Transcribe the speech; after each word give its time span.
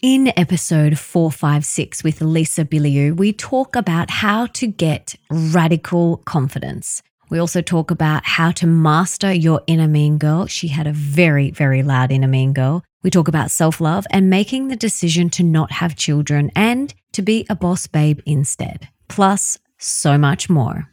In 0.00 0.32
episode 0.36 0.96
456 0.96 2.04
with 2.04 2.20
Lisa 2.20 2.64
Bilyeu, 2.64 3.16
we 3.16 3.32
talk 3.32 3.74
about 3.74 4.10
how 4.10 4.46
to 4.46 4.68
get 4.68 5.16
radical 5.28 6.18
confidence. 6.18 7.02
We 7.30 7.40
also 7.40 7.62
talk 7.62 7.90
about 7.90 8.24
how 8.24 8.52
to 8.52 8.66
master 8.68 9.32
your 9.32 9.60
inner 9.66 9.88
mean 9.88 10.18
girl. 10.18 10.46
She 10.46 10.68
had 10.68 10.86
a 10.86 10.92
very, 10.92 11.50
very 11.50 11.82
loud 11.82 12.12
inner 12.12 12.28
mean 12.28 12.52
girl. 12.52 12.84
We 13.02 13.10
talk 13.10 13.26
about 13.26 13.50
self 13.50 13.80
love 13.80 14.06
and 14.12 14.30
making 14.30 14.68
the 14.68 14.76
decision 14.76 15.30
to 15.30 15.42
not 15.42 15.72
have 15.72 15.96
children 15.96 16.52
and 16.54 16.94
to 17.14 17.20
be 17.20 17.44
a 17.50 17.56
boss 17.56 17.88
babe 17.88 18.20
instead. 18.24 18.88
Plus, 19.08 19.58
so 19.78 20.16
much 20.16 20.48
more. 20.48 20.92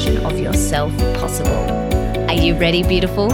version 0.00 0.24
of 0.24 0.38
yourself 0.38 0.96
possible. 1.18 1.52
Are 2.28 2.32
you 2.32 2.54
ready, 2.56 2.82
beautiful? 2.82 3.30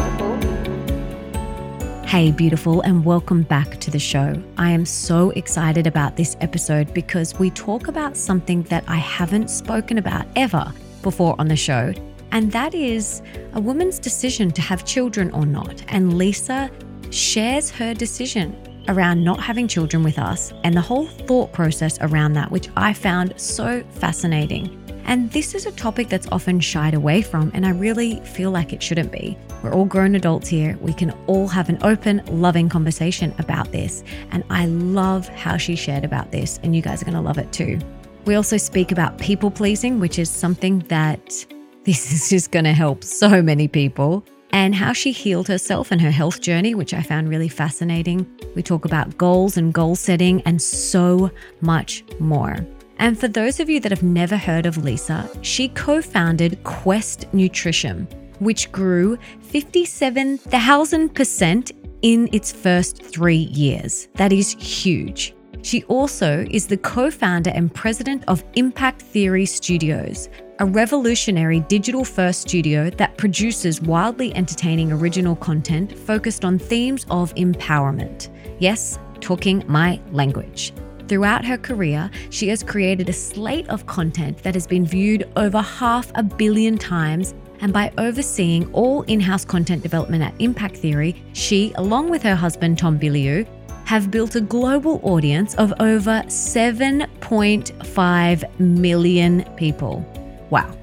Hey, 2.04 2.32
beautiful, 2.32 2.80
and 2.80 3.04
welcome 3.04 3.42
back 3.42 3.78
to 3.78 3.90
the 3.90 4.00
show. 4.00 4.42
I 4.58 4.70
am 4.70 4.84
so 4.84 5.30
excited 5.30 5.86
about 5.86 6.16
this 6.16 6.36
episode 6.40 6.92
because 6.92 7.38
we 7.38 7.50
talk 7.50 7.86
about 7.86 8.16
something 8.16 8.62
that 8.64 8.82
I 8.88 8.96
haven't 8.96 9.48
spoken 9.48 9.98
about 9.98 10.26
ever 10.34 10.72
before 11.02 11.36
on 11.38 11.46
the 11.46 11.56
show, 11.56 11.92
and 12.32 12.50
that 12.50 12.74
is 12.74 13.22
a 13.52 13.60
woman's 13.60 14.00
decision 14.00 14.50
to 14.52 14.62
have 14.62 14.84
children 14.84 15.30
or 15.32 15.46
not. 15.46 15.84
And 15.88 16.18
Lisa 16.18 16.68
shares 17.10 17.70
her 17.70 17.94
decision 17.94 18.56
around 18.88 19.22
not 19.22 19.40
having 19.40 19.68
children 19.68 20.02
with 20.02 20.18
us 20.18 20.52
and 20.64 20.74
the 20.74 20.80
whole 20.80 21.06
thought 21.06 21.52
process 21.52 21.98
around 22.00 22.32
that, 22.32 22.50
which 22.50 22.68
I 22.76 22.92
found 22.92 23.34
so 23.36 23.84
fascinating. 23.90 24.85
And 25.06 25.30
this 25.30 25.54
is 25.54 25.66
a 25.66 25.72
topic 25.72 26.08
that's 26.08 26.26
often 26.32 26.58
shied 26.58 26.92
away 26.92 27.22
from, 27.22 27.52
and 27.54 27.64
I 27.64 27.70
really 27.70 28.20
feel 28.20 28.50
like 28.50 28.72
it 28.72 28.82
shouldn't 28.82 29.12
be. 29.12 29.38
We're 29.62 29.72
all 29.72 29.84
grown 29.84 30.16
adults 30.16 30.48
here. 30.48 30.76
We 30.80 30.92
can 30.92 31.12
all 31.28 31.46
have 31.46 31.68
an 31.68 31.78
open, 31.82 32.22
loving 32.26 32.68
conversation 32.68 33.32
about 33.38 33.70
this. 33.70 34.02
And 34.32 34.42
I 34.50 34.66
love 34.66 35.28
how 35.28 35.56
she 35.56 35.76
shared 35.76 36.04
about 36.04 36.32
this, 36.32 36.58
and 36.64 36.74
you 36.74 36.82
guys 36.82 37.02
are 37.02 37.04
going 37.04 37.14
to 37.14 37.20
love 37.20 37.38
it 37.38 37.52
too. 37.52 37.78
We 38.24 38.34
also 38.34 38.56
speak 38.56 38.90
about 38.90 39.18
people 39.18 39.50
pleasing, 39.52 40.00
which 40.00 40.18
is 40.18 40.28
something 40.28 40.80
that 40.88 41.46
this 41.84 42.12
is 42.12 42.28
just 42.28 42.50
going 42.50 42.64
to 42.64 42.72
help 42.72 43.04
so 43.04 43.40
many 43.40 43.68
people 43.68 44.24
and 44.50 44.74
how 44.74 44.92
she 44.92 45.12
healed 45.12 45.46
herself 45.46 45.92
and 45.92 46.00
her 46.00 46.10
health 46.10 46.40
journey, 46.40 46.74
which 46.74 46.94
I 46.94 47.02
found 47.02 47.28
really 47.28 47.48
fascinating. 47.48 48.26
We 48.56 48.62
talk 48.62 48.84
about 48.84 49.16
goals 49.18 49.56
and 49.56 49.72
goal 49.72 49.94
setting 49.94 50.42
and 50.42 50.60
so 50.60 51.30
much 51.60 52.02
more. 52.18 52.66
And 52.98 53.18
for 53.18 53.28
those 53.28 53.60
of 53.60 53.68
you 53.68 53.78
that 53.80 53.92
have 53.92 54.02
never 54.02 54.36
heard 54.36 54.64
of 54.66 54.82
Lisa, 54.82 55.30
she 55.42 55.68
co 55.68 56.02
founded 56.02 56.62
Quest 56.64 57.32
Nutrition, 57.32 58.08
which 58.38 58.72
grew 58.72 59.16
57,000% 59.52 61.72
in 62.02 62.28
its 62.32 62.52
first 62.52 63.02
three 63.02 63.36
years. 63.36 64.08
That 64.14 64.32
is 64.32 64.56
huge. 64.58 65.34
She 65.62 65.84
also 65.84 66.44
is 66.50 66.66
the 66.66 66.76
co 66.76 67.10
founder 67.10 67.50
and 67.50 67.72
president 67.74 68.24
of 68.28 68.44
Impact 68.54 69.02
Theory 69.02 69.46
Studios, 69.46 70.28
a 70.60 70.66
revolutionary 70.66 71.60
digital 71.60 72.04
first 72.04 72.42
studio 72.42 72.90
that 72.90 73.16
produces 73.18 73.80
wildly 73.80 74.34
entertaining 74.34 74.92
original 74.92 75.36
content 75.36 75.98
focused 75.98 76.44
on 76.44 76.58
themes 76.58 77.06
of 77.10 77.34
empowerment. 77.34 78.28
Yes, 78.60 78.98
talking 79.20 79.64
my 79.66 80.00
language. 80.12 80.72
Throughout 81.08 81.44
her 81.44 81.56
career, 81.56 82.10
she 82.30 82.48
has 82.48 82.64
created 82.64 83.08
a 83.08 83.12
slate 83.12 83.68
of 83.68 83.86
content 83.86 84.42
that 84.42 84.54
has 84.54 84.66
been 84.66 84.84
viewed 84.84 85.28
over 85.36 85.60
half 85.60 86.10
a 86.16 86.22
billion 86.22 86.76
times. 86.76 87.32
And 87.60 87.72
by 87.72 87.92
overseeing 87.96 88.68
all 88.72 89.02
in 89.02 89.20
house 89.20 89.44
content 89.44 89.84
development 89.84 90.24
at 90.24 90.34
Impact 90.40 90.76
Theory, 90.76 91.22
she, 91.32 91.72
along 91.76 92.10
with 92.10 92.24
her 92.24 92.34
husband 92.34 92.78
Tom 92.78 92.98
Bilyeu, 92.98 93.46
have 93.84 94.10
built 94.10 94.34
a 94.34 94.40
global 94.40 94.98
audience 95.04 95.54
of 95.54 95.72
over 95.78 96.24
7.5 96.26 98.60
million 98.60 99.44
people. 99.56 100.04
Wow. 100.50 100.76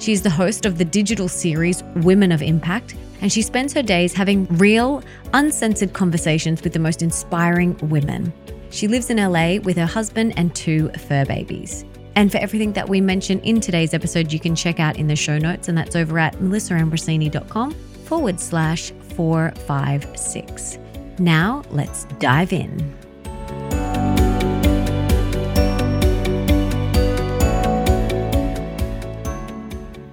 She 0.00 0.12
is 0.12 0.22
the 0.22 0.30
host 0.30 0.66
of 0.66 0.78
the 0.78 0.84
digital 0.84 1.28
series 1.28 1.84
Women 1.96 2.32
of 2.32 2.42
Impact, 2.42 2.96
and 3.20 3.32
she 3.32 3.42
spends 3.42 3.72
her 3.74 3.82
days 3.82 4.14
having 4.14 4.46
real, 4.56 5.04
uncensored 5.32 5.92
conversations 5.92 6.62
with 6.62 6.72
the 6.72 6.80
most 6.80 7.02
inspiring 7.02 7.76
women. 7.88 8.32
She 8.70 8.88
lives 8.88 9.10
in 9.10 9.18
LA 9.18 9.56
with 9.58 9.76
her 9.76 9.86
husband 9.86 10.34
and 10.36 10.54
two 10.54 10.88
fur 10.90 11.24
babies. 11.24 11.84
And 12.16 12.30
for 12.30 12.38
everything 12.38 12.72
that 12.72 12.88
we 12.88 13.00
mention 13.00 13.40
in 13.40 13.60
today's 13.60 13.94
episode, 13.94 14.32
you 14.32 14.40
can 14.40 14.54
check 14.54 14.80
out 14.80 14.96
in 14.96 15.06
the 15.06 15.16
show 15.16 15.38
notes, 15.38 15.68
and 15.68 15.78
that's 15.78 15.96
over 15.96 16.18
at 16.18 16.34
melissaambrosini.com 16.36 17.72
forward 18.04 18.40
slash 18.40 18.90
456. 19.14 20.78
Now, 21.18 21.62
let's 21.70 22.04
dive 22.18 22.52
in. 22.52 22.99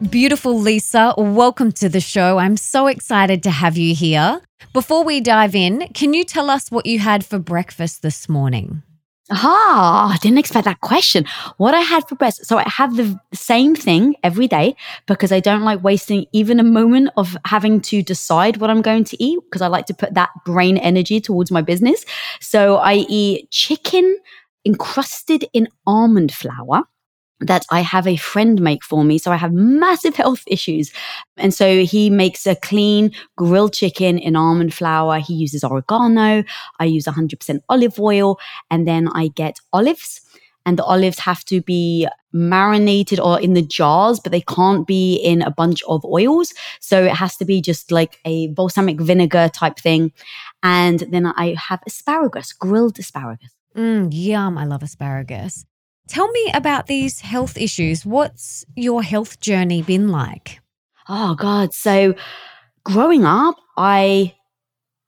Beautiful 0.10 0.58
Lisa, 0.58 1.14
welcome 1.18 1.72
to 1.74 1.90
the 1.90 2.00
show. 2.00 2.38
I'm 2.38 2.56
so 2.56 2.88
excited 2.88 3.44
to 3.44 3.52
have 3.52 3.78
you 3.78 3.94
here. 3.94 4.42
Before 4.72 5.04
we 5.04 5.20
dive 5.20 5.54
in, 5.54 5.88
can 5.94 6.14
you 6.14 6.24
tell 6.24 6.50
us 6.50 6.72
what 6.72 6.86
you 6.86 7.00
had 7.00 7.26
for 7.26 7.40
breakfast 7.40 8.04
this 8.04 8.30
morning? 8.30 8.84
Ah, 9.32 10.14
I 10.14 10.18
didn't 10.18 10.38
expect 10.38 10.64
that 10.64 10.80
question. 10.80 11.26
What 11.58 11.74
I 11.74 11.82
had 11.82 12.08
for 12.08 12.16
breakfast. 12.16 12.46
So 12.46 12.58
I 12.58 12.64
have 12.70 12.96
the 12.96 13.20
same 13.34 13.76
thing 13.76 14.16
every 14.24 14.48
day 14.48 14.78
because 15.08 15.34
I 15.34 15.42
don't 15.42 15.64
like 15.64 15.84
wasting 15.84 16.26
even 16.32 16.62
a 16.62 16.64
moment 16.64 17.10
of 17.18 17.36
having 17.46 17.82
to 17.82 18.02
decide 18.02 18.58
what 18.58 18.70
I'm 18.70 18.82
going 18.82 19.04
to 19.06 19.22
eat 19.22 19.40
because 19.44 19.62
I 19.62 19.68
like 19.68 19.88
to 19.88 19.94
put 19.94 20.14
that 20.14 20.30
brain 20.46 20.78
energy 20.78 21.20
towards 21.20 21.52
my 21.52 21.62
business. 21.62 22.06
So 22.40 22.78
I 22.78 23.06
eat 23.10 23.52
chicken 23.52 24.18
encrusted 24.64 25.46
in 25.54 25.68
almond 25.86 26.32
flour 26.34 26.84
that 27.40 27.66
I 27.70 27.82
have 27.82 28.08
a 28.08 28.16
friend 28.16 28.60
make 28.62 28.84
for 28.84 29.04
me. 29.04 29.18
So 29.18 29.32
I 29.32 29.36
have 29.36 29.54
massive 29.54 30.16
health 30.24 30.44
issues. 30.48 30.92
And 31.38 31.54
so 31.54 31.84
he 31.84 32.10
makes 32.10 32.48
a 32.48 32.56
clean 32.56 33.12
grilled 33.36 33.74
chicken 33.74 34.18
in 34.18 34.36
almond 34.36 34.74
flour. 34.74 35.20
He 35.20 35.36
uses 35.36 35.64
oregano. 35.64 36.44
I 36.80 36.86
use 36.86 37.06
100% 37.06 37.60
olive 37.70 38.00
oil. 38.00 38.40
And 38.72 38.88
then 38.88 39.08
I 39.10 39.30
get 39.30 39.60
olives. 39.72 40.22
And 40.66 40.78
the 40.78 40.84
olives 40.84 41.20
have 41.20 41.46
to 41.46 41.62
be 41.62 42.08
marinated 42.34 43.22
or 43.22 43.40
in 43.40 43.54
the 43.54 43.62
jars, 43.62 44.20
but 44.20 44.34
they 44.34 44.42
can't 44.42 44.86
be 44.86 45.16
in 45.16 45.42
a 45.42 45.50
bunch 45.50 45.82
of 45.88 46.04
oils. 46.04 46.54
So 46.82 47.06
it 47.06 47.14
has 47.14 47.38
to 47.38 47.46
be 47.46 47.62
just 47.62 47.90
like 47.90 48.20
a 48.26 48.48
balsamic 48.50 49.00
vinegar 49.00 49.50
type 49.54 49.78
thing. 49.78 50.12
And 50.64 51.00
then 51.10 51.26
I 51.26 51.56
have 51.70 51.80
asparagus, 51.88 52.52
grilled 52.52 53.00
asparagus. 53.00 53.52
Mm, 53.78 54.10
yum. 54.12 54.58
I 54.58 54.66
love 54.66 54.84
asparagus. 54.84 55.66
Tell 56.08 56.30
me 56.32 56.52
about 56.54 56.88
these 56.88 57.20
health 57.20 57.58
issues. 57.58 58.06
What's 58.06 58.66
your 58.76 59.04
health 59.04 59.40
journey 59.40 59.82
been 59.82 60.08
like? 60.08 60.60
Oh, 61.10 61.36
God. 61.36 61.74
So, 61.74 62.16
growing 62.84 63.26
up, 63.26 63.58
I 63.78 64.36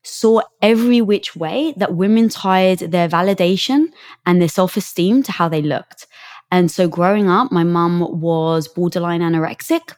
saw 0.04 0.42
every 0.62 1.02
which 1.02 1.36
way 1.36 1.74
that 1.78 1.96
women 1.96 2.30
tied 2.30 2.80
their 2.80 3.08
validation 3.08 3.88
and 4.26 4.42
their 4.42 4.50
self 4.50 4.76
esteem 4.78 5.24
to 5.24 5.32
how 5.32 5.50
they 5.50 5.62
looked. 5.62 6.08
And 6.52 6.70
so, 6.70 6.88
growing 6.88 7.30
up, 7.30 7.52
my 7.52 7.64
mum 7.64 8.20
was 8.20 8.68
borderline 8.68 9.22
anorexic 9.22 9.94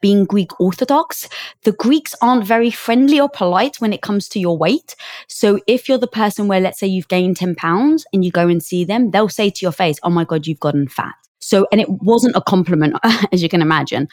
being 0.00 0.24
Greek 0.24 0.58
Orthodox, 0.60 1.28
the 1.64 1.72
Greeks 1.72 2.14
aren't 2.20 2.44
very 2.44 2.70
friendly 2.70 3.20
or 3.20 3.28
polite 3.28 3.76
when 3.80 3.92
it 3.92 4.02
comes 4.02 4.28
to 4.30 4.40
your 4.40 4.56
weight. 4.56 4.96
So 5.28 5.60
if 5.66 5.88
you're 5.88 5.98
the 5.98 6.06
person 6.06 6.48
where, 6.48 6.60
let's 6.60 6.78
say 6.78 6.86
you've 6.86 7.08
gained 7.08 7.36
10 7.36 7.54
pounds 7.54 8.06
and 8.12 8.24
you 8.24 8.30
go 8.30 8.48
and 8.48 8.62
see 8.62 8.84
them, 8.84 9.10
they'll 9.10 9.28
say 9.28 9.50
to 9.50 9.64
your 9.64 9.72
face, 9.72 9.98
Oh 10.02 10.10
my 10.10 10.24
God, 10.24 10.46
you've 10.46 10.60
gotten 10.60 10.88
fat. 10.88 11.14
So, 11.40 11.66
and 11.72 11.80
it 11.80 11.88
wasn't 11.88 12.36
a 12.36 12.42
compliment, 12.42 12.96
as 13.32 13.42
you 13.42 13.48
can 13.48 13.62
imagine. 13.62 14.08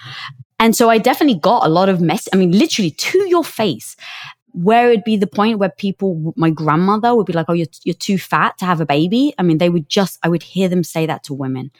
And 0.59 0.75
so 0.75 0.89
I 0.89 0.97
definitely 0.97 1.39
got 1.39 1.65
a 1.65 1.69
lot 1.69 1.89
of 1.89 2.01
mess. 2.01 2.27
I 2.33 2.37
mean, 2.37 2.51
literally 2.51 2.91
to 2.91 3.29
your 3.29 3.43
face, 3.43 3.95
where 4.53 4.89
it'd 4.89 5.03
be 5.03 5.17
the 5.17 5.27
point 5.27 5.59
where 5.59 5.69
people, 5.69 6.33
my 6.35 6.49
grandmother 6.49 7.15
would 7.15 7.27
be 7.27 7.33
like, 7.33 7.45
Oh, 7.49 7.53
you're, 7.53 7.67
you're 7.83 7.93
too 7.93 8.17
fat 8.17 8.57
to 8.57 8.65
have 8.65 8.81
a 8.81 8.85
baby. 8.85 9.33
I 9.37 9.43
mean, 9.43 9.59
they 9.59 9.69
would 9.69 9.87
just, 9.89 10.17
I 10.23 10.29
would 10.29 10.43
hear 10.43 10.67
them 10.67 10.83
say 10.83 11.05
that 11.05 11.23
to 11.23 11.33
women. 11.33 11.71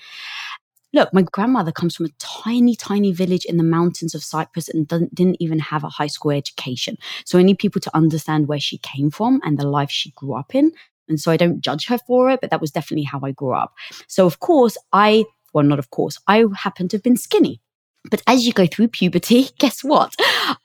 Look, 0.93 1.13
my 1.13 1.21
grandmother 1.21 1.71
comes 1.71 1.95
from 1.95 2.07
a 2.07 2.11
tiny, 2.19 2.75
tiny 2.75 3.11
village 3.11 3.45
in 3.45 3.57
the 3.57 3.63
mountains 3.63 4.15
of 4.15 4.23
Cyprus 4.23 4.69
and 4.69 4.87
didn't 4.87 5.37
even 5.39 5.59
have 5.59 5.83
a 5.83 5.89
high 5.89 6.07
school 6.07 6.31
education. 6.31 6.97
So 7.25 7.37
I 7.37 7.43
need 7.43 7.59
people 7.59 7.81
to 7.81 7.95
understand 7.95 8.47
where 8.47 8.59
she 8.59 8.77
came 8.79 9.11
from 9.11 9.41
and 9.43 9.57
the 9.57 9.67
life 9.67 9.91
she 9.91 10.11
grew 10.11 10.33
up 10.33 10.55
in. 10.55 10.71
And 11.09 11.19
so 11.19 11.31
I 11.31 11.37
don't 11.37 11.61
judge 11.61 11.87
her 11.87 11.97
for 11.97 12.29
it, 12.29 12.41
but 12.41 12.49
that 12.49 12.61
was 12.61 12.71
definitely 12.71 13.03
how 13.03 13.21
I 13.23 13.31
grew 13.31 13.53
up. 13.53 13.73
So 14.07 14.25
of 14.25 14.39
course, 14.39 14.77
I, 14.91 15.25
well, 15.53 15.63
not 15.63 15.79
of 15.79 15.89
course, 15.89 16.19
I 16.27 16.45
happen 16.55 16.87
to 16.89 16.97
have 16.97 17.03
been 17.03 17.17
skinny. 17.17 17.61
But 18.09 18.21
as 18.27 18.45
you 18.45 18.53
go 18.53 18.65
through 18.65 18.89
puberty, 18.89 19.49
guess 19.59 19.83
what? 19.83 20.13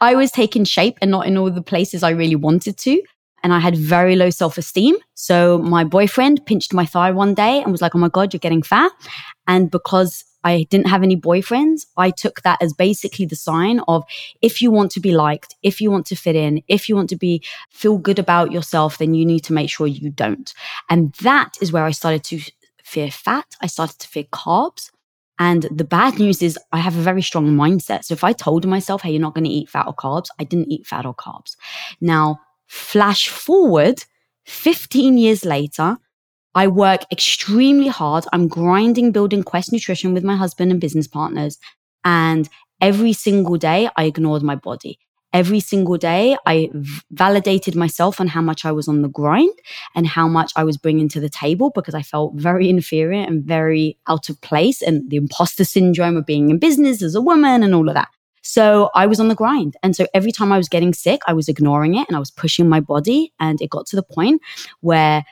I 0.01 0.15
was 0.15 0.31
taking 0.31 0.65
shape 0.65 0.99
and 1.01 1.11
not 1.11 1.27
in 1.27 1.37
all 1.37 1.51
the 1.51 1.63
places 1.63 2.03
I 2.03 2.11
really 2.11 2.37
wanted 2.37 2.77
to. 2.79 3.03
And 3.43 3.53
I 3.53 3.59
had 3.59 3.77
very 3.77 4.17
low 4.17 4.31
self 4.31 4.59
esteem. 4.59 4.97
So 5.15 5.59
my 5.59 5.85
boyfriend 5.85 6.44
pinched 6.47 6.73
my 6.73 6.87
thigh 6.87 7.11
one 7.11 7.35
day 7.35 7.62
and 7.62 7.73
was 7.73 7.83
like, 7.83 7.94
Oh 7.94 7.99
my 7.99 8.09
God, 8.09 8.33
you're 8.33 8.39
getting 8.39 8.62
fat. 8.62 8.93
And 9.47 9.71
because 9.71 10.25
I 10.44 10.67
didn't 10.71 10.89
have 10.89 11.03
any 11.03 11.17
boyfriends, 11.17 11.87
I 11.97 12.11
took 12.11 12.43
that 12.43 12.61
as 12.61 12.73
basically 12.73 13.27
the 13.27 13.37
sign 13.37 13.81
of 13.87 14.05
if 14.41 14.61
you 14.61 14.71
want 14.71 14.91
to 14.93 15.00
be 15.00 15.12
liked, 15.12 15.55
if 15.62 15.81
you 15.81 15.91
want 15.91 16.06
to 16.06 16.17
fit 16.17 16.37
in, 16.37 16.62
if 16.69 16.89
you 16.89 16.97
want 16.97 17.11
to 17.11 17.17
be 17.17 17.43
feel 17.71 17.99
good 17.99 18.19
about 18.19 18.53
yourself, 18.53 18.99
then 18.99 19.15
you 19.15 19.25
need 19.25 19.45
to 19.45 19.53
make 19.53 19.71
sure 19.71 19.87
you 19.87 20.11
don't. 20.11 20.53
And 20.91 21.12
that 21.23 21.56
is 21.61 21.73
where 21.73 21.85
I 21.85 21.93
started 21.93 22.25
to 22.25 22.41
fear 22.83 23.11
fat. 23.11 23.47
I 23.61 23.67
started 23.67 23.99
to 24.00 24.09
fear 24.09 24.25
carbs. 24.25 24.91
And 25.38 25.62
the 25.71 25.85
bad 25.85 26.19
news 26.19 26.43
is 26.43 26.59
I 26.73 26.79
have 26.79 26.97
a 26.97 27.03
very 27.03 27.23
strong 27.23 27.47
mindset. 27.53 28.05
So 28.05 28.12
if 28.12 28.23
I 28.23 28.33
told 28.33 28.67
myself, 28.67 29.03
hey, 29.03 29.11
you're 29.11 29.21
not 29.21 29.35
going 29.35 29.45
to 29.45 29.50
eat 29.50 29.69
fat 29.69 29.87
or 29.87 29.95
carbs, 29.95 30.27
I 30.38 30.45
didn't 30.45 30.71
eat 30.71 30.87
fat 30.87 31.06
or 31.06 31.15
carbs. 31.15 31.56
Now, 32.00 32.38
flash 32.73 33.29
forward 33.29 34.03
15 34.47 35.19
years 35.19 35.45
later, 35.45 35.99
I 36.55 36.69
work 36.69 37.03
extremely 37.13 37.89
hard. 37.89 38.25
I'm 38.33 38.49
grinding 38.49 39.13
building 39.13 39.43
Quest 39.43 39.73
Nutrition 39.73 40.15
with 40.15 40.25
my 40.25 40.37
husband 40.37 40.73
and 40.73 40.81
business 40.81 41.07
partners. 41.07 41.59
And 42.05 42.49
every 42.81 43.13
single 43.13 43.57
day, 43.57 43.91
I 43.97 44.05
ignored 44.05 44.43
my 44.43 44.57
body. 44.57 44.99
Every 45.35 45.61
single 45.61 45.97
day, 45.99 46.37
I 46.47 46.71
validated 47.11 47.77
myself 47.77 48.21
on 48.21 48.27
how 48.29 48.43
much 48.43 48.65
I 48.65 48.73
was 48.73 48.89
on 48.89 49.03
the 49.03 49.09
grind 49.09 49.55
and 49.95 50.07
how 50.07 50.27
much 50.27 50.53
I 50.57 50.65
was 50.65 50.77
bringing 50.77 51.09
to 51.11 51.21
the 51.21 51.31
table 51.31 51.71
because 51.75 51.95
I 51.95 52.03
felt 52.03 52.35
very 52.35 52.69
inferior 52.69 53.23
and 53.23 53.45
very 53.45 53.99
out 54.09 54.29
of 54.29 54.41
place 54.41 54.83
and 54.83 55.09
the 55.11 55.17
imposter 55.17 55.65
syndrome 55.65 56.17
of 56.17 56.27
being 56.27 56.51
in 56.51 56.59
business 56.59 57.03
as 57.03 57.15
a 57.15 57.23
woman 57.23 57.63
and 57.63 57.75
all 57.75 57.89
of 57.89 57.95
that. 57.95 58.09
So 58.43 58.91
I 58.94 59.06
was 59.06 59.21
on 59.21 59.29
the 59.29 59.35
grind. 59.35 59.77
And 59.83 59.97
so 59.97 60.06
every 60.15 60.33
time 60.33 60.53
I 60.53 60.59
was 60.59 60.69
getting 60.69 60.93
sick, 60.93 61.21
I 61.27 61.33
was 61.33 61.49
ignoring 61.49 61.94
it 61.94 62.06
and 62.09 62.17
I 62.17 62.21
was 62.21 62.31
pushing 62.31 62.69
my 62.69 62.81
body. 62.81 63.33
And 63.41 63.61
it 63.61 63.71
got 63.71 63.87
to 63.87 63.97
the 63.97 64.03
point 64.03 64.43
where 64.81 65.25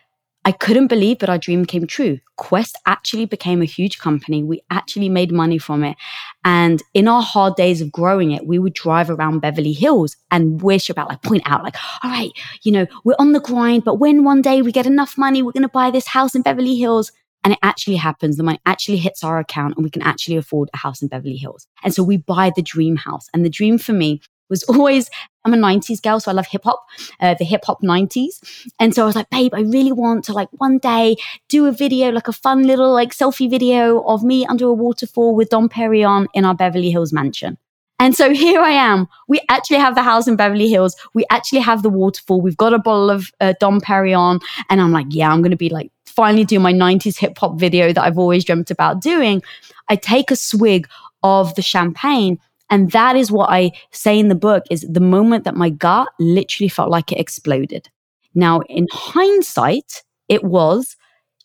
I 0.47 0.53
couldn't 0.53 0.87
believe 0.87 1.19
that 1.19 1.29
our 1.29 1.37
dream 1.37 1.67
came 1.67 1.87
true. 1.87 2.19
Quest 2.37 2.79
actually 2.87 3.27
became 3.27 3.61
a 3.61 3.67
huge 3.67 3.99
company. 3.99 4.43
We 4.43 4.63
actually 4.71 5.11
made 5.11 5.31
money 5.31 5.59
from 5.59 5.85
it. 5.85 5.99
And 6.45 6.83
in 6.95 7.09
our 7.09 7.21
hard 7.21 7.57
days 7.57 7.83
of 7.83 7.93
growing 7.93 8.31
it, 8.31 8.47
we 8.47 8.59
would 8.59 8.73
drive 8.73 9.11
around 9.11 9.41
Beverly 9.41 9.75
Hills 9.75 10.17
and 10.31 10.63
wish 10.63 10.89
about, 10.89 11.11
like, 11.11 11.21
point 11.21 11.43
out, 11.45 11.63
like, 11.63 11.77
all 12.03 12.11
right, 12.11 12.31
you 12.63 12.73
know, 12.73 12.87
we're 13.05 13.17
on 13.19 13.33
the 13.33 13.41
grind, 13.41 13.85
but 13.85 13.97
when 13.97 14.25
one 14.25 14.41
day 14.41 14.63
we 14.63 14.73
get 14.73 14.87
enough 14.87 15.19
money, 15.19 15.43
we're 15.43 15.53
going 15.53 15.63
to 15.63 15.69
buy 15.69 15.91
this 15.91 16.07
house 16.07 16.35
in 16.35 16.41
Beverly 16.41 16.77
Hills. 16.77 17.13
And 17.43 17.55
it 17.55 17.59
actually 17.63 17.97
happens. 17.97 18.37
The 18.37 18.43
money 18.43 18.61
actually 18.67 18.99
hits 18.99 19.25
our 19.25 19.39
account 19.39 19.77
and 19.77 19.85
we 19.85 19.91
can 19.91 20.03
actually 20.03 20.37
afford 20.37 20.69
a 20.75 20.79
house 20.79 21.01
in 21.01 21.09
Beverly 21.09 21.37
Hills. 21.37 21.67
And 21.83 21.95
so 21.95 22.03
we 22.03 22.19
buy 22.19 22.53
the 22.55 22.63
dream 22.63 22.97
house. 22.97 23.29
And 23.33 23.45
the 23.45 23.51
dream 23.51 23.79
for 23.79 23.93
me 23.93 24.21
was 24.49 24.63
always 24.69 25.09
I'm 25.45 25.55
a 25.55 25.57
90s 25.57 26.03
girl, 26.03 26.21
so 26.21 26.31
I 26.31 26.35
love 26.35 26.47
hip 26.47 26.65
hop, 26.65 26.85
uh, 27.21 27.35
the 27.35 27.45
hip 27.45 27.65
hop 27.65 27.81
90s. 27.83 28.69
And 28.79 28.95
so 28.95 29.05
I 29.05 29.07
was 29.07 29.17
like, 29.17 29.31
babe, 29.31 29.55
I 29.55 29.61
really 29.61 29.93
want 29.93 30.25
to 30.25 30.35
like 30.35 30.49
one 30.53 30.79
day 30.79 31.17
do 31.49 31.65
a 31.67 31.73
video, 31.73 32.11
like 32.11 32.29
a 32.29 32.33
fun 32.33 32.65
little 32.65 32.93
like 32.93 33.15
selfie 33.15 33.49
video 33.49 34.03
of 34.03 34.23
me 34.23 34.45
under 34.45 34.67
a 34.67 34.73
waterfall 34.75 35.35
with 35.35 35.49
Dom 35.49 35.69
Perignon 35.69 36.27
in 36.35 36.45
our 36.45 36.55
Beverly 36.55 36.91
Hills 36.91 37.13
mansion. 37.13 37.57
And 37.99 38.17
so 38.17 38.35
here 38.35 38.61
I 38.61 38.71
am. 38.71 39.09
We 39.29 39.41
actually 39.49 39.79
have 39.79 39.95
the 39.95 40.03
house 40.03 40.29
in 40.29 40.37
Beverly 40.37 40.69
Hills. 40.69 40.97
We 41.15 41.25
actually 41.31 41.61
have 41.61 41.83
the 41.83 41.91
waterfall. 41.91 42.41
We've 42.41 42.57
got 42.57 42.75
a 42.75 42.79
bottle 42.79 43.11
of 43.11 43.31
uh, 43.41 43.55
Dom 43.61 43.81
Perignon. 43.81 44.41
And 44.69 44.81
I'm 44.81 44.93
like, 44.93 45.07
yeah, 45.11 45.31
I'm 45.31 45.41
going 45.41 45.53
to 45.53 45.57
be 45.57 45.71
like, 45.71 45.91
finally 46.11 46.45
do 46.45 46.61
my 46.61 46.73
90s 46.73 47.19
hip 47.19 47.39
hop 47.39 47.59
video 47.59 47.93
that 47.93 48.03
I've 48.03 48.19
always 48.19 48.45
dreamt 48.45 48.71
about 48.71 49.01
doing. 49.01 49.43
I 49.89 49.97
take 49.97 50.31
a 50.31 50.37
swig 50.37 50.89
of 51.23 51.55
the 51.55 51.63
champagne 51.63 52.39
and 52.71 52.93
that 52.93 53.17
is 53.17 53.33
what 53.33 53.51
I 53.51 53.73
say 53.91 54.19
in 54.19 54.29
the 54.29 54.35
book 54.37 54.65
is 54.71 54.87
the 54.89 55.01
moment 55.01 55.45
that 55.45 55.57
my 55.57 55.71
gut 55.71 56.09
literally 56.21 56.69
felt 56.69 56.89
like 56.89 57.11
it 57.11 57.19
exploded. 57.19 57.89
Now, 58.35 58.61
in 58.61 58.87
hindsight, 58.93 60.05
it 60.29 60.45
was 60.45 60.97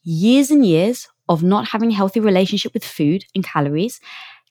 years 0.03 0.51
and 0.51 0.63
years 0.63 1.07
of 1.27 1.41
not 1.41 1.67
having 1.67 1.89
a 1.89 1.95
healthy 1.95 2.19
relationship 2.19 2.75
with 2.75 2.85
food 2.85 3.25
and 3.33 3.43
calories, 3.43 3.99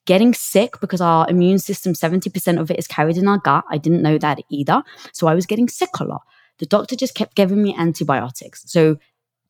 getting 0.05 0.34
sick 0.34 0.81
because 0.81 1.00
our 1.00 1.31
immune 1.31 1.60
system, 1.60 1.93
70% 1.93 2.60
of 2.60 2.72
it 2.72 2.78
is 2.78 2.88
carried 2.88 3.17
in 3.17 3.28
our 3.28 3.38
gut. 3.38 3.64
I 3.70 3.78
didn't 3.78 4.02
know 4.02 4.19
that 4.19 4.40
either. 4.50 4.82
So 5.12 5.28
I 5.28 5.34
was 5.34 5.46
getting 5.46 5.69
sick 5.69 5.90
a 6.00 6.05
lot. 6.05 6.22
The 6.58 6.67
doctor 6.67 6.96
just 6.96 7.14
kept 7.14 7.37
giving 7.37 7.62
me 7.62 7.75
antibiotics. 7.78 8.64
So 8.67 8.96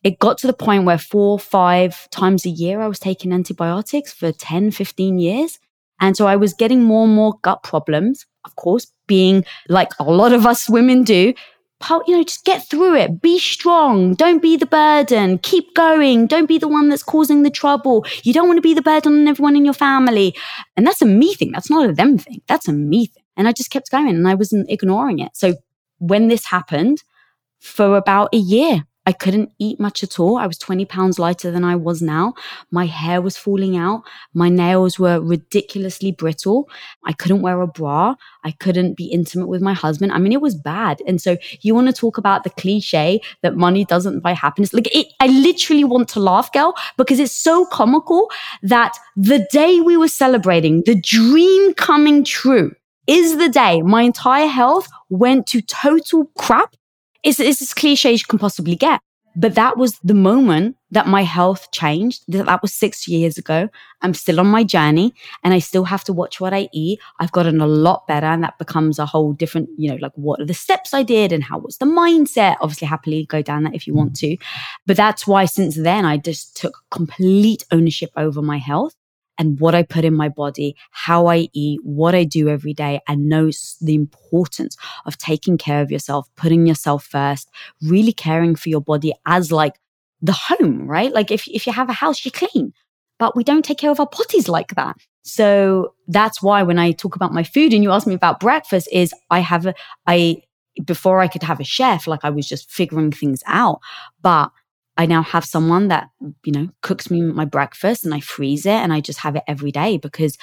it 0.05 0.19
got 0.19 0.37
to 0.39 0.47
the 0.47 0.53
point 0.53 0.85
where 0.85 0.99
four, 0.99 1.39
five 1.39 2.09
times 2.11 2.45
a 2.45 2.51
year 2.51 2.81
I 2.81 2.89
was 2.89 2.99
taking 2.99 3.33
antibiotics 3.33 4.13
for 4.13 4.31
10, 4.31 4.71
15 4.71 5.19
years. 5.19 5.59
And 6.01 6.17
so 6.17 6.27
I 6.27 6.37
was 6.37 6.53
getting 6.53 6.83
more 6.83 7.05
and 7.05 7.15
more 7.15 7.39
gut 7.43 7.63
problems, 7.63 8.27
of 8.45 8.55
course, 8.57 8.93
being 9.07 9.45
like 9.69 9.91
a 9.99 10.05
lot 10.05 10.33
of 10.33 10.45
us 10.45 10.69
women 10.69 11.03
do. 11.03 11.33
You 12.07 12.17
know, 12.17 12.23
just 12.23 12.47
get 12.47 12.67
through 12.69 12.97
it. 12.97 13.21
Be 13.21 13.39
strong. 13.39 14.15
Don't 14.15 14.41
be 14.41 14.57
the 14.57 14.65
burden. 14.65 15.37
Keep 15.39 15.75
going. 15.75 16.27
Don't 16.27 16.47
be 16.47 16.57
the 16.57 16.69
one 16.69 16.89
that's 16.89 17.03
causing 17.03 17.43
the 17.43 17.51
trouble. 17.51 18.07
You 18.23 18.33
don't 18.33 18.47
want 18.47 18.57
to 18.57 18.63
be 18.63 18.73
the 18.73 18.81
burden 18.81 19.13
on 19.21 19.29
everyone 19.29 19.55
in 19.55 19.67
your 19.67 19.75
family. 19.75 20.35
And 20.79 20.87
that's 20.87 21.03
a 21.03 21.07
me 21.07 21.35
thing. 21.35 21.53
That's 21.53 21.69
not 21.69 21.89
a 21.89 21.93
them 21.93 22.17
thing. 22.17 22.41
That's 22.47 22.69
a 22.69 22.73
me 22.73 23.07
thing. 23.07 23.23
And 23.37 23.47
I 23.47 23.53
just 23.53 23.71
kept 23.71 23.91
going 23.91 24.09
and 24.09 24.27
I 24.27 24.35
wasn't 24.35 24.71
ignoring 24.71 25.19
it. 25.19 25.33
So 25.35 25.57
when 25.99 26.29
this 26.29 26.47
happened 26.47 27.03
for 27.61 27.99
about 27.99 28.33
a 28.33 28.39
year, 28.39 28.85
I 29.07 29.13
couldn't 29.13 29.51
eat 29.59 29.79
much 29.79 30.03
at 30.03 30.19
all. 30.19 30.39
I 30.39 30.47
was 30.47 30.59
20 30.59 30.85
pounds 30.87 31.19
lighter 31.19 31.51
than 31.51 31.65
I 31.65 31.77
was 31.77 32.01
now. 32.01 32.35
My 32.71 32.87
hair 32.87 33.21
was 33.21 33.37
falling 33.37 33.77
out. 33.77 34.03
My 34.33 34.49
nails 34.49 34.99
were 34.99 35.21
ridiculously 35.21 36.11
brittle. 36.13 36.69
I 37.05 37.13
couldn't 37.13 37.43
wear 37.43 37.61
a 37.61 37.67
bra. 37.67 38.15
I 38.45 38.53
couldn't 38.53 38.97
be 38.97 39.07
intimate 39.07 39.49
with 39.49 39.61
my 39.61 39.75
husband. 39.75 40.13
I 40.13 40.19
mean, 40.19 40.33
it 40.33 40.41
was 40.41 40.55
bad. 40.55 41.03
And 41.07 41.21
so 41.21 41.37
you 41.61 41.75
want 41.75 41.89
to 41.89 41.93
talk 41.93 42.17
about 42.17 42.45
the 42.45 42.51
cliche 42.51 43.21
that 43.43 43.57
money 43.57 43.85
doesn't 43.85 44.21
buy 44.21 44.33
happiness. 44.33 44.73
Like 44.73 44.95
it, 44.95 45.09
I 45.21 45.27
literally 45.27 45.85
want 45.85 46.09
to 46.11 46.21
laugh, 46.21 46.51
girl, 46.53 46.75
because 46.97 47.21
it's 47.21 47.37
so 47.37 47.67
comical 47.67 48.31
that 48.63 48.97
the 49.17 49.47
day 49.53 49.81
we 49.81 49.97
were 49.97 50.09
celebrating 50.09 50.83
the 50.87 50.99
dream 50.99 51.75
coming 51.75 52.25
true 52.25 52.73
is 53.07 53.37
the 53.37 53.49
day 53.49 53.83
my 53.83 54.03
entire 54.03 54.47
health 54.47 54.89
went 55.11 55.47
to 55.49 55.61
total 55.61 56.31
crap 56.39 56.75
it's, 57.25 57.41
it's 57.41 57.63
as 57.63 57.75
cliche 57.75 58.15
as 58.15 58.21
you 58.21 58.27
can 58.27 58.39
possibly 58.39 58.77
get. 58.77 59.01
But 59.37 59.57
that 59.57 59.77
was 59.77 59.99
the 60.05 60.15
moment 60.15 60.77
that 60.93 61.09
my 61.09 61.23
health 61.23 61.73
changed. 61.73 62.23
That 62.29 62.63
was 62.63 62.73
six 62.73 63.09
years 63.09 63.37
ago. 63.37 63.69
I'm 64.01 64.15
still 64.15 64.39
on 64.39 64.47
my 64.47 64.63
journey 64.63 65.13
and 65.43 65.53
I 65.53 65.59
still 65.59 65.85
have 65.85 66.05
to 66.05 66.13
watch 66.13 66.41
what 66.41 66.55
I 66.55 66.69
eat. 66.73 67.01
I've 67.19 67.33
gotten 67.33 67.61
a 67.61 67.67
lot 67.67 68.07
better 68.07 68.27
and 68.27 68.45
that 68.45 68.59
becomes 68.59 69.01
a 69.01 69.07
whole 69.07 69.33
different, 69.33 69.71
you 69.77 69.91
know, 69.91 69.97
like 69.97 70.13
what 70.15 70.41
are 70.41 70.47
the 70.47 70.55
steps 70.55 70.95
I 70.95 71.03
did 71.03 71.33
and 71.33 71.43
how 71.43 71.59
was 71.59 71.79
the 71.79 71.87
mindset? 71.87 72.59
Obviously, 72.61 72.87
happily 72.87 73.27
go 73.27 73.43
down 73.43 73.65
that 73.65 73.75
if 73.75 73.89
you 73.89 73.95
want 73.95 74.15
to. 74.17 74.37
But 74.87 74.97
that's 74.97 75.27
why 75.27 75.47
since 75.47 75.75
then 75.75 76.05
I 76.05 76.17
just 76.17 76.57
took 76.57 76.83
complete 76.93 77.65
ownership 77.73 78.11
over 78.17 78.41
my 78.41 78.59
health 78.59 78.95
and 79.39 79.59
what 79.61 79.75
I 79.75 79.83
put 79.83 80.05
in 80.05 80.15
my 80.15 80.29
body, 80.29 80.77
how 80.91 81.27
I 81.27 81.49
eat, 81.53 81.81
what 81.83 82.15
I 82.15 82.25
do 82.25 82.49
every 82.49 82.75
day, 82.75 83.01
and 83.09 83.29
knows 83.29 83.77
the 83.81 83.95
importance 83.95 84.77
of 85.07 85.19
taking 85.19 85.59
care 85.59 85.81
of 85.81 85.91
yourself, 85.91 86.29
putting 86.37 86.67
yourself 86.67 87.05
first, 87.05 87.49
really 87.83 88.13
caring 88.13 88.55
for 88.55 88.69
your 88.69 88.81
body 88.81 89.13
as 89.27 89.51
like 89.51 89.75
the 90.23 90.33
home, 90.33 90.87
right? 90.87 91.13
Like 91.13 91.31
if, 91.31 91.47
if 91.49 91.67
you 91.67 91.73
have 91.73 91.91
a 91.91 91.95
house, 91.95 92.25
you 92.25 92.31
clean, 92.31 92.73
but 93.19 93.37
we 93.37 93.45
don't 93.45 93.65
take 93.65 93.79
care 93.79 93.91
of 93.91 94.01
our 94.01 94.07
bodies 94.07 94.49
like 94.49 94.75
that. 94.75 94.97
So 95.23 95.95
that's 96.07 96.43
why 96.43 96.63
when 96.63 96.79
I 96.79 96.93
talk 96.93 97.17
about 97.17 97.33
my 97.33 97.43
food 97.43 97.73
and 97.73 97.83
you 97.83 97.91
ask 97.91 98.07
me 98.07 98.15
about 98.15 98.41
breakfast 98.41 98.89
is 98.93 99.15
I 99.31 99.41
have 99.41 99.67
a, 99.67 99.75
I, 100.07 100.43
before 100.85 101.21
I 101.21 101.29
could 101.29 101.43
have 101.43 101.61
a 101.61 101.65
chef, 101.65 102.07
like 102.07 102.21
I 102.25 102.31
was 102.31 102.49
just 102.49 102.71
figuring 102.71 103.13
things 103.13 103.43
out, 103.47 103.81
but 104.23 104.51
I 104.97 105.07
now 105.07 105.23
have 105.23 105.45
someone 105.45 105.89
that, 105.89 106.11
you 106.45 106.53
know, 106.53 106.69
cooks 106.83 107.11
me 107.11 107.21
my 107.21 107.45
breakfast 107.45 108.05
and 108.05 108.15
I 108.15 108.21
freeze 108.21 108.65
it 108.65 108.73
and 108.73 108.93
I 108.93 109.01
just 109.01 109.21
have 109.21 109.37
it 109.37 109.43
every 109.49 109.73
day 109.73 109.99
because 109.99 110.39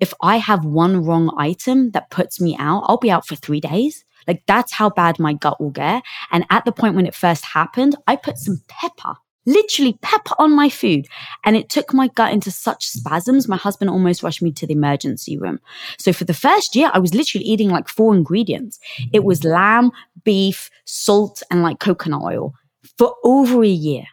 if 0.00 0.14
I 0.22 0.36
have 0.36 0.64
one 0.64 1.04
wrong 1.04 1.34
item 1.36 1.90
that 1.90 2.10
puts 2.10 2.40
me 2.40 2.56
out, 2.58 2.84
I'll 2.86 2.98
be 2.98 3.10
out 3.10 3.26
for 3.26 3.34
three 3.34 3.60
days. 3.60 4.04
Like 4.26 4.42
that's 4.46 4.72
how 4.72 4.90
bad 4.90 5.18
my 5.18 5.32
gut 5.32 5.60
will 5.60 5.70
get. 5.70 6.02
And 6.30 6.44
at 6.50 6.64
the 6.64 6.72
point 6.72 6.94
when 6.94 7.06
it 7.06 7.14
first 7.14 7.44
happened, 7.44 7.96
I 8.06 8.14
put 8.14 8.38
some 8.38 8.62
pepper, 8.68 9.14
literally 9.46 9.98
pepper 10.02 10.34
on 10.38 10.54
my 10.54 10.68
food. 10.68 11.06
And 11.44 11.56
it 11.56 11.68
took 11.68 11.92
my 11.92 12.08
gut 12.08 12.32
into 12.32 12.50
such 12.50 12.86
spasms. 12.86 13.48
My 13.48 13.56
husband 13.56 13.90
almost 13.90 14.22
rushed 14.22 14.42
me 14.42 14.52
to 14.52 14.66
the 14.66 14.74
emergency 14.74 15.38
room. 15.38 15.58
So 15.98 16.12
for 16.12 16.24
the 16.24 16.34
first 16.34 16.76
year, 16.76 16.90
I 16.92 16.98
was 16.98 17.14
literally 17.14 17.46
eating 17.46 17.70
like 17.70 17.88
four 17.88 18.14
ingredients. 18.14 18.78
It 19.12 19.24
was 19.24 19.44
lamb, 19.44 19.90
beef, 20.24 20.70
salt, 20.84 21.42
and 21.50 21.62
like 21.62 21.80
coconut 21.80 22.22
oil 22.22 22.54
for 22.98 23.14
over 23.24 23.62
a 23.62 23.68
year. 23.68 24.04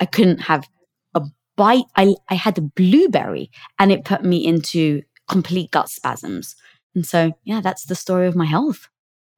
I 0.00 0.06
couldn't 0.06 0.42
have 0.42 0.66
a 1.14 1.22
bite. 1.56 1.84
I, 1.96 2.14
I 2.28 2.34
had 2.34 2.58
a 2.58 2.62
blueberry 2.62 3.50
and 3.78 3.92
it 3.92 4.04
put 4.04 4.24
me 4.24 4.44
into 4.44 5.02
complete 5.28 5.70
gut 5.70 5.88
spasms. 5.88 6.56
And 6.94 7.06
so, 7.06 7.32
yeah, 7.44 7.60
that's 7.60 7.84
the 7.84 7.94
story 7.94 8.26
of 8.26 8.36
my 8.36 8.46
health. 8.46 8.88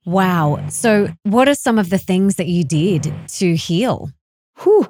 Wow. 0.05 0.65
So, 0.69 1.09
what 1.25 1.49
are 1.49 1.55
some 1.55 1.79
of 1.79 1.91
the 1.91 1.99
things 1.99 2.37
that 2.37 2.47
you 2.47 2.63
did 2.65 3.13
to 3.29 3.57
heal? 3.57 4.11
Whew. 4.63 4.89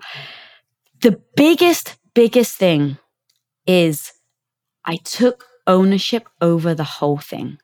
The 1.01 1.21
biggest, 1.37 1.97
biggest 2.15 2.57
thing 2.57 2.99
is 3.67 4.13
I 4.85 4.97
took 4.97 5.47
ownership 5.67 6.29
over 6.41 6.75
the 6.75 6.85
whole 6.85 7.19
thing. 7.19 7.59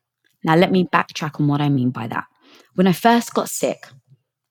Now, 0.44 0.56
let 0.56 0.72
me 0.72 0.84
backtrack 0.84 1.40
on 1.40 1.46
what 1.46 1.60
I 1.60 1.68
mean 1.68 1.90
by 1.90 2.06
that. 2.08 2.24
When 2.74 2.86
I 2.86 2.92
first 2.92 3.34
got 3.34 3.48
sick, 3.48 3.86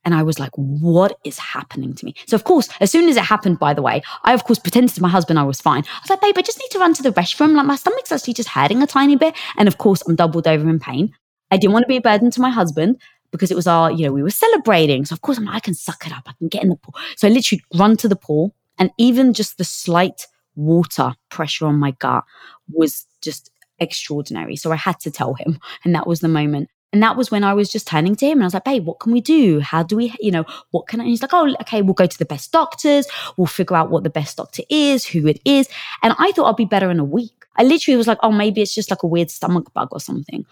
and 0.03 0.15
I 0.15 0.24
was 0.24 0.39
like, 0.39 0.51
what 0.55 1.17
is 1.24 1.38
happening 1.38 1.93
to 1.93 2.05
me? 2.05 2.15
So, 2.27 2.36
of 2.36 2.43
course, 2.43 2.70
as 2.79 2.89
soon 2.91 3.08
as 3.08 3.17
it 3.17 3.24
happened, 3.24 3.60
by 3.60 3.74
the 3.74 3.81
way, 3.81 4.01
I, 4.24 4.34
of 4.34 4.43
course, 4.43 4.60
pretended 4.60 4.96
to 4.96 5.01
my 5.01 5.10
husband 5.10 5.38
I 5.38 5.43
was 5.43 5.62
fine. 5.62 5.84
I 5.86 6.00
was 6.03 6.10
like, 6.10 6.22
babe, 6.22 6.38
I 6.38 6.41
just 6.41 6.60
need 6.60 6.72
to 6.72 6.79
run 6.79 6.93
to 6.96 7.03
the 7.03 7.12
restroom. 7.12 7.55
Like, 7.55 7.67
my 7.67 7.75
stomach's 7.75 8.12
actually 8.12 8.34
just 8.34 8.50
hurting 8.50 8.81
a 8.81 8.88
tiny 8.88 9.15
bit. 9.15 9.36
And 9.58 9.67
of 9.67 9.77
course, 9.77 10.01
I'm 10.08 10.15
doubled 10.15 10.48
over 10.48 10.67
in 10.70 10.79
pain. 10.79 11.13
I 11.51 11.58
didn't 11.58 11.74
want 11.74 11.84
to 11.84 11.88
be 11.88 11.98
a 11.98 12.01
burden 12.01 12.31
to 12.31 12.41
my 12.41 12.50
husband 12.50 13.00
because 13.31 13.51
it 13.51 13.55
was 13.55 13.67
our, 13.67 13.91
you 13.91 14.05
know, 14.05 14.12
we 14.12 14.24
were 14.24 14.29
celebrating. 14.31 15.05
So, 15.05 15.13
of 15.13 15.22
course, 15.22 15.38
I'm 15.38 15.46
like, 15.46 15.55
I 15.55 15.60
can 15.60 15.75
suck 15.75 16.05
it 16.08 16.13
up. 16.13 16.24
I 16.25 16.34
can 16.39 16.48
get 16.48 16.63
in 16.63 16.70
the 16.70 16.77
pool. 16.77 16.96
So, 17.15 17.27
I 17.27 17.31
literally 17.31 17.62
run 17.75 17.96
to 17.98 18.08
the 18.08 18.15
pool. 18.15 18.55
And 18.79 18.89
even 18.98 19.34
just 19.34 19.60
the 19.60 19.63
slight 19.63 20.25
water 20.55 21.13
pressure 21.29 21.67
on 21.67 21.75
my 21.75 21.91
gut 21.91 22.24
was 22.70 23.05
just 23.22 23.51
extraordinary. 23.79 24.55
So, 24.55 24.72
I 24.72 24.77
had 24.77 25.00
to 25.01 25.12
tell 25.12 25.36
him. 25.36 25.60
And 25.86 25.93
that 25.93 26.08
was 26.08 26.22
the 26.22 26.27
moment. 26.27 26.70
And 26.94 27.02
that 27.02 27.16
was 27.16 27.32
when 27.32 27.44
I 27.44 27.54
was 27.54 27.72
just 27.72 27.88
turning 27.88 28.16
to 28.18 28.26
him 28.26 28.40
and 28.40 28.44
I 28.44 28.48
was 28.48 28.54
like, 28.54 28.66
babe, 28.66 28.86
what 28.86 29.00
can 29.00 29.14
we 29.14 29.22
do? 29.22 29.62
How 29.62 29.82
do 29.82 29.96
we, 29.96 30.14
you 30.20 30.32
know, 30.32 30.46
what 30.72 30.88
can 30.88 31.00
I? 31.00 31.04
And 31.04 31.10
he's 31.10 31.22
like, 31.22 31.34
oh, 31.34 31.56
okay, 31.62 31.82
we'll 31.82 31.94
go 31.94 32.06
to 32.06 32.20
the 32.20 32.26
best 32.26 32.52
doctors. 32.52 33.08
We'll 33.38 33.48
figure 33.48 33.78
out 33.78 33.90
what 33.90 34.04
the 34.04 34.10
best 34.10 34.38
doctor 34.38 34.64
is, 34.70 35.06
who 35.06 35.26
it 35.28 35.40
is. 35.46 35.70
And 36.04 36.14
I 36.20 36.32
thought 36.32 36.50
I'd 36.50 36.58
be 36.58 36.66
better 36.66 36.92
in 36.92 37.00
a 37.00 37.06
week. 37.06 37.46
I 37.56 37.64
literally 37.64 37.98
was 37.98 38.08
like, 38.08 38.20
oh, 38.24 38.32
maybe 38.32 38.62
it's 38.62 38.76
just 38.76 38.90
like 38.90 39.04
a 39.04 39.08
weird 39.08 39.32
stomach 39.32 39.74
bug 39.74 39.90
or 39.92 40.00
something. 40.02 40.46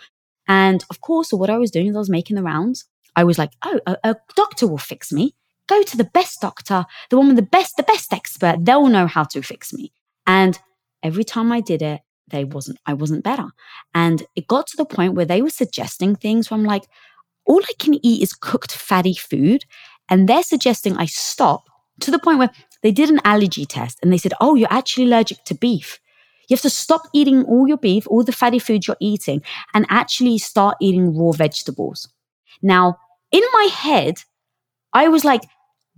And 0.47 0.83
of 0.89 1.01
course, 1.01 1.31
what 1.33 1.49
I 1.49 1.57
was 1.57 1.71
doing 1.71 1.87
is 1.87 1.95
I 1.95 1.99
was 1.99 2.09
making 2.09 2.35
the 2.35 2.43
rounds. 2.43 2.85
I 3.15 3.23
was 3.25 3.37
like, 3.37 3.51
oh, 3.63 3.79
a, 3.85 3.97
a 4.03 4.15
doctor 4.35 4.67
will 4.67 4.77
fix 4.77 5.11
me. 5.11 5.35
Go 5.67 5.83
to 5.83 5.97
the 5.97 6.05
best 6.05 6.41
doctor, 6.41 6.85
the 7.09 7.17
one 7.17 7.27
with 7.27 7.35
the 7.35 7.41
best, 7.43 7.77
the 7.77 7.83
best 7.83 8.13
expert. 8.13 8.57
They'll 8.61 8.87
know 8.87 9.07
how 9.07 9.25
to 9.25 9.41
fix 9.41 9.73
me. 9.73 9.91
And 10.25 10.57
every 11.03 11.23
time 11.23 11.51
I 11.51 11.59
did 11.59 11.81
it, 11.81 12.01
they 12.29 12.43
wasn't 12.43 12.79
I 12.85 12.93
wasn't 12.93 13.23
better. 13.23 13.47
And 13.93 14.23
it 14.35 14.47
got 14.47 14.67
to 14.67 14.77
the 14.77 14.85
point 14.85 15.13
where 15.13 15.25
they 15.25 15.41
were 15.41 15.49
suggesting 15.49 16.15
things 16.15 16.49
where 16.49 16.59
I'm 16.59 16.65
like, 16.65 16.83
all 17.45 17.61
I 17.63 17.73
can 17.79 18.03
eat 18.05 18.21
is 18.21 18.33
cooked 18.33 18.71
fatty 18.71 19.15
food. 19.15 19.65
And 20.09 20.27
they're 20.27 20.43
suggesting 20.43 20.97
I 20.97 21.05
stop 21.05 21.63
to 22.01 22.11
the 22.11 22.19
point 22.19 22.39
where 22.39 22.51
they 22.81 22.91
did 22.91 23.09
an 23.09 23.21
allergy 23.23 23.65
test 23.65 23.99
and 24.01 24.11
they 24.11 24.17
said, 24.17 24.33
Oh, 24.39 24.55
you're 24.55 24.71
actually 24.71 25.05
allergic 25.05 25.43
to 25.45 25.55
beef. 25.55 25.99
You 26.47 26.55
have 26.55 26.61
to 26.61 26.69
stop 26.69 27.03
eating 27.13 27.43
all 27.43 27.67
your 27.67 27.77
beef, 27.77 28.07
all 28.07 28.23
the 28.23 28.31
fatty 28.31 28.57
foods 28.59 28.87
you're 28.87 28.97
eating, 28.99 29.43
and 29.73 29.85
actually 29.89 30.39
start 30.39 30.77
eating 30.81 31.15
raw 31.15 31.31
vegetables. 31.31 32.09
Now, 32.61 32.97
in 33.31 33.43
my 33.53 33.69
head, 33.71 34.15
I 34.91 35.07
was 35.09 35.23
like, 35.23 35.43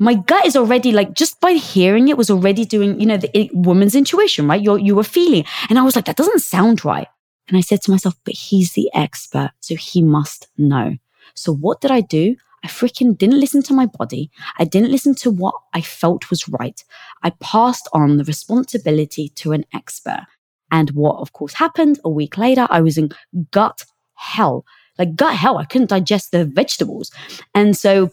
my 0.02 0.16
gut 0.16 0.48
is 0.48 0.56
already 0.56 0.92
like 0.92 1.14
just 1.14 1.40
by 1.40 1.52
hearing 1.52 2.08
it 2.08 2.18
was 2.18 2.32
already 2.32 2.66
doing 2.66 3.00
you 3.00 3.06
know 3.06 3.18
the 3.18 3.30
it, 3.38 3.54
woman's 3.54 3.94
intuition 3.94 4.48
right? 4.48 4.62
You 4.62 4.76
you 4.78 4.96
were 4.96 5.04
feeling. 5.04 5.46
And 5.70 5.78
i 5.78 5.84
was 5.84 5.96
like 5.96 6.06
that 6.06 6.18
doesn't 6.18 6.40
sound 6.40 6.84
right. 6.84 7.08
And 7.48 7.56
i 7.56 7.62
said 7.62 7.82
to 7.84 7.92
myself 7.92 8.16
but 8.26 8.34
he's 8.34 8.74
the 8.74 8.90
expert 8.96 9.52
so 9.60 9.76
he 9.76 10.02
must 10.02 10.48
know. 10.58 10.98
So 11.36 11.54
what 11.54 11.82
did 11.82 11.92
i 11.92 12.02
do? 12.02 12.36
I 12.64 12.68
freaking 12.68 13.18
didn't 13.18 13.40
listen 13.40 13.64
to 13.64 13.74
my 13.74 13.86
body. 13.86 14.30
I 14.60 14.66
didn't 14.66 14.92
listen 14.92 15.14
to 15.16 15.30
what 15.30 15.56
i 15.74 15.82
felt 15.82 16.32
was 16.32 16.50
right. 16.50 16.84
I 17.22 17.30
passed 17.40 17.88
on 17.94 18.18
the 18.18 18.24
responsibility 18.24 19.30
to 19.36 19.52
an 19.52 19.66
expert. 19.72 20.26
And 20.72 20.90
what 20.92 21.18
of 21.18 21.34
course 21.34 21.54
happened 21.54 22.00
a 22.04 22.10
week 22.10 22.40
later 22.40 22.66
i 22.72 22.82
was 22.82 22.98
in 22.98 23.12
gut 23.52 23.86
hell. 24.16 24.66
Like 24.98 25.16
gut 25.16 25.36
hell 25.36 25.60
i 25.60 25.66
couldn't 25.66 25.92
digest 25.92 26.32
the 26.32 26.46
vegetables. 26.46 27.12
And 27.54 27.78
so 27.78 28.10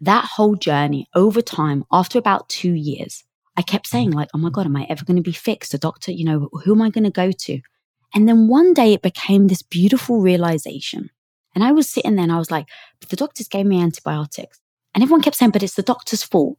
that 0.00 0.24
whole 0.24 0.54
journey 0.54 1.08
over 1.14 1.42
time, 1.42 1.84
after 1.92 2.18
about 2.18 2.48
two 2.48 2.72
years, 2.72 3.24
I 3.56 3.62
kept 3.62 3.86
mm. 3.86 3.90
saying, 3.90 4.10
like, 4.12 4.28
oh 4.34 4.38
my 4.38 4.50
God, 4.50 4.66
am 4.66 4.76
I 4.76 4.86
ever 4.88 5.04
going 5.04 5.16
to 5.16 5.22
be 5.22 5.32
fixed? 5.32 5.74
A 5.74 5.78
doctor, 5.78 6.12
you 6.12 6.24
know, 6.24 6.48
who 6.64 6.72
am 6.72 6.82
I 6.82 6.90
going 6.90 7.04
to 7.04 7.10
go 7.10 7.32
to? 7.32 7.60
And 8.14 8.28
then 8.28 8.48
one 8.48 8.72
day 8.72 8.94
it 8.94 9.02
became 9.02 9.48
this 9.48 9.62
beautiful 9.62 10.20
realization. 10.20 11.10
And 11.54 11.64
I 11.64 11.72
was 11.72 11.88
sitting 11.88 12.14
there 12.14 12.22
and 12.22 12.32
I 12.32 12.38
was 12.38 12.50
like, 12.50 12.68
but 13.00 13.08
the 13.08 13.16
doctors 13.16 13.48
gave 13.48 13.66
me 13.66 13.82
antibiotics. 13.82 14.60
And 14.94 15.02
everyone 15.02 15.22
kept 15.22 15.36
saying, 15.36 15.50
but 15.50 15.62
it's 15.62 15.74
the 15.74 15.82
doctor's 15.82 16.22
fault. 16.22 16.58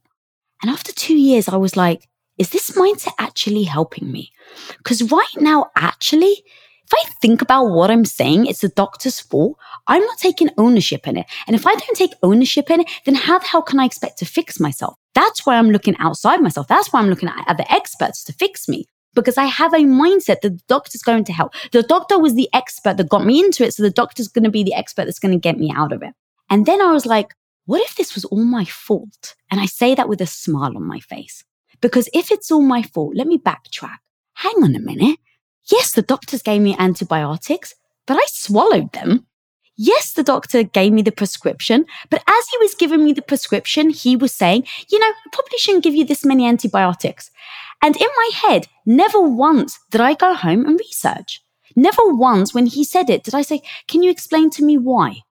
And 0.62 0.70
after 0.70 0.92
two 0.92 1.16
years, 1.16 1.48
I 1.48 1.56
was 1.56 1.76
like, 1.76 2.08
is 2.38 2.50
this 2.50 2.70
mindset 2.72 3.12
actually 3.18 3.64
helping 3.64 4.10
me? 4.10 4.32
Because 4.78 5.10
right 5.10 5.36
now, 5.36 5.70
actually, 5.76 6.44
if 6.92 7.06
I 7.06 7.10
think 7.20 7.42
about 7.42 7.66
what 7.66 7.90
I'm 7.90 8.04
saying, 8.04 8.46
it's 8.46 8.60
the 8.60 8.68
doctor's 8.68 9.20
fault. 9.20 9.58
I'm 9.86 10.02
not 10.02 10.18
taking 10.18 10.50
ownership 10.58 11.06
in 11.06 11.16
it. 11.16 11.26
And 11.46 11.54
if 11.54 11.66
I 11.66 11.74
don't 11.74 11.96
take 11.96 12.14
ownership 12.22 12.70
in 12.70 12.80
it, 12.80 12.90
then 13.04 13.14
how 13.14 13.38
the 13.38 13.46
hell 13.46 13.62
can 13.62 13.80
I 13.80 13.84
expect 13.84 14.18
to 14.18 14.24
fix 14.24 14.58
myself? 14.58 14.96
That's 15.14 15.44
why 15.44 15.56
I'm 15.56 15.70
looking 15.70 15.96
outside 15.98 16.40
myself. 16.40 16.68
That's 16.68 16.92
why 16.92 17.00
I'm 17.00 17.08
looking 17.10 17.28
at 17.28 17.44
other 17.48 17.64
experts 17.68 18.24
to 18.24 18.32
fix 18.32 18.68
me 18.68 18.86
because 19.14 19.38
I 19.38 19.44
have 19.44 19.72
a 19.74 19.78
mindset 19.78 20.40
that 20.40 20.42
the 20.42 20.62
doctor's 20.68 21.02
going 21.02 21.24
to 21.24 21.32
help. 21.32 21.52
The 21.72 21.82
doctor 21.82 22.18
was 22.18 22.34
the 22.34 22.48
expert 22.52 22.96
that 22.96 23.08
got 23.08 23.24
me 23.24 23.40
into 23.40 23.64
it. 23.64 23.74
So 23.74 23.82
the 23.82 23.90
doctor's 23.90 24.28
going 24.28 24.44
to 24.44 24.50
be 24.50 24.62
the 24.62 24.74
expert 24.74 25.04
that's 25.04 25.18
going 25.18 25.32
to 25.32 25.38
get 25.38 25.58
me 25.58 25.72
out 25.74 25.92
of 25.92 26.02
it. 26.02 26.14
And 26.48 26.66
then 26.66 26.80
I 26.80 26.92
was 26.92 27.06
like, 27.06 27.34
what 27.66 27.82
if 27.82 27.96
this 27.96 28.14
was 28.14 28.24
all 28.26 28.44
my 28.44 28.64
fault? 28.64 29.34
And 29.50 29.60
I 29.60 29.66
say 29.66 29.94
that 29.94 30.08
with 30.08 30.20
a 30.20 30.26
smile 30.26 30.76
on 30.76 30.84
my 30.84 31.00
face. 31.00 31.44
Because 31.80 32.08
if 32.12 32.30
it's 32.30 32.50
all 32.50 32.62
my 32.62 32.82
fault, 32.82 33.14
let 33.14 33.26
me 33.26 33.38
backtrack. 33.38 33.98
Hang 34.34 34.62
on 34.62 34.74
a 34.74 34.80
minute. 34.80 35.18
Yes, 35.70 35.92
the 35.92 36.02
doctors 36.02 36.42
gave 36.42 36.60
me 36.60 36.76
antibiotics, 36.78 37.74
but 38.06 38.16
I 38.16 38.24
swallowed 38.26 38.92
them. 38.92 39.26
Yes, 39.76 40.12
the 40.12 40.22
doctor 40.22 40.62
gave 40.62 40.92
me 40.92 41.00
the 41.00 41.12
prescription, 41.12 41.86
but 42.10 42.22
as 42.26 42.48
he 42.50 42.58
was 42.58 42.74
giving 42.74 43.02
me 43.02 43.14
the 43.14 43.22
prescription, 43.22 43.90
he 43.90 44.14
was 44.14 44.34
saying, 44.34 44.66
you 44.90 44.98
know, 44.98 45.06
I 45.06 45.28
probably 45.32 45.58
shouldn't 45.58 45.84
give 45.84 45.94
you 45.94 46.04
this 46.04 46.24
many 46.24 46.46
antibiotics. 46.46 47.30
And 47.82 47.96
in 47.96 48.08
my 48.16 48.30
head, 48.34 48.66
never 48.84 49.20
once 49.20 49.78
did 49.90 50.02
I 50.02 50.14
go 50.14 50.34
home 50.34 50.66
and 50.66 50.78
research. 50.78 51.40
Never 51.76 52.12
once 52.12 52.52
when 52.52 52.66
he 52.66 52.84
said 52.84 53.08
it 53.08 53.24
did 53.24 53.34
I 53.34 53.42
say, 53.42 53.62
can 53.88 54.02
you 54.02 54.10
explain 54.10 54.50
to 54.50 54.64
me 54.64 54.76
why? 54.76 55.22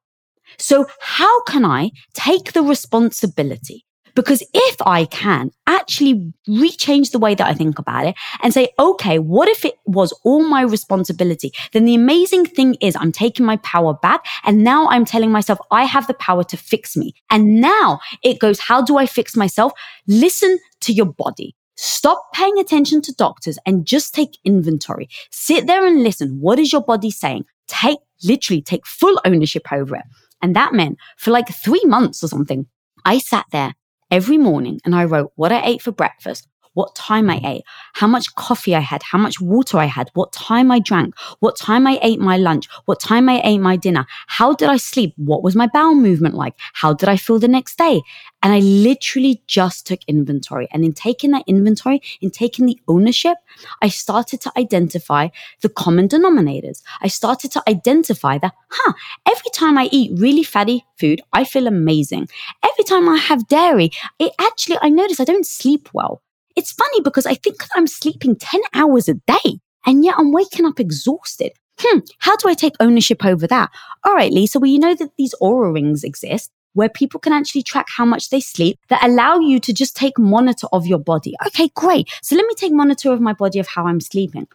So 0.57 0.87
how 0.99 1.43
can 1.43 1.63
I 1.63 1.91
take 2.13 2.53
the 2.53 2.63
responsibility 2.63 3.85
because 4.19 4.43
if 4.53 4.75
I 4.85 5.05
can 5.05 5.49
actually 5.65 6.33
rechange 6.45 7.11
the 7.11 7.19
way 7.19 7.35
that 7.35 7.47
I 7.47 7.53
think 7.53 7.79
about 7.79 8.05
it 8.05 8.15
and 8.43 8.53
say, 8.53 8.67
okay, 8.77 9.17
what 9.17 9.47
if 9.47 9.63
it 9.63 9.75
was 9.85 10.11
all 10.25 10.43
my 10.43 10.61
responsibility? 10.61 11.53
Then 11.71 11.85
the 11.85 11.95
amazing 11.95 12.45
thing 12.45 12.75
is 12.81 12.97
I'm 12.97 13.13
taking 13.13 13.45
my 13.45 13.55
power 13.57 13.93
back 13.93 14.25
and 14.43 14.61
now 14.61 14.89
I'm 14.89 15.05
telling 15.05 15.31
myself 15.31 15.57
I 15.71 15.85
have 15.85 16.05
the 16.07 16.13
power 16.15 16.43
to 16.43 16.57
fix 16.57 16.97
me. 16.97 17.13
And 17.29 17.61
now 17.61 18.01
it 18.21 18.39
goes, 18.39 18.59
how 18.59 18.81
do 18.81 18.97
I 18.97 19.05
fix 19.05 19.37
myself? 19.37 19.71
Listen 20.05 20.59
to 20.81 20.91
your 20.91 21.05
body. 21.05 21.55
Stop 21.77 22.33
paying 22.33 22.59
attention 22.59 23.01
to 23.03 23.13
doctors 23.13 23.57
and 23.65 23.85
just 23.85 24.13
take 24.13 24.37
inventory. 24.43 25.07
Sit 25.31 25.65
there 25.65 25.85
and 25.85 26.03
listen. 26.03 26.39
What 26.41 26.59
is 26.59 26.73
your 26.73 26.83
body 26.83 27.09
saying? 27.09 27.45
Take, 27.69 27.99
literally 28.21 28.61
take 28.61 28.85
full 28.85 29.17
ownership 29.23 29.71
over 29.71 29.95
it. 29.95 30.03
And 30.41 30.57
that 30.57 30.73
meant 30.73 30.97
for 31.17 31.31
like 31.31 31.47
three 31.47 31.83
months 31.85 32.21
or 32.21 32.27
something, 32.27 32.65
I 33.05 33.19
sat 33.19 33.45
there 33.53 33.75
every 34.11 34.37
morning 34.37 34.79
and 34.85 34.95
I 34.95 35.05
wrote 35.05 35.31
what 35.35 35.51
I 35.51 35.63
ate 35.65 35.81
for 35.81 35.91
breakfast, 35.91 36.47
what 36.79 36.95
time 36.95 37.29
I 37.29 37.41
ate, 37.43 37.63
how 37.93 38.07
much 38.07 38.33
coffee 38.35 38.73
I 38.73 38.79
had, 38.79 39.01
how 39.03 39.17
much 39.17 39.41
water 39.41 39.77
I 39.77 39.89
had, 39.97 40.09
what 40.13 40.31
time 40.31 40.71
I 40.71 40.79
drank, 40.79 41.13
what 41.41 41.57
time 41.57 41.85
I 41.85 41.99
ate 42.01 42.21
my 42.21 42.37
lunch, 42.37 42.69
what 42.85 43.01
time 43.01 43.27
I 43.27 43.41
ate 43.43 43.57
my 43.57 43.75
dinner, 43.75 44.05
how 44.27 44.53
did 44.53 44.69
I 44.69 44.77
sleep, 44.77 45.13
what 45.17 45.43
was 45.43 45.57
my 45.57 45.67
bowel 45.67 45.93
movement 45.93 46.35
like, 46.35 46.53
how 46.81 46.93
did 46.93 47.09
I 47.09 47.17
feel 47.17 47.37
the 47.37 47.49
next 47.49 47.77
day. 47.77 48.01
And 48.41 48.53
I 48.53 48.59
literally 48.59 49.43
just 49.45 49.87
took 49.87 49.99
inventory. 50.07 50.69
And 50.71 50.85
in 50.85 50.93
taking 50.93 51.31
that 51.31 51.43
inventory, 51.47 52.01
in 52.21 52.29
taking 52.31 52.65
the 52.65 52.79
ownership, 52.87 53.35
I 53.81 53.89
started 53.89 54.39
to 54.41 54.51
identify 54.57 55.27
the 55.59 55.67
common 55.67 56.07
denominators. 56.07 56.81
I 57.01 57.09
started 57.09 57.51
to 57.51 57.63
identify 57.67 58.37
that, 58.37 58.53
huh, 58.69 58.93
every 59.27 59.51
time 59.53 59.77
I 59.77 59.89
eat 59.91 60.17
really 60.17 60.43
fatty 60.43 60.85
food, 60.97 61.19
I 61.33 61.43
feel 61.43 61.67
amazing. 61.67 62.29
Every 62.63 62.85
time 62.85 63.09
I 63.09 63.17
have 63.17 63.49
dairy, 63.49 63.91
it 64.17 64.31
actually, 64.39 64.77
I 64.81 64.87
notice 64.87 65.19
I 65.19 65.25
don't 65.25 65.45
sleep 65.45 65.89
well. 65.93 66.21
It's 66.59 66.73
funny 66.73 66.99
because 66.99 67.25
I 67.25 67.35
think 67.35 67.55
I'm 67.73 67.87
sleeping 67.87 68.35
10 68.35 68.59
hours 68.73 69.07
a 69.07 69.13
day 69.13 69.61
and 69.85 70.03
yet 70.03 70.15
I'm 70.17 70.33
waking 70.33 70.65
up 70.65 70.77
exhausted. 70.77 71.53
Hmm, 71.79 71.99
how 72.17 72.35
do 72.35 72.49
I 72.49 72.53
take 72.53 72.73
ownership 72.81 73.23
over 73.23 73.47
that? 73.47 73.71
All 74.03 74.13
right, 74.13 74.29
Lisa, 74.29 74.59
well, 74.59 74.69
you 74.69 74.77
know 74.77 74.93
that 74.93 75.11
these 75.17 75.33
Oura 75.41 75.73
rings 75.73 76.03
exist 76.03 76.51
where 76.73 76.89
people 76.89 77.17
can 77.17 77.31
actually 77.31 77.63
track 77.63 77.87
how 77.95 78.03
much 78.03 78.29
they 78.29 78.41
sleep 78.41 78.77
that 78.89 79.01
allow 79.01 79.39
you 79.39 79.61
to 79.61 79.71
just 79.71 79.95
take 79.95 80.19
monitor 80.19 80.67
of 80.73 80.85
your 80.85 80.99
body. 80.99 81.33
Okay, 81.47 81.69
great. 81.75 82.09
So 82.21 82.35
let 82.35 82.45
me 82.45 82.53
take 82.55 82.73
monitor 82.73 83.13
of 83.13 83.21
my 83.21 83.31
body 83.31 83.59
of 83.59 83.67
how 83.69 83.87
I'm 83.87 84.01
sleeping. 84.01 84.45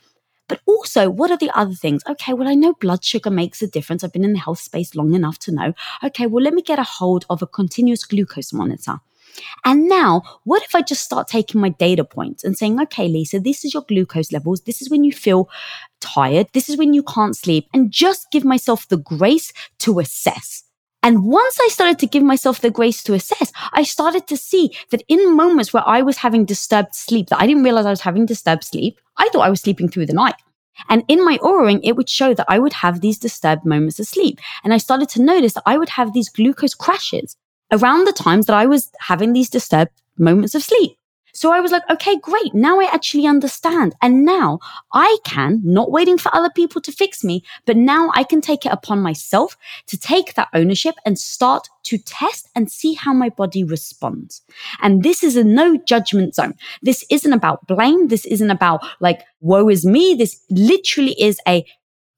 But 0.47 0.61
also, 0.67 1.09
what 1.09 1.31
are 1.31 1.39
the 1.39 1.51
other 1.59 1.73
things? 1.73 2.03
Okay, 2.07 2.35
well, 2.35 2.49
I 2.49 2.55
know 2.55 2.75
blood 2.75 3.03
sugar 3.03 3.31
makes 3.31 3.63
a 3.63 3.67
difference. 3.67 4.05
I've 4.05 4.13
been 4.13 4.25
in 4.25 4.35
the 4.35 4.41
health 4.41 4.61
space 4.61 4.95
long 4.95 5.15
enough 5.15 5.39
to 5.39 5.53
know. 5.53 5.73
Okay, 6.03 6.27
well, 6.27 6.45
let 6.45 6.53
me 6.53 6.61
get 6.61 6.79
a 6.79 6.83
hold 6.83 7.25
of 7.31 7.41
a 7.41 7.47
continuous 7.47 8.05
glucose 8.05 8.53
monitor. 8.53 8.99
And 9.65 9.89
now, 9.89 10.23
what 10.45 10.63
if 10.63 10.75
I 10.75 10.83
just 10.83 11.03
start 11.03 11.29
taking 11.29 11.61
my 11.61 11.71
data 11.71 12.05
points 12.05 12.45
and 12.45 12.57
saying, 12.57 12.81
okay, 12.83 13.09
Lisa, 13.09 13.41
this 13.41 13.65
is 13.65 13.75
your 13.75 13.83
glucose 13.83 14.33
levels. 14.33 14.63
This 14.63 14.83
is 14.83 14.91
when 14.91 15.05
you 15.05 15.13
feel 15.13 15.49
tired. 16.01 16.49
This 16.53 16.69
is 16.69 16.77
when 16.77 16.95
you 16.95 17.03
can't 17.03 17.37
sleep 17.37 17.69
and 17.73 17.91
just 17.91 18.31
give 18.31 18.45
myself 18.45 18.89
the 18.89 18.97
grace 18.97 19.53
to 19.81 19.99
assess. 19.99 20.65
And 21.03 21.25
once 21.25 21.59
I 21.61 21.69
started 21.69 21.99
to 21.99 22.07
give 22.07 22.23
myself 22.23 22.61
the 22.61 22.71
grace 22.71 23.03
to 23.03 23.13
assess, 23.13 23.53
I 23.75 23.83
started 23.83 24.27
to 24.29 24.39
see 24.39 24.75
that 24.91 25.03
in 25.07 25.37
moments 25.37 25.73
where 25.73 25.87
I 25.87 26.01
was 26.01 26.17
having 26.17 26.47
disturbed 26.47 26.95
sleep, 26.95 27.29
that 27.29 27.41
I 27.41 27.47
didn't 27.47 27.63
realize 27.63 27.85
I 27.85 27.91
was 27.91 28.01
having 28.01 28.25
disturbed 28.25 28.65
sleep, 28.65 28.99
I 29.19 29.29
thought 29.29 29.47
I 29.47 29.51
was 29.51 29.61
sleeping 29.61 29.91
through 29.91 30.07
the 30.07 30.15
night. 30.15 30.37
And 30.89 31.05
in 31.07 31.25
my 31.25 31.39
Oura 31.39 31.67
ring, 31.67 31.83
it 31.85 31.97
would 31.97 32.09
show 32.09 32.35
that 32.35 32.47
I 32.49 32.59
would 32.59 32.73
have 32.73 33.01
these 33.01 33.19
disturbed 33.19 33.65
moments 33.67 34.01
of 34.01 34.07
sleep. 34.07 34.41
And 34.65 34.73
I 34.73 34.79
started 34.79 35.11
to 35.11 35.23
notice 35.23 35.53
that 35.53 35.63
I 35.67 35.79
would 35.79 35.91
have 35.91 36.13
these 36.13 36.31
glucose 36.31 36.75
crashes 36.75 37.37
around 37.75 38.07
the 38.07 38.13
times 38.13 38.47
that 38.47 38.57
I 38.57 38.67
was 38.67 38.91
having 39.01 39.33
these 39.33 39.51
disturbed 39.51 39.93
moments 40.17 40.55
of 40.55 40.63
sleep. 40.63 40.97
So 41.37 41.51
I 41.51 41.59
was 41.59 41.73
like, 41.73 41.83
okay, 41.91 42.17
great. 42.17 42.55
Now 42.55 42.79
I 42.79 42.85
actually 42.85 43.27
understand. 43.27 43.97
And 44.01 44.25
now 44.25 44.61
I 44.93 45.19
can, 45.25 45.61
not 45.65 45.91
waiting 45.91 46.17
for 46.17 46.33
other 46.33 46.51
people 46.55 46.81
to 46.83 46.93
fix 46.93 47.25
me, 47.25 47.43
but 47.67 47.77
now 47.77 48.13
I 48.15 48.23
can 48.23 48.41
take 48.41 48.65
it 48.65 48.73
upon 48.73 49.03
myself 49.03 49.57
to 49.89 49.99
take 49.99 50.35
that 50.35 50.49
ownership 50.55 50.95
and 51.05 51.19
start 51.19 51.69
to 51.85 51.99
test 51.99 52.49
and 52.55 52.71
see 52.71 52.95
how 52.95 53.13
my 53.13 53.31
body 53.31 53.65
responds. 53.65 54.43
And 54.81 55.03
this 55.03 55.25
is 55.25 55.35
a 55.35 55.43
no 55.43 55.77
judgment 55.77 56.37
zone. 56.37 56.55
This 56.83 57.05
isn't 57.11 57.33
about 57.33 57.67
blame. 57.67 58.07
This 58.07 58.27
isn't 58.27 58.53
about 58.53 58.87
like, 59.01 59.23
woe 59.41 59.69
is 59.69 59.85
me. 59.85 60.15
This 60.15 60.41
literally 60.51 61.21
is 61.21 61.41
a 61.49 61.65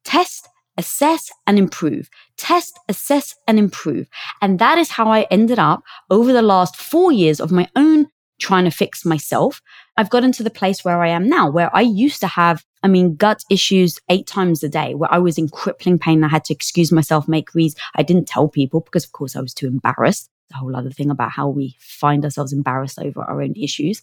test 0.04 0.46
assess 0.78 1.30
and 1.46 1.58
improve, 1.58 2.08
test, 2.36 2.78
assess 2.88 3.34
and 3.46 3.58
improve. 3.58 4.08
And 4.42 4.58
that 4.58 4.78
is 4.78 4.90
how 4.90 5.10
I 5.10 5.22
ended 5.30 5.58
up 5.58 5.82
over 6.10 6.32
the 6.32 6.42
last 6.42 6.76
four 6.76 7.12
years 7.12 7.40
of 7.40 7.52
my 7.52 7.68
own 7.76 8.08
trying 8.38 8.64
to 8.64 8.70
fix 8.70 9.04
myself. 9.04 9.62
I've 9.96 10.10
gotten 10.10 10.32
to 10.32 10.42
the 10.42 10.50
place 10.50 10.84
where 10.84 11.02
I 11.02 11.08
am 11.08 11.28
now, 11.28 11.50
where 11.50 11.74
I 11.74 11.80
used 11.80 12.20
to 12.20 12.26
have, 12.26 12.64
I 12.82 12.88
mean, 12.88 13.16
gut 13.16 13.42
issues 13.50 13.98
eight 14.10 14.26
times 14.26 14.62
a 14.62 14.68
day, 14.68 14.94
where 14.94 15.12
I 15.12 15.18
was 15.18 15.38
in 15.38 15.48
crippling 15.48 15.98
pain. 15.98 16.22
I 16.22 16.28
had 16.28 16.44
to 16.46 16.54
excuse 16.54 16.92
myself, 16.92 17.28
make 17.28 17.54
reasons. 17.54 17.80
I 17.94 18.02
didn't 18.02 18.28
tell 18.28 18.48
people 18.48 18.80
because, 18.80 19.04
of 19.04 19.12
course, 19.12 19.36
I 19.36 19.40
was 19.40 19.54
too 19.54 19.66
embarrassed. 19.66 20.28
The 20.50 20.56
whole 20.56 20.76
other 20.76 20.90
thing 20.90 21.10
about 21.10 21.30
how 21.30 21.48
we 21.48 21.76
find 21.80 22.24
ourselves 22.24 22.52
embarrassed 22.52 22.98
over 22.98 23.22
our 23.22 23.42
own 23.42 23.54
issues. 23.56 24.02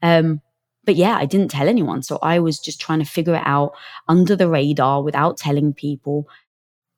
Um, 0.00 0.40
but 0.84 0.96
yeah, 0.96 1.16
I 1.16 1.26
didn't 1.26 1.50
tell 1.50 1.68
anyone. 1.68 2.02
So 2.02 2.18
I 2.22 2.38
was 2.38 2.58
just 2.58 2.80
trying 2.80 2.98
to 2.98 3.04
figure 3.04 3.34
it 3.34 3.42
out 3.44 3.74
under 4.08 4.34
the 4.34 4.48
radar 4.48 5.02
without 5.02 5.36
telling 5.36 5.72
people. 5.72 6.28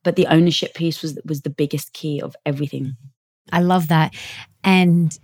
But 0.03 0.17
the 0.17 0.27
ownership 0.27 0.75
piece 0.75 1.03
was 1.03 1.19
was 1.25 1.43
the 1.43 1.51
biggest 1.51 1.93
key 1.93 2.21
of 2.21 2.37
everything. 2.45 2.85
Mm-hmm. 2.85 3.55
I 3.55 3.61
love 3.61 3.89
that. 3.89 4.15
And 4.63 5.19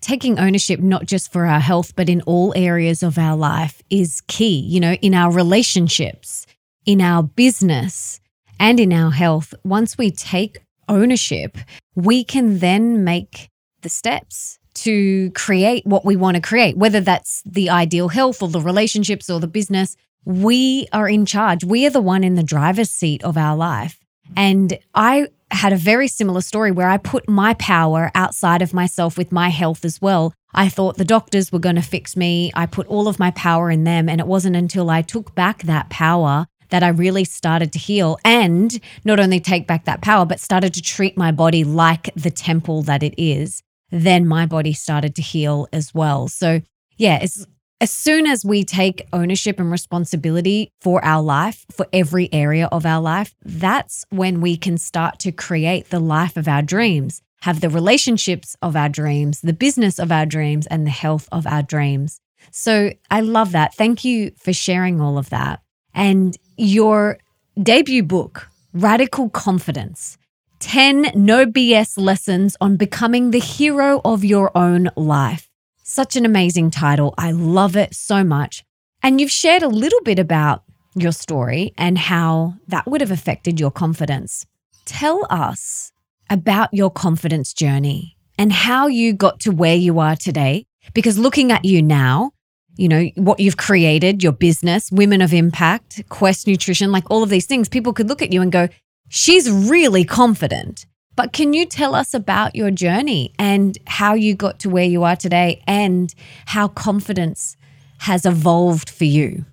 taking 0.00 0.38
ownership, 0.38 0.80
not 0.80 1.06
just 1.06 1.32
for 1.32 1.46
our 1.46 1.60
health, 1.60 1.94
but 1.96 2.08
in 2.08 2.22
all 2.22 2.52
areas 2.56 3.02
of 3.02 3.18
our 3.18 3.36
life, 3.36 3.82
is 3.90 4.22
key. 4.28 4.58
You 4.60 4.80
know, 4.80 4.94
in 4.94 5.14
our 5.14 5.32
relationships, 5.32 6.46
in 6.84 7.00
our 7.00 7.22
business, 7.22 8.20
and 8.58 8.80
in 8.80 8.92
our 8.92 9.10
health. 9.10 9.54
Once 9.64 9.98
we 9.98 10.10
take 10.10 10.58
ownership, 10.88 11.58
we 11.94 12.24
can 12.24 12.58
then 12.58 13.04
make 13.04 13.50
the 13.82 13.88
steps 13.88 14.58
to 14.76 15.30
create 15.32 15.86
what 15.86 16.04
we 16.04 16.16
want 16.16 16.36
to 16.36 16.40
create, 16.40 16.76
whether 16.76 17.00
that's 17.00 17.42
the 17.44 17.70
ideal 17.70 18.08
health 18.08 18.42
or 18.42 18.48
the 18.48 18.60
relationships 18.60 19.30
or 19.30 19.40
the 19.40 19.46
business. 19.46 19.96
We 20.24 20.86
are 20.92 21.08
in 21.08 21.24
charge. 21.24 21.64
We 21.64 21.86
are 21.86 21.90
the 21.90 22.00
one 22.00 22.24
in 22.24 22.34
the 22.34 22.42
driver's 22.42 22.90
seat 22.90 23.22
of 23.24 23.36
our 23.36 23.56
life. 23.56 23.98
And 24.36 24.78
I 24.94 25.28
had 25.50 25.72
a 25.72 25.76
very 25.76 26.08
similar 26.08 26.40
story 26.40 26.72
where 26.72 26.88
I 26.88 26.98
put 26.98 27.28
my 27.28 27.54
power 27.54 28.10
outside 28.14 28.62
of 28.62 28.74
myself 28.74 29.16
with 29.16 29.30
my 29.30 29.48
health 29.48 29.84
as 29.84 30.02
well. 30.02 30.34
I 30.52 30.68
thought 30.68 30.96
the 30.96 31.04
doctors 31.04 31.52
were 31.52 31.58
going 31.58 31.76
to 31.76 31.82
fix 31.82 32.16
me. 32.16 32.50
I 32.54 32.66
put 32.66 32.86
all 32.88 33.08
of 33.08 33.18
my 33.18 33.30
power 33.30 33.70
in 33.70 33.84
them. 33.84 34.08
And 34.08 34.20
it 34.20 34.26
wasn't 34.26 34.56
until 34.56 34.90
I 34.90 35.02
took 35.02 35.34
back 35.34 35.62
that 35.62 35.90
power 35.90 36.46
that 36.70 36.82
I 36.82 36.88
really 36.88 37.24
started 37.24 37.72
to 37.72 37.78
heal 37.78 38.18
and 38.24 38.78
not 39.04 39.20
only 39.20 39.38
take 39.38 39.68
back 39.68 39.84
that 39.84 40.00
power, 40.00 40.26
but 40.26 40.40
started 40.40 40.74
to 40.74 40.82
treat 40.82 41.16
my 41.16 41.30
body 41.30 41.62
like 41.62 42.10
the 42.14 42.30
temple 42.30 42.82
that 42.82 43.04
it 43.04 43.14
is. 43.16 43.62
Then 43.90 44.26
my 44.26 44.46
body 44.46 44.72
started 44.72 45.14
to 45.16 45.22
heal 45.22 45.68
as 45.72 45.94
well. 45.94 46.28
So, 46.28 46.60
yeah, 46.96 47.18
it's 47.22 47.46
as 47.80 47.90
soon 47.90 48.26
as 48.26 48.44
we 48.44 48.64
take 48.64 49.06
ownership 49.12 49.60
and 49.60 49.70
responsibility 49.70 50.70
for 50.80 51.04
our 51.04 51.22
life, 51.22 51.66
for 51.70 51.86
every 51.92 52.32
area 52.32 52.68
of 52.72 52.86
our 52.86 53.00
life, 53.00 53.34
that's 53.44 54.04
when 54.10 54.40
we 54.40 54.56
can 54.56 54.78
start 54.78 55.18
to 55.20 55.32
create 55.32 55.90
the 55.90 56.00
life 56.00 56.36
of 56.36 56.48
our 56.48 56.62
dreams, 56.62 57.20
have 57.42 57.60
the 57.60 57.68
relationships 57.68 58.56
of 58.62 58.76
our 58.76 58.88
dreams, 58.88 59.42
the 59.42 59.52
business 59.52 59.98
of 59.98 60.10
our 60.10 60.24
dreams, 60.24 60.66
and 60.66 60.86
the 60.86 60.90
health 60.90 61.28
of 61.30 61.46
our 61.46 61.62
dreams. 61.62 62.18
So 62.50 62.92
I 63.10 63.20
love 63.20 63.52
that. 63.52 63.74
Thank 63.74 64.04
you 64.04 64.32
for 64.38 64.52
sharing 64.52 65.00
all 65.00 65.18
of 65.18 65.28
that. 65.30 65.60
And 65.92 66.36
your 66.56 67.18
debut 67.62 68.02
book, 68.02 68.48
Radical 68.72 69.28
Confidence 69.28 70.16
10 70.60 71.12
No 71.14 71.44
BS 71.46 71.98
Lessons 71.98 72.56
on 72.60 72.76
Becoming 72.76 73.30
the 73.30 73.38
Hero 73.38 74.00
of 74.04 74.24
Your 74.24 74.56
Own 74.56 74.90
Life. 74.96 75.50
Such 75.82 76.16
an 76.16 76.24
amazing 76.24 76.70
title. 76.70 77.14
I 77.18 77.30
love 77.32 77.76
it 77.76 77.94
so 77.94 78.24
much. 78.24 78.64
And 79.02 79.20
you've 79.20 79.30
shared 79.30 79.62
a 79.62 79.68
little 79.68 80.00
bit 80.02 80.18
about 80.18 80.62
your 80.94 81.12
story 81.12 81.72
and 81.76 81.98
how 81.98 82.54
that 82.68 82.86
would 82.86 83.00
have 83.00 83.10
affected 83.10 83.60
your 83.60 83.70
confidence. 83.70 84.46
Tell 84.86 85.26
us 85.30 85.92
about 86.30 86.72
your 86.72 86.90
confidence 86.90 87.52
journey 87.52 88.16
and 88.38 88.52
how 88.52 88.86
you 88.86 89.12
got 89.12 89.40
to 89.40 89.50
where 89.50 89.76
you 89.76 89.98
are 89.98 90.16
today. 90.16 90.66
Because 90.94 91.18
looking 91.18 91.52
at 91.52 91.64
you 91.64 91.82
now, 91.82 92.32
you 92.76 92.88
know, 92.88 93.04
what 93.16 93.40
you've 93.40 93.56
created, 93.56 94.22
your 94.22 94.32
business, 94.32 94.90
Women 94.90 95.20
of 95.20 95.32
Impact, 95.32 96.02
Quest 96.08 96.46
Nutrition, 96.46 96.92
like 96.92 97.04
all 97.10 97.22
of 97.22 97.30
these 97.30 97.46
things, 97.46 97.68
people 97.68 97.92
could 97.92 98.08
look 98.08 98.22
at 98.22 98.32
you 98.32 98.42
and 98.42 98.52
go, 98.52 98.68
she's 99.08 99.50
really 99.50 100.04
confident. 100.04 100.86
But 101.16 101.32
can 101.32 101.54
you 101.54 101.64
tell 101.64 101.94
us 101.94 102.12
about 102.12 102.54
your 102.54 102.70
journey 102.70 103.32
and 103.38 103.78
how 103.86 104.14
you 104.14 104.34
got 104.34 104.60
to 104.60 104.70
where 104.70 104.84
you 104.84 105.02
are 105.04 105.16
today 105.16 105.62
and 105.66 106.14
how 106.44 106.68
confidence 106.68 107.56
has 108.00 108.26
evolved 108.26 108.90
for 108.90 109.04
you? 109.04 109.46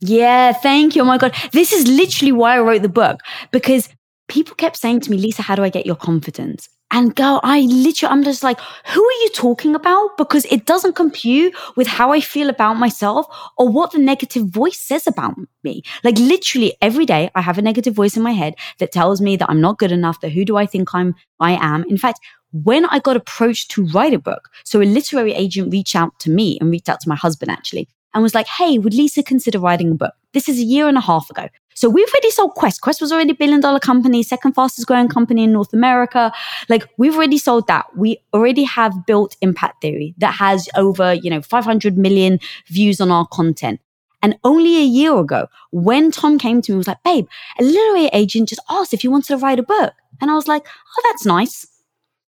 Yeah, 0.00 0.52
thank 0.52 0.96
you. 0.96 1.02
Oh 1.02 1.06
my 1.06 1.18
God. 1.18 1.34
This 1.52 1.72
is 1.72 1.86
literally 1.86 2.32
why 2.32 2.56
I 2.56 2.60
wrote 2.60 2.82
the 2.82 2.88
book 2.88 3.20
because 3.52 3.88
people 4.28 4.54
kept 4.56 4.76
saying 4.76 5.00
to 5.00 5.10
me, 5.10 5.16
Lisa, 5.16 5.42
how 5.42 5.54
do 5.54 5.62
I 5.62 5.68
get 5.68 5.86
your 5.86 5.96
confidence? 5.96 6.68
And 6.94 7.12
girl, 7.16 7.40
I 7.42 7.62
literally, 7.62 8.12
I'm 8.12 8.22
just 8.22 8.44
like, 8.44 8.60
who 8.60 9.04
are 9.04 9.20
you 9.22 9.30
talking 9.34 9.74
about? 9.74 10.16
Because 10.16 10.44
it 10.44 10.64
doesn't 10.64 10.94
compute 10.94 11.52
with 11.74 11.88
how 11.88 12.12
I 12.12 12.20
feel 12.20 12.48
about 12.48 12.74
myself 12.74 13.26
or 13.58 13.68
what 13.68 13.90
the 13.90 13.98
negative 13.98 14.46
voice 14.46 14.78
says 14.78 15.08
about 15.08 15.34
me. 15.64 15.82
Like 16.04 16.16
literally 16.18 16.76
every 16.80 17.04
day 17.04 17.32
I 17.34 17.40
have 17.40 17.58
a 17.58 17.62
negative 17.62 17.94
voice 17.94 18.16
in 18.16 18.22
my 18.22 18.30
head 18.30 18.54
that 18.78 18.92
tells 18.92 19.20
me 19.20 19.36
that 19.36 19.50
I'm 19.50 19.60
not 19.60 19.78
good 19.78 19.90
enough, 19.90 20.20
that 20.20 20.30
who 20.30 20.44
do 20.44 20.56
I 20.56 20.66
think 20.66 20.94
I'm, 20.94 21.16
I 21.40 21.58
am. 21.60 21.84
In 21.88 21.98
fact, 21.98 22.20
when 22.52 22.84
I 22.86 23.00
got 23.00 23.16
approached 23.16 23.72
to 23.72 23.86
write 23.86 24.14
a 24.14 24.18
book, 24.20 24.48
so 24.62 24.80
a 24.80 24.84
literary 24.84 25.32
agent 25.32 25.72
reached 25.72 25.96
out 25.96 26.16
to 26.20 26.30
me 26.30 26.58
and 26.60 26.70
reached 26.70 26.88
out 26.88 27.00
to 27.00 27.08
my 27.08 27.16
husband 27.16 27.50
actually 27.50 27.88
and 28.14 28.22
was 28.22 28.34
like, 28.34 28.46
Hey, 28.46 28.78
would 28.78 28.94
Lisa 28.94 29.22
consider 29.22 29.58
writing 29.58 29.90
a 29.90 29.94
book? 29.94 30.14
This 30.32 30.48
is 30.48 30.58
a 30.58 30.64
year 30.64 30.88
and 30.88 30.96
a 30.96 31.00
half 31.00 31.28
ago. 31.30 31.48
So 31.74 31.88
we've 31.90 32.08
already 32.08 32.30
sold 32.30 32.54
Quest. 32.54 32.80
Quest 32.80 33.00
was 33.00 33.12
already 33.12 33.32
a 33.32 33.34
billion 33.34 33.60
dollar 33.60 33.80
company, 33.80 34.22
second 34.22 34.52
fastest 34.52 34.86
growing 34.86 35.08
company 35.08 35.42
in 35.42 35.52
North 35.52 35.72
America. 35.72 36.32
Like 36.68 36.88
we've 36.96 37.16
already 37.16 37.38
sold 37.38 37.66
that. 37.66 37.86
We 37.96 38.18
already 38.32 38.62
have 38.62 39.06
built 39.06 39.36
Impact 39.40 39.82
Theory 39.82 40.14
that 40.18 40.34
has 40.34 40.68
over, 40.76 41.12
you 41.12 41.30
know, 41.30 41.42
500 41.42 41.98
million 41.98 42.38
views 42.68 43.00
on 43.00 43.10
our 43.10 43.26
content. 43.26 43.80
And 44.22 44.38
only 44.42 44.78
a 44.78 44.84
year 44.84 45.14
ago, 45.18 45.48
when 45.70 46.10
Tom 46.10 46.38
came 46.38 46.62
to 46.62 46.72
me, 46.72 46.78
was 46.78 46.88
like, 46.88 47.02
babe, 47.02 47.26
a 47.58 47.62
literary 47.62 48.06
agent 48.14 48.48
just 48.48 48.62
asked 48.70 48.94
if 48.94 49.04
you 49.04 49.10
wanted 49.10 49.26
to 49.26 49.36
write 49.36 49.58
a 49.58 49.62
book. 49.62 49.92
And 50.20 50.30
I 50.30 50.34
was 50.34 50.48
like, 50.48 50.64
oh, 50.66 51.02
that's 51.04 51.26
nice. 51.26 51.66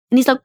And 0.09 0.17
he's 0.17 0.27
like, 0.27 0.39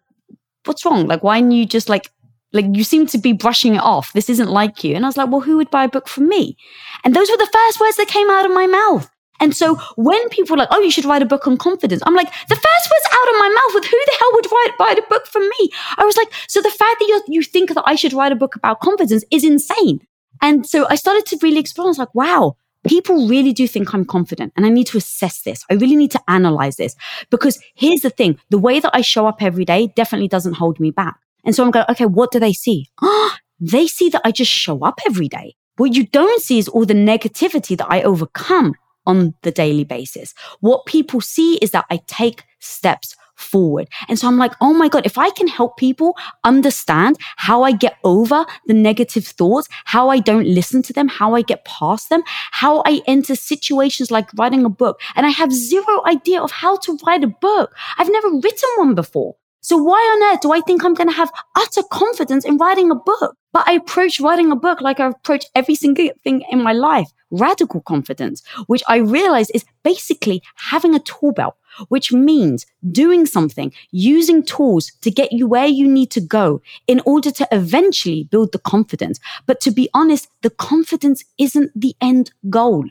what's 0.67 0.85
wrong? 0.85 1.07
Like, 1.07 1.23
why 1.23 1.41
didn't 1.41 1.53
you 1.53 1.65
just 1.65 1.89
like 1.89 2.11
like 2.53 2.67
you 2.73 2.85
seem 2.85 3.07
to 3.09 3.19
be 3.19 3.33
brushing 3.33 3.75
it 3.75 3.83
off. 3.83 4.13
This 4.13 4.31
isn't 4.31 4.51
like 4.51 4.83
you. 4.85 4.95
And 4.95 5.05
I 5.05 5.09
was 5.09 5.17
like, 5.17 5.31
well, 5.31 5.41
who 5.41 5.57
would 5.57 5.71
buy 5.71 5.85
a 5.85 5.89
book 5.89 6.09
from 6.09 6.29
me? 6.29 6.57
And 7.05 7.15
those 7.15 7.31
were 7.31 7.37
the 7.37 7.51
first 7.53 7.81
words 7.81 7.97
that 7.97 8.09
came 8.09 8.31
out 8.31 8.47
of 8.47 8.53
my 8.53 8.67
mouth. 8.67 9.11
And 9.41 9.55
so 9.55 9.77
when 9.97 10.29
people 10.31 10.55
are 10.55 10.59
like, 10.59 10.69
oh, 10.73 10.81
you 10.81 10.91
should 10.91 11.05
write 11.05 11.23
a 11.23 11.27
book 11.27 11.47
on 11.47 11.57
confidence, 11.57 12.03
I'm 12.05 12.15
like, 12.15 12.31
the 12.49 12.57
first 12.57 12.65
words 12.91 13.07
out 13.13 13.29
of 13.29 13.39
my 13.39 13.49
mouth 13.49 13.75
with 13.75 13.85
who 13.85 13.99
the 14.05 14.17
hell 14.19 14.31
would 14.35 14.47
write, 14.51 14.75
write 14.81 14.99
a 14.99 15.09
book 15.09 15.27
from 15.27 15.43
me? 15.43 15.71
I 15.97 16.05
was 16.05 16.17
like, 16.17 16.33
so 16.49 16.61
the 16.61 16.71
fact 16.71 16.99
that 16.99 17.07
you 17.09 17.23
you 17.29 17.43
think 17.43 17.75
that 17.75 17.85
I 17.87 17.95
should 17.95 18.13
write 18.13 18.33
a 18.33 18.37
book 18.37 18.57
about 18.57 18.81
confidence 18.81 19.25
is 19.31 19.45
insane. 19.45 20.01
And 20.43 20.67
so 20.67 20.87
I 20.89 20.97
started 20.97 21.27
to 21.27 21.39
really 21.43 21.59
explore. 21.59 21.87
I 21.87 21.89
was 21.89 21.99
like, 21.99 22.15
wow, 22.15 22.57
people 22.87 23.29
really 23.29 23.53
do 23.53 23.69
think 23.69 23.93
I'm 23.93 24.05
confident 24.05 24.53
and 24.57 24.65
I 24.67 24.71
need 24.71 24.87
to 24.89 24.99
assess 24.99 25.43
this. 25.43 25.65
I 25.71 25.75
really 25.75 25.97
need 25.97 26.11
to 26.13 26.23
analyze 26.29 26.77
this 26.77 26.97
because 27.31 27.61
here's 27.75 28.01
the 28.01 28.11
thing. 28.11 28.39
The 28.51 28.59
way 28.59 28.81
that 28.81 28.95
I 28.95 29.03
show 29.03 29.27
up 29.27 29.43
every 29.43 29.65
day 29.65 29.89
definitely 29.95 30.29
doesn't 30.29 30.55
hold 30.55 30.81
me 30.81 30.91
back. 30.91 31.17
And 31.45 31.55
so 31.55 31.65
I'm 31.65 31.71
going, 31.71 31.87
okay, 31.91 32.07
what 32.07 32.31
do 32.31 32.39
they 32.39 32.53
see? 32.53 32.89
they 33.61 33.87
see 33.87 34.09
that 34.11 34.23
I 34.25 34.33
just 34.33 34.51
show 34.51 34.85
up 34.85 35.01
every 35.07 35.29
day. 35.29 35.55
What 35.77 35.95
you 35.95 36.07
don't 36.07 36.43
see 36.43 36.59
is 36.59 36.69
all 36.69 36.85
the 36.85 36.95
negativity 36.95 37.77
that 37.77 37.87
I 37.89 38.03
overcome 38.03 38.75
on 39.07 39.35
the 39.43 39.51
daily 39.51 39.85
basis. 39.85 40.35
What 40.61 40.87
people 40.87 41.21
see 41.21 41.57
is 41.57 41.71
that 41.71 41.87
I 41.91 42.01
take 42.07 42.45
steps 42.59 43.17
forward. 43.39 43.89
And 44.09 44.19
so 44.19 44.27
I'm 44.27 44.37
like, 44.37 44.53
oh 44.61 44.75
my 44.75 44.89
God, 44.89 45.07
if 45.07 45.17
I 45.17 45.31
can 45.31 45.49
help 45.49 45.77
people 45.77 46.17
understand 46.45 47.17
how 47.37 47.63
I 47.63 47.73
get 47.73 47.97
over 48.05 48.45
the 48.67 48.75
negative 48.75 49.25
thoughts, 49.25 49.69
how 49.85 50.09
I 50.09 50.19
don't 50.19 50.47
listen 50.47 50.83
to 50.83 50.93
them, 50.93 51.09
how 51.09 51.35
I 51.35 51.43
get 51.43 51.65
past 51.65 52.11
them, 52.11 52.23
how 52.51 52.83
I 52.85 53.01
enter 53.07 53.37
situations 53.37 54.11
like 54.11 54.29
writing 54.37 54.65
a 54.65 54.69
book, 54.69 55.01
and 55.15 55.25
I 55.25 55.31
have 55.31 55.53
zero 55.53 56.05
idea 56.05 56.43
of 56.43 56.51
how 56.51 56.77
to 56.79 56.99
write 57.07 57.25
a 57.25 57.29
book. 57.29 57.75
I've 57.97 58.11
never 58.11 58.29
written 58.31 58.69
one 58.77 58.95
before. 58.95 59.37
So 59.69 59.77
why 59.77 59.99
on 59.99 60.33
earth 60.33 60.41
do 60.41 60.51
I 60.51 60.63
think 60.63 60.83
I'm 60.83 60.95
going 60.95 61.11
to 61.11 61.15
have 61.15 61.31
utter 61.55 61.83
confidence 61.93 62.47
in 62.47 62.57
writing 62.57 62.91
a 62.91 62.95
book? 62.95 63.37
But 63.53 63.69
I 63.69 63.73
approach 63.73 64.19
writing 64.19 64.51
a 64.51 64.57
book 64.57 64.81
like 64.81 64.99
I 64.99 65.09
approach 65.09 65.45
every 65.55 65.75
single 65.75 66.09
thing 66.25 66.43
in 66.51 66.63
my 66.63 66.73
life. 66.73 67.11
Radical 67.31 67.83
confidence, 67.83 68.43
which 68.67 68.83
I 68.89 68.97
realize 68.97 69.51
is 69.51 69.67
basically 69.83 70.43
having 70.55 70.95
a 70.95 71.01
tool 71.01 71.33
belt, 71.33 71.55
which 71.89 72.11
means 72.11 72.65
doing 72.91 73.27
something, 73.27 73.71
using 73.91 74.43
tools 74.43 74.91
to 75.03 75.11
get 75.11 75.33
you 75.33 75.47
where 75.47 75.67
you 75.67 75.87
need 75.87 76.11
to 76.13 76.23
go 76.23 76.63
in 76.87 77.03
order 77.05 77.31
to 77.33 77.47
eventually 77.53 78.25
build 78.25 78.53
the 78.53 78.59
confidence. 78.61 79.21
But 79.45 79.61
to 79.61 79.71
be 79.71 79.91
honest, 79.93 80.29
the 80.41 80.49
confidence 80.49 81.23
isn't 81.37 81.79
the 81.79 81.95
end 82.01 82.33
goal. 82.49 82.87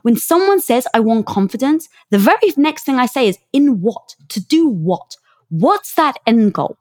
When 0.00 0.16
someone 0.16 0.62
says, 0.62 0.86
I 0.94 1.00
want 1.00 1.26
confidence, 1.26 1.90
the 2.08 2.16
very 2.16 2.54
next 2.56 2.84
thing 2.84 2.96
I 2.96 3.04
say 3.04 3.28
is, 3.28 3.36
in 3.52 3.82
what? 3.82 4.16
To 4.30 4.40
do 4.40 4.66
what? 4.66 5.16
What's 5.52 5.94
that 5.96 6.16
end 6.26 6.54
goal? 6.54 6.78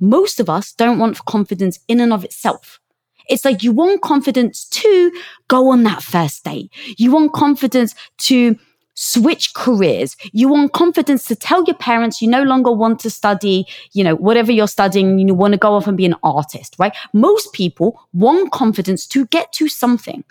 Most 0.00 0.40
of 0.40 0.48
us 0.48 0.72
don't 0.72 0.98
want 0.98 1.22
confidence 1.26 1.78
in 1.88 2.00
and 2.00 2.10
of 2.10 2.24
itself. 2.24 2.80
It's 3.28 3.44
like 3.44 3.62
you 3.62 3.70
want 3.70 4.00
confidence 4.00 4.64
to 4.64 5.12
go 5.48 5.68
on 5.68 5.82
that 5.82 6.02
first 6.02 6.44
date. 6.44 6.72
You 6.96 7.12
want 7.12 7.34
confidence 7.34 7.94
to 8.18 8.56
switch 8.94 9.52
careers. 9.52 10.16
You 10.32 10.48
want 10.48 10.72
confidence 10.72 11.26
to 11.26 11.36
tell 11.36 11.64
your 11.64 11.76
parents 11.76 12.22
you 12.22 12.28
no 12.28 12.44
longer 12.44 12.72
want 12.72 12.98
to 13.00 13.10
study, 13.10 13.66
you 13.92 14.02
know, 14.02 14.16
whatever 14.16 14.52
you're 14.52 14.66
studying, 14.68 15.18
you 15.18 15.34
want 15.34 15.52
to 15.52 15.58
go 15.58 15.74
off 15.74 15.86
and 15.86 15.96
be 15.96 16.06
an 16.06 16.16
artist, 16.22 16.76
right? 16.78 16.96
Most 17.12 17.52
people 17.52 18.00
want 18.14 18.52
confidence 18.52 19.06
to 19.08 19.26
get 19.26 19.52
to 19.52 19.68
something. 19.68 20.24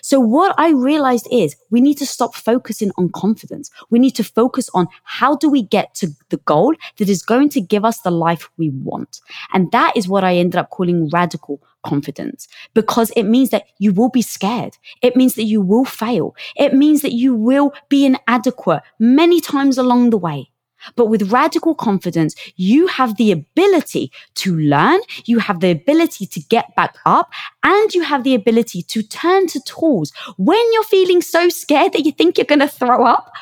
So 0.00 0.20
what 0.20 0.54
I 0.58 0.70
realized 0.70 1.28
is 1.30 1.56
we 1.70 1.80
need 1.80 1.98
to 1.98 2.06
stop 2.06 2.34
focusing 2.34 2.90
on 2.96 3.10
confidence. 3.10 3.70
We 3.90 3.98
need 3.98 4.12
to 4.12 4.24
focus 4.24 4.70
on 4.74 4.86
how 5.04 5.36
do 5.36 5.50
we 5.50 5.62
get 5.62 5.94
to 5.96 6.08
the 6.30 6.38
goal 6.38 6.74
that 6.98 7.08
is 7.08 7.22
going 7.22 7.50
to 7.50 7.60
give 7.60 7.84
us 7.84 8.00
the 8.00 8.10
life 8.10 8.48
we 8.56 8.70
want. 8.70 9.20
And 9.52 9.70
that 9.72 9.96
is 9.96 10.08
what 10.08 10.24
I 10.24 10.36
ended 10.36 10.56
up 10.56 10.70
calling 10.70 11.08
radical 11.10 11.62
confidence 11.84 12.48
because 12.74 13.10
it 13.16 13.24
means 13.24 13.50
that 13.50 13.64
you 13.78 13.92
will 13.92 14.08
be 14.08 14.22
scared. 14.22 14.78
It 15.02 15.16
means 15.16 15.34
that 15.34 15.44
you 15.44 15.60
will 15.60 15.84
fail. 15.84 16.34
It 16.56 16.74
means 16.74 17.02
that 17.02 17.12
you 17.12 17.34
will 17.34 17.74
be 17.88 18.06
inadequate 18.06 18.82
many 18.98 19.40
times 19.40 19.78
along 19.78 20.10
the 20.10 20.18
way. 20.18 20.51
But 20.96 21.06
with 21.06 21.32
radical 21.32 21.74
confidence, 21.74 22.34
you 22.56 22.86
have 22.86 23.16
the 23.16 23.32
ability 23.32 24.12
to 24.36 24.56
learn, 24.56 25.00
you 25.24 25.38
have 25.38 25.60
the 25.60 25.70
ability 25.70 26.26
to 26.26 26.40
get 26.40 26.74
back 26.76 26.96
up, 27.06 27.30
and 27.62 27.94
you 27.94 28.02
have 28.02 28.24
the 28.24 28.34
ability 28.34 28.82
to 28.82 29.02
turn 29.02 29.46
to 29.48 29.60
tools 29.60 30.12
when 30.36 30.62
you're 30.72 30.84
feeling 30.84 31.22
so 31.22 31.48
scared 31.48 31.92
that 31.92 32.04
you 32.04 32.12
think 32.12 32.38
you're 32.38 32.44
going 32.44 32.58
to 32.58 32.68
throw 32.68 33.04
up. 33.04 33.32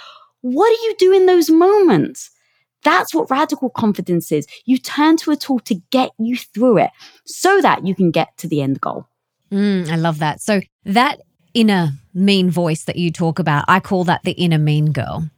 What 0.42 0.68
do 0.68 0.86
you 0.86 0.94
do 0.98 1.12
in 1.12 1.26
those 1.26 1.50
moments? 1.50 2.30
That's 2.82 3.14
what 3.14 3.30
radical 3.30 3.68
confidence 3.68 4.32
is. 4.32 4.46
You 4.64 4.78
turn 4.78 5.16
to 5.18 5.32
a 5.32 5.36
tool 5.36 5.60
to 5.60 5.74
get 5.90 6.10
you 6.18 6.36
through 6.36 6.78
it 6.78 6.90
so 7.26 7.60
that 7.60 7.86
you 7.86 7.94
can 7.94 8.10
get 8.10 8.36
to 8.38 8.48
the 8.48 8.62
end 8.62 8.80
goal. 8.80 9.06
Mm, 9.52 9.90
I 9.90 9.96
love 9.96 10.18
that. 10.20 10.40
So, 10.40 10.60
that 10.84 11.20
inner 11.52 11.92
mean 12.14 12.50
voice 12.50 12.84
that 12.84 12.96
you 12.96 13.10
talk 13.10 13.38
about, 13.38 13.64
I 13.68 13.80
call 13.80 14.04
that 14.04 14.22
the 14.22 14.32
inner 14.32 14.58
mean 14.58 14.92
girl. 14.92 15.28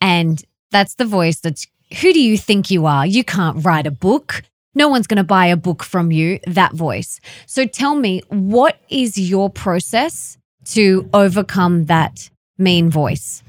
And 0.00 0.42
that's 0.72 0.96
the 0.96 1.04
voice 1.04 1.38
that's, 1.38 1.66
who 2.00 2.12
do 2.12 2.20
you 2.20 2.36
think 2.36 2.70
you 2.70 2.86
are? 2.86 3.06
You 3.06 3.22
can't 3.22 3.64
write 3.64 3.86
a 3.86 3.90
book. 3.92 4.42
No 4.74 4.88
one's 4.88 5.06
going 5.06 5.18
to 5.18 5.24
buy 5.24 5.46
a 5.46 5.56
book 5.56 5.82
from 5.82 6.10
you, 6.10 6.40
that 6.46 6.72
voice. 6.72 7.20
So 7.46 7.66
tell 7.66 7.94
me, 7.94 8.22
what 8.28 8.80
is 8.88 9.18
your 9.18 9.50
process 9.50 10.38
to 10.64 11.08
overcome 11.12 11.84
that 11.86 12.30
mean 12.58 12.90
voice? 12.90 13.42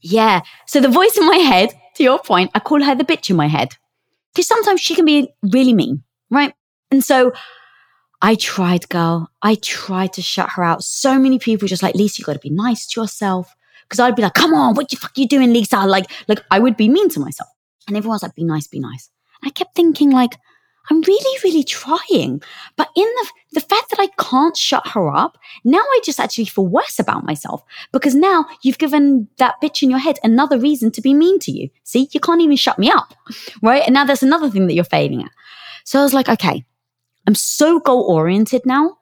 Yeah. 0.00 0.42
So 0.66 0.80
the 0.80 0.88
voice 0.88 1.16
in 1.16 1.26
my 1.26 1.38
head, 1.38 1.70
to 1.94 2.02
your 2.02 2.18
point, 2.18 2.50
I 2.54 2.58
call 2.58 2.82
her 2.82 2.94
the 2.94 3.04
bitch 3.04 3.30
in 3.30 3.36
my 3.36 3.46
head 3.46 3.76
because 4.34 4.46
sometimes 4.46 4.80
she 4.80 4.94
can 4.94 5.04
be 5.04 5.32
really 5.42 5.72
mean, 5.72 6.02
right? 6.30 6.52
And 6.90 7.02
so 7.02 7.32
I 8.20 8.34
tried, 8.34 8.88
girl. 8.88 9.30
I 9.40 9.54
tried 9.54 10.12
to 10.14 10.22
shut 10.22 10.50
her 10.50 10.62
out. 10.62 10.84
So 10.84 11.18
many 11.18 11.38
people 11.38 11.66
just 11.66 11.82
like, 11.82 11.94
Lisa, 11.94 12.20
you 12.20 12.24
got 12.24 12.34
to 12.34 12.38
be 12.38 12.50
nice 12.50 12.86
to 12.88 13.00
yourself. 13.00 13.54
Because 13.82 14.00
I'd 14.00 14.16
be 14.16 14.22
like, 14.22 14.34
come 14.34 14.54
on, 14.54 14.74
what 14.74 14.88
the 14.88 14.96
fuck 14.96 15.16
you 15.16 15.28
doing, 15.28 15.52
Lisa? 15.52 15.86
Like, 15.86 16.06
like 16.28 16.40
I 16.50 16.58
would 16.58 16.76
be 16.76 16.88
mean 16.88 17.08
to 17.10 17.20
myself. 17.20 17.48
And 17.88 17.96
everyone's 17.96 18.22
like, 18.22 18.34
be 18.34 18.44
nice, 18.44 18.66
be 18.66 18.80
nice. 18.80 19.10
And 19.42 19.48
I 19.48 19.52
kept 19.52 19.74
thinking, 19.74 20.10
like, 20.10 20.36
I'm 20.90 21.00
really, 21.02 21.38
really 21.44 21.62
trying. 21.62 22.42
But 22.76 22.88
in 22.96 23.04
the, 23.04 23.28
the 23.52 23.60
fact 23.60 23.90
that 23.90 24.00
I 24.00 24.08
can't 24.20 24.56
shut 24.56 24.86
her 24.88 25.08
up, 25.08 25.38
now 25.64 25.78
I 25.78 26.00
just 26.04 26.18
actually 26.18 26.46
feel 26.46 26.66
worse 26.66 26.98
about 26.98 27.24
myself 27.24 27.62
because 27.92 28.14
now 28.14 28.46
you've 28.62 28.78
given 28.78 29.28
that 29.38 29.54
bitch 29.62 29.82
in 29.82 29.90
your 29.90 30.00
head 30.00 30.18
another 30.24 30.58
reason 30.58 30.90
to 30.92 31.00
be 31.00 31.14
mean 31.14 31.38
to 31.40 31.52
you. 31.52 31.70
See, 31.84 32.08
you 32.12 32.20
can't 32.20 32.40
even 32.40 32.56
shut 32.56 32.78
me 32.78 32.90
up. 32.90 33.14
Right. 33.62 33.82
And 33.84 33.94
now 33.94 34.04
there's 34.04 34.22
another 34.24 34.50
thing 34.50 34.66
that 34.66 34.74
you're 34.74 34.84
failing 34.84 35.22
at. 35.22 35.30
So 35.84 36.00
I 36.00 36.02
was 36.02 36.14
like, 36.14 36.28
okay, 36.28 36.64
I'm 37.26 37.34
so 37.34 37.78
goal 37.78 38.02
oriented 38.02 38.62
now 38.66 38.98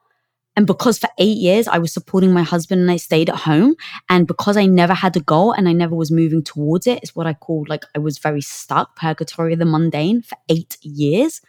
and 0.55 0.67
because 0.67 0.97
for 0.97 1.09
eight 1.17 1.37
years 1.37 1.67
I 1.67 1.77
was 1.77 1.93
supporting 1.93 2.33
my 2.33 2.43
husband 2.43 2.81
and 2.81 2.91
I 2.91 2.97
stayed 2.97 3.29
at 3.29 3.37
home, 3.37 3.75
and 4.09 4.27
because 4.27 4.57
I 4.57 4.65
never 4.65 4.93
had 4.93 5.15
a 5.15 5.21
goal 5.21 5.51
and 5.51 5.69
I 5.69 5.73
never 5.73 5.95
was 5.95 6.11
moving 6.11 6.43
towards 6.43 6.87
it, 6.87 6.99
it's 7.01 7.15
what 7.15 7.27
I 7.27 7.33
called 7.33 7.69
like 7.69 7.85
I 7.95 7.99
was 7.99 8.17
very 8.17 8.41
stuck, 8.41 8.95
purgatory 8.95 9.53
of 9.53 9.59
the 9.59 9.65
mundane 9.65 10.21
for 10.21 10.37
eight 10.49 10.77
years. 10.81 11.41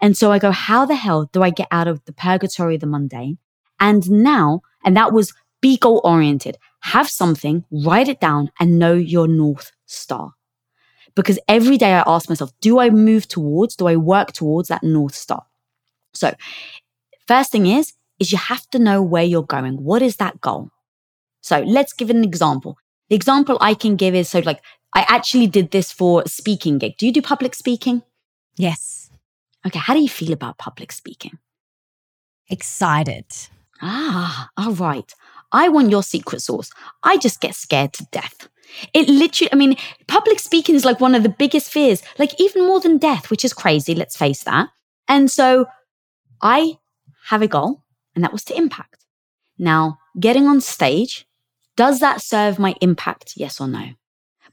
And 0.00 0.16
so 0.16 0.30
I 0.30 0.38
go, 0.38 0.50
how 0.50 0.86
the 0.86 0.94
hell 0.94 1.28
do 1.32 1.42
I 1.42 1.50
get 1.50 1.68
out 1.70 1.88
of 1.88 2.04
the 2.04 2.12
purgatory 2.12 2.76
of 2.76 2.80
the 2.80 2.86
mundane? 2.86 3.38
And 3.80 4.08
now, 4.10 4.62
and 4.84 4.96
that 4.96 5.12
was 5.12 5.32
be 5.60 5.76
goal 5.76 6.00
oriented, 6.04 6.56
have 6.80 7.08
something, 7.08 7.64
write 7.70 8.08
it 8.08 8.20
down, 8.20 8.50
and 8.60 8.78
know 8.78 8.94
your 8.94 9.26
North 9.26 9.72
Star. 9.86 10.34
Because 11.14 11.38
every 11.48 11.78
day 11.78 11.94
I 11.94 12.04
ask 12.06 12.28
myself, 12.28 12.52
do 12.60 12.78
I 12.78 12.90
move 12.90 13.26
towards, 13.26 13.74
do 13.74 13.86
I 13.86 13.96
work 13.96 14.32
towards 14.32 14.68
that 14.68 14.84
North 14.84 15.14
Star? 15.14 15.44
So, 16.14 16.34
first 17.26 17.50
thing 17.50 17.66
is, 17.66 17.92
is 18.18 18.32
you 18.32 18.38
have 18.38 18.68
to 18.70 18.78
know 18.78 19.02
where 19.02 19.22
you're 19.22 19.42
going. 19.42 19.82
What 19.82 20.02
is 20.02 20.16
that 20.16 20.40
goal? 20.40 20.70
So 21.40 21.60
let's 21.60 21.92
give 21.92 22.10
an 22.10 22.24
example. 22.24 22.76
The 23.08 23.16
example 23.16 23.58
I 23.60 23.74
can 23.74 23.96
give 23.96 24.14
is 24.14 24.28
so 24.28 24.40
like 24.40 24.60
I 24.94 25.04
actually 25.08 25.46
did 25.46 25.70
this 25.70 25.92
for 25.92 26.22
a 26.22 26.28
speaking 26.28 26.78
gig. 26.78 26.96
Do 26.98 27.06
you 27.06 27.12
do 27.12 27.22
public 27.22 27.54
speaking? 27.54 28.02
Yes. 28.56 29.10
Okay. 29.66 29.78
How 29.78 29.94
do 29.94 30.00
you 30.00 30.08
feel 30.08 30.32
about 30.32 30.58
public 30.58 30.92
speaking? 30.92 31.38
Excited. 32.48 33.26
Ah, 33.80 34.50
all 34.56 34.72
right. 34.72 35.12
I 35.52 35.68
want 35.68 35.90
your 35.90 36.02
secret 36.02 36.42
sauce. 36.42 36.70
I 37.02 37.16
just 37.16 37.40
get 37.40 37.54
scared 37.54 37.92
to 37.94 38.06
death. 38.10 38.48
It 38.92 39.08
literally, 39.08 39.52
I 39.52 39.56
mean, 39.56 39.76
public 40.06 40.38
speaking 40.38 40.74
is 40.74 40.84
like 40.84 41.00
one 41.00 41.14
of 41.14 41.22
the 41.22 41.28
biggest 41.28 41.70
fears, 41.70 42.02
like 42.18 42.38
even 42.38 42.66
more 42.66 42.80
than 42.80 42.98
death, 42.98 43.30
which 43.30 43.44
is 43.44 43.52
crazy. 43.54 43.94
Let's 43.94 44.16
face 44.16 44.42
that. 44.44 44.68
And 45.06 45.30
so 45.30 45.66
I 46.42 46.78
have 47.28 47.40
a 47.40 47.48
goal 47.48 47.82
and 48.18 48.24
that 48.24 48.32
was 48.32 48.42
to 48.42 48.56
impact. 48.56 49.04
Now, 49.60 50.00
getting 50.18 50.48
on 50.48 50.60
stage, 50.60 51.24
does 51.76 52.00
that 52.00 52.20
serve 52.20 52.58
my 52.58 52.74
impact? 52.80 53.34
Yes 53.36 53.60
or 53.60 53.68
no? 53.68 53.90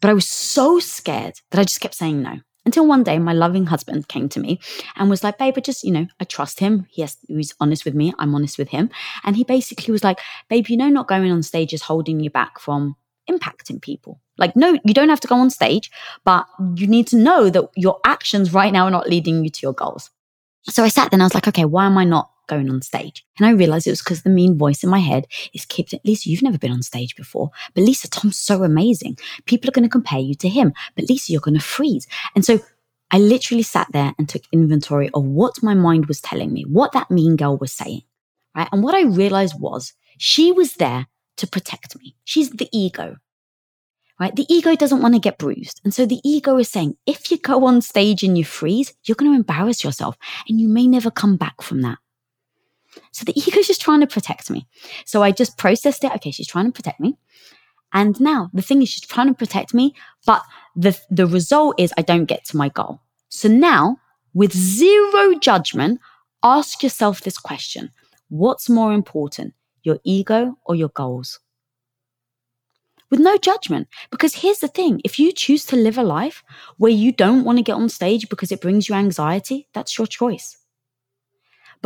But 0.02 0.12
I 0.12 0.14
was 0.14 0.30
so 0.30 0.78
scared 0.78 1.42
that 1.50 1.60
I 1.60 1.64
just 1.64 1.82
kept 1.82 1.96
saying 1.96 2.22
no. 2.22 2.42
Until 2.64 2.86
one 2.86 3.02
day, 3.02 3.18
my 3.18 3.34
loving 3.34 3.66
husband 3.66 4.08
came 4.08 4.30
to 4.30 4.40
me 4.40 4.60
and 4.98 5.10
was 5.10 5.24
like, 5.24 5.40
babe, 5.40 5.56
I 5.58 5.62
just, 5.62 5.84
you 5.84 5.92
know, 5.92 6.06
I 6.20 6.26
trust 6.26 6.60
him. 6.60 6.86
He 6.92 7.02
has, 7.02 7.18
he's 7.28 7.56
honest 7.60 7.86
with 7.86 7.96
me. 7.96 8.14
I'm 8.20 8.36
honest 8.36 8.60
with 8.60 8.70
him. 8.70 8.92
And 9.24 9.36
he 9.36 9.44
basically 9.44 9.92
was 9.92 10.04
like, 10.04 10.20
babe, 10.48 10.68
you 10.68 10.78
know, 10.78 10.90
not 10.90 11.08
going 11.08 11.32
on 11.32 11.42
stage 11.42 11.74
is 11.74 11.82
holding 11.82 12.20
you 12.20 12.30
back 12.30 12.60
from 12.60 12.96
impacting 13.28 13.82
people. 13.82 14.22
Like, 14.38 14.56
no, 14.56 14.78
you 14.86 14.94
don't 14.94 15.10
have 15.10 15.22
to 15.22 15.28
go 15.28 15.38
on 15.38 15.50
stage, 15.50 15.90
but 16.24 16.46
you 16.76 16.86
need 16.86 17.08
to 17.08 17.18
know 17.18 17.50
that 17.50 17.68
your 17.76 18.00
actions 18.06 18.54
right 18.54 18.72
now 18.72 18.86
are 18.86 18.92
not 18.92 19.10
leading 19.10 19.44
you 19.44 19.50
to 19.50 19.60
your 19.64 19.74
goals. 19.74 20.12
So 20.66 20.84
I 20.84 20.90
sat 20.90 21.10
there 21.10 21.16
and 21.16 21.24
I 21.24 21.26
was 21.26 21.34
like, 21.34 21.48
okay, 21.48 21.66
why 21.66 21.88
am 21.88 21.98
I 21.98 22.04
not 22.04 22.30
going 22.48 22.70
on 22.70 22.82
stage. 22.82 23.26
And 23.38 23.46
I 23.46 23.52
realized 23.52 23.88
it 23.88 23.92
was 23.92 24.02
because 24.02 24.24
the 24.24 24.30
mean 24.30 24.58
voice 24.58 24.84
in 24.84 24.90
my 24.90 25.00
head 25.00 25.28
is 25.54 25.66
keeping, 25.66 26.00
Lisa, 26.04 26.30
you've 26.30 26.42
never 26.42 26.58
been 26.58 26.72
on 26.72 26.82
stage 26.82 27.16
before. 27.16 27.52
But 27.74 27.84
Lisa, 27.84 28.10
Tom's 28.10 28.38
so 28.38 28.64
amazing. 28.64 29.18
People 29.46 29.70
are 29.70 29.74
going 29.74 29.84
to 29.84 29.90
compare 29.90 30.20
you 30.20 30.36
to 30.36 30.50
him. 30.50 30.74
But 30.96 31.10
Lisa, 31.10 31.32
you're 31.32 31.42
going 31.42 31.58
to 31.58 31.64
freeze. 31.64 32.08
And 32.36 32.46
so 32.46 32.60
I 33.12 33.20
literally 33.20 33.64
sat 33.64 33.88
there 33.92 34.14
and 34.18 34.28
took 34.28 34.44
inventory 34.52 35.10
of 35.14 35.24
what 35.24 35.64
my 35.64 35.74
mind 35.74 36.08
was 36.08 36.22
telling 36.22 36.52
me, 36.52 36.64
what 36.64 36.92
that 36.94 37.12
mean 37.12 37.36
girl 37.36 37.58
was 37.58 37.72
saying. 37.72 38.02
Right. 38.56 38.70
And 38.72 38.84
what 38.84 38.96
I 38.96 39.04
realized 39.04 39.60
was 39.60 39.94
she 40.18 40.52
was 40.52 40.76
there 40.76 41.08
to 41.38 41.48
protect 41.48 42.00
me. 42.00 42.16
She's 42.24 42.50
the 42.52 42.70
ego 42.72 43.18
right? 44.20 44.36
The 44.36 44.46
ego 44.50 44.76
doesn't 44.76 45.02
want 45.02 45.14
to 45.14 45.20
get 45.20 45.38
bruised. 45.38 45.82
And 45.84 45.94
so 45.94 46.06
the 46.06 46.22
ego 46.24 46.58
is 46.58 46.70
saying, 46.70 46.96
if 47.06 47.32
you 47.32 47.38
go 47.38 47.66
on 47.66 47.82
stage 47.82 48.24
and 48.24 48.38
you 48.38 48.46
freeze, 48.46 48.94
you're 49.04 49.16
going 49.16 49.32
to 49.32 49.36
embarrass 49.36 49.84
yourself 49.84 50.18
and 50.48 50.60
you 50.60 50.68
may 50.68 50.88
never 50.88 51.12
come 51.12 51.36
back 51.38 51.62
from 51.62 51.82
that. 51.82 51.98
So 53.12 53.26
the 53.26 53.38
ego's 53.40 53.68
just 53.68 53.82
trying 53.82 54.02
to 54.02 54.08
protect 54.08 54.50
me. 54.50 54.68
So 55.06 55.24
I 55.24 55.32
just 55.32 55.58
processed 55.58 56.04
it. 56.04 56.14
Okay, 56.16 56.32
she's 56.32 56.48
trying 56.48 56.66
to 56.66 56.72
protect 56.72 57.00
me. 57.00 57.18
and 57.94 58.20
now. 58.20 58.50
The 58.54 58.62
thing 58.62 58.82
is, 58.82 58.90
she's 58.90 59.02
trying 59.08 59.28
to 59.28 59.34
protect 59.34 59.74
me, 59.74 59.96
but 60.26 60.44
the, 60.76 61.00
the 61.10 61.28
result 61.28 61.80
is 61.80 61.94
I 61.98 62.02
don't 62.04 62.26
get 62.26 62.46
to 62.46 62.58
my 62.58 62.70
goal. 62.70 63.02
So 63.30 63.48
now, 63.50 63.98
with 64.34 64.54
zero 64.54 65.36
judgment, 65.40 66.00
ask 66.44 66.84
yourself 66.84 67.22
this 67.22 67.38
question 67.38 67.92
What's 68.30 68.70
more 68.70 68.94
important, 68.94 69.54
your 69.84 70.00
ego 70.04 70.58
or 70.66 70.76
your 70.76 70.90
goals? 70.90 71.40
With 73.12 73.20
no 73.20 73.38
judgment. 73.38 73.88
Because 74.12 74.36
here's 74.36 74.60
the 74.60 74.68
thing 74.68 75.02
if 75.06 75.20
you 75.20 75.32
choose 75.32 75.66
to 75.68 75.76
live 75.76 75.98
a 75.98 76.04
life 76.04 76.44
where 76.78 76.92
you 76.92 77.12
don't 77.12 77.44
want 77.46 77.60
to 77.60 77.64
get 77.64 77.76
on 77.76 77.90
stage 77.90 78.30
because 78.30 78.52
it 78.52 78.62
brings 78.62 78.90
you 78.90 78.96
anxiety, 78.96 79.68
that's 79.74 79.98
your 79.98 80.08
choice. 80.08 80.58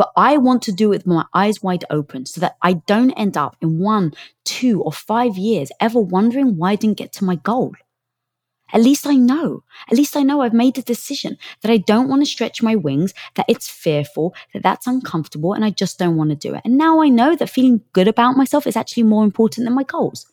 But 0.00 0.12
I 0.16 0.38
want 0.38 0.62
to 0.62 0.72
do 0.72 0.86
it 0.94 1.04
with 1.04 1.06
my 1.06 1.26
eyes 1.34 1.62
wide 1.62 1.84
open 1.90 2.24
so 2.24 2.40
that 2.40 2.56
I 2.62 2.72
don't 2.72 3.10
end 3.18 3.36
up 3.36 3.58
in 3.60 3.80
one, 3.80 4.14
two, 4.46 4.80
or 4.80 4.94
five 4.94 5.36
years 5.36 5.70
ever 5.78 6.00
wondering 6.00 6.56
why 6.56 6.70
I 6.70 6.76
didn't 6.76 6.96
get 6.96 7.12
to 7.12 7.24
my 7.26 7.36
goal. 7.36 7.74
At 8.72 8.80
least 8.80 9.06
I 9.06 9.16
know. 9.16 9.62
At 9.90 9.98
least 9.98 10.16
I 10.16 10.22
know 10.22 10.40
I've 10.40 10.54
made 10.54 10.78
a 10.78 10.82
decision 10.82 11.36
that 11.60 11.70
I 11.70 11.76
don't 11.76 12.08
want 12.08 12.22
to 12.22 12.26
stretch 12.26 12.62
my 12.62 12.76
wings, 12.76 13.12
that 13.34 13.44
it's 13.46 13.68
fearful, 13.68 14.34
that 14.54 14.62
that's 14.62 14.86
uncomfortable, 14.86 15.52
and 15.52 15.66
I 15.66 15.68
just 15.68 15.98
don't 15.98 16.16
want 16.16 16.30
to 16.30 16.48
do 16.48 16.54
it. 16.54 16.62
And 16.64 16.78
now 16.78 17.02
I 17.02 17.10
know 17.10 17.36
that 17.36 17.50
feeling 17.50 17.82
good 17.92 18.08
about 18.08 18.38
myself 18.38 18.66
is 18.66 18.76
actually 18.76 19.02
more 19.02 19.22
important 19.22 19.66
than 19.66 19.74
my 19.74 19.82
goals. 19.82 20.24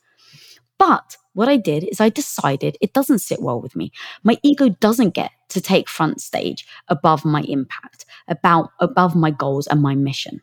But 0.79 1.17
what 1.37 1.47
I 1.47 1.57
did 1.57 1.83
is 1.83 2.01
I 2.01 2.09
decided 2.09 2.77
it 2.81 2.93
doesn't 2.93 3.19
sit 3.19 3.43
well 3.43 3.61
with 3.61 3.75
me. 3.75 3.91
My 4.23 4.39
ego 4.41 4.69
doesn't 4.69 5.13
get 5.13 5.29
to 5.49 5.61
take 5.61 5.87
front 5.87 6.19
stage 6.19 6.65
above 6.87 7.23
my 7.23 7.41
impact, 7.41 8.05
about 8.27 8.71
above 8.79 9.15
my 9.15 9.29
goals 9.29 9.67
and 9.67 9.79
my 9.79 9.93
mission. 9.93 10.41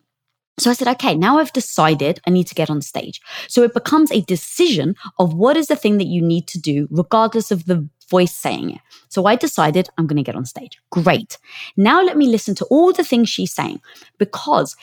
So 0.56 0.70
I 0.70 0.74
said, 0.74 0.86
okay, 0.86 1.16
now 1.16 1.38
I've 1.38 1.52
decided 1.52 2.20
I 2.28 2.30
need 2.30 2.46
to 2.46 2.54
get 2.54 2.70
on 2.70 2.80
stage. 2.80 3.20
So 3.48 3.64
it 3.64 3.74
becomes 3.74 4.12
a 4.12 4.20
decision 4.20 4.94
of 5.18 5.34
what 5.34 5.56
is 5.56 5.66
the 5.66 5.74
thing 5.74 5.98
that 5.98 6.06
you 6.06 6.22
need 6.22 6.46
to 6.46 6.60
do, 6.60 6.86
regardless 6.92 7.50
of 7.50 7.66
the 7.66 7.88
voice 8.08 8.32
saying 8.32 8.70
it. 8.70 8.80
So 9.08 9.26
I 9.26 9.34
decided 9.34 9.88
I'm 9.98 10.06
going 10.06 10.22
to 10.22 10.22
get 10.22 10.36
on 10.36 10.44
stage. 10.44 10.80
Great. 10.92 11.38
Now 11.76 12.04
let 12.04 12.16
me 12.16 12.28
listen 12.28 12.54
to 12.54 12.64
all 12.66 12.92
the 12.92 13.02
things 13.02 13.28
she's 13.28 13.52
saying 13.52 13.80
because 14.18 14.76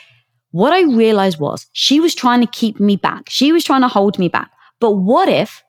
what 0.51 0.73
I 0.73 0.81
realized 0.81 1.39
was 1.39 1.67
she 1.71 2.01
was 2.01 2.13
trying 2.13 2.41
to 2.41 2.47
keep 2.47 2.81
me 2.81 2.97
back. 2.97 3.29
She 3.29 3.53
was 3.53 3.63
trying 3.63 3.81
to 3.81 3.87
hold 3.87 4.19
me 4.19 4.27
back. 4.27 4.51
But 4.81 4.91
what 4.91 5.29
if, 5.29 5.63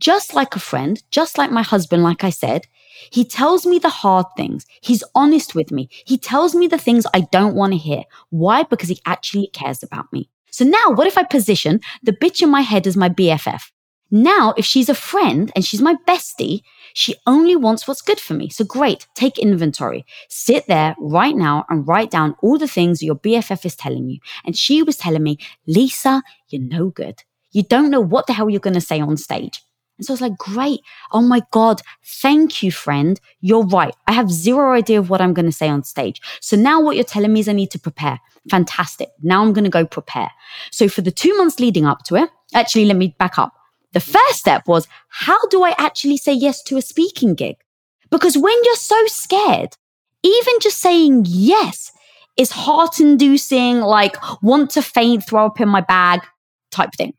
just 0.00 0.34
like 0.34 0.54
a 0.54 0.60
friend, 0.60 1.02
just 1.10 1.38
like 1.38 1.50
my 1.50 1.62
husband, 1.62 2.02
like 2.02 2.24
I 2.24 2.30
said, 2.30 2.66
he 3.10 3.24
tells 3.24 3.64
me 3.66 3.78
the 3.78 3.88
hard 3.88 4.26
things. 4.36 4.66
He's 4.80 5.04
honest 5.14 5.54
with 5.54 5.70
me. 5.70 5.88
He 6.04 6.18
tells 6.18 6.54
me 6.54 6.66
the 6.66 6.78
things 6.78 7.06
I 7.14 7.20
don't 7.32 7.54
want 7.54 7.72
to 7.72 7.78
hear. 7.78 8.04
Why? 8.30 8.64
Because 8.64 8.88
he 8.88 9.00
actually 9.06 9.48
cares 9.48 9.82
about 9.82 10.12
me. 10.12 10.28
So 10.50 10.64
now, 10.64 10.90
what 10.90 11.06
if 11.06 11.16
I 11.18 11.24
position 11.24 11.80
the 12.02 12.12
bitch 12.12 12.42
in 12.42 12.50
my 12.50 12.62
head 12.62 12.86
as 12.86 12.96
my 12.96 13.08
BFF? 13.08 13.70
Now, 14.10 14.54
if 14.56 14.64
she's 14.64 14.88
a 14.88 14.94
friend 14.94 15.52
and 15.54 15.64
she's 15.64 15.82
my 15.82 15.94
bestie, 16.06 16.62
she 16.94 17.14
only 17.26 17.54
wants 17.54 17.86
what's 17.86 18.00
good 18.00 18.18
for 18.18 18.32
me. 18.32 18.48
So 18.48 18.64
great, 18.64 19.06
take 19.14 19.38
inventory. 19.38 20.06
Sit 20.30 20.66
there 20.66 20.96
right 20.98 21.36
now 21.36 21.66
and 21.68 21.86
write 21.86 22.10
down 22.10 22.34
all 22.42 22.56
the 22.56 22.66
things 22.66 23.02
your 23.02 23.16
BFF 23.16 23.66
is 23.66 23.76
telling 23.76 24.08
you. 24.08 24.18
And 24.46 24.56
she 24.56 24.82
was 24.82 24.96
telling 24.96 25.22
me, 25.22 25.38
Lisa, 25.66 26.22
you're 26.48 26.62
no 26.62 26.88
good. 26.88 27.22
You 27.52 27.62
don't 27.62 27.90
know 27.90 28.00
what 28.00 28.26
the 28.26 28.32
hell 28.32 28.48
you're 28.48 28.60
going 28.60 28.74
to 28.74 28.80
say 28.80 29.00
on 29.00 29.18
stage. 29.18 29.60
And 29.98 30.06
so 30.06 30.12
I 30.12 30.14
was 30.14 30.20
like, 30.20 30.38
great. 30.38 30.80
Oh 31.12 31.20
my 31.20 31.42
God. 31.50 31.82
Thank 32.04 32.62
you, 32.62 32.70
friend. 32.70 33.20
You're 33.40 33.66
right. 33.66 33.94
I 34.06 34.12
have 34.12 34.30
zero 34.30 34.72
idea 34.72 34.98
of 34.98 35.10
what 35.10 35.20
I'm 35.20 35.34
going 35.34 35.46
to 35.46 35.52
say 35.52 35.68
on 35.68 35.82
stage. 35.82 36.20
So 36.40 36.56
now 36.56 36.80
what 36.80 36.96
you're 36.96 37.04
telling 37.04 37.32
me 37.32 37.40
is 37.40 37.48
I 37.48 37.52
need 37.52 37.72
to 37.72 37.78
prepare. 37.78 38.20
Fantastic. 38.48 39.08
Now 39.22 39.42
I'm 39.42 39.52
going 39.52 39.64
to 39.64 39.70
go 39.70 39.84
prepare. 39.84 40.30
So 40.70 40.88
for 40.88 41.02
the 41.02 41.10
two 41.10 41.36
months 41.36 41.60
leading 41.60 41.84
up 41.84 42.04
to 42.04 42.16
it, 42.16 42.30
actually, 42.54 42.86
let 42.86 42.96
me 42.96 43.14
back 43.18 43.38
up. 43.38 43.52
The 43.92 44.00
first 44.00 44.38
step 44.38 44.68
was, 44.68 44.86
how 45.08 45.44
do 45.46 45.64
I 45.64 45.74
actually 45.78 46.16
say 46.16 46.32
yes 46.32 46.62
to 46.64 46.76
a 46.76 46.82
speaking 46.82 47.34
gig? 47.34 47.56
Because 48.10 48.38
when 48.38 48.56
you're 48.64 48.76
so 48.76 49.06
scared, 49.06 49.76
even 50.22 50.54
just 50.60 50.78
saying 50.78 51.24
yes 51.26 51.92
is 52.36 52.52
heart 52.52 53.00
inducing, 53.00 53.80
like 53.80 54.16
want 54.42 54.70
to 54.70 54.82
faint, 54.82 55.26
throw 55.26 55.46
up 55.46 55.60
in 55.60 55.68
my 55.68 55.80
bag, 55.80 56.20
type 56.70 56.90
thing. 56.96 57.14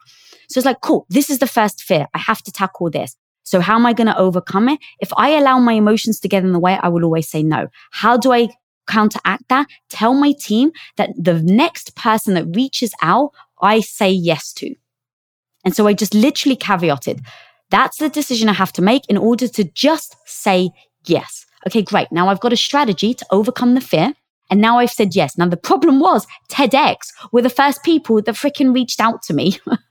So 0.50 0.60
it's 0.60 0.66
like, 0.66 0.82
cool, 0.82 1.06
this 1.10 1.30
is 1.30 1.40
the 1.40 1.48
first 1.48 1.84
fear. 1.84 2.08
I 2.14 2.18
have 2.18 2.42
to 2.44 2.52
tackle 2.52 2.90
this. 2.90 3.16
So 3.44 3.62
how 3.62 3.76
am 3.76 3.86
I 3.86 3.94
going 3.94 4.08
to 4.08 4.18
overcome 4.18 4.70
it? 4.70 4.80
If 5.00 5.12
I 5.18 5.30
allow 5.30 5.60
my 5.60 5.74
emotions 5.74 6.20
to 6.20 6.28
get 6.28 6.44
in 6.44 6.52
the 6.52 6.60
way, 6.60 6.78
I 6.82 6.90
will 6.90 7.04
always 7.04 7.30
say 7.30 7.42
no. 7.42 7.68
How 7.92 8.18
do 8.18 8.32
I 8.32 8.50
counteract 8.88 9.50
that? 9.50 9.68
Tell 9.90 10.14
my 10.14 10.34
team 10.34 10.72
that 10.98 11.12
the 11.18 11.42
next 11.42 11.96
person 11.96 12.34
that 12.34 12.46
reaches 12.56 12.94
out, 13.02 13.32
I 13.62 13.80
say 13.80 14.12
yes 14.12 14.54
to. 14.54 14.74
And 15.66 15.76
so 15.76 15.88
I 15.88 15.94
just 15.94 16.14
literally 16.14 16.56
caveated. 16.56 17.26
That's 17.70 17.98
the 17.98 18.10
decision 18.10 18.50
I 18.50 18.54
have 18.54 18.74
to 18.74 18.82
make 18.82 19.04
in 19.10 19.18
order 19.18 19.48
to 19.48 19.64
just 19.64 20.16
say 20.26 20.70
yes. 21.06 21.46
Okay, 21.68 21.82
great. 21.82 22.12
Now 22.12 22.30
I've 22.30 22.40
got 22.40 22.54
a 22.54 22.58
strategy 22.58 23.14
to 23.14 23.26
overcome 23.32 23.74
the 23.74 23.82
fear. 23.82 24.14
And 24.50 24.62
now 24.62 24.80
I've 24.80 24.92
said 24.92 25.16
yes. 25.16 25.38
Now 25.38 25.48
the 25.48 25.58
problem 25.58 26.00
was 26.00 26.26
TEDx 26.50 26.98
were 27.32 27.42
the 27.42 27.50
first 27.50 27.84
people 27.84 28.22
that 28.22 28.36
freaking 28.36 28.74
reached 28.74 29.00
out 29.00 29.22
to 29.24 29.34
me. 29.34 29.60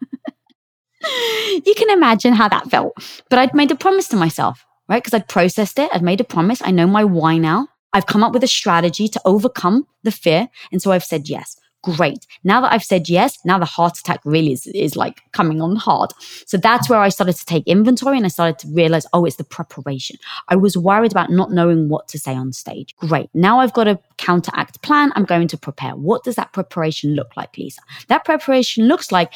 you 1.65 1.75
can 1.77 1.91
imagine 1.91 2.35
how 2.35 2.49
that 2.49 2.71
felt. 2.71 2.95
But 3.29 3.39
I'd 3.39 3.55
made 3.55 3.71
a 3.71 3.77
promise 3.77 4.09
to 4.09 4.17
myself, 4.17 4.65
right? 4.89 5.03
Because 5.03 5.15
I'd 5.15 5.29
processed 5.29 5.79
it. 5.79 5.91
I'd 5.93 6.03
made 6.03 6.21
a 6.21 6.25
promise. 6.25 6.61
I 6.63 6.71
know 6.71 6.87
my 6.87 7.05
why 7.05 7.39
now. 7.39 7.69
I've 7.93 8.07
come 8.07 8.23
up 8.23 8.33
with 8.33 8.45
a 8.45 8.49
strategy 8.49 9.09
to 9.09 9.21
overcome 9.25 9.87
the 10.03 10.13
fear. 10.13 10.49
And 10.71 10.83
so 10.83 10.93
I've 10.93 11.05
said 11.05 11.29
yes. 11.29 11.57
Great. 11.85 12.27
Now 12.43 12.61
that 12.61 12.73
I've 12.73 12.83
said 12.83 13.09
yes, 13.09 13.39
now 13.45 13.59
the 13.59 13.65
heart 13.65 13.99
attack 13.99 14.21
really 14.25 14.53
is, 14.53 14.67
is 14.67 14.97
like 14.97 15.21
coming 15.33 15.63
on 15.63 15.77
hard. 15.77 16.11
So 16.45 16.57
that's 16.57 16.91
where 16.91 16.99
I 16.99 17.09
started 17.09 17.37
to 17.37 17.45
take 17.47 17.67
inventory 17.69 18.17
and 18.17 18.27
I 18.27 18.31
started 18.31 18.59
to 18.61 18.75
realize, 18.75 19.07
oh, 19.13 19.25
it's 19.25 19.37
the 19.37 19.45
preparation. 19.45 20.17
I 20.49 20.57
was 20.57 20.77
worried 20.77 21.13
about 21.13 21.31
not 21.31 21.53
knowing 21.53 21.89
what 21.89 22.09
to 22.09 22.19
say 22.19 22.35
on 22.35 22.53
stage. 22.53 22.97
Great. 22.97 23.31
Now 23.33 23.61
I've 23.61 23.73
got 23.73 23.87
a 23.87 24.01
counteract 24.17 24.83
plan. 24.83 25.13
I'm 25.15 25.25
going 25.25 25.47
to 25.49 25.57
prepare. 25.57 25.93
What 25.93 26.25
does 26.25 26.35
that 26.35 26.53
preparation 26.53 27.15
look 27.15 27.37
like, 27.37 27.57
Lisa? 27.57 27.81
That 28.09 28.25
preparation 28.25 28.89
looks 28.89 29.13
like 29.13 29.33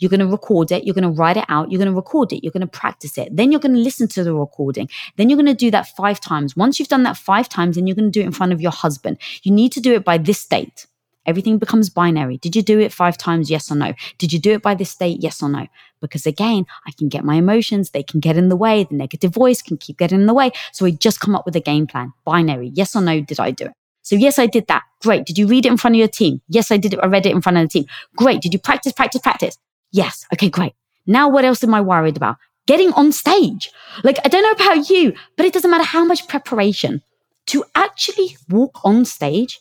you're 0.00 0.10
going 0.10 0.20
to 0.20 0.26
record 0.26 0.72
it. 0.72 0.84
You're 0.84 0.94
going 0.94 1.04
to 1.04 1.10
write 1.10 1.36
it 1.36 1.44
out. 1.48 1.70
You're 1.70 1.78
going 1.78 1.90
to 1.90 1.94
record 1.94 2.32
it. 2.32 2.42
You're 2.42 2.52
going 2.52 2.62
to 2.62 2.66
practice 2.66 3.16
it. 3.16 3.28
Then 3.36 3.52
you're 3.52 3.60
going 3.60 3.74
to 3.74 3.80
listen 3.80 4.08
to 4.08 4.24
the 4.24 4.34
recording. 4.34 4.88
Then 5.16 5.30
you're 5.30 5.36
going 5.36 5.46
to 5.46 5.54
do 5.54 5.70
that 5.70 5.88
five 5.96 6.20
times. 6.20 6.56
Once 6.56 6.78
you've 6.78 6.88
done 6.88 7.04
that 7.04 7.16
five 7.16 7.48
times, 7.48 7.76
then 7.76 7.86
you're 7.86 7.94
going 7.94 8.10
to 8.10 8.18
do 8.18 8.22
it 8.22 8.26
in 8.26 8.32
front 8.32 8.52
of 8.52 8.60
your 8.60 8.72
husband. 8.72 9.18
You 9.42 9.52
need 9.52 9.70
to 9.72 9.80
do 9.80 9.94
it 9.94 10.04
by 10.04 10.18
this 10.18 10.44
date. 10.44 10.86
Everything 11.26 11.58
becomes 11.58 11.90
binary. 11.90 12.38
Did 12.38 12.56
you 12.56 12.62
do 12.62 12.80
it 12.80 12.92
five 12.92 13.18
times? 13.18 13.50
Yes 13.50 13.70
or 13.70 13.74
no? 13.74 13.92
Did 14.18 14.32
you 14.32 14.38
do 14.38 14.52
it 14.52 14.62
by 14.62 14.74
this 14.74 14.94
date? 14.96 15.18
Yes 15.20 15.42
or 15.42 15.50
no? 15.50 15.66
Because 16.00 16.24
again, 16.24 16.64
I 16.86 16.92
can 16.92 17.08
get 17.08 17.24
my 17.24 17.34
emotions. 17.34 17.90
They 17.90 18.02
can 18.02 18.20
get 18.20 18.36
in 18.38 18.48
the 18.48 18.56
way. 18.56 18.84
The 18.84 18.96
negative 18.96 19.32
voice 19.32 19.60
can 19.60 19.76
keep 19.76 19.98
getting 19.98 20.20
in 20.20 20.26
the 20.26 20.34
way. 20.34 20.50
So 20.72 20.86
we 20.86 20.92
just 20.92 21.20
come 21.20 21.36
up 21.36 21.44
with 21.44 21.54
a 21.56 21.60
game 21.60 21.86
plan. 21.86 22.14
Binary. 22.24 22.72
Yes 22.74 22.96
or 22.96 23.02
no? 23.02 23.20
Did 23.20 23.38
I 23.38 23.50
do 23.50 23.66
it? 23.66 23.72
So 24.02 24.16
yes, 24.16 24.38
I 24.38 24.46
did 24.46 24.66
that. 24.68 24.82
Great. 25.02 25.26
Did 25.26 25.36
you 25.36 25.46
read 25.46 25.66
it 25.66 25.70
in 25.70 25.76
front 25.76 25.94
of 25.94 25.98
your 25.98 26.08
team? 26.08 26.40
Yes, 26.48 26.70
I 26.70 26.78
did 26.78 26.94
it. 26.94 27.00
I 27.02 27.06
read 27.06 27.26
it 27.26 27.32
in 27.32 27.42
front 27.42 27.58
of 27.58 27.64
the 27.64 27.68
team. 27.68 27.84
Great. 28.16 28.40
Did 28.40 28.54
you 28.54 28.58
practice, 28.58 28.92
practice, 28.92 29.20
practice? 29.20 29.58
Yes. 29.92 30.26
Okay, 30.32 30.50
great. 30.50 30.74
Now 31.06 31.28
what 31.28 31.44
else 31.44 31.64
am 31.64 31.74
I 31.74 31.80
worried 31.80 32.16
about? 32.16 32.36
Getting 32.66 32.92
on 32.92 33.12
stage. 33.12 33.70
Like, 34.04 34.18
I 34.24 34.28
don't 34.28 34.42
know 34.42 34.52
about 34.52 34.90
you, 34.90 35.14
but 35.36 35.46
it 35.46 35.52
doesn't 35.52 35.70
matter 35.70 35.84
how 35.84 36.04
much 36.04 36.28
preparation 36.28 37.02
to 37.46 37.64
actually 37.74 38.36
walk 38.48 38.78
on 38.84 39.04
stage 39.04 39.58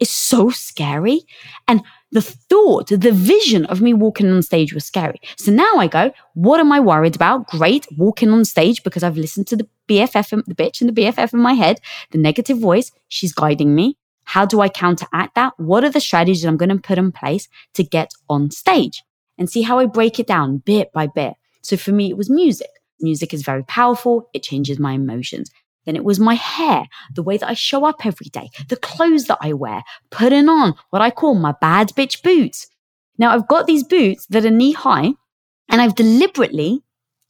is 0.00 0.10
so 0.10 0.50
scary. 0.50 1.22
And 1.68 1.82
the 2.10 2.20
thought, 2.20 2.88
the 2.88 3.12
vision 3.12 3.64
of 3.66 3.80
me 3.80 3.94
walking 3.94 4.30
on 4.30 4.42
stage 4.42 4.74
was 4.74 4.84
scary. 4.84 5.18
So 5.36 5.50
now 5.50 5.76
I 5.76 5.86
go, 5.86 6.12
what 6.34 6.60
am 6.60 6.72
I 6.72 6.80
worried 6.80 7.16
about? 7.16 7.46
Great, 7.48 7.86
walking 7.96 8.30
on 8.30 8.44
stage 8.44 8.82
because 8.82 9.02
I've 9.02 9.16
listened 9.16 9.46
to 9.46 9.56
the 9.56 9.68
BFF, 9.88 10.44
the 10.44 10.54
bitch 10.54 10.80
and 10.82 10.90
the 10.90 11.00
BFF 11.02 11.32
in 11.32 11.40
my 11.40 11.54
head, 11.54 11.80
the 12.10 12.18
negative 12.18 12.58
voice, 12.58 12.92
she's 13.08 13.32
guiding 13.32 13.74
me. 13.74 13.96
How 14.24 14.44
do 14.44 14.60
I 14.60 14.68
counteract 14.68 15.34
that? 15.36 15.54
What 15.56 15.84
are 15.84 15.90
the 15.90 16.00
strategies 16.00 16.44
I'm 16.44 16.56
going 16.56 16.68
to 16.68 16.78
put 16.78 16.98
in 16.98 17.12
place 17.12 17.48
to 17.74 17.82
get 17.82 18.10
on 18.28 18.50
stage? 18.50 19.02
And 19.38 19.48
see 19.48 19.62
how 19.62 19.78
I 19.78 19.86
break 19.86 20.18
it 20.18 20.26
down 20.26 20.58
bit 20.58 20.92
by 20.92 21.06
bit. 21.06 21.34
So 21.62 21.76
for 21.76 21.92
me, 21.92 22.10
it 22.10 22.16
was 22.16 22.30
music. 22.30 22.70
Music 23.00 23.34
is 23.34 23.42
very 23.42 23.64
powerful. 23.64 24.28
It 24.32 24.42
changes 24.42 24.78
my 24.78 24.92
emotions. 24.92 25.50
Then 25.84 25.96
it 25.96 26.04
was 26.04 26.20
my 26.20 26.34
hair, 26.34 26.86
the 27.14 27.22
way 27.22 27.36
that 27.36 27.48
I 27.48 27.54
show 27.54 27.84
up 27.84 28.06
every 28.06 28.26
day, 28.26 28.50
the 28.68 28.76
clothes 28.76 29.26
that 29.26 29.38
I 29.40 29.52
wear, 29.52 29.82
putting 30.10 30.48
on 30.48 30.74
what 30.90 31.02
I 31.02 31.10
call 31.10 31.34
my 31.34 31.54
bad 31.60 31.88
bitch 31.88 32.22
boots. 32.22 32.68
Now 33.18 33.34
I've 33.34 33.48
got 33.48 33.66
these 33.66 33.82
boots 33.82 34.26
that 34.26 34.44
are 34.44 34.50
knee 34.50 34.72
high 34.72 35.12
and 35.68 35.80
I've 35.80 35.96
deliberately, 35.96 36.82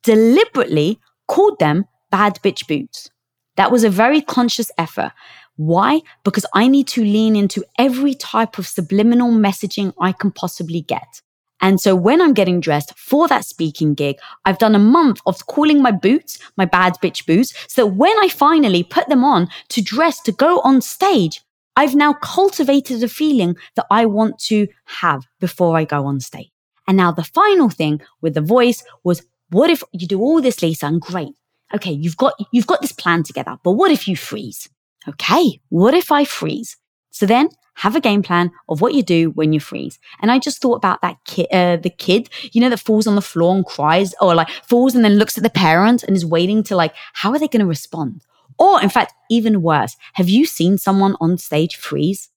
deliberately 0.02 1.00
called 1.28 1.58
them 1.58 1.86
bad 2.10 2.38
bitch 2.42 2.66
boots. 2.68 3.08
That 3.56 3.72
was 3.72 3.84
a 3.84 3.90
very 3.90 4.20
conscious 4.20 4.70
effort. 4.76 5.12
Why? 5.56 6.00
Because 6.24 6.46
I 6.54 6.68
need 6.68 6.88
to 6.88 7.02
lean 7.02 7.36
into 7.36 7.64
every 7.78 8.14
type 8.14 8.58
of 8.58 8.66
subliminal 8.66 9.30
messaging 9.30 9.92
I 10.00 10.12
can 10.12 10.30
possibly 10.30 10.82
get. 10.82 11.22
And 11.62 11.81
so 11.81 11.94
when 11.94 12.20
I'm 12.20 12.35
getting 12.35 12.61
dressed 12.61 12.92
for 12.98 13.29
that 13.29 13.44
speaking 13.44 13.94
gig, 13.94 14.16
I've 14.44 14.59
done 14.59 14.75
a 14.75 14.81
month 14.81 15.20
of 15.27 15.46
calling 15.46 15.81
my 15.81 15.92
boots, 15.92 16.38
my 16.57 16.64
bad 16.64 16.94
bitch 17.03 17.25
boots, 17.25 17.55
so 17.72 17.85
that 17.85 17.94
when 17.94 18.16
I 18.18 18.29
finally 18.29 18.83
put 18.83 19.09
them 19.09 19.22
on 19.25 19.48
to 19.68 19.81
dress 19.81 20.20
to 20.22 20.33
go 20.33 20.61
on 20.61 20.81
stage, 20.81 21.40
I've 21.77 21.94
now 21.94 22.14
cultivated 22.14 23.03
a 23.03 23.09
feeling 23.09 23.57
that 23.77 23.87
I 23.90 24.07
want 24.07 24.38
to 24.40 24.66
have 24.85 25.25
before 25.40 25.79
I 25.79 25.85
go 25.85 26.05
on 26.05 26.20
stage. 26.20 26.51
And 26.88 26.96
now 26.96 27.12
the 27.12 27.25
final 27.25 27.70
thing 27.70 28.03
with 28.20 28.35
the 28.35 28.40
voice 28.40 28.85
was 29.05 29.22
what 29.51 29.70
if 29.70 29.83
you 29.92 30.07
do 30.07 30.20
all 30.20 30.42
this, 30.42 30.62
Lisa, 30.62 30.87
and 30.87 31.01
great. 31.01 31.35
Okay, 31.75 31.92
you've 31.92 32.16
got, 32.16 32.35
you've 32.53 32.66
got 32.66 32.83
this 32.83 32.92
plan 32.92 33.22
together, 33.22 33.57
but 33.62 33.72
what 33.72 33.90
if 33.90 34.09
you 34.09 34.16
freeze? 34.16 34.68
Okay, 35.09 35.61
what 35.68 35.94
if 35.94 36.11
I 36.11 36.25
freeze? 36.25 36.77
So 37.11 37.25
then 37.25 37.48
have 37.74 37.96
a 37.96 38.00
game 38.00 38.22
plan 38.22 38.50
of 38.68 38.80
what 38.80 38.94
you 38.94 39.02
do 39.02 39.30
when 39.30 39.52
you 39.52 39.61
freeze. 39.61 39.98
And 40.20 40.30
I 40.30 40.38
just 40.38 40.61
thought 40.61 40.74
about 40.76 41.00
that 41.02 41.16
kid, 41.24 41.46
uh, 41.52 41.76
the 41.76 41.90
kid, 41.90 42.28
you 42.52 42.61
know, 42.61 42.68
that 42.70 42.80
falls 42.80 43.06
on 43.06 43.14
the 43.14 43.22
floor 43.22 43.54
and 43.54 43.64
cries 43.64 44.14
or 44.20 44.35
like 44.35 44.48
falls 44.64 44.94
and 44.94 45.04
then 45.04 45.16
looks 45.16 45.37
at 45.37 45.42
the 45.42 45.50
parent 45.50 46.02
and 46.02 46.14
is 46.16 46.26
waiting 46.26 46.62
to 46.64 46.76
like, 46.76 46.94
how 47.14 47.30
are 47.32 47.38
they 47.38 47.48
going 47.48 47.61
to 47.61 47.66
respond? 47.66 48.24
Or 48.58 48.82
in 48.82 48.90
fact, 48.90 49.14
even 49.30 49.62
worse, 49.62 49.96
have 50.14 50.28
you 50.28 50.44
seen 50.46 50.76
someone 50.78 51.16
on 51.20 51.38
stage 51.38 51.76
freeze? 51.76 52.28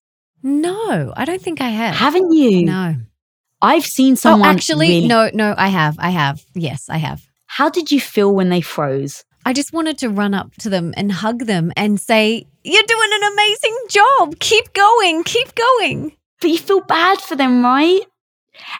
No, 0.41 1.13
I 1.17 1.25
don't 1.25 1.41
think 1.41 1.59
I 1.61 1.69
have. 1.69 1.95
Haven't 1.95 2.31
you? 2.31 2.65
No. 2.65 2.95
I've 3.61 3.85
seen 3.85 4.15
someone. 4.15 4.47
Oh, 4.47 4.51
actually, 4.51 4.87
really- 4.89 5.07
no, 5.07 5.29
no, 5.33 5.55
I 5.57 5.67
have. 5.69 5.95
I 5.99 6.11
have. 6.11 6.43
Yes, 6.53 6.87
I 6.89 6.97
have. 6.97 7.25
How 7.45 7.69
did 7.69 7.91
you 7.91 7.99
feel 7.99 8.33
when 8.33 8.49
they 8.49 8.61
froze? 8.61 9.23
I 9.45 9.53
just 9.53 9.73
wanted 9.73 9.99
to 9.99 10.09
run 10.09 10.33
up 10.33 10.53
to 10.55 10.69
them 10.69 10.93
and 10.97 11.11
hug 11.11 11.45
them 11.45 11.71
and 11.77 11.99
say, 11.99 12.47
You're 12.63 12.83
doing 12.83 13.09
an 13.13 13.31
amazing 13.31 13.77
job. 13.89 14.39
Keep 14.39 14.73
going. 14.73 15.23
Keep 15.23 15.53
going. 15.55 16.17
But 16.41 16.49
you 16.49 16.57
feel 16.57 16.81
bad 16.81 17.21
for 17.21 17.35
them, 17.35 17.63
right? 17.63 18.01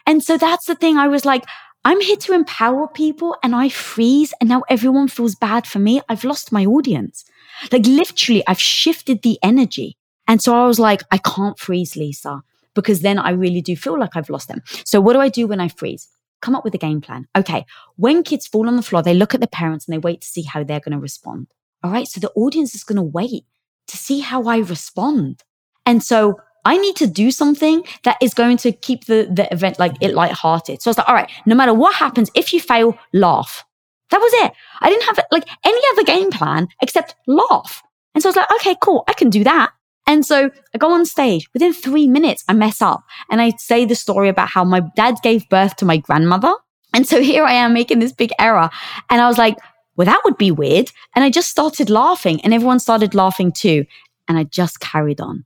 And 0.06 0.22
so 0.22 0.36
that's 0.36 0.66
the 0.66 0.74
thing. 0.74 0.96
I 0.96 1.06
was 1.06 1.24
like, 1.24 1.44
I'm 1.84 2.00
here 2.00 2.16
to 2.16 2.32
empower 2.32 2.88
people 2.88 3.36
and 3.44 3.54
I 3.54 3.68
freeze 3.68 4.34
and 4.40 4.48
now 4.48 4.64
everyone 4.68 5.06
feels 5.06 5.36
bad 5.36 5.68
for 5.68 5.78
me. 5.78 6.00
I've 6.08 6.24
lost 6.24 6.50
my 6.50 6.66
audience. 6.66 7.24
Like 7.70 7.86
literally, 7.86 8.42
I've 8.48 8.60
shifted 8.60 9.22
the 9.22 9.38
energy. 9.42 9.96
And 10.26 10.42
so 10.42 10.56
I 10.56 10.66
was 10.66 10.80
like, 10.80 11.02
I 11.12 11.18
can't 11.18 11.58
freeze, 11.58 11.94
Lisa, 11.94 12.42
because 12.74 13.02
then 13.02 13.20
I 13.20 13.30
really 13.30 13.62
do 13.62 13.76
feel 13.76 13.98
like 13.98 14.16
I've 14.16 14.30
lost 14.30 14.48
them. 14.48 14.62
So 14.84 15.00
what 15.00 15.12
do 15.12 15.20
I 15.20 15.28
do 15.28 15.46
when 15.46 15.60
I 15.60 15.68
freeze? 15.68 16.08
Come 16.42 16.54
up 16.54 16.64
with 16.64 16.74
a 16.74 16.78
game 16.78 17.00
plan. 17.00 17.26
Okay. 17.36 17.64
When 17.96 18.22
kids 18.22 18.46
fall 18.46 18.68
on 18.68 18.76
the 18.76 18.82
floor, 18.82 19.02
they 19.02 19.14
look 19.14 19.34
at 19.34 19.40
the 19.40 19.46
parents 19.46 19.86
and 19.86 19.94
they 19.94 19.98
wait 19.98 20.20
to 20.20 20.26
see 20.26 20.42
how 20.42 20.62
they're 20.62 20.80
going 20.80 20.92
to 20.92 20.98
respond. 20.98 21.48
All 21.82 21.90
right. 21.90 22.06
So 22.06 22.20
the 22.20 22.32
audience 22.32 22.74
is 22.74 22.84
going 22.84 22.96
to 22.96 23.02
wait 23.02 23.44
to 23.88 23.96
see 23.96 24.20
how 24.20 24.44
I 24.44 24.58
respond. 24.58 25.42
And 25.84 26.02
so 26.02 26.40
I 26.64 26.76
need 26.76 26.96
to 26.96 27.06
do 27.06 27.30
something 27.30 27.84
that 28.02 28.16
is 28.20 28.34
going 28.34 28.56
to 28.58 28.72
keep 28.72 29.04
the, 29.04 29.30
the 29.32 29.50
event 29.52 29.78
like 29.78 29.94
it 30.00 30.14
lighthearted. 30.14 30.82
So 30.82 30.88
I 30.88 30.90
was 30.90 30.98
like, 30.98 31.08
all 31.08 31.14
right, 31.14 31.30
no 31.46 31.54
matter 31.54 31.72
what 31.72 31.94
happens, 31.94 32.30
if 32.34 32.52
you 32.52 32.60
fail, 32.60 32.98
laugh. 33.12 33.64
That 34.10 34.18
was 34.18 34.32
it. 34.44 34.52
I 34.80 34.90
didn't 34.90 35.04
have 35.04 35.20
like 35.30 35.48
any 35.64 35.80
other 35.92 36.04
game 36.04 36.30
plan 36.30 36.68
except 36.82 37.14
laugh. 37.26 37.82
And 38.14 38.22
so 38.22 38.28
I 38.28 38.30
was 38.30 38.36
like, 38.36 38.52
okay, 38.56 38.76
cool. 38.80 39.04
I 39.06 39.12
can 39.12 39.30
do 39.30 39.44
that. 39.44 39.70
And 40.06 40.24
so 40.24 40.50
I 40.74 40.78
go 40.78 40.92
on 40.92 41.04
stage. 41.04 41.48
Within 41.52 41.72
three 41.72 42.06
minutes, 42.06 42.44
I 42.48 42.52
mess 42.52 42.80
up 42.80 43.04
and 43.30 43.40
I 43.40 43.50
say 43.58 43.84
the 43.84 43.94
story 43.94 44.28
about 44.28 44.48
how 44.48 44.64
my 44.64 44.80
dad 44.94 45.16
gave 45.22 45.48
birth 45.48 45.76
to 45.76 45.84
my 45.84 45.96
grandmother. 45.96 46.52
And 46.94 47.06
so 47.06 47.20
here 47.32 47.44
I 47.44 47.52
am 47.52 47.72
making 47.72 47.98
this 47.98 48.12
big 48.12 48.30
error. 48.38 48.70
And 49.10 49.20
I 49.20 49.28
was 49.28 49.38
like, 49.38 49.56
well, 49.96 50.06
that 50.06 50.20
would 50.24 50.36
be 50.36 50.50
weird. 50.50 50.90
And 51.14 51.24
I 51.24 51.30
just 51.30 51.48
started 51.48 51.90
laughing 51.90 52.40
and 52.42 52.54
everyone 52.54 52.80
started 52.80 53.14
laughing 53.14 53.50
too. 53.50 53.86
And 54.28 54.38
I 54.38 54.44
just 54.44 54.80
carried 54.80 55.20
on. 55.20 55.44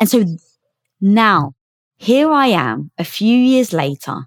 And 0.00 0.08
so 0.08 0.24
now 1.00 1.54
here 1.96 2.32
I 2.32 2.48
am 2.48 2.90
a 2.98 3.04
few 3.04 3.36
years 3.36 3.72
later, 3.72 4.26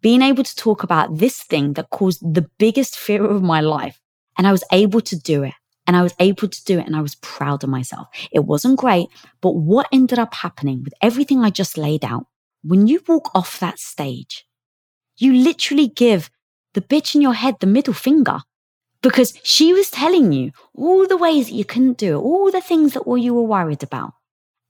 being 0.00 0.22
able 0.22 0.44
to 0.44 0.54
talk 0.54 0.84
about 0.84 1.18
this 1.18 1.42
thing 1.42 1.72
that 1.72 1.90
caused 1.90 2.22
the 2.22 2.48
biggest 2.58 2.96
fear 2.96 3.24
of 3.24 3.42
my 3.42 3.60
life. 3.60 4.00
And 4.36 4.46
I 4.46 4.52
was 4.52 4.62
able 4.70 5.00
to 5.00 5.18
do 5.18 5.42
it. 5.42 5.54
And 5.88 5.96
I 5.96 6.02
was 6.02 6.14
able 6.20 6.46
to 6.48 6.64
do 6.64 6.78
it 6.78 6.86
and 6.86 6.94
I 6.94 7.00
was 7.00 7.16
proud 7.16 7.64
of 7.64 7.70
myself. 7.70 8.08
It 8.30 8.44
wasn't 8.44 8.78
great, 8.78 9.08
but 9.40 9.56
what 9.56 9.88
ended 9.90 10.18
up 10.18 10.34
happening 10.34 10.84
with 10.84 10.92
everything 11.02 11.42
I 11.42 11.50
just 11.50 11.78
laid 11.78 12.04
out, 12.04 12.26
when 12.62 12.86
you 12.86 13.02
walk 13.08 13.30
off 13.34 13.58
that 13.58 13.80
stage, 13.80 14.46
you 15.16 15.32
literally 15.32 15.88
give 15.88 16.30
the 16.74 16.82
bitch 16.82 17.14
in 17.14 17.22
your 17.22 17.32
head 17.34 17.56
the 17.58 17.66
middle 17.66 17.94
finger 17.94 18.40
because 19.02 19.38
she 19.42 19.72
was 19.72 19.90
telling 19.90 20.32
you 20.32 20.52
all 20.74 21.06
the 21.06 21.16
ways 21.16 21.46
that 21.46 21.54
you 21.54 21.64
couldn't 21.64 21.98
do 21.98 22.18
it, 22.18 22.22
all 22.22 22.50
the 22.50 22.60
things 22.60 22.92
that 22.92 23.00
all 23.00 23.18
you 23.18 23.32
were 23.34 23.42
worried 23.42 23.82
about. 23.82 24.12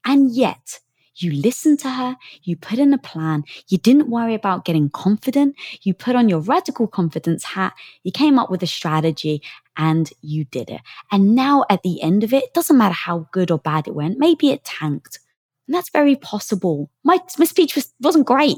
And 0.04 0.30
yet 0.30 0.80
you 1.22 1.32
listened 1.32 1.78
to 1.80 1.90
her, 1.90 2.16
you 2.42 2.56
put 2.56 2.78
in 2.78 2.92
a 2.92 2.98
plan, 2.98 3.44
you 3.68 3.78
didn't 3.78 4.10
worry 4.10 4.34
about 4.34 4.64
getting 4.64 4.90
confident, 4.90 5.56
you 5.82 5.94
put 5.94 6.16
on 6.16 6.28
your 6.28 6.40
radical 6.40 6.86
confidence 6.86 7.44
hat, 7.44 7.74
you 8.02 8.12
came 8.12 8.38
up 8.38 8.50
with 8.50 8.62
a 8.62 8.66
strategy 8.66 9.42
and 9.76 10.12
you 10.20 10.44
did 10.44 10.70
it. 10.70 10.80
And 11.10 11.34
now 11.34 11.64
at 11.70 11.82
the 11.82 12.02
end 12.02 12.24
of 12.24 12.32
it, 12.32 12.44
it 12.44 12.54
doesn't 12.54 12.78
matter 12.78 12.94
how 12.94 13.28
good 13.32 13.50
or 13.50 13.58
bad 13.58 13.88
it 13.88 13.94
went, 13.94 14.18
maybe 14.18 14.50
it 14.50 14.64
tanked. 14.64 15.18
And 15.66 15.74
that's 15.74 15.90
very 15.90 16.16
possible. 16.16 16.90
My, 17.04 17.18
my 17.38 17.44
speech 17.44 17.74
was, 17.74 17.92
wasn't 18.00 18.26
great. 18.26 18.56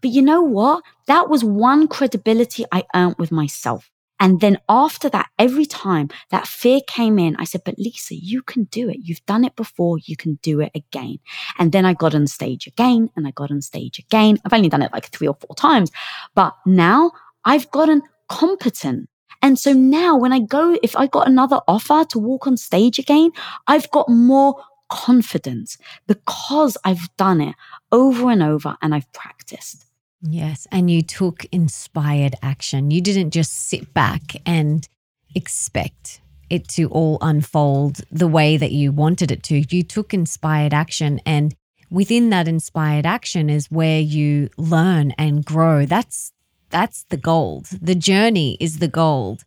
But 0.00 0.10
you 0.10 0.22
know 0.22 0.42
what? 0.42 0.82
That 1.06 1.28
was 1.28 1.44
one 1.44 1.86
credibility 1.86 2.64
I 2.72 2.84
earned 2.94 3.16
with 3.18 3.30
myself. 3.30 3.90
And 4.20 4.40
then 4.40 4.58
after 4.68 5.08
that, 5.08 5.30
every 5.38 5.64
time 5.66 6.10
that 6.30 6.46
fear 6.46 6.80
came 6.86 7.18
in, 7.18 7.36
I 7.36 7.44
said, 7.44 7.62
but 7.64 7.78
Lisa, 7.78 8.14
you 8.14 8.42
can 8.42 8.64
do 8.64 8.88
it. 8.90 8.98
You've 9.02 9.24
done 9.26 9.44
it 9.44 9.56
before. 9.56 9.98
You 10.04 10.16
can 10.16 10.38
do 10.42 10.60
it 10.60 10.70
again. 10.74 11.18
And 11.58 11.72
then 11.72 11.86
I 11.86 11.94
got 11.94 12.14
on 12.14 12.26
stage 12.26 12.66
again 12.66 13.08
and 13.16 13.26
I 13.26 13.30
got 13.30 13.50
on 13.50 13.62
stage 13.62 13.98
again. 13.98 14.38
I've 14.44 14.52
only 14.52 14.68
done 14.68 14.82
it 14.82 14.92
like 14.92 15.10
three 15.10 15.26
or 15.26 15.34
four 15.40 15.56
times, 15.56 15.90
but 16.34 16.54
now 16.66 17.12
I've 17.44 17.70
gotten 17.70 18.02
competent. 18.28 19.08
And 19.42 19.58
so 19.58 19.72
now 19.72 20.18
when 20.18 20.34
I 20.34 20.40
go, 20.40 20.78
if 20.82 20.94
I 20.96 21.06
got 21.06 21.26
another 21.26 21.60
offer 21.66 22.04
to 22.10 22.18
walk 22.18 22.46
on 22.46 22.58
stage 22.58 22.98
again, 22.98 23.30
I've 23.66 23.90
got 23.90 24.08
more 24.08 24.62
confidence 24.90 25.78
because 26.06 26.76
I've 26.84 27.08
done 27.16 27.40
it 27.40 27.54
over 27.90 28.30
and 28.30 28.42
over 28.42 28.76
and 28.82 28.94
I've 28.94 29.10
practiced. 29.12 29.86
Yes. 30.22 30.66
And 30.70 30.90
you 30.90 31.02
took 31.02 31.46
inspired 31.46 32.34
action. 32.42 32.90
You 32.90 33.00
didn't 33.00 33.30
just 33.30 33.52
sit 33.52 33.94
back 33.94 34.36
and 34.44 34.86
expect 35.34 36.20
it 36.50 36.68
to 36.68 36.88
all 36.88 37.18
unfold 37.20 38.00
the 38.10 38.26
way 38.26 38.56
that 38.56 38.72
you 38.72 38.92
wanted 38.92 39.30
it 39.30 39.42
to. 39.44 39.64
You 39.74 39.82
took 39.82 40.12
inspired 40.12 40.74
action. 40.74 41.20
And 41.24 41.54
within 41.90 42.30
that 42.30 42.48
inspired 42.48 43.06
action 43.06 43.48
is 43.48 43.70
where 43.70 44.00
you 44.00 44.50
learn 44.56 45.12
and 45.12 45.44
grow. 45.44 45.86
That's 45.86 46.32
that's 46.68 47.04
the 47.04 47.16
gold. 47.16 47.66
The 47.80 47.94
journey 47.94 48.56
is 48.60 48.78
the 48.78 48.88
gold. 48.88 49.42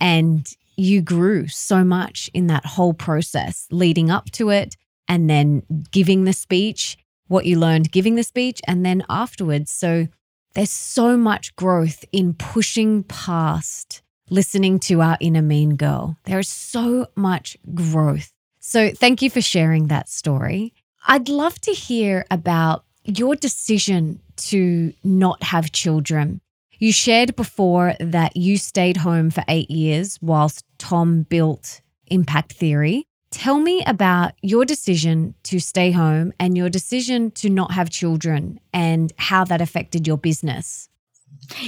And 0.00 0.46
you 0.76 1.00
grew 1.00 1.48
so 1.48 1.84
much 1.84 2.30
in 2.34 2.48
that 2.48 2.66
whole 2.66 2.92
process 2.92 3.66
leading 3.70 4.10
up 4.10 4.30
to 4.32 4.50
it 4.50 4.76
and 5.08 5.30
then 5.30 5.62
giving 5.90 6.24
the 6.24 6.32
speech, 6.34 6.98
what 7.28 7.46
you 7.46 7.58
learned 7.58 7.92
giving 7.92 8.14
the 8.14 8.22
speech, 8.22 8.60
and 8.66 8.84
then 8.84 9.04
afterwards. 9.08 9.70
So 9.70 10.08
there's 10.56 10.72
so 10.72 11.18
much 11.18 11.54
growth 11.54 12.02
in 12.12 12.32
pushing 12.32 13.02
past 13.04 14.00
listening 14.30 14.78
to 14.80 15.02
our 15.02 15.18
inner 15.20 15.42
mean 15.42 15.76
girl. 15.76 16.16
There 16.24 16.38
is 16.38 16.48
so 16.48 17.08
much 17.14 17.58
growth. 17.74 18.32
So 18.58 18.90
thank 18.90 19.20
you 19.20 19.28
for 19.28 19.42
sharing 19.42 19.88
that 19.88 20.08
story. 20.08 20.72
I'd 21.06 21.28
love 21.28 21.60
to 21.60 21.72
hear 21.72 22.24
about 22.30 22.84
your 23.04 23.36
decision 23.36 24.20
to 24.48 24.94
not 25.04 25.42
have 25.42 25.72
children. 25.72 26.40
You 26.78 26.90
shared 26.90 27.36
before 27.36 27.94
that 28.00 28.34
you 28.34 28.56
stayed 28.56 28.96
home 28.96 29.30
for 29.30 29.44
eight 29.48 29.70
years 29.70 30.18
whilst 30.22 30.64
Tom 30.78 31.24
built 31.24 31.82
Impact 32.06 32.54
Theory. 32.54 33.06
Tell 33.36 33.60
me 33.60 33.84
about 33.86 34.32
your 34.40 34.64
decision 34.64 35.34
to 35.42 35.60
stay 35.60 35.90
home 35.90 36.32
and 36.40 36.56
your 36.56 36.70
decision 36.70 37.30
to 37.32 37.50
not 37.50 37.70
have 37.70 37.90
children 37.90 38.58
and 38.72 39.12
how 39.18 39.44
that 39.44 39.60
affected 39.60 40.06
your 40.06 40.16
business. 40.16 40.88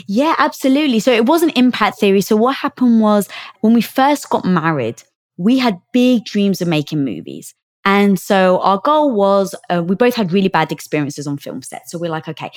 Yeah, 0.07 0.35
absolutely. 0.39 0.99
So 0.99 1.13
it 1.13 1.27
wasn't 1.27 1.59
impact 1.59 2.01
theory. 2.01 2.23
So 2.23 2.37
what 2.37 2.57
happened 2.57 3.03
was 3.03 3.29
when 3.61 3.75
we 3.75 3.83
first 3.83 4.31
got 4.31 4.47
married, 4.47 5.03
we 5.37 5.59
had 5.59 5.79
big 5.93 6.25
dreams 6.25 6.63
of 6.63 6.69
making 6.69 7.05
movies. 7.05 7.55
And 7.85 8.19
so 8.19 8.61
our 8.61 8.81
goal 8.83 9.13
was 9.13 9.55
uh, 9.69 9.83
we 9.83 9.95
both 9.95 10.15
had 10.15 10.33
really 10.33 10.49
bad 10.49 10.73
experiences 10.73 11.27
on 11.27 11.37
film 11.37 11.61
sets. 11.61 11.91
So 11.91 11.99
we're 11.99 12.11
like, 12.11 12.29
okay, 12.29 12.51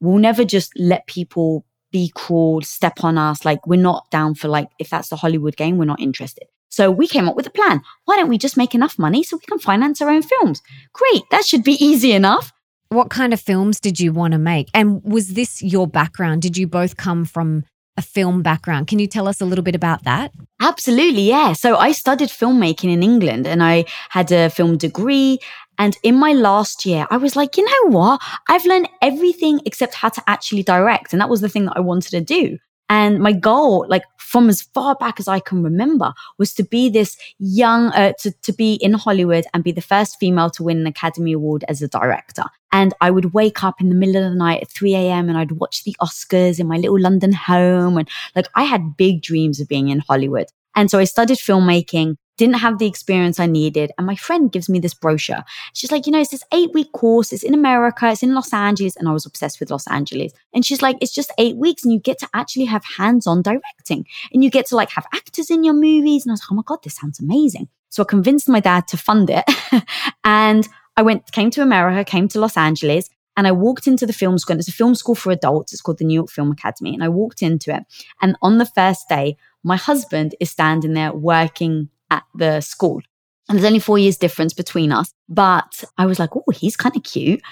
we'll 0.00 0.16
never 0.16 0.42
just 0.42 0.72
let 0.78 1.06
people 1.06 1.66
be 1.92 2.10
cruel, 2.14 2.62
step 2.62 3.04
on 3.04 3.18
us. 3.18 3.44
Like 3.44 3.66
we're 3.66 3.76
not 3.78 4.10
down 4.10 4.34
for 4.34 4.48
like, 4.48 4.68
if 4.78 4.88
that's 4.88 5.10
the 5.10 5.16
Hollywood 5.16 5.58
game, 5.58 5.76
we're 5.76 5.84
not 5.84 6.00
interested. 6.00 6.48
So 6.74 6.90
we 6.90 7.06
came 7.06 7.28
up 7.28 7.36
with 7.36 7.46
a 7.46 7.50
plan. 7.50 7.82
Why 8.04 8.16
don't 8.16 8.28
we 8.28 8.36
just 8.36 8.56
make 8.56 8.74
enough 8.74 8.98
money 8.98 9.22
so 9.22 9.36
we 9.36 9.46
can 9.46 9.60
finance 9.60 10.02
our 10.02 10.10
own 10.10 10.22
films? 10.22 10.60
Great. 10.92 11.22
That 11.30 11.44
should 11.44 11.62
be 11.62 11.72
easy 11.84 12.12
enough. 12.12 12.52
What 12.88 13.10
kind 13.10 13.32
of 13.32 13.40
films 13.40 13.78
did 13.78 14.00
you 14.00 14.12
want 14.12 14.32
to 14.32 14.38
make? 14.38 14.70
And 14.74 15.00
was 15.04 15.34
this 15.34 15.62
your 15.62 15.86
background? 15.86 16.42
Did 16.42 16.56
you 16.56 16.66
both 16.66 16.96
come 16.96 17.24
from 17.24 17.64
a 17.96 18.02
film 18.02 18.42
background? 18.42 18.88
Can 18.88 18.98
you 18.98 19.06
tell 19.06 19.28
us 19.28 19.40
a 19.40 19.44
little 19.44 19.62
bit 19.62 19.76
about 19.76 20.02
that? 20.02 20.32
Absolutely, 20.60 21.22
yeah. 21.22 21.52
So 21.52 21.76
I 21.76 21.92
studied 21.92 22.28
filmmaking 22.28 22.92
in 22.92 23.02
England 23.02 23.46
and 23.46 23.62
I 23.62 23.84
had 24.08 24.32
a 24.32 24.50
film 24.50 24.76
degree. 24.76 25.38
And 25.78 25.96
in 26.02 26.16
my 26.16 26.32
last 26.32 26.84
year, 26.84 27.06
I 27.10 27.18
was 27.18 27.36
like, 27.36 27.56
you 27.56 27.64
know 27.64 27.96
what? 27.96 28.20
I've 28.48 28.64
learned 28.64 28.88
everything 29.00 29.60
except 29.64 29.94
how 29.94 30.08
to 30.08 30.22
actually 30.26 30.64
direct. 30.64 31.12
And 31.12 31.20
that 31.20 31.28
was 31.28 31.40
the 31.40 31.48
thing 31.48 31.66
that 31.66 31.76
I 31.76 31.80
wanted 31.80 32.10
to 32.10 32.20
do. 32.20 32.58
And 32.88 33.18
my 33.20 33.32
goal, 33.32 33.86
like 33.88 34.04
from 34.18 34.48
as 34.48 34.62
far 34.62 34.94
back 34.94 35.18
as 35.18 35.26
I 35.26 35.40
can 35.40 35.62
remember, 35.62 36.12
was 36.38 36.52
to 36.54 36.64
be 36.64 36.88
this 36.88 37.16
young, 37.38 37.86
uh, 37.88 38.12
to, 38.20 38.32
to 38.42 38.52
be 38.52 38.74
in 38.74 38.92
Hollywood 38.92 39.44
and 39.54 39.64
be 39.64 39.72
the 39.72 39.80
first 39.80 40.18
female 40.18 40.50
to 40.50 40.62
win 40.62 40.78
an 40.78 40.86
Academy 40.86 41.32
Award 41.32 41.64
as 41.68 41.80
a 41.80 41.88
director. 41.88 42.44
And 42.72 42.92
I 43.00 43.10
would 43.10 43.32
wake 43.32 43.64
up 43.64 43.80
in 43.80 43.88
the 43.88 43.94
middle 43.94 44.16
of 44.16 44.30
the 44.30 44.36
night 44.36 44.62
at 44.62 44.70
3 44.70 44.94
a.m. 44.94 45.28
and 45.28 45.38
I'd 45.38 45.52
watch 45.52 45.84
the 45.84 45.96
Oscars 46.02 46.58
in 46.60 46.66
my 46.66 46.76
little 46.76 47.00
London 47.00 47.32
home. 47.32 47.96
And 47.96 48.08
like 48.36 48.48
I 48.54 48.64
had 48.64 48.96
big 48.96 49.22
dreams 49.22 49.60
of 49.60 49.68
being 49.68 49.88
in 49.88 50.00
Hollywood. 50.00 50.46
And 50.76 50.90
so 50.90 50.98
I 50.98 51.04
studied 51.04 51.38
filmmaking 51.38 52.16
didn't 52.36 52.56
have 52.56 52.78
the 52.78 52.86
experience 52.86 53.38
I 53.38 53.46
needed. 53.46 53.92
And 53.96 54.06
my 54.06 54.16
friend 54.16 54.50
gives 54.50 54.68
me 54.68 54.80
this 54.80 54.94
brochure. 54.94 55.44
She's 55.72 55.92
like, 55.92 56.06
you 56.06 56.12
know, 56.12 56.20
it's 56.20 56.30
this 56.30 56.44
eight 56.52 56.72
week 56.72 56.92
course. 56.92 57.32
It's 57.32 57.42
in 57.42 57.54
America. 57.54 58.10
It's 58.10 58.22
in 58.22 58.34
Los 58.34 58.52
Angeles. 58.52 58.96
And 58.96 59.08
I 59.08 59.12
was 59.12 59.26
obsessed 59.26 59.60
with 59.60 59.70
Los 59.70 59.86
Angeles. 59.86 60.32
And 60.52 60.64
she's 60.64 60.82
like, 60.82 60.96
it's 61.00 61.14
just 61.14 61.32
eight 61.38 61.56
weeks 61.56 61.84
and 61.84 61.92
you 61.92 62.00
get 62.00 62.18
to 62.18 62.28
actually 62.34 62.66
have 62.66 62.84
hands 62.84 63.26
on 63.26 63.42
directing 63.42 64.06
and 64.32 64.42
you 64.42 64.50
get 64.50 64.66
to 64.66 64.76
like 64.76 64.90
have 64.90 65.06
actors 65.14 65.50
in 65.50 65.64
your 65.64 65.74
movies. 65.74 66.24
And 66.24 66.32
I 66.32 66.34
was 66.34 66.40
like, 66.40 66.52
oh 66.52 66.56
my 66.56 66.62
God, 66.66 66.82
this 66.82 66.96
sounds 66.96 67.20
amazing. 67.20 67.68
So 67.90 68.02
I 68.02 68.06
convinced 68.06 68.48
my 68.48 68.60
dad 68.60 68.88
to 68.88 68.96
fund 68.96 69.30
it. 69.30 69.44
and 70.24 70.68
I 70.96 71.02
went, 71.02 71.30
came 71.32 71.50
to 71.50 71.62
America, 71.62 72.04
came 72.04 72.28
to 72.28 72.40
Los 72.40 72.56
Angeles. 72.56 73.08
And 73.36 73.48
I 73.48 73.52
walked 73.52 73.88
into 73.88 74.06
the 74.06 74.12
film 74.12 74.38
school. 74.38 74.54
And 74.54 74.60
it's 74.60 74.68
a 74.68 74.72
film 74.72 74.94
school 74.94 75.14
for 75.14 75.32
adults. 75.32 75.72
It's 75.72 75.82
called 75.82 75.98
the 75.98 76.04
New 76.04 76.14
York 76.14 76.30
Film 76.30 76.52
Academy. 76.52 76.94
And 76.94 77.02
I 77.02 77.08
walked 77.08 77.42
into 77.42 77.74
it. 77.74 77.84
And 78.22 78.36
on 78.42 78.58
the 78.58 78.66
first 78.66 79.08
day, 79.08 79.36
my 79.64 79.76
husband 79.76 80.34
is 80.40 80.50
standing 80.50 80.94
there 80.94 81.12
working 81.12 81.88
at 82.10 82.24
the 82.34 82.60
school. 82.60 83.00
And 83.48 83.58
there's 83.58 83.66
only 83.66 83.78
four 83.78 83.98
years 83.98 84.16
difference 84.16 84.54
between 84.54 84.90
us. 84.90 85.12
But 85.28 85.84
I 85.98 86.06
was 86.06 86.18
like, 86.18 86.30
oh, 86.34 86.44
he's 86.54 86.76
kind 86.76 86.96
of 86.96 87.02
cute. 87.02 87.42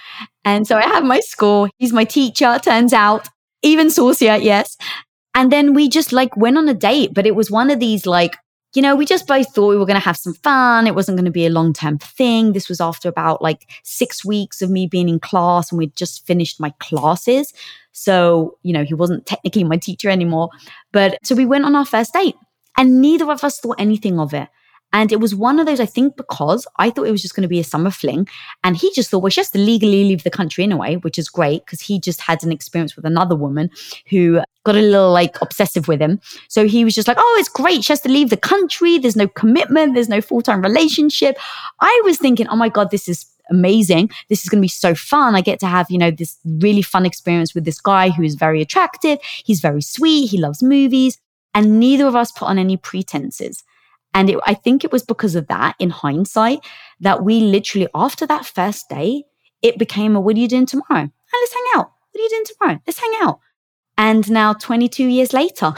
And 0.45 0.67
so 0.67 0.77
I 0.77 0.83
have 0.83 1.05
my 1.05 1.21
score. 1.21 1.69
He's 1.79 1.93
my 1.93 2.05
teacher, 2.05 2.59
turns 2.63 2.93
out, 2.93 3.29
even 3.63 3.91
saucier, 3.91 4.37
yes. 4.37 4.77
And 5.35 5.53
then 5.53 5.75
we 5.75 5.89
just 5.89 6.13
like 6.13 6.37
went 6.37 6.59
on 6.59 6.69
a 6.69 6.75
date, 6.75 7.15
but 7.15 7.27
it 7.27 7.35
was 7.35 7.51
one 7.51 7.71
of 7.71 7.81
these 7.81 8.07
like, 8.07 8.37
you 8.75 8.81
know, 8.81 8.97
we 8.97 9.05
just 9.05 9.27
both 9.27 9.55
thought 9.55 9.69
we 9.69 9.77
were 9.77 9.87
going 9.87 9.99
to 9.99 10.05
have 10.05 10.17
some 10.17 10.33
fun. 10.35 10.87
It 10.87 10.95
wasn't 10.95 11.19
going 11.19 11.27
to 11.27 11.31
be 11.31 11.45
a 11.45 11.51
long 11.51 11.75
term 11.75 11.99
thing. 11.99 12.53
This 12.53 12.69
was 12.69 12.81
after 12.81 13.09
about 13.09 13.43
like 13.43 13.69
six 13.83 14.25
weeks 14.25 14.63
of 14.63 14.71
me 14.71 14.87
being 14.87 15.11
in 15.11 15.21
class 15.21 15.71
and 15.71 15.79
we'd 15.79 15.95
just 15.95 16.27
finished 16.27 16.59
my 16.59 16.73
classes. 16.81 17.53
So, 17.93 18.57
you 18.63 18.73
know, 18.73 18.85
he 18.85 18.95
wasn't 18.95 19.27
technically 19.27 19.65
my 19.65 19.77
teacher 19.77 20.09
anymore. 20.09 20.49
But 20.91 21.19
so 21.23 21.35
we 21.35 21.45
went 21.45 21.67
on 21.67 21.77
our 21.77 21.85
first 21.85 22.15
date 22.15 22.35
and 22.77 23.01
neither 23.01 23.31
of 23.31 23.45
us 23.45 23.61
thought 23.61 23.77
anything 23.79 24.19
of 24.19 24.35
it. 24.35 24.49
And 24.95 25.11
it 25.11 25.21
was 25.21 25.35
one 25.35 25.59
of 25.59 25.67
those, 25.67 25.81
I 25.81 25.87
think, 25.87 26.17
because 26.17 26.67
I 26.77 26.91
thought 26.91 27.07
it 27.07 27.13
was 27.13 27.23
just 27.23 27.35
going 27.35 27.43
to 27.43 27.49
be 27.49 27.61
a 27.61 27.65
summer 27.65 27.91
fling. 27.91 28.29
And 28.63 28.77
he 28.77 28.93
just 28.93 29.11
thought, 29.11 29.23
well, 29.23 29.31
she 29.31 29.41
has 29.41 29.51
to 29.51 29.59
legally 29.59 30.05
leave 30.05 30.23
the 30.23 30.31
country 30.31 30.65
anyway, 30.65 30.97
which 30.97 31.19
is 31.19 31.31
great 31.31 31.65
because 31.65 31.81
he 31.81 31.99
just 31.99 32.21
had 32.21 32.45
an 32.45 32.53
experience 32.53 32.95
with 32.95 33.07
another 33.07 33.35
woman 33.35 33.71
who 34.11 34.43
got 34.65 34.77
a 34.77 34.81
little 34.81 35.11
like 35.11 35.41
obsessive 35.41 35.89
with 35.89 36.01
him. 36.01 36.21
So 36.49 36.69
he 36.69 36.85
was 36.85 36.95
just 36.95 37.09
like, 37.09 37.17
oh, 37.19 37.37
it's 37.41 37.49
great. 37.49 37.85
She 37.85 37.93
has 37.93 38.03
to 38.03 38.11
leave 38.11 38.29
the 38.29 38.37
country. 38.37 38.99
There's 38.99 39.17
no 39.17 39.29
commitment. 39.29 39.95
There's 39.95 40.11
no 40.11 40.21
full 40.21 40.43
time 40.43 40.61
relationship. 40.61 41.39
I 41.81 42.03
was 42.05 42.19
thinking, 42.19 42.47
oh 42.49 42.57
my 42.57 42.69
God, 42.69 42.91
this 42.91 43.09
is 43.09 43.27
amazing. 43.51 44.11
This 44.29 44.43
is 44.43 44.49
going 44.49 44.61
to 44.61 44.65
be 44.65 44.69
so 44.69 44.95
fun. 44.95 45.35
I 45.35 45.41
get 45.41 45.59
to 45.61 45.67
have, 45.67 45.91
you 45.91 45.99
know, 45.99 46.11
this 46.11 46.39
really 46.45 46.83
fun 46.83 47.07
experience 47.07 47.55
with 47.55 47.65
this 47.65 47.81
guy 47.81 48.11
who 48.11 48.23
is 48.23 48.35
very 48.35 48.61
attractive. 48.61 49.19
He's 49.45 49.61
very 49.61 49.83
sweet. 49.83 50.27
He 50.27 50.39
loves 50.39 50.63
movies. 50.63 51.19
And 51.55 51.79
neither 51.79 52.07
of 52.07 52.17
us 52.17 52.33
put 52.33 52.49
on 52.49 52.59
any 52.59 52.77
pretenses. 52.77 53.63
And 54.15 54.31
it, 54.31 54.39
I 54.47 54.55
think 54.55 54.85
it 54.85 54.93
was 54.93 55.03
because 55.03 55.35
of 55.35 55.49
that, 55.49 55.75
in 55.79 55.91
hindsight, 55.91 56.61
that 57.01 57.25
we 57.25 57.41
literally, 57.41 57.89
after 57.95 58.27
that 58.27 58.47
first 58.47 58.89
day, 58.89 59.25
it 59.63 59.79
became 59.79 60.17
a 60.17 60.21
what 60.21 60.37
are 60.37 60.41
you 60.41 60.49
doing 60.49 60.67
tomorrow? 60.67 61.11
Oh, 61.35 61.39
let's 61.41 61.55
hang 61.55 61.81
out. 61.81 61.93
What 62.11 62.21
are 62.21 62.23
you 62.23 62.29
doing 62.29 62.45
tomorrow? 62.45 62.81
Let's 62.87 63.01
hang 63.01 63.13
out. 63.23 63.41
And 63.97 64.31
now, 64.31 64.53
22 64.53 65.07
years 65.07 65.33
later, 65.33 65.75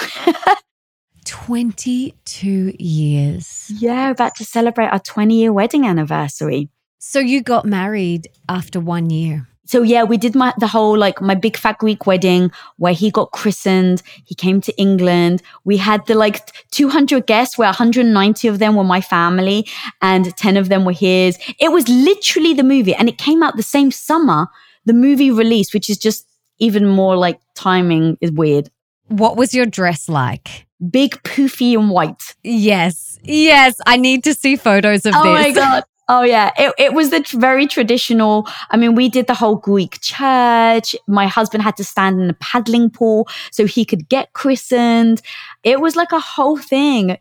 22 1.25 2.75
years. 2.79 3.71
Yeah, 3.75 4.11
about 4.11 4.35
to 4.37 4.45
celebrate 4.45 4.89
our 4.89 4.99
20 4.99 5.35
year 5.35 5.53
wedding 5.53 5.87
anniversary. 5.87 6.71
So 6.99 7.19
you 7.19 7.43
got 7.43 7.67
married 7.67 8.29
after 8.49 8.81
one 8.81 9.11
year 9.11 9.49
so 9.67 9.83
yeah, 9.83 10.05
we 10.05 10.17
did 10.17 10.35
my 10.35 10.53
the 10.59 10.67
whole 10.67 10.97
like 10.97 11.21
my 11.21 11.35
big 11.35 11.57
fat 11.57 11.79
Greek 11.79 12.07
wedding 12.07 12.53
where 12.77 12.93
he 12.93 13.11
got 13.11 13.33
christened. 13.33 14.03
He 14.25 14.35
came 14.35 14.61
to 14.63 14.77
England. 14.77 15.43
We 15.65 15.77
had 15.79 16.07
the 16.07 16.15
like 16.15 16.53
200 16.71 17.27
guests, 17.27 17.57
where 17.57 17.69
190 17.69 18.49
of 18.49 18.59
them 18.59 18.77
were 18.77 18.85
my 18.85 19.01
family, 19.01 19.67
and 20.03 20.37
10 20.37 20.57
of 20.57 20.69
them 20.69 20.85
were 20.85 20.93
his. 20.93 21.39
It 21.59 21.73
was 21.73 21.89
literally 21.89 22.53
the 22.53 22.63
movie, 22.63 22.95
and 22.95 23.09
it 23.09 23.19
came 23.19 23.43
out 23.43 23.57
the 23.57 23.63
same 23.63 23.91
summer 23.91 24.49
the 24.85 24.93
movie 24.93 25.31
released, 25.31 25.73
which 25.73 25.89
is 25.89 25.97
just 25.97 26.27
even 26.59 26.87
more 26.87 27.17
like 27.17 27.41
timing 27.55 28.19
is 28.21 28.31
weird. 28.31 28.71
What 29.09 29.37
was 29.37 29.55
your 29.55 29.67
dress 29.67 30.09
like? 30.09 30.67
Big, 30.91 31.13
poofy, 31.23 31.79
and 31.79 31.91
white. 31.91 32.35
Yes, 32.43 33.19
yes. 33.23 33.81
I 33.87 33.97
need 33.97 34.25
to 34.25 34.35
see 34.35 34.57
photos 34.57 35.07
of 35.07 35.15
oh 35.17 35.23
this. 35.23 35.27
Oh 35.27 35.33
my 35.43 35.51
god! 35.53 35.85
Oh 36.09 36.23
yeah, 36.23 36.51
it, 36.59 36.75
it 36.79 36.93
was 36.93 37.11
the 37.11 37.21
t- 37.21 37.39
very 37.39 37.67
traditional. 37.67 38.47
I 38.71 38.77
mean, 38.77 38.95
we 38.95 39.09
did 39.09 39.27
the 39.27 39.35
whole 39.35 39.57
Greek 39.57 40.01
church. 40.03 40.95
My 41.07 41.27
husband 41.27 41.63
had 41.63 41.77
to 41.79 41.85
stand 41.85 42.21
in 42.21 42.29
a 42.29 42.35
paddling 42.35 42.91
pool 42.91 43.27
so 43.51 43.67
he 43.67 43.87
could 43.87 44.09
get 44.09 44.35
christened. 44.35 45.23
It 45.63 45.81
was 45.81 45.97
like 45.97 46.13
a 46.13 46.21
whole 46.21 46.59
thing. 46.59 47.17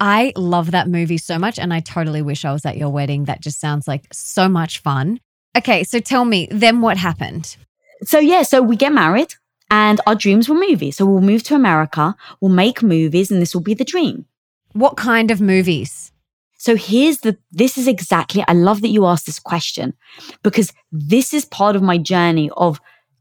I 0.00 0.32
love 0.36 0.70
that 0.70 0.88
movie 0.88 1.18
so 1.18 1.38
much 1.38 1.58
and 1.58 1.74
I 1.74 1.80
totally 1.80 2.22
wish 2.22 2.44
I 2.44 2.52
was 2.52 2.64
at 2.64 2.76
your 2.76 2.90
wedding. 2.90 3.24
That 3.24 3.40
just 3.40 3.58
sounds 3.58 3.88
like 3.88 4.06
so 4.12 4.48
much 4.48 4.78
fun. 4.78 5.18
Okay, 5.56 5.82
so 5.82 5.98
tell 5.98 6.24
me, 6.24 6.46
then 6.52 6.80
what 6.80 6.96
happened? 6.96 7.56
So 8.04 8.20
yeah, 8.20 8.42
so 8.42 8.62
we 8.62 8.76
get 8.76 8.92
married 8.92 9.34
and 9.70 10.00
our 10.06 10.14
dreams 10.14 10.48
were 10.48 10.54
movies. 10.54 10.96
So 10.96 11.06
we'll 11.06 11.20
move 11.20 11.42
to 11.44 11.56
America, 11.56 12.14
we'll 12.40 12.52
make 12.52 12.84
movies 12.84 13.32
and 13.32 13.42
this 13.42 13.54
will 13.54 13.62
be 13.62 13.74
the 13.74 13.84
dream. 13.84 14.26
What 14.74 14.96
kind 14.96 15.32
of 15.32 15.40
movies? 15.40 16.12
So 16.58 16.76
here's 16.76 17.18
the, 17.18 17.38
this 17.52 17.78
is 17.78 17.86
exactly, 17.86 18.44
I 18.46 18.52
love 18.52 18.82
that 18.82 18.88
you 18.88 19.06
asked 19.06 19.26
this 19.26 19.38
question 19.38 19.94
because 20.42 20.72
this 20.90 21.32
is 21.32 21.44
part 21.44 21.76
of 21.76 21.82
my 21.82 21.98
journey 21.98 22.50
of 22.56 22.80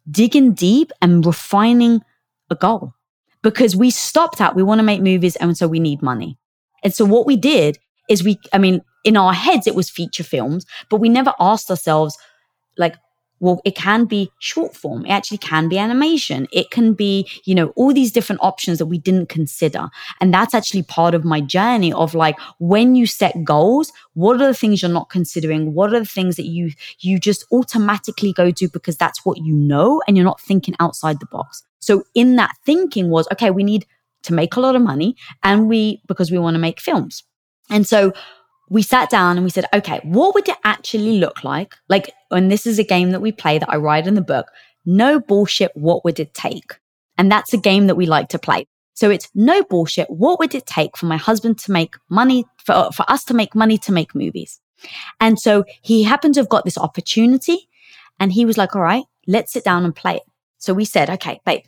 digging 0.10 0.54
deep 0.54 0.92
and 1.02 1.26
refining 1.26 2.02
a 2.50 2.56
goal. 2.56 2.94
Because 3.44 3.76
we 3.76 3.92
stopped 3.92 4.42
at, 4.42 4.56
we 4.56 4.64
want 4.64 4.80
to 4.80 4.84
make 4.84 5.02
movies 5.02 5.36
and 5.36 5.56
so 5.56 5.68
we 5.68 5.80
need 5.80 6.02
money. 6.02 6.38
And 6.84 6.94
so 6.94 7.06
what 7.06 7.28
we 7.28 7.38
did 7.38 7.78
is 8.10 8.24
we, 8.24 8.40
I 8.52 8.58
mean, 8.58 8.82
in 9.04 9.16
our 9.16 9.34
heads, 9.34 9.68
it 9.68 9.76
was 9.76 9.90
feature 9.90 10.24
films, 10.24 10.66
but 10.90 10.98
we 10.98 11.08
never 11.08 11.34
asked 11.40 11.70
ourselves, 11.70 12.18
like, 12.78 12.96
well, 13.40 13.62
it 13.66 13.76
can 13.76 14.06
be 14.06 14.32
short 14.40 14.76
form. 14.76 15.06
It 15.06 15.12
actually 15.12 15.38
can 15.38 15.70
be 15.70 15.78
animation. 15.78 16.48
It 16.52 16.72
can 16.72 16.94
be, 16.94 17.30
you 17.46 17.54
know, 17.54 17.68
all 17.76 17.94
these 17.94 18.12
different 18.12 18.42
options 18.42 18.80
that 18.80 18.88
we 18.88 18.98
didn't 18.98 19.30
consider. 19.30 19.90
And 20.20 20.34
that's 20.34 20.54
actually 20.54 20.84
part 20.84 21.14
of 21.14 21.24
my 21.24 21.42
journey 21.42 21.94
of 21.94 22.16
like, 22.16 22.38
when 22.60 22.96
you 22.96 23.06
set 23.06 23.44
goals, 23.44 23.92
what 24.14 24.42
are 24.42 24.48
the 24.48 24.54
things 24.54 24.82
you're 24.82 24.92
not 24.92 25.10
considering? 25.10 25.74
What 25.74 25.94
are 25.94 26.00
the 26.00 26.06
things 26.06 26.36
that 26.38 26.46
you, 26.46 26.72
you 27.00 27.20
just 27.20 27.46
automatically 27.52 28.34
go 28.34 28.52
to 28.52 28.68
because 28.68 28.98
that's 28.98 29.26
what 29.26 29.38
you 29.38 29.54
know 29.54 30.02
and 30.08 30.18
you're 30.18 30.26
not 30.26 30.42
thinking 30.42 30.76
outside 30.80 31.20
the 31.20 31.28
box. 31.28 31.64
So 31.80 32.04
in 32.16 32.36
that 32.38 32.52
thinking 32.66 33.10
was, 33.10 33.28
okay, 33.32 33.52
we 33.52 33.64
need 33.64 33.86
to 34.24 34.34
make 34.34 34.56
a 34.56 34.60
lot 34.60 34.76
of 34.76 34.82
money 34.82 35.16
and 35.44 35.68
we, 35.68 36.02
because 36.08 36.32
we 36.32 36.40
want 36.40 36.56
to 36.56 36.60
make 36.60 36.82
films. 36.82 37.24
And 37.70 37.86
so 37.86 38.14
we 38.70 38.82
sat 38.82 39.10
down 39.10 39.38
and 39.38 39.44
we 39.44 39.50
said, 39.50 39.66
okay, 39.74 40.00
what 40.04 40.36
would 40.36 40.48
it 40.48 40.58
actually 40.64 41.20
look 41.20 41.44
like? 41.44 41.76
Like, 41.90 42.12
and 42.32 42.52
this 42.52 42.68
is 42.68 42.80
a 42.80 42.84
game 42.84 43.12
that 43.12 43.22
we 43.22 43.32
play 43.32 43.60
that 43.60 43.70
I 43.70 43.78
write 43.78 44.08
in 44.08 44.16
the 44.16 44.22
book. 44.22 44.48
No 44.86 45.20
bullshit. 45.20 45.72
What 45.76 46.04
would 46.04 46.20
it 46.20 46.34
take? 46.34 46.80
And 47.18 47.32
that's 47.32 47.54
a 47.54 47.58
game 47.58 47.88
that 47.88 47.96
we 47.96 48.06
like 48.06 48.30
to 48.30 48.40
play. 48.40 48.68
So 48.94 49.10
it's 49.10 49.30
no 49.36 49.64
bullshit. 49.64 50.10
What 50.10 50.40
would 50.40 50.56
it 50.56 50.66
take 50.66 50.98
for 50.98 51.06
my 51.06 51.18
husband 51.18 51.60
to 51.60 51.72
make 51.72 51.96
money, 52.10 52.46
for, 52.66 52.92
for 52.92 53.06
us 53.10 53.24
to 53.26 53.34
make 53.34 53.56
money 53.56 53.78
to 53.80 53.92
make 53.92 54.16
movies? 54.16 54.60
And 55.20 55.40
so 55.40 55.64
he 55.82 56.04
happened 56.04 56.34
to 56.36 56.40
have 56.40 56.50
got 56.50 56.66
this 56.66 56.78
opportunity 56.78 57.70
and 58.20 58.32
he 58.32 58.46
was 58.46 58.58
like, 58.58 58.76
all 58.76 58.82
right, 58.82 59.06
let's 59.28 59.54
sit 59.54 59.64
down 59.64 59.86
and 59.86 59.96
play 59.96 60.16
it. 60.16 60.24
So 60.58 60.74
we 60.74 60.86
said, 60.86 61.10
okay, 61.10 61.40
babe, 61.46 61.64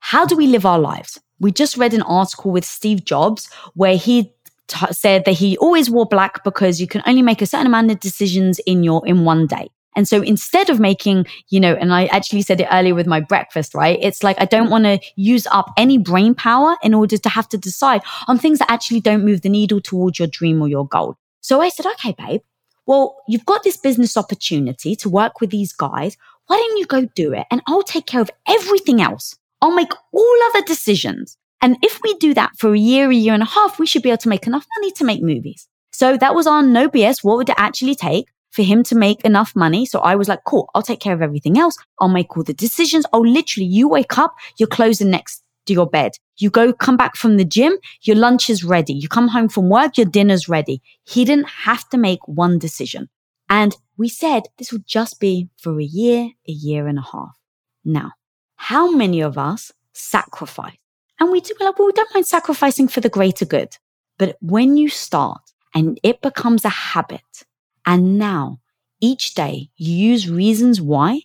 how 0.00 0.26
do 0.26 0.36
we 0.36 0.46
live 0.46 0.66
our 0.66 0.78
lives? 0.78 1.20
We 1.38 1.52
just 1.52 1.76
read 1.76 1.94
an 1.94 2.02
article 2.02 2.50
with 2.50 2.64
Steve 2.64 3.04
Jobs 3.04 3.48
where 3.74 3.96
he 3.96 4.32
t- 4.72 4.92
said 4.92 5.24
that 5.24 5.32
he 5.32 5.56
always 5.58 5.90
wore 5.90 6.06
black 6.06 6.42
because 6.44 6.80
you 6.80 6.86
can 6.86 7.02
only 7.06 7.22
make 7.22 7.42
a 7.42 7.46
certain 7.46 7.66
amount 7.66 7.90
of 7.90 8.00
decisions 8.00 8.58
in 8.60 8.82
your 8.82 9.06
in 9.06 9.24
one 9.24 9.46
day. 9.46 9.68
And 9.94 10.08
so 10.08 10.22
instead 10.22 10.70
of 10.70 10.80
making, 10.80 11.26
you 11.50 11.60
know, 11.60 11.74
and 11.74 11.92
I 11.92 12.06
actually 12.06 12.42
said 12.42 12.60
it 12.60 12.68
earlier 12.72 12.94
with 12.94 13.06
my 13.06 13.20
breakfast, 13.20 13.74
right? 13.74 13.98
It's 14.00 14.22
like 14.22 14.40
I 14.40 14.46
don't 14.46 14.70
want 14.70 14.84
to 14.84 14.98
use 15.16 15.46
up 15.48 15.70
any 15.76 15.98
brain 15.98 16.34
power 16.34 16.76
in 16.82 16.94
order 16.94 17.18
to 17.18 17.28
have 17.28 17.48
to 17.50 17.58
decide 17.58 18.02
on 18.26 18.38
things 18.38 18.58
that 18.58 18.70
actually 18.70 19.00
don't 19.00 19.24
move 19.24 19.42
the 19.42 19.50
needle 19.50 19.80
towards 19.80 20.18
your 20.18 20.28
dream 20.28 20.62
or 20.62 20.68
your 20.68 20.86
goal. 20.86 21.16
So 21.40 21.60
I 21.60 21.68
said, 21.68 21.86
okay, 21.86 22.14
babe, 22.16 22.40
well, 22.86 23.16
you've 23.28 23.44
got 23.44 23.62
this 23.64 23.76
business 23.76 24.16
opportunity 24.16 24.96
to 24.96 25.10
work 25.10 25.40
with 25.40 25.50
these 25.50 25.72
guys. 25.72 26.16
Why 26.46 26.56
don't 26.56 26.78
you 26.78 26.86
go 26.86 27.04
do 27.14 27.32
it? 27.32 27.46
And 27.50 27.62
I'll 27.66 27.82
take 27.82 28.06
care 28.06 28.20
of 28.20 28.30
everything 28.48 29.00
else. 29.00 29.36
I'll 29.60 29.74
make 29.74 29.92
all 30.12 30.36
other 30.46 30.64
decisions. 30.64 31.36
And 31.62 31.78
if 31.80 32.00
we 32.02 32.14
do 32.14 32.34
that 32.34 32.50
for 32.58 32.74
a 32.74 32.78
year, 32.78 33.10
a 33.10 33.14
year 33.14 33.32
and 33.32 33.42
a 33.42 33.46
half, 33.46 33.78
we 33.78 33.86
should 33.86 34.02
be 34.02 34.10
able 34.10 34.18
to 34.18 34.28
make 34.28 34.46
enough 34.48 34.66
money 34.76 34.90
to 34.92 35.04
make 35.04 35.22
movies. 35.22 35.68
So 35.92 36.16
that 36.16 36.34
was 36.34 36.46
on 36.46 36.72
no 36.72 36.88
BS. 36.88 37.22
What 37.22 37.36
would 37.36 37.48
it 37.48 37.54
actually 37.56 37.94
take 37.94 38.26
for 38.50 38.62
him 38.62 38.82
to 38.84 38.96
make 38.96 39.24
enough 39.24 39.54
money? 39.54 39.86
So 39.86 40.00
I 40.00 40.16
was 40.16 40.28
like, 40.28 40.40
cool, 40.44 40.68
I'll 40.74 40.82
take 40.82 41.00
care 41.00 41.14
of 41.14 41.22
everything 41.22 41.56
else. 41.58 41.76
I'll 42.00 42.08
make 42.08 42.36
all 42.36 42.42
the 42.42 42.52
decisions. 42.52 43.06
Oh, 43.12 43.20
literally, 43.20 43.68
you 43.68 43.88
wake 43.88 44.18
up, 44.18 44.34
your 44.58 44.66
clothes 44.66 45.00
are 45.00 45.06
next 45.06 45.44
to 45.66 45.72
your 45.72 45.88
bed. 45.88 46.12
You 46.38 46.50
go 46.50 46.72
come 46.72 46.96
back 46.96 47.14
from 47.14 47.36
the 47.36 47.44
gym, 47.44 47.76
your 48.02 48.16
lunch 48.16 48.50
is 48.50 48.64
ready. 48.64 48.92
You 48.94 49.08
come 49.08 49.28
home 49.28 49.48
from 49.48 49.68
work, 49.68 49.96
your 49.96 50.06
dinner's 50.06 50.48
ready. 50.48 50.82
He 51.04 51.24
didn't 51.24 51.48
have 51.48 51.88
to 51.90 51.98
make 51.98 52.26
one 52.26 52.58
decision. 52.58 53.08
And 53.48 53.76
we 53.96 54.08
said 54.08 54.44
this 54.58 54.72
would 54.72 54.86
just 54.86 55.20
be 55.20 55.48
for 55.58 55.78
a 55.78 55.84
year, 55.84 56.30
a 56.48 56.52
year 56.52 56.88
and 56.88 56.98
a 56.98 57.02
half. 57.02 57.38
Now, 57.84 58.12
how 58.56 58.90
many 58.90 59.20
of 59.20 59.38
us 59.38 59.72
sacrifice? 59.92 60.81
And 61.22 61.30
we 61.30 61.40
do, 61.40 61.54
well, 61.60 61.72
we 61.78 61.92
don't 61.92 62.12
mind 62.12 62.26
sacrificing 62.26 62.88
for 62.88 63.00
the 63.00 63.08
greater 63.08 63.44
good. 63.44 63.76
But 64.18 64.36
when 64.40 64.76
you 64.76 64.88
start 64.88 65.40
and 65.72 66.00
it 66.02 66.20
becomes 66.20 66.64
a 66.64 66.68
habit, 66.68 67.44
and 67.86 68.18
now 68.18 68.58
each 69.00 69.34
day 69.34 69.70
you 69.76 69.94
use 69.94 70.28
reasons 70.28 70.80
why, 70.80 71.20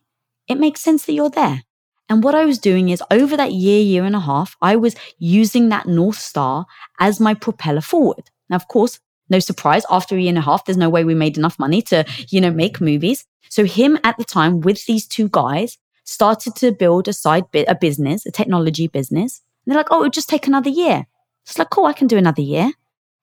it 0.47 0.59
makes 0.59 0.81
sense 0.81 1.07
that 1.07 1.13
you're 1.13 1.31
there. 1.31 1.63
And 2.09 2.23
what 2.23 2.35
I 2.35 2.45
was 2.45 2.59
doing 2.59 2.89
is 2.89 3.01
over 3.09 3.35
that 3.37 3.53
year, 3.53 3.81
year 3.81 4.03
and 4.05 4.15
a 4.15 4.19
half, 4.19 4.55
I 4.61 4.75
was 4.75 4.95
using 5.17 5.69
that 5.69 5.87
North 5.87 6.19
Star 6.19 6.67
as 6.99 7.19
my 7.19 7.33
propeller 7.33 7.81
forward. 7.81 8.29
Now, 8.51 8.57
of 8.57 8.67
course, 8.67 8.99
no 9.31 9.39
surprise, 9.39 9.83
after 9.89 10.15
a 10.15 10.19
year 10.19 10.29
and 10.29 10.37
a 10.37 10.41
half, 10.41 10.65
there's 10.65 10.77
no 10.77 10.91
way 10.91 11.05
we 11.05 11.15
made 11.15 11.39
enough 11.39 11.57
money 11.57 11.81
to, 11.81 12.05
you 12.29 12.39
know, 12.39 12.51
make 12.51 12.79
movies. 12.79 13.25
So 13.49 13.63
him 13.65 13.97
at 14.03 14.15
the 14.17 14.25
time 14.25 14.61
with 14.61 14.85
these 14.85 15.07
two 15.07 15.27
guys 15.27 15.79
started 16.03 16.55
to 16.57 16.71
build 16.71 17.07
a 17.07 17.13
side 17.13 17.49
bit, 17.49 17.67
a 17.67 17.73
business, 17.73 18.27
a 18.27 18.31
technology 18.31 18.85
business. 18.85 19.41
They're 19.67 19.77
like, 19.77 19.91
oh, 19.91 19.99
it'll 19.99 20.09
just 20.09 20.29
take 20.29 20.47
another 20.47 20.69
year. 20.69 21.05
It's 21.45 21.59
like, 21.59 21.69
cool, 21.69 21.85
I 21.85 21.93
can 21.93 22.07
do 22.07 22.17
another 22.17 22.41
year. 22.41 22.71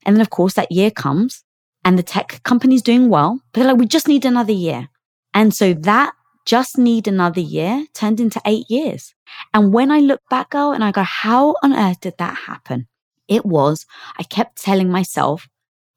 And 0.05 0.15
then 0.15 0.21
of 0.21 0.31
course 0.31 0.55
that 0.55 0.71
year 0.71 0.91
comes 0.91 1.43
and 1.85 1.99
the 1.99 2.03
tech 2.03 2.43
company's 2.43 2.83
doing 2.83 3.09
well, 3.09 3.41
but 3.53 3.61
they're 3.61 3.71
like, 3.71 3.81
we 3.81 3.87
just 3.87 4.09
need 4.09 4.25
another 4.25 4.53
year. 4.53 4.89
And 5.33 5.55
so 5.55 5.75
that 5.75 6.13
just 6.47 6.77
need 6.79 7.09
another 7.09 7.41
year 7.41 7.87
turned 7.95 8.21
into 8.21 8.41
eight 8.45 8.71
years. 8.71 9.15
And 9.53 9.73
when 9.73 9.91
I 9.91 10.01
look 10.01 10.21
back, 10.29 10.51
girl, 10.51 10.73
and 10.73 10.85
I 10.85 10.93
go, 10.93 11.03
how 11.03 11.57
on 11.63 11.73
earth 11.73 12.01
did 12.01 12.15
that 12.19 12.37
happen? 12.37 12.87
It 13.27 13.47
was, 13.47 13.87
I 14.19 14.23
kept 14.23 14.63
telling 14.63 14.91
myself, 14.91 15.49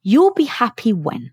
you'll 0.02 0.34
be 0.34 0.46
happy 0.46 0.94
when? 0.94 1.32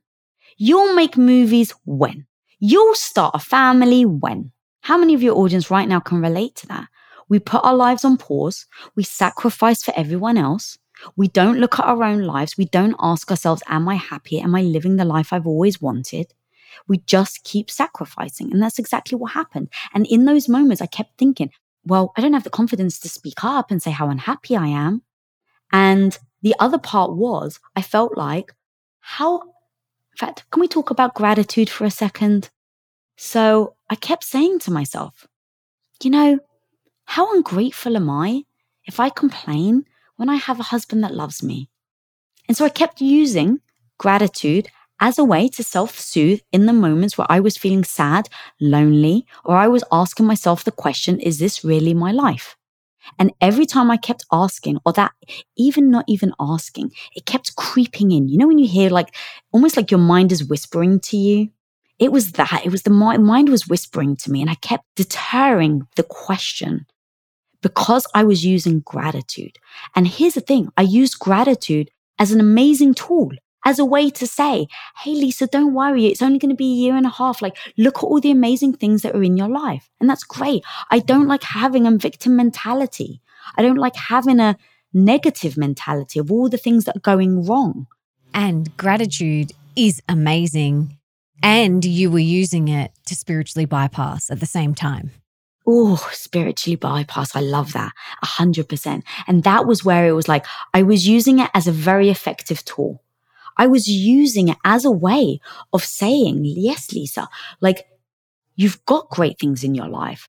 You'll 0.56 0.94
make 0.94 1.16
movies 1.16 1.72
when? 1.84 2.26
You'll 2.58 2.94
start 2.94 3.34
a 3.34 3.38
family 3.38 4.04
when? 4.04 4.50
How 4.80 4.98
many 4.98 5.14
of 5.14 5.22
your 5.22 5.36
audience 5.36 5.70
right 5.70 5.88
now 5.88 6.00
can 6.00 6.20
relate 6.20 6.56
to 6.56 6.66
that? 6.68 6.88
We 7.28 7.38
put 7.38 7.64
our 7.64 7.74
lives 7.74 8.04
on 8.04 8.16
pause. 8.16 8.66
We 8.96 9.02
sacrifice 9.02 9.82
for 9.82 9.92
everyone 9.96 10.36
else. 10.36 10.78
We 11.16 11.28
don't 11.28 11.58
look 11.58 11.78
at 11.78 11.86
our 11.86 12.02
own 12.02 12.22
lives. 12.22 12.56
We 12.56 12.66
don't 12.66 12.96
ask 13.00 13.30
ourselves, 13.30 13.62
Am 13.66 13.88
I 13.88 13.96
happy? 13.96 14.40
Am 14.40 14.54
I 14.54 14.62
living 14.62 14.96
the 14.96 15.04
life 15.04 15.32
I've 15.32 15.46
always 15.46 15.80
wanted? 15.80 16.32
We 16.88 16.98
just 16.98 17.44
keep 17.44 17.70
sacrificing. 17.70 18.52
And 18.52 18.62
that's 18.62 18.78
exactly 18.78 19.16
what 19.16 19.32
happened. 19.32 19.68
And 19.92 20.06
in 20.06 20.24
those 20.24 20.48
moments, 20.48 20.82
I 20.82 20.86
kept 20.86 21.18
thinking, 21.18 21.50
Well, 21.84 22.12
I 22.16 22.20
don't 22.20 22.32
have 22.32 22.44
the 22.44 22.50
confidence 22.50 22.98
to 23.00 23.08
speak 23.08 23.42
up 23.42 23.70
and 23.70 23.82
say 23.82 23.90
how 23.90 24.08
unhappy 24.08 24.56
I 24.56 24.66
am. 24.68 25.02
And 25.72 26.16
the 26.42 26.54
other 26.58 26.78
part 26.78 27.16
was, 27.16 27.58
I 27.74 27.82
felt 27.82 28.16
like, 28.16 28.52
How, 29.00 29.40
in 29.40 30.18
fact, 30.18 30.44
can 30.50 30.60
we 30.60 30.68
talk 30.68 30.90
about 30.90 31.14
gratitude 31.14 31.70
for 31.70 31.84
a 31.84 31.90
second? 31.90 32.50
So 33.16 33.76
I 33.90 33.94
kept 33.94 34.24
saying 34.24 34.60
to 34.60 34.70
myself, 34.70 35.26
You 36.02 36.10
know, 36.10 36.38
how 37.04 37.34
ungrateful 37.34 37.96
am 37.96 38.10
I 38.10 38.44
if 38.86 39.00
I 39.00 39.08
complain 39.10 39.84
when 40.16 40.28
I 40.28 40.36
have 40.36 40.60
a 40.60 40.64
husband 40.64 41.02
that 41.04 41.14
loves 41.14 41.42
me. 41.42 41.68
And 42.48 42.56
so 42.56 42.64
I 42.64 42.68
kept 42.68 43.00
using 43.00 43.60
gratitude 43.98 44.68
as 45.00 45.18
a 45.18 45.24
way 45.24 45.48
to 45.48 45.62
self 45.62 45.98
soothe 45.98 46.40
in 46.52 46.66
the 46.66 46.72
moments 46.72 47.18
where 47.18 47.26
I 47.30 47.40
was 47.40 47.56
feeling 47.56 47.84
sad, 47.84 48.28
lonely, 48.60 49.26
or 49.44 49.56
I 49.56 49.68
was 49.68 49.84
asking 49.90 50.26
myself 50.26 50.64
the 50.64 50.70
question, 50.70 51.18
is 51.20 51.38
this 51.38 51.64
really 51.64 51.94
my 51.94 52.12
life? 52.12 52.56
And 53.18 53.32
every 53.40 53.66
time 53.66 53.90
I 53.90 53.96
kept 53.96 54.24
asking, 54.32 54.78
or 54.86 54.92
that 54.94 55.12
even 55.56 55.90
not 55.90 56.04
even 56.08 56.32
asking, 56.40 56.92
it 57.14 57.26
kept 57.26 57.56
creeping 57.56 58.12
in. 58.12 58.28
You 58.28 58.38
know, 58.38 58.46
when 58.46 58.58
you 58.58 58.68
hear 58.68 58.88
like 58.88 59.14
almost 59.52 59.76
like 59.76 59.90
your 59.90 60.00
mind 60.00 60.32
is 60.32 60.44
whispering 60.44 61.00
to 61.00 61.16
you? 61.16 61.50
It 61.98 62.10
was 62.10 62.32
that. 62.32 62.62
It 62.64 62.70
was 62.70 62.82
the 62.82 62.90
mind 62.90 63.48
was 63.48 63.68
whispering 63.68 64.16
to 64.16 64.30
me, 64.30 64.40
and 64.40 64.50
I 64.50 64.54
kept 64.56 64.84
deterring 64.96 65.86
the 65.96 66.02
question 66.02 66.86
because 67.64 68.06
I 68.14 68.24
was 68.24 68.44
using 68.44 68.80
gratitude. 68.80 69.58
And 69.96 70.06
here's 70.06 70.34
the 70.34 70.42
thing 70.42 70.68
I 70.76 70.82
used 70.82 71.18
gratitude 71.18 71.90
as 72.18 72.30
an 72.30 72.38
amazing 72.38 72.92
tool, 72.92 73.30
as 73.64 73.78
a 73.78 73.86
way 73.86 74.10
to 74.10 74.26
say, 74.26 74.66
Hey, 75.02 75.14
Lisa, 75.14 75.46
don't 75.46 75.72
worry. 75.72 76.04
It's 76.04 76.20
only 76.20 76.38
going 76.38 76.50
to 76.50 76.56
be 76.56 76.70
a 76.70 76.80
year 76.82 76.94
and 76.94 77.06
a 77.06 77.08
half. 77.08 77.40
Like, 77.40 77.56
look 77.78 77.96
at 77.96 78.04
all 78.04 78.20
the 78.20 78.30
amazing 78.30 78.74
things 78.74 79.00
that 79.00 79.14
are 79.16 79.22
in 79.22 79.38
your 79.38 79.48
life. 79.48 79.88
And 79.98 80.10
that's 80.10 80.24
great. 80.24 80.62
I 80.90 80.98
don't 80.98 81.26
like 81.26 81.42
having 81.42 81.86
a 81.86 81.96
victim 81.96 82.36
mentality. 82.36 83.22
I 83.56 83.62
don't 83.62 83.78
like 83.78 83.96
having 83.96 84.40
a 84.40 84.58
negative 84.92 85.56
mentality 85.56 86.18
of 86.20 86.30
all 86.30 86.50
the 86.50 86.58
things 86.58 86.84
that 86.84 86.96
are 86.96 87.00
going 87.12 87.46
wrong. 87.46 87.86
And 88.34 88.76
gratitude 88.76 89.52
is 89.74 90.02
amazing. 90.06 90.98
And 91.42 91.82
you 91.82 92.10
were 92.10 92.18
using 92.18 92.68
it 92.68 92.92
to 93.06 93.14
spiritually 93.14 93.64
bypass 93.64 94.30
at 94.30 94.40
the 94.40 94.46
same 94.46 94.74
time. 94.74 95.12
Oh, 95.66 95.96
spiritually 96.12 96.76
bypass. 96.76 97.34
I 97.34 97.40
love 97.40 97.72
that. 97.72 97.92
A 98.22 98.26
hundred 98.26 98.68
percent. 98.68 99.04
And 99.26 99.44
that 99.44 99.66
was 99.66 99.84
where 99.84 100.06
it 100.06 100.12
was 100.12 100.28
like, 100.28 100.44
I 100.74 100.82
was 100.82 101.08
using 101.08 101.38
it 101.38 101.50
as 101.54 101.66
a 101.66 101.72
very 101.72 102.10
effective 102.10 102.64
tool. 102.64 103.02
I 103.56 103.66
was 103.66 103.88
using 103.88 104.48
it 104.48 104.58
as 104.64 104.84
a 104.84 104.90
way 104.90 105.40
of 105.72 105.84
saying, 105.84 106.44
yes, 106.44 106.92
Lisa, 106.92 107.28
like 107.60 107.86
you've 108.56 108.84
got 108.84 109.10
great 109.10 109.38
things 109.38 109.64
in 109.64 109.74
your 109.74 109.88
life. 109.88 110.28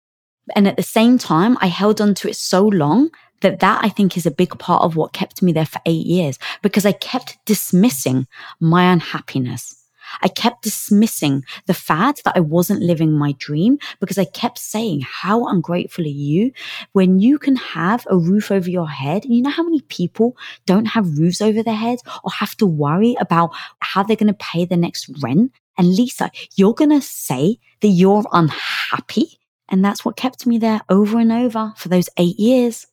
And 0.55 0.67
at 0.67 0.77
the 0.77 0.83
same 0.83 1.17
time, 1.17 1.57
I 1.59 1.67
held 1.67 1.99
on 1.99 2.13
to 2.15 2.29
it 2.29 2.35
so 2.35 2.67
long 2.67 3.09
that 3.41 3.59
that 3.59 3.83
I 3.83 3.89
think 3.89 4.15
is 4.15 4.25
a 4.25 4.31
big 4.31 4.57
part 4.59 4.83
of 4.83 4.95
what 4.95 5.13
kept 5.13 5.41
me 5.41 5.51
there 5.51 5.65
for 5.65 5.81
eight 5.85 6.05
years 6.05 6.37
because 6.61 6.85
I 6.85 6.91
kept 6.91 7.37
dismissing 7.45 8.27
my 8.59 8.91
unhappiness. 8.91 9.84
I 10.21 10.27
kept 10.27 10.63
dismissing 10.63 11.43
the 11.65 11.73
fact 11.73 12.23
that 12.23 12.35
I 12.35 12.39
wasn't 12.39 12.81
living 12.81 13.11
my 13.11 13.33
dream 13.37 13.77
because 13.99 14.17
I 14.17 14.25
kept 14.25 14.57
saying, 14.59 15.01
How 15.01 15.47
ungrateful 15.47 16.05
are 16.05 16.07
you 16.07 16.51
when 16.93 17.19
you 17.19 17.39
can 17.39 17.55
have 17.55 18.05
a 18.09 18.17
roof 18.17 18.51
over 18.51 18.69
your 18.69 18.89
head? 18.89 19.25
And 19.25 19.33
you 19.33 19.41
know 19.41 19.49
how 19.49 19.63
many 19.63 19.81
people 19.81 20.37
don't 20.65 20.85
have 20.85 21.17
roofs 21.17 21.41
over 21.41 21.63
their 21.63 21.75
heads 21.75 22.03
or 22.23 22.31
have 22.31 22.55
to 22.57 22.65
worry 22.65 23.15
about 23.19 23.51
how 23.79 24.03
they're 24.03 24.15
going 24.15 24.27
to 24.27 24.33
pay 24.33 24.65
the 24.65 24.77
next 24.77 25.09
rent? 25.21 25.51
And 25.77 25.95
Lisa, 25.95 26.31
you're 26.55 26.73
going 26.73 26.91
to 26.91 27.01
say 27.01 27.59
that 27.81 27.87
you're 27.89 28.23
unhappy. 28.31 29.39
And 29.69 29.83
that's 29.83 30.05
what 30.05 30.15
kept 30.15 30.45
me 30.45 30.57
there 30.57 30.81
over 30.89 31.19
and 31.19 31.31
over 31.31 31.73
for 31.75 31.89
those 31.89 32.09
eight 32.17 32.39
years. 32.39 32.87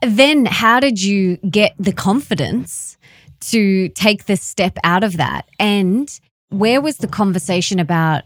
Then, 0.00 0.46
how 0.46 0.80
did 0.80 1.02
you 1.02 1.38
get 1.38 1.74
the 1.78 1.92
confidence 1.92 2.96
to 3.40 3.88
take 3.90 4.26
the 4.26 4.36
step 4.36 4.78
out 4.84 5.02
of 5.02 5.16
that? 5.16 5.48
And 5.58 6.08
where 6.50 6.80
was 6.80 6.98
the 6.98 7.08
conversation 7.08 7.78
about 7.78 8.24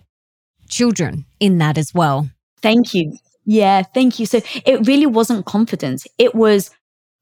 children 0.69 1.25
in 1.41 1.59
that 1.59 1.79
as 1.79 1.93
well? 1.95 2.29
Thank 2.63 2.95
you. 2.95 3.17
Yeah, 3.45 3.83
thank 3.83 4.19
you. 4.19 4.27
So 4.27 4.41
it 4.65 4.87
really 4.87 5.07
wasn't 5.07 5.47
confidence. 5.47 6.07
It 6.19 6.35
was, 6.35 6.71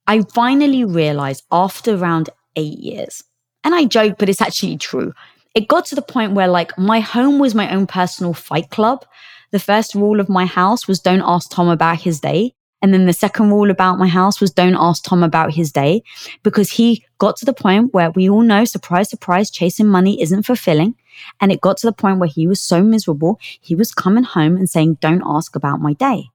I 0.06 0.22
finally 0.34 0.84
realized 0.84 1.44
after 1.50 1.94
around 1.94 2.30
eight 2.56 2.78
years, 2.78 3.22
and 3.64 3.74
I 3.74 3.84
joke, 3.86 4.16
but 4.18 4.28
it's 4.28 4.42
actually 4.42 4.76
true. 4.76 5.12
It 5.54 5.68
got 5.68 5.86
to 5.86 5.94
the 5.94 6.02
point 6.02 6.32
where, 6.32 6.48
like, 6.48 6.76
my 6.78 7.00
home 7.00 7.38
was 7.38 7.54
my 7.54 7.74
own 7.74 7.86
personal 7.86 8.34
fight 8.34 8.70
club. 8.70 9.04
The 9.50 9.58
first 9.58 9.94
rule 9.94 10.20
of 10.20 10.28
my 10.28 10.46
house 10.46 10.86
was 10.86 11.00
don't 11.00 11.22
ask 11.24 11.50
Tom 11.50 11.68
about 11.68 12.00
his 12.00 12.20
day. 12.20 12.54
And 12.82 12.94
then 12.94 13.06
the 13.06 13.12
second 13.12 13.50
rule 13.50 13.70
about 13.70 13.98
my 13.98 14.08
house 14.08 14.40
was 14.40 14.50
don't 14.50 14.76
ask 14.76 15.04
Tom 15.04 15.22
about 15.22 15.52
his 15.52 15.70
day 15.70 16.02
because 16.42 16.70
he 16.70 17.04
got 17.18 17.36
to 17.36 17.44
the 17.44 17.52
point 17.52 17.92
where 17.92 18.10
we 18.10 18.30
all 18.30 18.42
know, 18.42 18.64
surprise, 18.64 19.10
surprise, 19.10 19.50
chasing 19.50 19.86
money 19.86 20.20
isn't 20.22 20.44
fulfilling. 20.44 20.94
And 21.40 21.52
it 21.52 21.60
got 21.60 21.76
to 21.78 21.86
the 21.86 21.92
point 21.92 22.18
where 22.18 22.28
he 22.28 22.46
was 22.46 22.60
so 22.60 22.82
miserable, 22.82 23.38
he 23.60 23.74
was 23.74 23.92
coming 23.92 24.24
home 24.24 24.56
and 24.56 24.70
saying, 24.70 24.98
don't 25.00 25.22
ask 25.26 25.54
about 25.54 25.80
my 25.80 25.92
day. 25.92 26.30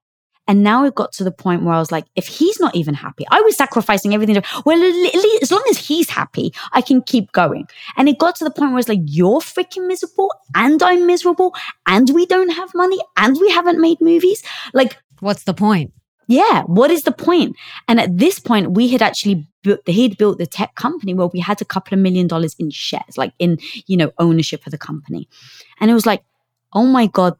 And 0.47 0.61
now 0.61 0.85
it 0.85 0.93
got 0.93 1.11
to 1.13 1.23
the 1.23 1.31
point 1.31 1.63
where 1.63 1.73
I 1.73 1.79
was 1.79 1.91
like, 1.91 2.05
if 2.15 2.27
he's 2.27 2.59
not 2.59 2.75
even 2.75 2.93
happy, 2.93 3.25
I 3.31 3.41
was 3.41 3.57
sacrificing 3.57 4.13
everything. 4.13 4.35
To, 4.35 4.43
well, 4.63 4.79
as 5.41 5.51
long 5.51 5.63
as 5.71 5.79
he's 5.79 6.09
happy, 6.09 6.53
I 6.71 6.81
can 6.81 7.01
keep 7.01 7.31
going. 7.31 7.67
And 7.97 8.07
it 8.07 8.19
got 8.19 8.35
to 8.35 8.43
the 8.43 8.51
point 8.51 8.71
where 8.71 8.79
it's 8.79 8.89
like, 8.89 8.99
you're 9.05 9.39
freaking 9.39 9.87
miserable 9.87 10.31
and 10.53 10.83
I'm 10.83 11.07
miserable 11.07 11.55
and 11.87 12.09
we 12.11 12.27
don't 12.27 12.49
have 12.51 12.69
money 12.75 12.99
and 13.17 13.39
we 13.39 13.49
haven't 13.49 13.81
made 13.81 13.99
movies. 14.01 14.43
Like, 14.73 14.97
what's 15.19 15.45
the 15.45 15.53
point? 15.55 15.93
Yeah, 16.27 16.63
what 16.63 16.91
is 16.91 17.03
the 17.03 17.11
point? 17.11 17.55
And 17.87 17.99
at 17.99 18.17
this 18.17 18.39
point, 18.39 18.71
we 18.71 18.87
had 18.89 19.01
actually 19.01 19.45
built, 19.63 19.87
he'd 19.87 20.17
built 20.17 20.37
the 20.37 20.47
tech 20.47 20.75
company 20.75 21.13
where 21.13 21.27
we 21.27 21.39
had 21.39 21.61
a 21.61 21.65
couple 21.65 21.95
of 21.95 22.01
million 22.01 22.27
dollars 22.27 22.55
in 22.57 22.71
shares, 22.71 23.17
like 23.17 23.33
in, 23.39 23.57
you 23.85 23.95
know, 23.95 24.11
ownership 24.17 24.65
of 24.65 24.71
the 24.71 24.77
company. 24.77 25.27
And 25.79 25.91
it 25.91 25.93
was 25.93 26.05
like, 26.05 26.23
oh 26.73 26.85
my 26.85 27.07
God, 27.07 27.35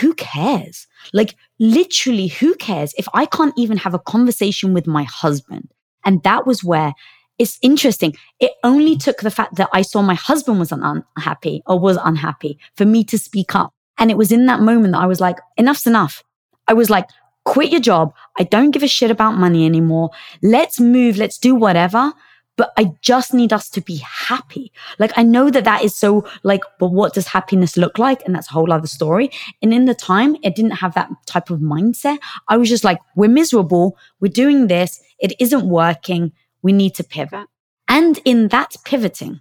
who 0.00 0.14
cares? 0.14 0.86
Like, 1.12 1.36
literally, 1.58 2.28
who 2.28 2.54
cares 2.54 2.92
if 2.98 3.08
I 3.14 3.26
can't 3.26 3.54
even 3.56 3.76
have 3.78 3.94
a 3.94 3.98
conversation 3.98 4.72
with 4.72 4.86
my 4.86 5.04
husband? 5.04 5.68
And 6.04 6.22
that 6.22 6.46
was 6.46 6.64
where 6.64 6.92
it's 7.38 7.58
interesting. 7.62 8.16
It 8.40 8.52
only 8.64 8.96
took 8.96 9.20
the 9.20 9.30
fact 9.30 9.56
that 9.56 9.68
I 9.72 9.82
saw 9.82 10.02
my 10.02 10.14
husband 10.14 10.58
was 10.58 10.72
unhappy 10.72 11.62
or 11.66 11.78
was 11.78 11.98
unhappy 12.02 12.58
for 12.74 12.84
me 12.84 13.04
to 13.04 13.18
speak 13.18 13.54
up. 13.54 13.72
And 13.98 14.10
it 14.10 14.16
was 14.16 14.32
in 14.32 14.46
that 14.46 14.60
moment 14.60 14.92
that 14.92 15.00
I 15.00 15.06
was 15.06 15.20
like, 15.20 15.36
enough's 15.56 15.86
enough. 15.86 16.24
I 16.66 16.72
was 16.72 16.90
like, 16.90 17.08
quit 17.46 17.70
your 17.70 17.80
job. 17.80 18.12
I 18.38 18.42
don't 18.44 18.72
give 18.72 18.82
a 18.82 18.88
shit 18.88 19.10
about 19.10 19.38
money 19.38 19.64
anymore. 19.64 20.10
Let's 20.42 20.78
move. 20.78 21.16
Let's 21.16 21.38
do 21.38 21.54
whatever. 21.54 22.12
but 22.56 22.72
I 22.76 22.94
just 23.02 23.34
need 23.34 23.52
us 23.52 23.68
to 23.70 23.80
be 23.80 23.96
happy. 23.96 24.72
Like, 24.98 25.12
I 25.16 25.22
know 25.22 25.50
that 25.50 25.64
that 25.64 25.84
is 25.84 25.94
so 25.94 26.26
like, 26.42 26.62
but 26.78 26.88
what 26.88 27.14
does 27.14 27.28
happiness 27.28 27.76
look 27.76 27.98
like? 27.98 28.24
And 28.24 28.34
that's 28.34 28.48
a 28.48 28.52
whole 28.52 28.72
other 28.72 28.86
story. 28.86 29.30
And 29.62 29.72
in 29.72 29.84
the 29.84 29.94
time, 29.94 30.36
it 30.42 30.56
didn't 30.56 30.72
have 30.72 30.94
that 30.94 31.10
type 31.26 31.50
of 31.50 31.60
mindset. 31.60 32.18
I 32.48 32.56
was 32.56 32.68
just 32.68 32.84
like, 32.84 32.98
we're 33.14 33.28
miserable. 33.28 33.96
We're 34.20 34.32
doing 34.32 34.66
this. 34.66 35.00
It 35.18 35.34
isn't 35.38 35.68
working. 35.68 36.32
We 36.62 36.72
need 36.72 36.94
to 36.96 37.04
pivot. 37.04 37.46
And 37.88 38.18
in 38.24 38.48
that 38.48 38.74
pivoting, 38.84 39.40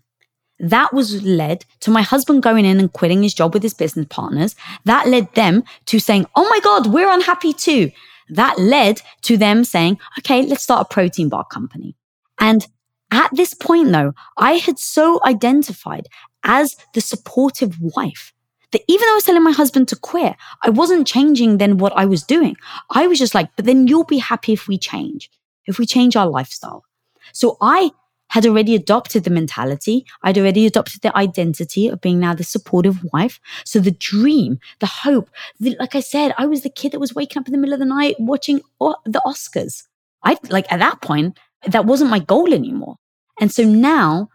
that 0.59 0.93
was 0.93 1.21
led 1.23 1.65
to 1.81 1.91
my 1.91 2.01
husband 2.01 2.43
going 2.43 2.65
in 2.65 2.79
and 2.79 2.91
quitting 2.93 3.23
his 3.23 3.33
job 3.33 3.53
with 3.53 3.63
his 3.63 3.73
business 3.73 4.07
partners. 4.09 4.55
That 4.85 5.07
led 5.07 5.33
them 5.33 5.63
to 5.87 5.99
saying, 5.99 6.27
Oh 6.35 6.47
my 6.49 6.59
God, 6.61 6.87
we're 6.87 7.11
unhappy 7.11 7.53
too. 7.53 7.91
That 8.29 8.57
led 8.57 9.01
to 9.23 9.37
them 9.37 9.63
saying, 9.63 9.99
okay, 10.19 10.43
let's 10.43 10.63
start 10.63 10.87
a 10.89 10.93
protein 10.93 11.29
bar 11.29 11.45
company. 11.45 11.95
And 12.39 12.67
at 13.11 13.29
this 13.33 13.53
point, 13.53 13.91
though, 13.91 14.13
I 14.37 14.53
had 14.53 14.79
so 14.79 15.21
identified 15.23 16.07
as 16.43 16.75
the 16.93 17.01
supportive 17.01 17.79
wife 17.79 18.33
that 18.71 18.81
even 18.87 19.05
though 19.05 19.13
I 19.13 19.15
was 19.15 19.23
telling 19.23 19.43
my 19.43 19.51
husband 19.51 19.87
to 19.89 19.95
quit, 19.95 20.35
I 20.63 20.69
wasn't 20.69 21.07
changing 21.07 21.57
then 21.57 21.77
what 21.77 21.93
I 21.95 22.05
was 22.05 22.23
doing. 22.23 22.55
I 22.89 23.07
was 23.07 23.19
just 23.19 23.35
like, 23.35 23.49
but 23.55 23.65
then 23.65 23.87
you'll 23.87 24.03
be 24.05 24.17
happy 24.17 24.53
if 24.53 24.67
we 24.67 24.77
change, 24.77 25.29
if 25.65 25.77
we 25.77 25.85
change 25.85 26.15
our 26.15 26.27
lifestyle. 26.27 26.83
So 27.31 27.57
I 27.61 27.91
had 28.29 28.45
already 28.45 28.75
adopted 28.75 29.23
the 29.23 29.29
mentality. 29.29 30.05
I'd 30.23 30.37
already 30.37 30.65
adopted 30.65 31.01
the 31.01 31.15
identity 31.15 31.87
of 31.87 32.01
being 32.01 32.19
now 32.19 32.33
the 32.33 32.43
supportive 32.43 33.03
wife. 33.13 33.39
So 33.65 33.79
the 33.79 33.91
dream, 33.91 34.59
the 34.79 34.87
hope, 34.87 35.29
the, 35.59 35.75
like 35.79 35.95
I 35.95 35.99
said, 35.99 36.33
I 36.37 36.45
was 36.45 36.61
the 36.61 36.69
kid 36.69 36.91
that 36.91 36.99
was 36.99 37.15
waking 37.15 37.39
up 37.39 37.47
in 37.47 37.51
the 37.51 37.57
middle 37.57 37.73
of 37.73 37.79
the 37.79 37.85
night 37.85 38.15
watching 38.19 38.61
o- 38.81 38.97
the 39.05 39.21
Oscars. 39.25 39.83
I 40.23 40.37
like 40.49 40.71
at 40.71 40.79
that 40.79 41.01
point, 41.01 41.37
that 41.67 41.85
wasn't 41.85 42.09
my 42.09 42.19
goal 42.19 42.53
anymore. 42.53 42.97
And 43.39 43.51
so 43.51 43.63
now 43.63 44.29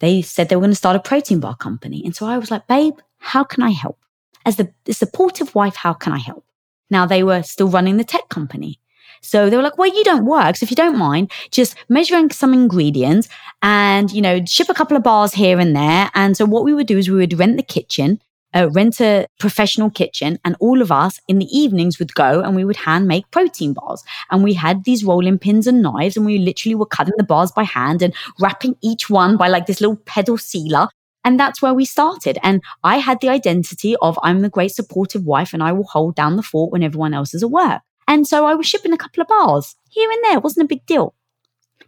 they 0.00 0.22
said 0.22 0.48
they 0.48 0.56
were 0.56 0.60
going 0.60 0.70
to 0.70 0.76
start 0.76 0.96
a 0.96 1.00
protein 1.00 1.40
bar 1.40 1.56
company. 1.56 2.02
And 2.04 2.14
so 2.14 2.26
I 2.26 2.38
was 2.38 2.50
like, 2.50 2.66
babe, 2.66 2.94
how 3.18 3.44
can 3.44 3.62
I 3.62 3.70
help? 3.70 3.98
As 4.44 4.56
the, 4.56 4.72
the 4.84 4.92
supportive 4.92 5.54
wife, 5.54 5.76
how 5.76 5.92
can 5.92 6.12
I 6.12 6.18
help? 6.18 6.44
Now 6.90 7.06
they 7.06 7.22
were 7.22 7.42
still 7.42 7.68
running 7.68 7.96
the 7.96 8.04
tech 8.04 8.28
company. 8.28 8.78
So 9.22 9.48
they 9.50 9.56
were 9.56 9.62
like, 9.62 9.78
well, 9.78 9.92
you 9.92 10.04
don't 10.04 10.26
work. 10.26 10.56
So 10.56 10.64
if 10.64 10.70
you 10.70 10.76
don't 10.76 10.98
mind, 10.98 11.30
just 11.50 11.76
measuring 11.88 12.30
some 12.30 12.54
ingredients 12.54 13.28
and, 13.62 14.10
you 14.12 14.22
know, 14.22 14.44
ship 14.44 14.68
a 14.68 14.74
couple 14.74 14.96
of 14.96 15.02
bars 15.02 15.32
here 15.32 15.58
and 15.58 15.74
there. 15.74 16.10
And 16.14 16.36
so 16.36 16.44
what 16.44 16.64
we 16.64 16.74
would 16.74 16.86
do 16.86 16.98
is 16.98 17.08
we 17.08 17.16
would 17.16 17.38
rent 17.38 17.56
the 17.56 17.62
kitchen, 17.62 18.20
uh, 18.54 18.70
rent 18.70 19.00
a 19.00 19.26
professional 19.38 19.90
kitchen, 19.90 20.38
and 20.44 20.56
all 20.60 20.80
of 20.80 20.90
us 20.92 21.20
in 21.28 21.38
the 21.38 21.46
evenings 21.46 21.98
would 21.98 22.14
go 22.14 22.40
and 22.40 22.56
we 22.56 22.64
would 22.64 22.76
hand 22.76 23.06
make 23.06 23.30
protein 23.30 23.72
bars. 23.72 24.02
And 24.30 24.42
we 24.42 24.54
had 24.54 24.84
these 24.84 25.04
rolling 25.04 25.38
pins 25.38 25.66
and 25.66 25.82
knives, 25.82 26.16
and 26.16 26.24
we 26.24 26.38
literally 26.38 26.74
were 26.74 26.86
cutting 26.86 27.14
the 27.16 27.24
bars 27.24 27.52
by 27.52 27.64
hand 27.64 28.02
and 28.02 28.14
wrapping 28.40 28.76
each 28.82 29.10
one 29.10 29.36
by 29.36 29.48
like 29.48 29.66
this 29.66 29.80
little 29.80 29.96
pedal 29.96 30.38
sealer. 30.38 30.88
And 31.24 31.40
that's 31.40 31.60
where 31.60 31.74
we 31.74 31.84
started. 31.84 32.38
And 32.44 32.62
I 32.84 32.98
had 32.98 33.20
the 33.20 33.28
identity 33.30 33.96
of 34.00 34.16
I'm 34.22 34.42
the 34.42 34.48
great 34.48 34.70
supportive 34.70 35.24
wife 35.24 35.52
and 35.52 35.60
I 35.60 35.72
will 35.72 35.82
hold 35.84 36.14
down 36.14 36.36
the 36.36 36.42
fort 36.42 36.70
when 36.70 36.84
everyone 36.84 37.14
else 37.14 37.34
is 37.34 37.42
at 37.42 37.50
work. 37.50 37.82
And 38.08 38.26
so 38.26 38.46
I 38.46 38.54
was 38.54 38.66
shipping 38.66 38.92
a 38.92 38.98
couple 38.98 39.22
of 39.22 39.28
bars 39.28 39.74
here 39.90 40.10
and 40.10 40.24
there. 40.24 40.38
It 40.38 40.44
wasn't 40.44 40.64
a 40.64 40.68
big 40.68 40.86
deal. 40.86 41.14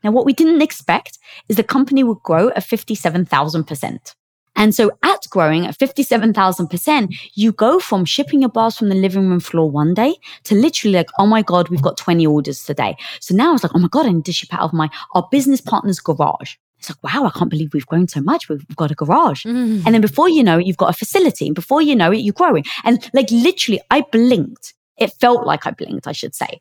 Now, 0.05 0.13
what 0.13 0.27
we 0.27 0.33
didn't 0.33 0.63
expect 0.63 1.19
is 1.49 1.57
the 1.57 1.65
company 1.65 2.05
would 2.05 2.23
grow 2.23 2.49
at 2.51 2.65
57,000%. 2.65 4.15
And 4.59 4.75
so 4.75 4.91
at 5.05 5.27
growing 5.31 5.67
at 5.67 5.79
57,000%, 5.79 7.15
you 7.35 7.53
go 7.53 7.79
from 7.79 8.05
shipping 8.05 8.41
your 8.41 8.51
bars 8.51 8.77
from 8.77 8.89
the 8.89 8.97
living 8.97 9.29
room 9.29 9.39
floor 9.39 9.71
one 9.71 9.95
day 9.95 10.17
to 10.45 10.57
literally 10.57 10.97
like, 10.97 11.09
oh 11.19 11.27
my 11.27 11.43
God, 11.43 11.69
we've 11.69 11.81
got 11.81 11.97
20 11.97 12.27
orders 12.27 12.65
today. 12.65 12.97
So 13.21 13.37
now 13.37 13.55
it's 13.55 13.63
like, 13.63 13.73
oh 13.77 13.79
my 13.79 13.89
God, 13.89 14.07
I 14.07 14.11
need 14.11 14.25
to 14.25 14.33
ship 14.33 14.53
out 14.53 14.63
of 14.63 14.73
my, 14.73 14.91
our 15.15 15.29
business 15.31 15.61
partner's 15.61 16.01
garage. 16.01 16.57
It's 16.81 16.91
like, 16.91 17.03
wow, 17.03 17.25
I 17.25 17.39
can't 17.39 17.51
believe 17.51 17.73
we've 17.73 17.87
grown 17.87 18.09
so 18.09 18.21
much. 18.21 18.49
We've, 18.49 18.65
we've 18.69 18.77
got 18.77 18.91
a 18.91 18.97
garage. 18.97 19.47
Mm. 19.47 19.85
And 19.85 19.95
then 19.95 20.01
before 20.01 20.29
you 20.29 20.43
know 20.43 20.59
it, 20.59 20.67
you've 20.67 20.77
got 20.77 20.91
a 20.91 20.99
facility. 20.99 21.47
And 21.47 21.55
before 21.55 21.81
you 21.81 21.95
know 21.95 22.11
it, 22.11 22.19
you're 22.19 22.33
growing. 22.33 22.65
And 22.85 23.09
like 23.15 23.31
literally, 23.31 23.81
I 23.91 24.03
blinked 24.13 24.75
it 24.99 25.13
felt 25.21 25.47
like 25.47 25.67
I 25.67 25.71
blinked, 25.71 26.07
I 26.07 26.13
should 26.13 26.35
say. 26.35 26.61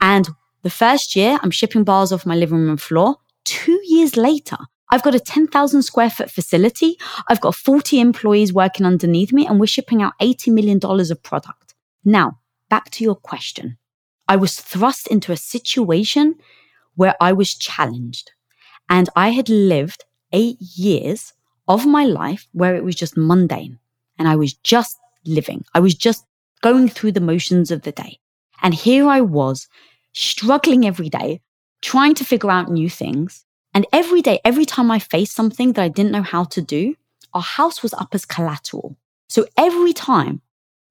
And 0.00 0.28
the 0.62 0.70
first 0.70 1.16
year, 1.16 1.38
I'm 1.42 1.50
shipping 1.50 1.84
bars 1.84 2.12
off 2.12 2.26
my 2.26 2.36
living 2.36 2.58
room 2.58 2.76
floor. 2.76 3.16
Two 3.44 3.80
years 3.84 4.16
later, 4.16 4.58
I've 4.92 5.02
got 5.02 5.14
a 5.14 5.20
10,000 5.20 5.82
square 5.82 6.10
foot 6.10 6.30
facility. 6.30 6.96
I've 7.28 7.40
got 7.40 7.54
40 7.54 8.00
employees 8.00 8.52
working 8.52 8.84
underneath 8.84 9.32
me, 9.32 9.46
and 9.46 9.60
we're 9.60 9.66
shipping 9.66 10.02
out 10.02 10.14
$80 10.20 10.52
million 10.52 10.80
of 10.82 11.22
product. 11.22 11.74
Now, 12.04 12.40
back 12.68 12.90
to 12.90 13.04
your 13.04 13.14
question. 13.14 13.78
I 14.28 14.36
was 14.36 14.60
thrust 14.60 15.06
into 15.08 15.32
a 15.32 15.36
situation 15.36 16.36
where 16.94 17.14
I 17.20 17.32
was 17.32 17.54
challenged. 17.54 18.32
And 18.88 19.08
I 19.14 19.30
had 19.30 19.48
lived 19.48 20.04
eight 20.32 20.60
years 20.60 21.32
of 21.68 21.86
my 21.86 22.04
life 22.04 22.46
where 22.52 22.74
it 22.74 22.84
was 22.84 22.94
just 22.94 23.16
mundane 23.16 23.78
and 24.18 24.28
I 24.28 24.36
was 24.36 24.54
just 24.54 24.98
living. 25.24 25.64
I 25.74 25.80
was 25.80 25.94
just 25.94 26.24
going 26.62 26.88
through 26.88 27.12
the 27.12 27.20
motions 27.20 27.70
of 27.70 27.82
the 27.82 27.92
day. 27.92 28.18
And 28.62 28.74
here 28.74 29.08
I 29.08 29.20
was 29.20 29.68
struggling 30.12 30.86
every 30.86 31.08
day, 31.08 31.40
trying 31.82 32.14
to 32.14 32.24
figure 32.24 32.50
out 32.50 32.70
new 32.70 32.90
things. 32.90 33.44
And 33.72 33.86
every 33.92 34.20
day, 34.22 34.40
every 34.44 34.64
time 34.64 34.90
I 34.90 34.98
faced 34.98 35.34
something 35.34 35.72
that 35.72 35.82
I 35.82 35.88
didn't 35.88 36.12
know 36.12 36.22
how 36.22 36.44
to 36.44 36.60
do, 36.60 36.96
our 37.32 37.42
house 37.42 37.82
was 37.82 37.94
up 37.94 38.14
as 38.14 38.24
collateral. 38.24 38.96
So 39.28 39.46
every 39.56 39.92
time 39.92 40.42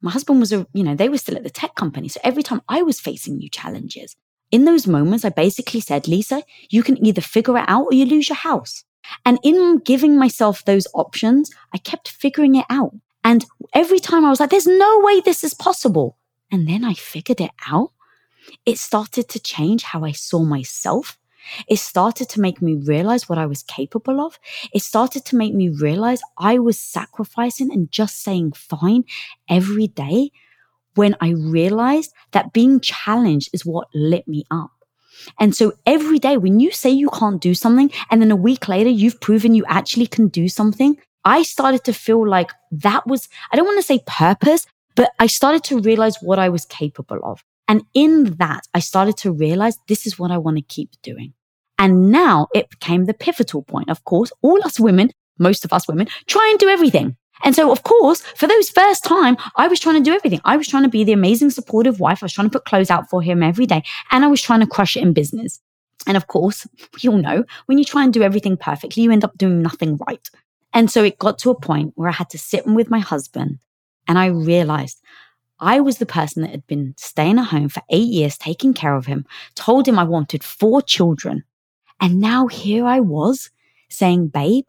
my 0.02 0.12
husband 0.12 0.40
was, 0.40 0.54
a, 0.54 0.66
you 0.74 0.84
know, 0.84 0.96
they 0.96 1.10
were 1.10 1.18
still 1.18 1.36
at 1.36 1.44
the 1.44 1.50
tech 1.50 1.76
company. 1.76 2.08
So 2.08 2.22
every 2.24 2.44
time 2.44 2.62
I 2.70 2.82
was 2.82 3.00
facing 3.00 3.38
new 3.38 3.50
challenges, 3.50 4.16
in 4.52 4.66
those 4.66 4.88
moments, 4.88 5.26
I 5.26 5.30
basically 5.30 5.82
said, 5.82 6.08
Lisa, 6.08 6.44
you 6.70 6.82
can 6.82 7.06
either 7.06 7.22
figure 7.22 7.58
it 7.58 7.66
out 7.68 7.86
or 7.86 7.94
you 7.94 8.06
lose 8.06 8.30
your 8.30 8.38
house. 8.38 8.84
And 9.26 9.40
in 9.44 9.80
giving 9.80 10.18
myself 10.18 10.64
those 10.66 10.88
options, 10.94 11.52
I 11.74 11.78
kept 11.78 12.08
figuring 12.08 12.56
it 12.56 12.66
out. 12.70 12.94
And 13.30 13.46
every 13.76 14.00
time 14.00 14.26
I 14.26 14.32
was 14.32 14.40
like, 14.40 14.50
there's 14.50 14.66
no 14.66 15.02
way 15.02 15.22
this 15.22 15.44
is 15.44 15.54
possible. 15.54 16.18
And 16.52 16.68
then 16.68 16.84
I 16.84 16.96
figured 16.96 17.40
it 17.40 17.52
out. 17.68 17.92
It 18.66 18.80
started 18.80 19.30
to 19.30 19.40
change 19.40 19.84
how 19.84 20.04
I 20.04 20.14
saw 20.14 20.40
myself. 20.40 21.20
It 21.68 21.78
started 21.78 22.28
to 22.30 22.42
make 22.42 22.60
me 22.60 22.74
realize 22.74 23.30
what 23.30 23.38
I 23.38 23.46
was 23.46 23.62
capable 23.62 24.20
of. 24.20 24.40
It 24.74 24.82
started 24.82 25.26
to 25.26 25.36
make 25.36 25.54
me 25.54 25.70
realize 25.70 26.22
I 26.40 26.58
was 26.58 26.80
sacrificing 26.80 27.72
and 27.72 27.92
just 27.92 28.24
saying 28.24 28.54
fine 28.54 29.04
every 29.48 29.86
day 29.86 30.32
when 30.96 31.16
I 31.22 31.30
realized 31.30 32.12
that 32.32 32.52
being 32.52 32.80
challenged 32.80 33.52
is 33.54 33.64
what 33.64 33.90
lit 33.94 34.28
me 34.28 34.44
up. 34.50 34.72
And 35.40 35.56
so 35.56 35.74
every 35.86 36.18
day 36.18 36.38
when 36.38 36.60
you 36.60 36.72
say 36.72 36.90
you 36.90 37.12
can't 37.12 37.40
do 37.40 37.54
something 37.54 37.92
and 38.10 38.24
then 38.24 38.32
a 38.32 38.36
week 38.36 38.68
later 38.68 38.90
you've 38.90 39.22
proven 39.22 39.54
you 39.54 39.66
actually 39.68 40.08
can 40.08 40.30
do 40.30 40.50
something, 40.50 40.98
I 41.30 41.44
started 41.44 41.84
to 41.84 41.94
feel 41.94 42.28
like 42.28 42.52
that 42.72 43.06
was, 43.06 43.30
I 43.52 43.56
don't 43.56 43.68
want 43.68 43.78
to 43.78 43.86
say 43.86 44.00
purpose, 44.08 44.66
but 44.96 45.12
I 45.20 45.28
started 45.28 45.64
to 45.66 45.80
realize 45.80 46.18
what 46.24 46.40
I 46.40 46.50
was 46.50 46.66
capable 46.66 47.20
of. 47.24 47.44
And 47.68 47.84
in 47.94 48.36
that, 48.40 48.62
I 48.74 48.80
started 48.80 49.16
to 49.18 49.32
realize 49.32 49.78
this 49.88 50.08
is 50.08 50.18
what 50.18 50.32
I 50.32 50.40
want 50.40 50.58
to 50.58 50.64
keep 50.64 50.90
doing. 51.04 51.34
And 51.78 52.12
now 52.12 52.48
it 52.56 52.72
became 52.72 53.06
the 53.06 53.14
pivotal 53.14 53.62
point. 53.62 53.92
Of 53.92 54.06
course, 54.06 54.32
all 54.42 54.60
us 54.66 54.80
women, 54.80 55.12
most 55.38 55.64
of 55.64 55.72
us 55.72 55.88
women, 55.88 56.08
try 56.26 56.48
and 56.50 56.60
do 56.60 56.68
everything. 56.68 57.16
And 57.44 57.56
so, 57.56 57.72
of 57.72 57.84
course, 57.84 58.22
for 58.22 58.48
those 58.48 58.72
first 58.72 59.04
time, 59.04 59.38
I 59.56 59.68
was 59.68 59.80
trying 59.80 60.04
to 60.04 60.10
do 60.10 60.16
everything. 60.16 60.42
I 60.46 60.58
was 60.58 60.68
trying 60.68 60.84
to 60.84 60.90
be 60.90 61.04
the 61.04 61.14
amazing 61.14 61.52
supportive 61.52 62.00
wife. 62.00 62.24
I 62.24 62.26
was 62.26 62.34
trying 62.34 62.50
to 62.50 62.58
put 62.58 62.66
clothes 62.66 62.90
out 62.90 63.08
for 63.08 63.22
him 63.22 63.44
every 63.44 63.68
day. 63.68 63.84
And 64.10 64.26
I 64.26 64.30
was 64.30 64.42
trying 64.42 64.62
to 64.62 64.68
crush 64.68 64.98
it 64.98 65.04
in 65.04 65.14
business. 65.14 65.60
And 66.08 66.18
of 66.18 66.26
course, 66.26 66.66
we 67.04 67.08
all 67.08 67.18
know 67.18 67.44
when 67.68 67.78
you 67.78 67.86
try 67.86 68.04
and 68.04 68.12
do 68.12 68.24
everything 68.24 68.58
perfectly, 68.58 69.04
you 69.04 69.12
end 69.12 69.24
up 69.24 69.38
doing 69.38 69.62
nothing 69.62 70.00
right. 70.08 70.28
And 70.74 70.90
so 70.92 71.04
it 71.04 71.18
got 71.18 71.40
to 71.40 71.50
a 71.50 71.60
point 71.60 71.94
where 71.96 72.10
I 72.10 72.14
had 72.14 72.30
to 72.32 72.38
sit 72.38 72.66
with 72.66 72.90
my 72.90 73.00
husband 73.00 73.60
and 74.08 74.18
I 74.20 74.28
realized 74.28 75.02
I 75.60 75.80
was 75.82 75.98
the 75.98 76.06
person 76.06 76.42
that 76.42 76.52
had 76.52 76.66
been 76.68 76.94
staying 76.98 77.38
at 77.38 77.48
home 77.48 77.70
for 77.70 77.82
eight 77.90 78.08
years, 78.08 78.38
taking 78.38 78.74
care 78.74 78.96
of 78.96 79.08
him, 79.08 79.26
told 79.56 79.88
him 79.88 80.00
I 80.00 80.04
wanted 80.04 80.44
four 80.44 80.82
children. 80.82 81.44
And 82.00 82.20
now 82.20 82.48
here 82.48 82.86
I 82.86 83.00
was 83.02 83.50
saying, 83.90 84.28
babe, 84.28 84.66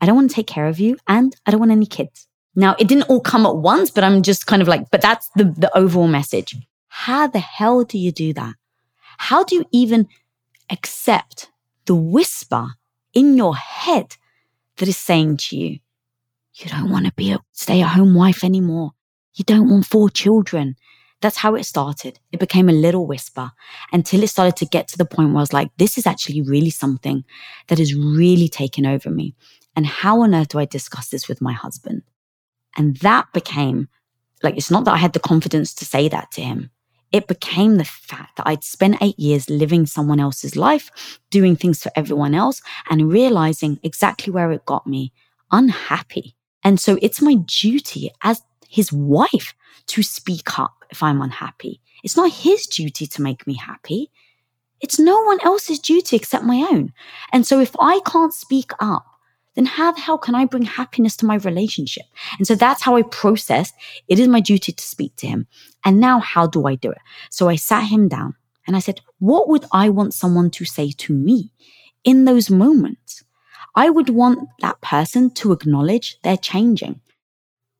I 0.00 0.06
don't 0.06 0.14
want 0.14 0.30
to 0.30 0.34
take 0.36 0.46
care 0.46 0.68
of 0.68 0.78
you 0.78 0.96
and 1.08 1.34
I 1.44 1.50
don't 1.50 1.60
want 1.60 1.72
any 1.72 1.86
kids. 1.86 2.28
Now 2.54 2.76
it 2.78 2.88
didn't 2.88 3.08
all 3.08 3.20
come 3.20 3.46
at 3.46 3.56
once, 3.56 3.90
but 3.90 4.04
I'm 4.04 4.22
just 4.22 4.46
kind 4.46 4.62
of 4.62 4.68
like, 4.68 4.90
but 4.90 5.00
that's 5.00 5.28
the, 5.34 5.44
the 5.44 5.76
overall 5.76 6.08
message. 6.08 6.54
How 6.88 7.26
the 7.26 7.40
hell 7.40 7.84
do 7.84 7.98
you 7.98 8.12
do 8.12 8.32
that? 8.34 8.54
How 9.18 9.42
do 9.42 9.56
you 9.56 9.64
even 9.72 10.08
accept 10.70 11.50
the 11.86 11.94
whisper 11.94 12.68
in 13.12 13.36
your 13.36 13.56
head 13.56 14.16
that 14.78 14.88
is 14.88 14.96
saying 14.96 15.36
to 15.36 15.56
you, 15.56 15.78
you 16.54 16.68
don't 16.68 16.90
want 16.90 17.06
to 17.06 17.12
be 17.12 17.30
a 17.30 17.38
stay 17.52 17.82
at 17.82 17.88
home 17.88 18.14
wife 18.14 18.42
anymore. 18.42 18.92
You 19.34 19.44
don't 19.44 19.70
want 19.70 19.86
four 19.86 20.10
children. 20.10 20.76
That's 21.20 21.36
how 21.36 21.54
it 21.54 21.64
started. 21.64 22.18
It 22.32 22.40
became 22.40 22.68
a 22.68 22.72
little 22.72 23.06
whisper 23.06 23.52
until 23.92 24.22
it 24.22 24.28
started 24.28 24.56
to 24.56 24.66
get 24.66 24.88
to 24.88 24.98
the 24.98 25.04
point 25.04 25.30
where 25.30 25.38
I 25.38 25.40
was 25.40 25.52
like, 25.52 25.70
this 25.76 25.98
is 25.98 26.06
actually 26.06 26.42
really 26.42 26.70
something 26.70 27.24
that 27.68 27.78
has 27.78 27.94
really 27.94 28.48
taken 28.48 28.86
over 28.86 29.10
me. 29.10 29.34
And 29.76 29.86
how 29.86 30.22
on 30.22 30.34
earth 30.34 30.48
do 30.48 30.58
I 30.58 30.64
discuss 30.64 31.08
this 31.08 31.28
with 31.28 31.40
my 31.40 31.52
husband? 31.52 32.02
And 32.76 32.96
that 32.98 33.32
became 33.32 33.88
like, 34.42 34.56
it's 34.56 34.70
not 34.70 34.84
that 34.84 34.94
I 34.94 34.98
had 34.98 35.12
the 35.12 35.20
confidence 35.20 35.74
to 35.74 35.84
say 35.84 36.08
that 36.08 36.30
to 36.32 36.40
him. 36.40 36.70
It 37.12 37.26
became 37.26 37.76
the 37.76 37.84
fact 37.84 38.36
that 38.36 38.46
I'd 38.46 38.64
spent 38.64 38.98
eight 39.00 39.18
years 39.18 39.48
living 39.48 39.86
someone 39.86 40.20
else's 40.20 40.56
life, 40.56 41.18
doing 41.30 41.56
things 41.56 41.82
for 41.82 41.90
everyone 41.96 42.34
else, 42.34 42.60
and 42.90 43.10
realizing 43.10 43.78
exactly 43.82 44.32
where 44.32 44.52
it 44.52 44.66
got 44.66 44.86
me 44.86 45.12
unhappy. 45.50 46.36
And 46.62 46.78
so 46.78 46.98
it's 47.00 47.22
my 47.22 47.34
duty 47.34 48.10
as 48.22 48.42
his 48.68 48.92
wife 48.92 49.54
to 49.86 50.02
speak 50.02 50.58
up 50.58 50.84
if 50.90 51.02
I'm 51.02 51.22
unhappy. 51.22 51.80
It's 52.04 52.16
not 52.16 52.30
his 52.30 52.66
duty 52.66 53.06
to 53.06 53.22
make 53.22 53.46
me 53.46 53.54
happy. 53.54 54.10
It's 54.80 54.98
no 54.98 55.20
one 55.22 55.40
else's 55.42 55.78
duty 55.78 56.16
except 56.16 56.44
my 56.44 56.66
own. 56.70 56.92
And 57.32 57.46
so 57.46 57.60
if 57.60 57.74
I 57.80 58.00
can't 58.06 58.34
speak 58.34 58.70
up, 58.80 59.06
then 59.54 59.66
how 59.66 59.90
the 59.90 60.00
hell 60.00 60.18
can 60.18 60.36
I 60.36 60.44
bring 60.44 60.62
happiness 60.62 61.16
to 61.16 61.26
my 61.26 61.34
relationship? 61.36 62.04
And 62.38 62.46
so 62.46 62.54
that's 62.54 62.82
how 62.82 62.94
I 62.94 63.02
processed 63.02 63.74
it 64.06 64.20
is 64.20 64.28
my 64.28 64.38
duty 64.38 64.70
to 64.70 64.84
speak 64.84 65.16
to 65.16 65.26
him. 65.26 65.48
And 65.84 66.00
now 66.00 66.18
how 66.18 66.46
do 66.46 66.66
I 66.66 66.74
do 66.74 66.90
it? 66.90 66.98
So 67.30 67.48
I 67.48 67.56
sat 67.56 67.84
him 67.84 68.08
down 68.08 68.34
and 68.66 68.76
I 68.76 68.80
said, 68.80 69.00
what 69.18 69.48
would 69.48 69.64
I 69.72 69.88
want 69.88 70.14
someone 70.14 70.50
to 70.50 70.64
say 70.64 70.90
to 70.92 71.12
me 71.12 71.52
in 72.04 72.24
those 72.24 72.50
moments? 72.50 73.24
I 73.74 73.90
would 73.90 74.10
want 74.10 74.48
that 74.60 74.80
person 74.80 75.30
to 75.34 75.52
acknowledge 75.52 76.18
they're 76.22 76.36
changing. 76.36 77.00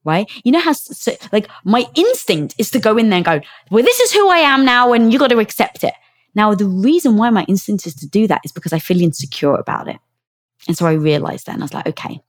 Right? 0.05 0.31
You 0.43 0.53
know 0.53 0.61
how, 0.61 0.73
so, 0.73 1.13
like, 1.33 1.51
my 1.65 1.85
instinct 1.95 2.55
is 2.57 2.71
to 2.71 2.79
go 2.79 2.97
in 2.97 3.11
there 3.11 3.19
and 3.19 3.27
go, 3.27 3.41
well, 3.71 3.85
this 3.85 4.01
is 4.01 4.13
who 4.13 4.31
I 4.31 4.39
am 4.39 4.65
now, 4.65 4.95
and 4.95 5.13
you 5.13 5.19
got 5.19 5.29
to 5.29 5.39
accept 5.39 5.85
it. 5.85 5.93
Now, 6.35 6.55
the 6.55 6.65
reason 6.65 7.19
why 7.19 7.29
my 7.29 7.45
instinct 7.45 7.87
is 7.87 7.95
to 7.97 8.07
do 8.07 8.27
that 8.29 8.41
is 8.43 8.53
because 8.53 8.73
I 8.73 8.79
feel 8.79 9.03
insecure 9.03 9.55
about 9.55 9.87
it. 9.89 9.99
And 10.67 10.79
so 10.79 10.87
I 10.87 10.93
realized 10.93 11.47
that 11.47 11.55
and 11.55 11.63
I 11.63 11.65
was 11.65 11.75
like, 11.75 11.87
okay, 11.89 12.21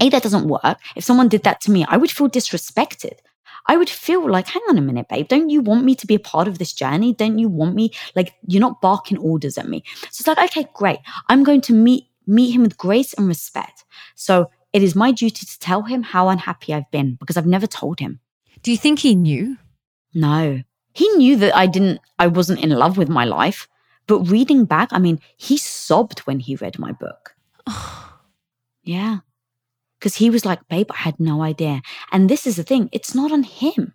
A, 0.00 0.08
that 0.08 0.22
doesn't 0.22 0.48
work. 0.48 0.78
If 0.96 1.04
someone 1.04 1.28
did 1.28 1.42
that 1.42 1.60
to 1.62 1.70
me, 1.70 1.84
I 1.86 1.98
would 1.98 2.10
feel 2.10 2.30
disrespected. 2.30 3.18
I 3.66 3.76
would 3.76 3.90
feel 3.90 4.28
like, 4.28 4.48
hang 4.48 4.62
on 4.68 4.78
a 4.78 4.82
minute, 4.82 5.08
babe, 5.08 5.28
don't 5.28 5.50
you 5.50 5.60
want 5.60 5.84
me 5.84 5.94
to 5.96 6.06
be 6.06 6.14
a 6.14 6.20
part 6.20 6.48
of 6.48 6.58
this 6.58 6.72
journey? 6.72 7.12
Don't 7.12 7.38
you 7.38 7.48
want 7.48 7.74
me, 7.74 7.92
like, 8.14 8.34
you're 8.46 8.60
not 8.60 8.80
barking 8.80 9.18
orders 9.18 9.58
at 9.58 9.68
me. 9.68 9.84
So 10.10 10.20
it's 10.20 10.26
like, 10.26 10.50
okay, 10.50 10.66
great. 10.74 10.98
I'm 11.28 11.44
going 11.44 11.60
to 11.62 11.72
meet, 11.72 12.06
meet 12.26 12.52
him 12.52 12.62
with 12.62 12.78
grace 12.78 13.12
and 13.14 13.28
respect. 13.28 13.84
So 14.14 14.50
it 14.72 14.82
is 14.82 14.94
my 14.94 15.12
duty 15.12 15.44
to 15.46 15.58
tell 15.58 15.82
him 15.82 16.02
how 16.02 16.28
unhappy 16.28 16.72
I've 16.72 16.90
been 16.90 17.16
because 17.16 17.36
I've 17.36 17.46
never 17.46 17.66
told 17.66 18.00
him. 18.00 18.20
Do 18.62 18.70
you 18.70 18.76
think 18.76 19.00
he 19.00 19.14
knew? 19.14 19.56
No. 20.14 20.62
He 20.92 21.08
knew 21.10 21.36
that 21.36 21.56
I 21.56 21.66
didn't, 21.66 22.00
I 22.18 22.26
wasn't 22.26 22.62
in 22.64 22.70
love 22.70 22.96
with 22.96 23.08
my 23.08 23.24
life. 23.24 23.68
But 24.06 24.20
reading 24.20 24.64
back, 24.64 24.88
I 24.90 24.98
mean, 24.98 25.20
he 25.36 25.58
sobbed 25.58 26.20
when 26.20 26.40
he 26.40 26.56
read 26.56 26.78
my 26.78 26.92
book. 26.92 27.36
yeah. 28.82 29.18
Because 29.98 30.16
he 30.16 30.30
was 30.30 30.44
like, 30.44 30.66
babe, 30.68 30.90
I 30.90 30.96
had 30.96 31.18
no 31.18 31.42
idea. 31.42 31.82
And 32.12 32.28
this 32.28 32.46
is 32.46 32.56
the 32.56 32.62
thing, 32.62 32.88
it's 32.92 33.14
not 33.14 33.32
on 33.32 33.42
him. 33.42 33.94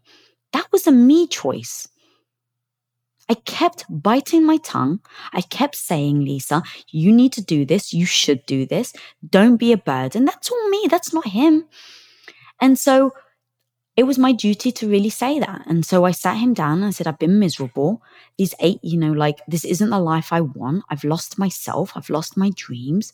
That 0.51 0.67
was 0.71 0.85
a 0.85 0.91
me 0.91 1.27
choice. 1.27 1.87
I 3.29 3.35
kept 3.35 3.85
biting 3.89 4.45
my 4.45 4.57
tongue. 4.57 4.99
I 5.31 5.41
kept 5.41 5.75
saying, 5.75 6.25
Lisa, 6.25 6.61
you 6.91 7.11
need 7.11 7.31
to 7.33 7.41
do 7.41 7.65
this. 7.65 7.93
You 7.93 8.05
should 8.05 8.45
do 8.45 8.65
this. 8.65 8.93
Don't 9.27 9.55
be 9.57 9.71
a 9.71 9.77
burden. 9.77 10.25
That's 10.25 10.51
all 10.51 10.69
me. 10.69 10.87
That's 10.89 11.13
not 11.13 11.27
him. 11.27 11.65
And 12.59 12.77
so 12.77 13.13
it 13.95 14.03
was 14.03 14.17
my 14.17 14.33
duty 14.33 14.71
to 14.73 14.89
really 14.89 15.09
say 15.09 15.39
that. 15.39 15.63
And 15.67 15.85
so 15.85 16.03
I 16.03 16.11
sat 16.11 16.35
him 16.35 16.53
down 16.53 16.79
and 16.79 16.85
I 16.85 16.89
said, 16.89 17.07
I've 17.07 17.19
been 17.19 17.39
miserable. 17.39 18.01
These 18.37 18.55
eight, 18.59 18.79
you 18.83 18.97
know, 18.99 19.11
like 19.11 19.39
this 19.47 19.63
isn't 19.63 19.89
the 19.89 19.99
life 19.99 20.33
I 20.33 20.41
want. 20.41 20.83
I've 20.89 21.03
lost 21.03 21.39
myself. 21.39 21.93
I've 21.95 22.09
lost 22.09 22.35
my 22.35 22.51
dreams. 22.55 23.13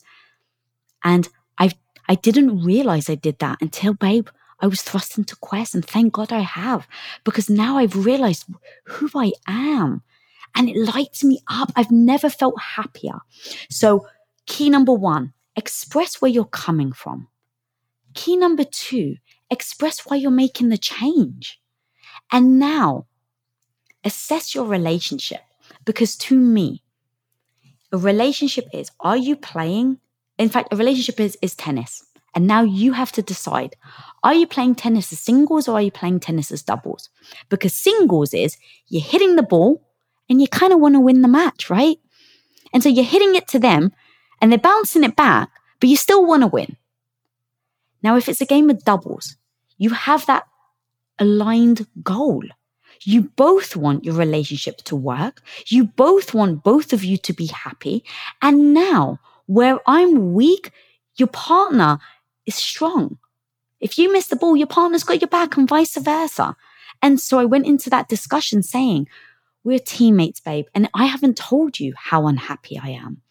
And 1.04 1.28
I 1.58 1.70
I 2.08 2.14
didn't 2.14 2.64
realize 2.64 3.08
I 3.08 3.14
did 3.14 3.38
that 3.38 3.58
until, 3.60 3.94
babe, 3.94 4.28
I 4.60 4.66
was 4.66 4.82
thrust 4.82 5.16
into 5.18 5.36
quest. 5.36 5.74
And 5.74 5.84
thank 5.84 6.12
God 6.12 6.32
I 6.32 6.40
have, 6.40 6.86
because 7.24 7.48
now 7.48 7.78
I've 7.78 8.04
realized 8.04 8.46
who 8.84 9.08
I 9.14 9.32
am. 9.46 10.02
And 10.54 10.68
it 10.68 10.76
lights 10.76 11.22
me 11.22 11.40
up. 11.48 11.72
I've 11.76 11.92
never 11.92 12.28
felt 12.28 12.60
happier. 12.60 13.20
So, 13.70 14.06
key 14.46 14.68
number 14.68 14.92
one, 14.92 15.32
express 15.54 16.20
where 16.20 16.30
you're 16.30 16.44
coming 16.44 16.92
from. 16.92 17.28
Key 18.14 18.36
number 18.36 18.64
two, 18.64 19.16
express 19.48 20.00
why 20.00 20.16
you're 20.16 20.30
making 20.30 20.68
the 20.68 20.78
change. 20.78 21.60
And 22.32 22.58
now, 22.58 23.06
assess 24.04 24.54
your 24.54 24.64
relationship. 24.64 25.42
Because 25.84 26.16
to 26.16 26.36
me, 26.36 26.82
a 27.92 27.98
relationship 27.98 28.68
is 28.72 28.90
are 29.00 29.16
you 29.16 29.36
playing 29.36 29.98
in 30.40 30.48
fact, 30.48 30.72
a 30.72 30.76
relationship 30.76 31.20
is, 31.20 31.36
is 31.42 31.54
tennis. 31.54 32.04
And 32.34 32.46
now 32.46 32.62
you 32.62 32.92
have 32.92 33.12
to 33.12 33.22
decide 33.22 33.76
are 34.22 34.34
you 34.34 34.46
playing 34.46 34.76
tennis 34.76 35.12
as 35.12 35.18
singles 35.18 35.66
or 35.66 35.76
are 35.76 35.82
you 35.82 35.90
playing 35.90 36.20
tennis 36.20 36.50
as 36.50 36.62
doubles? 36.62 37.08
Because 37.48 37.74
singles 37.74 38.32
is 38.32 38.56
you're 38.88 39.02
hitting 39.02 39.36
the 39.36 39.42
ball 39.42 39.82
and 40.28 40.40
you 40.40 40.46
kind 40.46 40.72
of 40.72 40.80
want 40.80 40.94
to 40.94 41.00
win 41.00 41.22
the 41.22 41.28
match, 41.28 41.68
right? 41.70 41.98
And 42.72 42.82
so 42.82 42.88
you're 42.88 43.04
hitting 43.04 43.34
it 43.34 43.48
to 43.48 43.58
them 43.58 43.92
and 44.40 44.50
they're 44.50 44.58
bouncing 44.58 45.04
it 45.04 45.16
back, 45.16 45.50
but 45.80 45.88
you 45.88 45.96
still 45.96 46.24
want 46.24 46.42
to 46.42 46.46
win. 46.46 46.76
Now, 48.02 48.16
if 48.16 48.28
it's 48.28 48.40
a 48.40 48.46
game 48.46 48.70
of 48.70 48.84
doubles, 48.84 49.36
you 49.76 49.90
have 49.90 50.24
that 50.26 50.44
aligned 51.18 51.86
goal. 52.02 52.44
You 53.02 53.22
both 53.36 53.76
want 53.76 54.04
your 54.04 54.14
relationship 54.14 54.78
to 54.84 54.96
work. 54.96 55.42
You 55.66 55.86
both 55.86 56.32
want 56.32 56.62
both 56.62 56.92
of 56.92 57.02
you 57.02 57.16
to 57.18 57.32
be 57.32 57.46
happy. 57.46 58.04
And 58.40 58.72
now 58.72 59.18
where 59.50 59.80
I'm 59.84 60.32
weak, 60.32 60.70
your 61.16 61.26
partner 61.26 61.98
is 62.46 62.54
strong. 62.54 63.18
If 63.80 63.98
you 63.98 64.12
miss 64.12 64.28
the 64.28 64.36
ball, 64.36 64.56
your 64.56 64.68
partner's 64.68 65.02
got 65.02 65.20
your 65.20 65.28
back 65.28 65.56
and 65.56 65.68
vice 65.68 65.96
versa. 65.96 66.54
And 67.02 67.20
so 67.20 67.40
I 67.40 67.46
went 67.46 67.66
into 67.66 67.90
that 67.90 68.08
discussion 68.08 68.62
saying, 68.62 69.08
we're 69.64 69.80
teammates, 69.80 70.38
babe. 70.38 70.66
And 70.72 70.88
I 70.94 71.06
haven't 71.06 71.36
told 71.36 71.80
you 71.80 71.94
how 71.96 72.28
unhappy 72.28 72.78
I 72.78 72.90
am. 72.90 73.22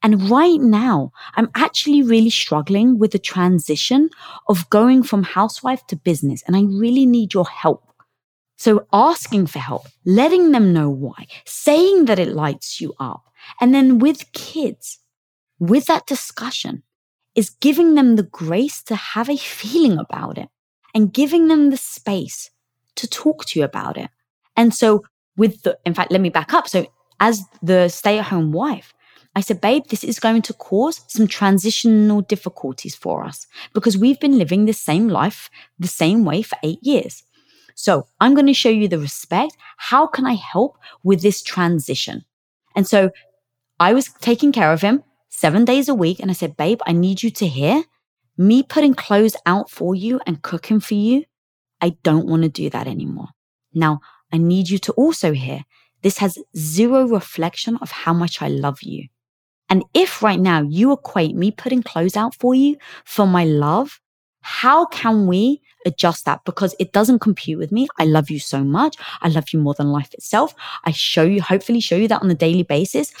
And 0.00 0.30
right 0.30 0.60
now, 0.60 1.10
I'm 1.34 1.50
actually 1.56 2.02
really 2.02 2.30
struggling 2.30 2.98
with 3.00 3.10
the 3.10 3.18
transition 3.18 4.10
of 4.48 4.70
going 4.70 5.02
from 5.02 5.24
housewife 5.24 5.84
to 5.88 5.96
business. 5.96 6.44
And 6.46 6.54
I 6.54 6.62
really 6.62 7.04
need 7.04 7.34
your 7.34 7.48
help. 7.48 7.82
So 8.56 8.86
asking 8.92 9.48
for 9.48 9.58
help, 9.58 9.88
letting 10.04 10.52
them 10.52 10.72
know 10.72 10.88
why, 10.88 11.26
saying 11.46 12.04
that 12.04 12.20
it 12.20 12.28
lights 12.28 12.80
you 12.80 12.94
up. 13.00 13.24
And 13.60 13.74
then 13.74 13.98
with 13.98 14.30
kids, 14.32 15.00
with 15.58 15.86
that 15.86 16.06
discussion 16.06 16.82
is 17.34 17.50
giving 17.50 17.94
them 17.94 18.16
the 18.16 18.22
grace 18.22 18.82
to 18.84 18.94
have 18.94 19.28
a 19.28 19.36
feeling 19.36 19.98
about 19.98 20.38
it 20.38 20.48
and 20.94 21.12
giving 21.12 21.48
them 21.48 21.70
the 21.70 21.76
space 21.76 22.50
to 22.96 23.08
talk 23.08 23.44
to 23.46 23.58
you 23.58 23.64
about 23.64 23.96
it. 23.96 24.10
And 24.56 24.72
so, 24.72 25.02
with 25.36 25.62
the, 25.62 25.78
in 25.84 25.94
fact, 25.94 26.12
let 26.12 26.20
me 26.20 26.28
back 26.28 26.54
up. 26.54 26.68
So, 26.68 26.86
as 27.18 27.42
the 27.62 27.88
stay 27.88 28.18
at 28.18 28.26
home 28.26 28.52
wife, 28.52 28.94
I 29.36 29.40
said, 29.40 29.60
babe, 29.60 29.84
this 29.88 30.04
is 30.04 30.20
going 30.20 30.42
to 30.42 30.52
cause 30.52 31.00
some 31.08 31.26
transitional 31.26 32.20
difficulties 32.20 32.94
for 32.94 33.24
us 33.24 33.46
because 33.72 33.98
we've 33.98 34.20
been 34.20 34.38
living 34.38 34.64
the 34.64 34.72
same 34.72 35.08
life 35.08 35.50
the 35.78 35.88
same 35.88 36.24
way 36.24 36.42
for 36.42 36.56
eight 36.62 36.78
years. 36.82 37.24
So 37.74 38.06
I'm 38.20 38.34
going 38.34 38.46
to 38.46 38.54
show 38.54 38.68
you 38.68 38.86
the 38.86 38.98
respect. 38.98 39.56
How 39.76 40.06
can 40.06 40.24
I 40.24 40.34
help 40.34 40.78
with 41.02 41.22
this 41.22 41.42
transition? 41.42 42.24
And 42.76 42.86
so 42.86 43.10
I 43.80 43.92
was 43.92 44.10
taking 44.20 44.52
care 44.52 44.72
of 44.72 44.80
him 44.80 45.02
seven 45.34 45.64
days 45.64 45.88
a 45.88 45.94
week. 45.94 46.20
And 46.20 46.30
I 46.30 46.34
said, 46.34 46.56
babe, 46.56 46.80
I 46.86 46.92
need 46.92 47.22
you 47.22 47.30
to 47.30 47.46
hear 47.46 47.84
me 48.36 48.62
putting 48.62 48.94
clothes 48.94 49.36
out 49.46 49.68
for 49.68 49.94
you 49.94 50.20
and 50.26 50.42
cooking 50.42 50.80
for 50.80 50.94
you. 50.94 51.24
I 51.80 51.96
don't 52.02 52.26
want 52.26 52.42
to 52.42 52.48
do 52.48 52.70
that 52.70 52.86
anymore. 52.86 53.28
Now, 53.74 54.00
I 54.32 54.38
need 54.38 54.68
you 54.70 54.78
to 54.78 54.92
also 54.92 55.32
hear 55.32 55.64
this 56.02 56.18
has 56.18 56.38
zero 56.56 57.06
reflection 57.06 57.76
of 57.78 57.90
how 57.90 58.12
much 58.12 58.42
I 58.42 58.48
love 58.48 58.82
you. 58.82 59.08
And 59.68 59.84
if 59.94 60.22
right 60.22 60.38
now 60.38 60.62
you 60.62 60.92
equate 60.92 61.34
me 61.34 61.50
putting 61.50 61.82
clothes 61.82 62.16
out 62.16 62.34
for 62.34 62.54
you 62.54 62.76
for 63.04 63.26
my 63.26 63.44
love, 63.44 64.00
how 64.40 64.84
can 64.86 65.26
we 65.26 65.62
adjust 65.86 66.26
that? 66.26 66.44
Because 66.44 66.74
it 66.78 66.92
doesn't 66.92 67.20
compute 67.20 67.58
with 67.58 67.72
me. 67.72 67.88
I 67.98 68.04
love 68.04 68.30
you 68.30 68.38
so 68.38 68.62
much. 68.62 68.96
I 69.22 69.28
love 69.28 69.46
you 69.52 69.58
more 69.58 69.74
than 69.74 69.90
life 69.90 70.12
itself. 70.12 70.54
I 70.84 70.90
show 70.92 71.24
you, 71.24 71.40
hopefully 71.40 71.80
show 71.80 71.96
you 71.96 72.08
that 72.08 72.22
on 72.22 72.30
a 72.30 72.34
daily 72.34 72.62
basis 72.62 73.12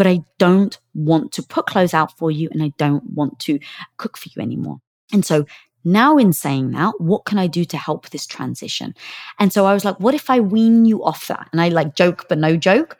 but 0.00 0.06
I 0.06 0.20
don't 0.38 0.78
want 0.94 1.30
to 1.32 1.42
put 1.42 1.66
clothes 1.66 1.92
out 1.92 2.16
for 2.16 2.30
you 2.30 2.48
and 2.50 2.62
I 2.62 2.72
don't 2.78 3.04
want 3.12 3.38
to 3.40 3.58
cook 3.98 4.16
for 4.16 4.30
you 4.34 4.40
anymore. 4.40 4.78
And 5.12 5.26
so 5.26 5.44
now 5.84 6.16
in 6.16 6.32
saying 6.32 6.70
that, 6.70 6.98
what 7.02 7.26
can 7.26 7.36
I 7.36 7.46
do 7.46 7.66
to 7.66 7.76
help 7.76 8.08
this 8.08 8.26
transition? 8.26 8.94
And 9.38 9.52
so 9.52 9.66
I 9.66 9.74
was 9.74 9.84
like, 9.84 10.00
what 10.00 10.14
if 10.14 10.30
I 10.30 10.40
wean 10.40 10.86
you 10.86 11.04
off 11.04 11.26
that? 11.26 11.50
And 11.52 11.60
I 11.60 11.68
like 11.68 11.96
joke, 11.96 12.24
but 12.30 12.38
no 12.38 12.56
joke. 12.56 12.96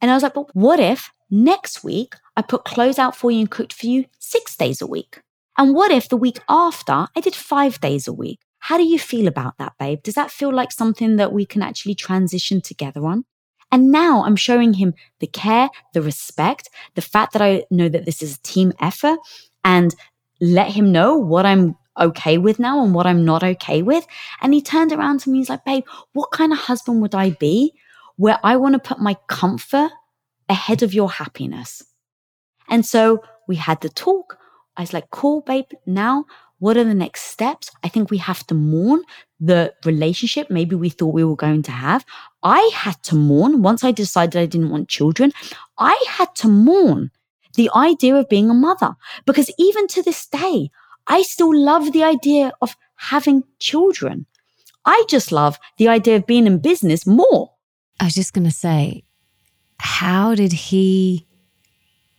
And 0.00 0.10
I 0.10 0.14
was 0.14 0.24
like, 0.24 0.34
but 0.34 0.52
what 0.56 0.80
if 0.80 1.12
next 1.30 1.84
week 1.84 2.16
I 2.36 2.42
put 2.42 2.64
clothes 2.64 2.98
out 2.98 3.14
for 3.14 3.30
you 3.30 3.38
and 3.38 3.48
cooked 3.48 3.72
for 3.72 3.86
you 3.86 4.06
six 4.18 4.56
days 4.56 4.82
a 4.82 4.88
week? 4.88 5.20
And 5.56 5.72
what 5.72 5.92
if 5.92 6.08
the 6.08 6.16
week 6.16 6.40
after 6.48 7.06
I 7.14 7.20
did 7.22 7.36
five 7.36 7.80
days 7.80 8.08
a 8.08 8.12
week? 8.12 8.40
How 8.58 8.76
do 8.76 8.82
you 8.82 8.98
feel 8.98 9.28
about 9.28 9.56
that, 9.58 9.74
babe? 9.78 10.02
Does 10.02 10.14
that 10.14 10.32
feel 10.32 10.52
like 10.52 10.72
something 10.72 11.14
that 11.14 11.32
we 11.32 11.46
can 11.46 11.62
actually 11.62 11.94
transition 11.94 12.60
together 12.60 13.06
on? 13.06 13.24
And 13.72 13.90
now 13.90 14.24
I'm 14.24 14.36
showing 14.36 14.74
him 14.74 14.94
the 15.20 15.26
care, 15.26 15.70
the 15.94 16.02
respect, 16.02 16.68
the 16.94 17.02
fact 17.02 17.32
that 17.32 17.42
I 17.42 17.64
know 17.70 17.88
that 17.88 18.04
this 18.04 18.22
is 18.22 18.36
a 18.36 18.42
team 18.42 18.72
effort 18.80 19.18
and 19.64 19.94
let 20.40 20.72
him 20.72 20.90
know 20.90 21.16
what 21.16 21.46
I'm 21.46 21.76
okay 21.98 22.38
with 22.38 22.58
now 22.58 22.82
and 22.82 22.94
what 22.94 23.06
I'm 23.06 23.24
not 23.24 23.42
okay 23.42 23.82
with. 23.82 24.06
And 24.40 24.54
he 24.54 24.62
turned 24.62 24.92
around 24.92 25.20
to 25.20 25.30
me. 25.30 25.38
He's 25.38 25.50
like, 25.50 25.64
babe, 25.64 25.84
what 26.12 26.30
kind 26.32 26.52
of 26.52 26.58
husband 26.58 27.00
would 27.02 27.14
I 27.14 27.30
be 27.30 27.74
where 28.16 28.38
I 28.44 28.56
want 28.56 28.74
to 28.74 28.78
put 28.78 28.98
my 28.98 29.16
comfort 29.28 29.90
ahead 30.48 30.82
of 30.82 30.92
your 30.92 31.10
happiness. 31.10 31.82
And 32.68 32.84
so 32.84 33.22
we 33.48 33.56
had 33.56 33.80
the 33.80 33.88
talk. 33.88 34.36
I 34.76 34.82
was 34.82 34.92
like, 34.92 35.10
cool, 35.10 35.40
babe. 35.40 35.64
Now, 35.86 36.26
what 36.58 36.76
are 36.76 36.84
the 36.84 36.94
next 36.94 37.22
steps? 37.22 37.70
I 37.82 37.88
think 37.88 38.10
we 38.10 38.18
have 38.18 38.46
to 38.48 38.54
mourn 38.54 39.02
the 39.40 39.72
relationship 39.86 40.50
maybe 40.50 40.76
we 40.76 40.90
thought 40.90 41.14
we 41.14 41.24
were 41.24 41.34
going 41.34 41.62
to 41.62 41.70
have. 41.70 42.04
I 42.42 42.70
had 42.72 43.02
to 43.04 43.14
mourn 43.14 43.62
once 43.62 43.84
I 43.84 43.92
decided 43.92 44.40
I 44.40 44.46
didn't 44.46 44.70
want 44.70 44.88
children. 44.88 45.32
I 45.78 46.02
had 46.08 46.34
to 46.36 46.48
mourn 46.48 47.10
the 47.54 47.70
idea 47.74 48.16
of 48.16 48.28
being 48.28 48.50
a 48.50 48.54
mother 48.54 48.94
because 49.26 49.50
even 49.58 49.86
to 49.88 50.02
this 50.02 50.26
day, 50.26 50.70
I 51.06 51.22
still 51.22 51.54
love 51.54 51.92
the 51.92 52.04
idea 52.04 52.52
of 52.60 52.76
having 52.96 53.44
children. 53.58 54.26
I 54.84 55.04
just 55.08 55.32
love 55.32 55.58
the 55.76 55.88
idea 55.88 56.16
of 56.16 56.26
being 56.26 56.46
in 56.46 56.58
business 56.58 57.06
more. 57.06 57.52
I 57.98 58.04
was 58.04 58.14
just 58.14 58.32
going 58.32 58.46
to 58.46 58.50
say, 58.50 59.04
how 59.78 60.34
did 60.34 60.52
he 60.52 61.26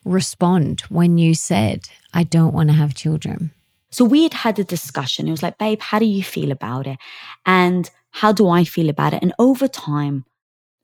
respond 0.05 0.81
when 0.89 1.17
you 1.17 1.33
said, 1.33 1.87
I 2.13 2.23
don't 2.23 2.53
want 2.53 2.69
to 2.69 2.75
have 2.75 2.93
children? 2.93 3.51
So 3.89 4.05
we 4.05 4.23
had 4.23 4.33
had 4.33 4.59
a 4.59 4.63
discussion. 4.63 5.27
It 5.27 5.31
was 5.31 5.43
like, 5.43 5.57
babe, 5.57 5.81
how 5.81 5.99
do 5.99 6.05
you 6.05 6.23
feel 6.23 6.51
about 6.51 6.87
it? 6.87 6.97
And 7.45 7.89
how 8.11 8.31
do 8.31 8.49
I 8.49 8.63
feel 8.63 8.89
about 8.89 9.13
it? 9.13 9.21
And 9.21 9.33
over 9.39 9.67
time, 9.67 10.25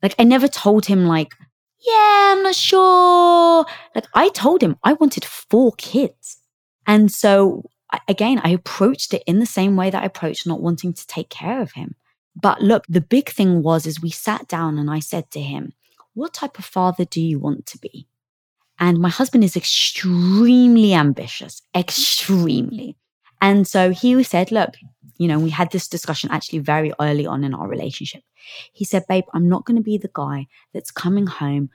like 0.01 0.15
I 0.17 0.23
never 0.23 0.47
told 0.47 0.85
him 0.85 1.05
like, 1.05 1.33
yeah, 1.85 2.33
I'm 2.33 2.43
not 2.43 2.55
sure. 2.55 3.65
Like 3.93 4.07
I 4.13 4.29
told 4.29 4.61
him 4.61 4.77
I 4.83 4.93
wanted 4.93 5.25
four 5.25 5.73
kids. 5.77 6.39
And 6.85 7.11
so 7.11 7.69
again, 8.07 8.41
I 8.43 8.49
approached 8.49 9.13
it 9.13 9.23
in 9.27 9.39
the 9.39 9.45
same 9.45 9.75
way 9.75 9.89
that 9.89 10.01
I 10.01 10.05
approached 10.05 10.47
not 10.47 10.61
wanting 10.61 10.93
to 10.93 11.07
take 11.07 11.29
care 11.29 11.61
of 11.61 11.73
him. 11.73 11.95
But 12.39 12.61
look, 12.61 12.85
the 12.87 13.01
big 13.01 13.29
thing 13.29 13.63
was 13.63 13.85
is 13.85 14.01
we 14.01 14.11
sat 14.11 14.47
down 14.47 14.77
and 14.77 14.89
I 14.89 14.99
said 14.99 15.31
to 15.31 15.41
him, 15.41 15.73
what 16.13 16.33
type 16.33 16.57
of 16.59 16.65
father 16.65 17.05
do 17.05 17.21
you 17.21 17.39
want 17.39 17.65
to 17.67 17.77
be? 17.77 18.07
And 18.79 18.99
my 18.99 19.09
husband 19.09 19.43
is 19.43 19.55
extremely 19.55 20.93
ambitious, 20.93 21.61
extremely. 21.75 22.95
And 23.41 23.67
so 23.67 23.91
he 23.91 24.21
said, 24.23 24.51
look, 24.51 24.75
you 25.17 25.27
know, 25.27 25.39
we 25.39 25.49
had 25.49 25.71
this 25.71 25.87
discussion 25.87 26.29
actually 26.31 26.59
very 26.59 26.93
early 26.99 27.25
on 27.25 27.43
in 27.43 27.53
our 27.53 27.67
relationship. 27.67 28.23
He 28.73 28.85
said, 28.85 29.05
babe, 29.07 29.25
I'm 29.33 29.49
not 29.49 29.65
going 29.65 29.77
to 29.77 29.83
be 29.83 29.97
the 29.97 30.11
guy 30.13 30.47
that's 30.73 30.91
coming 30.91 31.27
home 31.27 31.69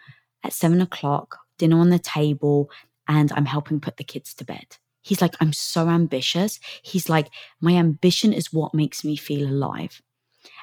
at 0.44 0.52
seven 0.52 0.80
o'clock, 0.80 1.38
dinner 1.58 1.78
on 1.78 1.90
the 1.90 1.98
table, 1.98 2.70
and 3.08 3.32
I'm 3.32 3.46
helping 3.46 3.80
put 3.80 3.96
the 3.96 4.04
kids 4.04 4.34
to 4.34 4.44
bed. 4.44 4.76
He's 5.02 5.20
like, 5.20 5.34
I'm 5.40 5.52
so 5.52 5.88
ambitious. 5.88 6.60
He's 6.82 7.08
like, 7.08 7.28
my 7.60 7.72
ambition 7.72 8.32
is 8.32 8.52
what 8.52 8.74
makes 8.74 9.04
me 9.04 9.16
feel 9.16 9.48
alive. 9.48 10.00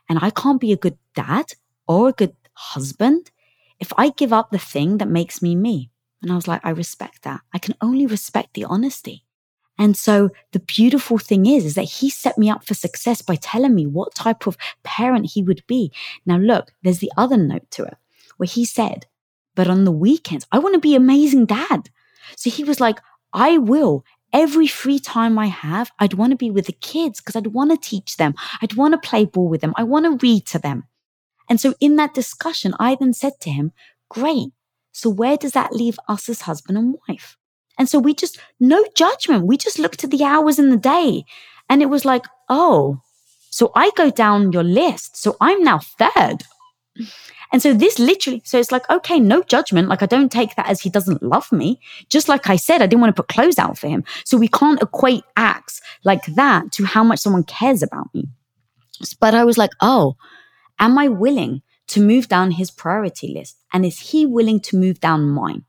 And 0.08 0.20
I 0.22 0.30
can't 0.30 0.62
be 0.62 0.72
a 0.72 0.78
good 0.78 0.98
dad 1.14 1.54
or 1.88 2.10
a 2.10 2.14
good 2.14 2.36
husband 2.54 3.32
if 3.80 3.92
I 3.98 4.10
give 4.10 4.34
up 4.34 4.52
the 4.52 4.60
thing 4.60 4.98
that 4.98 5.08
makes 5.08 5.42
me 5.42 5.56
me. 5.56 5.92
And 6.22 6.32
I 6.32 6.36
was 6.36 6.48
like, 6.48 6.62
I 6.64 6.70
respect 6.72 7.24
that. 7.24 7.42
I 7.54 7.60
can 7.60 7.76
only 7.82 8.06
respect 8.06 8.54
the 8.54 8.66
honesty. 8.66 9.26
And 9.80 9.96
so 9.96 10.30
the 10.52 10.60
beautiful 10.60 11.18
thing 11.18 11.46
is, 11.46 11.66
is 11.66 11.76
that 11.76 11.84
he 11.84 12.10
set 12.10 12.38
me 12.38 12.50
up 12.50 12.66
for 12.66 12.74
success 12.74 13.22
by 13.22 13.36
telling 13.38 13.74
me 13.74 13.88
what 13.88 14.14
type 14.14 14.46
of 14.46 14.58
parent 14.84 15.32
he 15.32 15.42
would 15.42 15.64
be. 15.68 15.92
Now, 16.26 16.38
look, 16.38 16.74
there's 16.84 17.00
the 17.00 17.12
other 17.16 17.38
note 17.38 17.72
to 17.72 17.86
it 17.86 17.96
where 18.38 18.48
he 18.48 18.66
said, 18.66 19.06
but 19.56 19.70
on 19.70 19.86
the 19.86 19.92
weekends, 19.92 20.46
I 20.52 20.60
want 20.60 20.74
to 20.74 20.80
be 20.80 20.96
amazing 20.96 21.46
dad. 21.46 21.90
So 22.36 22.50
he 22.50 22.64
was 22.64 22.80
like, 22.80 23.00
I 23.34 23.58
will. 23.58 24.04
Every 24.32 24.68
free 24.68 25.00
time 25.00 25.40
I 25.40 25.48
have, 25.48 25.92
I'd 25.98 26.14
want 26.14 26.32
to 26.32 26.38
be 26.38 26.52
with 26.52 26.68
the 26.68 26.74
kids 26.74 27.20
because 27.20 27.36
I'd 27.36 27.48
want 27.48 27.72
to 27.72 27.90
teach 27.90 28.18
them. 28.18 28.36
I'd 28.62 28.76
want 28.76 28.94
to 28.94 29.10
play 29.10 29.26
ball 29.26 29.48
with 29.48 29.62
them. 29.62 29.74
I 29.76 29.84
want 29.84 30.06
to 30.06 30.26
read 30.26 30.46
to 30.48 30.60
them. 30.60 30.84
And 31.50 31.60
so 31.60 31.74
in 31.80 31.96
that 31.96 32.14
discussion, 32.14 32.76
I 32.80 32.96
then 32.96 33.14
said 33.14 33.40
to 33.42 33.50
him, 33.50 33.72
great. 34.10 34.50
So 34.92 35.10
where 35.10 35.38
does 35.38 35.54
that 35.54 35.74
leave 35.74 35.98
us 36.08 36.30
as 36.30 36.42
husband 36.42 36.78
and 36.78 36.98
wife? 37.08 37.38
And 37.80 37.90
so 37.90 37.98
we 37.98 38.14
just, 38.14 38.38
no 38.60 38.86
judgment. 38.94 39.48
We 39.48 39.58
just 39.58 39.80
looked 39.80 40.04
at 40.04 40.12
the 40.12 40.24
hours 40.24 40.60
in 40.60 40.70
the 40.70 40.78
day 40.78 41.24
and 41.70 41.82
it 41.82 41.88
was 41.88 42.06
like, 42.06 42.26
oh, 42.50 43.02
so 43.50 43.72
I 43.76 43.90
go 43.96 44.12
down 44.12 44.52
your 44.52 44.64
list. 44.64 45.18
So 45.18 45.38
I'm 45.42 45.64
now 45.64 45.80
third. 45.80 46.44
And 47.52 47.62
so 47.62 47.74
this 47.74 47.98
literally, 47.98 48.42
so 48.46 48.60
it's 48.60 48.72
like, 48.72 48.88
okay, 48.90 49.20
no 49.20 49.42
judgment. 49.42 49.88
Like 49.88 50.04
I 50.04 50.06
don't 50.06 50.32
take 50.32 50.56
that 50.56 50.68
as 50.68 50.82
he 50.82 50.90
doesn't 50.90 51.24
love 51.24 51.52
me. 51.52 51.80
Just 52.10 52.28
like 52.30 52.50
I 52.50 52.58
said, 52.58 52.82
I 52.82 52.86
didn't 52.86 53.02
want 53.02 53.16
to 53.16 53.24
put 53.24 53.34
clothes 53.34 53.58
out 53.58 53.78
for 53.78 53.88
him. 53.88 54.04
So 54.24 54.38
we 54.38 54.50
can't 54.50 54.82
equate 54.82 55.24
acts 55.36 55.82
like 56.04 56.26
that 56.36 56.72
to 56.74 56.86
how 56.86 57.04
much 57.04 57.20
someone 57.20 57.44
cares 57.44 57.82
about 57.82 58.14
me. 58.14 58.26
But 59.20 59.34
I 59.34 59.46
was 59.46 59.58
like, 59.58 59.72
oh, 59.82 60.16
am 60.80 60.98
I 60.98 61.08
willing 61.08 61.62
to 61.88 62.02
move 62.02 62.28
down 62.28 62.52
his 62.52 62.70
priority 62.70 63.34
list? 63.34 63.58
And 63.74 63.86
is 63.86 64.00
he 64.00 64.26
willing 64.26 64.60
to 64.62 64.78
move 64.78 65.00
down 65.00 65.30
mine? 65.30 65.66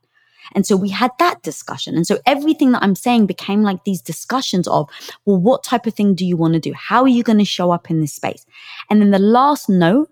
And 0.53 0.65
so 0.65 0.75
we 0.75 0.89
had 0.89 1.11
that 1.19 1.41
discussion. 1.43 1.95
And 1.95 2.05
so 2.05 2.19
everything 2.25 2.71
that 2.71 2.83
I'm 2.83 2.95
saying 2.95 3.25
became 3.25 3.63
like 3.63 3.83
these 3.83 4.01
discussions 4.01 4.67
of, 4.67 4.89
well, 5.25 5.37
what 5.37 5.63
type 5.63 5.85
of 5.85 5.93
thing 5.93 6.15
do 6.15 6.25
you 6.25 6.37
want 6.37 6.53
to 6.53 6.59
do? 6.59 6.73
How 6.73 7.01
are 7.01 7.07
you 7.07 7.23
going 7.23 7.39
to 7.39 7.45
show 7.45 7.71
up 7.71 7.89
in 7.89 8.01
this 8.01 8.13
space? 8.13 8.45
And 8.89 9.01
then 9.01 9.11
the 9.11 9.19
last 9.19 9.69
note 9.69 10.09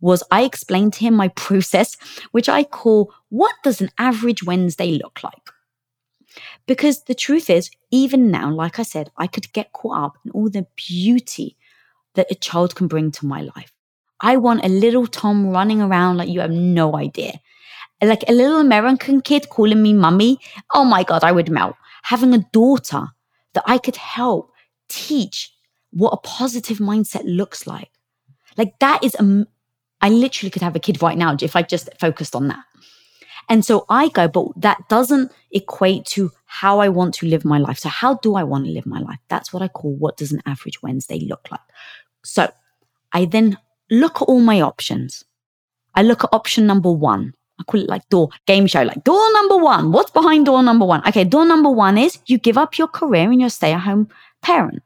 was 0.00 0.22
I 0.30 0.42
explained 0.42 0.92
to 0.94 1.00
him 1.00 1.14
my 1.14 1.28
process, 1.36 1.96
which 2.32 2.48
I 2.48 2.64
call, 2.64 3.12
what 3.28 3.54
does 3.62 3.80
an 3.80 3.90
average 3.98 4.42
Wednesday 4.42 4.92
look 4.92 5.20
like? 5.22 5.50
Because 6.66 7.04
the 7.04 7.14
truth 7.14 7.50
is, 7.50 7.70
even 7.90 8.30
now, 8.30 8.50
like 8.50 8.78
I 8.78 8.82
said, 8.82 9.10
I 9.16 9.26
could 9.26 9.52
get 9.52 9.72
caught 9.72 10.04
up 10.04 10.18
in 10.24 10.30
all 10.32 10.48
the 10.50 10.66
beauty 10.76 11.56
that 12.14 12.30
a 12.30 12.34
child 12.34 12.74
can 12.74 12.86
bring 12.86 13.10
to 13.12 13.26
my 13.26 13.42
life. 13.56 13.72
I 14.20 14.36
want 14.36 14.64
a 14.64 14.68
little 14.68 15.06
Tom 15.06 15.48
running 15.48 15.80
around 15.80 16.16
like 16.16 16.28
you 16.28 16.40
have 16.40 16.50
no 16.50 16.96
idea 16.96 17.40
like 18.06 18.24
a 18.28 18.32
little 18.32 18.58
American 18.58 19.20
kid 19.20 19.48
calling 19.48 19.82
me 19.82 19.92
mummy. 19.92 20.38
Oh 20.74 20.84
my 20.84 21.02
God, 21.02 21.24
I 21.24 21.32
would 21.32 21.50
melt. 21.50 21.76
Having 22.04 22.34
a 22.34 22.46
daughter 22.52 23.08
that 23.54 23.64
I 23.66 23.78
could 23.78 23.96
help 23.96 24.52
teach 24.88 25.52
what 25.90 26.10
a 26.10 26.18
positive 26.18 26.78
mindset 26.78 27.22
looks 27.24 27.66
like. 27.66 27.90
Like 28.56 28.78
that 28.78 29.02
is, 29.02 29.16
um, 29.18 29.46
I 30.00 30.10
literally 30.10 30.50
could 30.50 30.62
have 30.62 30.76
a 30.76 30.80
kid 30.80 31.02
right 31.02 31.18
now 31.18 31.36
if 31.40 31.56
I 31.56 31.62
just 31.62 31.88
focused 31.98 32.36
on 32.36 32.48
that. 32.48 32.64
And 33.48 33.64
so 33.64 33.86
I 33.88 34.08
go, 34.08 34.28
but 34.28 34.48
that 34.56 34.88
doesn't 34.88 35.32
equate 35.50 36.04
to 36.06 36.30
how 36.44 36.80
I 36.80 36.88
want 36.90 37.14
to 37.14 37.26
live 37.26 37.44
my 37.44 37.58
life. 37.58 37.78
So 37.78 37.88
how 37.88 38.14
do 38.16 38.34
I 38.34 38.44
want 38.44 38.66
to 38.66 38.70
live 38.70 38.84
my 38.84 39.00
life? 39.00 39.18
That's 39.28 39.52
what 39.52 39.62
I 39.62 39.68
call 39.68 39.94
what 39.94 40.18
does 40.18 40.32
an 40.32 40.42
average 40.44 40.82
Wednesday 40.82 41.20
look 41.20 41.48
like? 41.50 41.60
So 42.24 42.52
I 43.12 43.24
then 43.24 43.56
look 43.90 44.16
at 44.16 44.26
all 44.26 44.40
my 44.40 44.60
options. 44.60 45.24
I 45.94 46.02
look 46.02 46.24
at 46.24 46.30
option 46.32 46.66
number 46.66 46.92
one. 46.92 47.32
I 47.60 47.64
call 47.64 47.80
it 47.80 47.88
like 47.88 48.08
door 48.08 48.28
game 48.46 48.66
show, 48.66 48.82
like 48.82 49.04
door 49.04 49.32
number 49.32 49.56
one. 49.56 49.92
What's 49.92 50.10
behind 50.10 50.46
door 50.46 50.62
number 50.62 50.84
one? 50.84 51.06
Okay, 51.08 51.24
door 51.24 51.44
number 51.44 51.70
one 51.70 51.98
is 51.98 52.18
you 52.26 52.38
give 52.38 52.58
up 52.58 52.78
your 52.78 52.88
career 52.88 53.30
and 53.30 53.40
you're 53.40 53.50
stay 53.50 53.72
at 53.72 53.80
home 53.80 54.08
parent. 54.42 54.82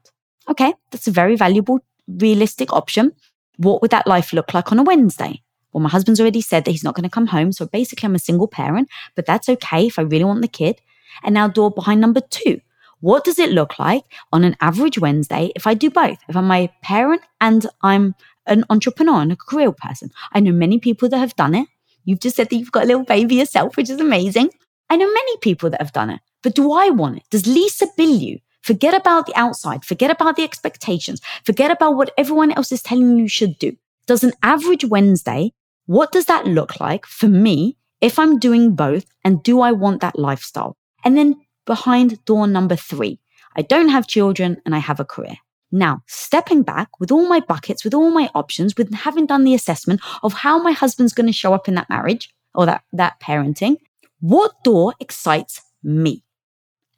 Okay, 0.49 0.75
that's 0.91 1.07
a 1.07 1.11
very 1.11 1.37
valuable, 1.37 1.81
realistic 2.09 2.73
option. 2.73 3.13
What 3.59 3.83
would 3.83 3.91
that 3.91 4.07
life 4.07 4.33
look 4.33 4.55
like 4.55 4.73
on 4.73 4.79
a 4.79 4.83
Wednesday? 4.83 5.43
Well, 5.73 5.83
my 5.83 5.89
husband's 5.89 6.21
already 6.21 6.41
said 6.41 6.65
that 6.65 6.71
he's 6.71 6.85
not 6.85 6.95
going 6.95 7.05
to 7.05 7.11
come 7.11 7.29
home. 7.29 7.53
So 7.53 7.67
basically, 7.67 8.07
I'm 8.07 8.15
a 8.15 8.19
single 8.19 8.49
parent, 8.49 8.89
but 9.15 9.27
that's 9.27 9.49
okay 9.49 9.87
if 9.87 9.99
I 9.99 10.03
really 10.03 10.25
want 10.25 10.43
the 10.43 10.49
kid. 10.49 10.81
And 11.23 11.35
now, 11.35 11.49
door 11.49 11.71
behind 11.71 12.01
number 12.01 12.21
two. 12.21 12.61
What 13.01 13.25
does 13.25 13.39
it 13.39 13.51
look 13.51 13.79
like 13.81 14.05
on 14.33 14.45
an 14.45 14.57
average 14.61 14.99
Wednesday 14.99 15.51
if 15.57 15.67
I 15.67 15.75
do 15.75 15.91
both? 15.91 16.19
If 16.29 16.37
I'm 16.37 16.51
a 16.51 16.73
parent 16.83 17.23
and 17.41 17.67
I'm 17.83 18.15
an 18.47 18.65
entrepreneur 18.71 19.21
and 19.21 19.33
a 19.33 19.37
career 19.37 19.73
person. 19.73 20.11
I 20.33 20.41
know 20.41 20.53
many 20.53 20.79
people 20.79 21.09
that 21.09 21.19
have 21.19 21.37
done 21.37 21.55
it. 21.55 21.69
You've 22.05 22.21
just 22.21 22.37
said 22.37 22.51
that 22.51 22.57
you've 22.57 22.73
got 22.73 22.85
a 22.85 22.87
little 22.87 23.05
baby 23.05 23.37
yourself, 23.37 23.77
which 23.77 23.91
is 23.91 24.01
amazing. 24.01 24.51
I 24.91 24.97
know 24.97 25.07
many 25.07 25.37
people 25.39 25.71
that 25.71 25.81
have 25.81 25.93
done 25.93 26.11
it, 26.11 26.21
but 26.43 26.55
do 26.55 26.73
I 26.73 26.91
want 26.91 27.19
it? 27.19 27.23
Does 27.31 27.47
Lisa 27.47 27.87
Bilyeu 27.99 28.41
forget 28.63 28.95
about 28.95 29.27
the 29.27 29.35
outside, 29.37 29.85
forget 29.85 30.11
about 30.11 30.37
the 30.37 30.45
expectations, 30.45 31.21
forget 31.45 31.71
about 31.71 31.97
what 31.97 32.13
everyone 32.19 32.53
else 32.53 32.73
is 32.73 32.83
telling 32.83 33.13
you 33.13 33.23
you 33.23 33.29
should 33.29 33.59
do? 33.59 33.77
Does 34.07 34.25
an 34.25 34.33
average 34.43 34.85
Wednesday, 34.85 35.53
what 35.87 36.13
does 36.13 36.27
that 36.27 36.47
look 36.47 36.81
like 36.81 37.07
for 37.07 37.29
me 37.29 37.77
if 38.01 38.19
I'm 38.19 38.39
doing 38.39 38.75
both? 38.75 39.07
And 39.25 39.43
do 39.43 39.61
I 39.61 39.73
want 39.73 40.01
that 40.01 40.19
lifestyle? 40.19 40.77
And 41.05 41.17
then 41.17 41.37
behind 41.67 42.25
door 42.25 42.47
number 42.47 42.77
three, 42.77 43.19
I 43.57 43.63
don't 43.63 43.89
have 43.89 44.07
children 44.07 44.61
and 44.65 44.75
I 44.75 44.79
have 44.79 45.01
a 45.01 45.05
career. 45.05 45.37
Now, 45.73 46.03
stepping 46.07 46.63
back 46.63 47.01
with 47.01 47.11
all 47.11 47.27
my 47.27 47.41
buckets, 47.41 47.83
with 47.83 47.95
all 47.95 48.11
my 48.11 48.29
options, 48.35 48.77
with 48.77 48.93
having 48.93 49.25
done 49.25 49.45
the 49.45 49.55
assessment 49.55 50.03
of 50.23 50.35
how 50.35 50.63
my 50.63 50.73
husband's 50.73 51.15
going 51.15 51.27
to 51.27 51.33
show 51.33 51.55
up 51.55 51.67
in 51.67 51.75
that 51.75 51.89
marriage 51.89 52.33
or 52.55 52.67
that, 52.67 52.85
that 52.93 53.19
parenting, 53.21 53.77
what 54.21 54.53
door 54.63 54.95
excites 55.01 55.63
me? 55.83 56.23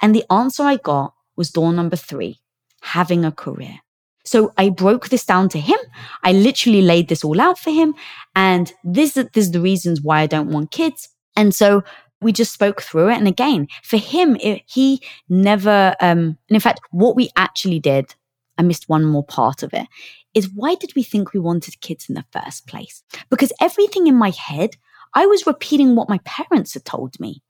And 0.02 0.14
the 0.14 0.24
answer 0.30 0.64
I 0.64 0.76
got 0.76 1.14
was 1.36 1.50
door 1.50 1.72
number 1.72 1.96
three, 1.96 2.40
having 2.82 3.24
a 3.24 3.30
career. 3.30 3.78
So 4.24 4.52
I 4.58 4.70
broke 4.70 5.08
this 5.08 5.24
down 5.24 5.48
to 5.50 5.60
him. 5.60 5.78
I 6.24 6.32
literally 6.32 6.82
laid 6.82 7.08
this 7.08 7.24
all 7.24 7.40
out 7.40 7.58
for 7.58 7.70
him. 7.70 7.94
And 8.34 8.72
this, 8.82 9.12
this 9.12 9.28
is 9.34 9.50
the 9.52 9.60
reasons 9.60 10.00
why 10.00 10.20
I 10.20 10.26
don't 10.26 10.50
want 10.50 10.72
kids. 10.72 11.08
And 11.36 11.54
so 11.54 11.84
we 12.20 12.32
just 12.32 12.52
spoke 12.52 12.82
through 12.82 13.10
it. 13.10 13.18
And 13.18 13.28
again, 13.28 13.68
for 13.82 13.98
him, 13.98 14.36
it, 14.36 14.62
he 14.66 15.00
never, 15.28 15.94
um, 16.00 16.38
and 16.48 16.56
in 16.56 16.60
fact, 16.60 16.80
what 16.90 17.14
we 17.14 17.30
actually 17.36 17.78
did 17.78 18.14
I 18.58 18.62
missed 18.62 18.88
one 18.88 19.04
more 19.04 19.24
part 19.24 19.62
of 19.62 19.72
it 19.72 19.86
is 20.34 20.50
why 20.52 20.74
did 20.74 20.92
we 20.94 21.02
think 21.02 21.32
we 21.32 21.40
wanted 21.40 21.80
kids 21.80 22.08
in 22.08 22.14
the 22.14 22.24
first 22.32 22.66
place? 22.66 23.02
Because 23.30 23.52
everything 23.60 24.06
in 24.06 24.16
my 24.16 24.30
head, 24.30 24.76
I 25.14 25.26
was 25.26 25.46
repeating 25.46 25.94
what 25.94 26.08
my 26.08 26.18
parents 26.24 26.74
had 26.74 26.84
told 26.84 27.18
me. 27.20 27.42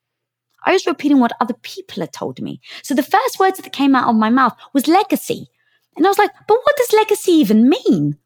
I 0.66 0.72
was 0.72 0.86
repeating 0.86 1.20
what 1.20 1.32
other 1.40 1.54
people 1.62 2.02
had 2.02 2.12
told 2.12 2.40
me. 2.40 2.60
So 2.82 2.94
the 2.94 3.02
first 3.02 3.38
words 3.38 3.58
that 3.58 3.72
came 3.72 3.94
out 3.94 4.08
of 4.08 4.16
my 4.16 4.30
mouth 4.30 4.54
was 4.72 4.88
legacy. 4.88 5.48
And 5.96 6.06
I 6.06 6.08
was 6.08 6.18
like, 6.18 6.30
but 6.48 6.58
what 6.62 6.76
does 6.76 6.92
legacy 6.92 7.32
even 7.32 7.68
mean? 7.68 8.18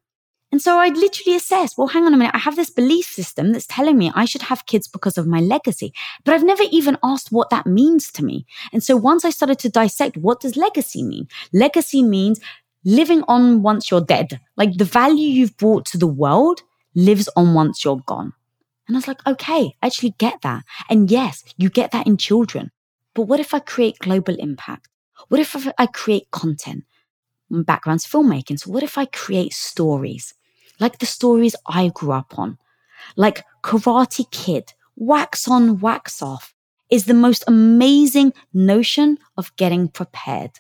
And 0.51 0.63
so 0.63 0.79
I 0.79 0.89
literally 0.89 1.37
assessed, 1.37 1.77
well, 1.77 1.89
hang 1.89 2.05
on 2.05 2.15
a 2.15 2.17
minute. 2.17 2.35
I 2.35 2.39
have 2.39 2.57
this 2.57 2.71
belief 2.71 3.05
system 3.05 3.53
that's 3.53 3.67
telling 3.67 3.99
me 3.99 4.11
I 4.15 4.25
should 4.25 4.43
have 4.43 4.65
kids 4.65 4.89
because 4.89 5.19
of 5.19 5.27
my 5.27 5.41
legacy, 5.41 5.93
but 6.25 6.33
I've 6.33 6.45
never 6.45 6.63
even 6.71 6.97
asked 7.03 7.31
what 7.31 7.51
that 7.51 7.67
means 7.67 8.11
to 8.13 8.25
me. 8.25 8.47
And 8.73 8.83
so 8.83 8.97
once 8.97 9.27
I 9.27 9.31
started 9.31 9.59
to 9.59 9.69
dissect, 9.69 10.17
what 10.17 10.41
does 10.41 10.57
legacy 10.57 11.03
mean? 11.03 11.29
Legacy 11.53 12.03
means 12.03 12.41
living 12.89 13.23
on 13.29 13.63
once 13.63 13.91
you're 13.91 14.01
dead. 14.01 14.41
Like 14.57 14.79
the 14.79 14.85
value 14.85 15.29
you've 15.29 15.57
brought 15.59 15.85
to 15.87 15.99
the 15.99 16.07
world 16.07 16.63
lives 16.95 17.29
on 17.37 17.53
once 17.53 17.85
you're 17.85 18.03
gone. 18.07 18.33
And 18.87 18.97
I 18.97 18.99
was 18.99 19.07
like, 19.07 19.25
okay, 19.27 19.77
I 19.83 19.87
actually 19.87 20.15
get 20.17 20.41
that. 20.41 20.65
And 20.89 21.11
yes, 21.11 21.45
you 21.59 21.69
get 21.69 21.91
that 21.91 22.07
in 22.07 22.17
children. 22.17 22.71
But 23.15 23.25
what 23.25 23.41
if 23.41 23.53
I 23.53 23.59
create 23.59 23.99
global 23.99 24.35
impact? 24.37 24.89
What 25.29 25.39
if 25.39 25.55
I 25.77 25.87
create 25.87 26.31
content? 26.31 26.85
My 27.51 27.63
background's 27.63 28.07
filmmaking. 28.07 28.59
So 28.61 28.71
what 28.71 28.83
if 28.83 28.97
I 28.97 29.05
create 29.05 29.53
stories? 29.53 30.33
Like 30.81 30.99
the 30.99 31.07
stories 31.07 31.55
I 31.67 31.89
grew 31.89 32.13
up 32.13 32.39
on. 32.39 32.57
Like 33.17 33.45
Karate 33.63 34.31
Kid, 34.31 34.73
wax 34.97 35.47
on, 35.47 35.79
wax 35.79 36.23
off 36.23 36.55
is 36.91 37.05
the 37.05 37.15
most 37.15 37.45
amazing 37.47 38.33
notion 38.55 39.19
of 39.37 39.55
getting 39.57 39.89
prepared. 39.89 40.53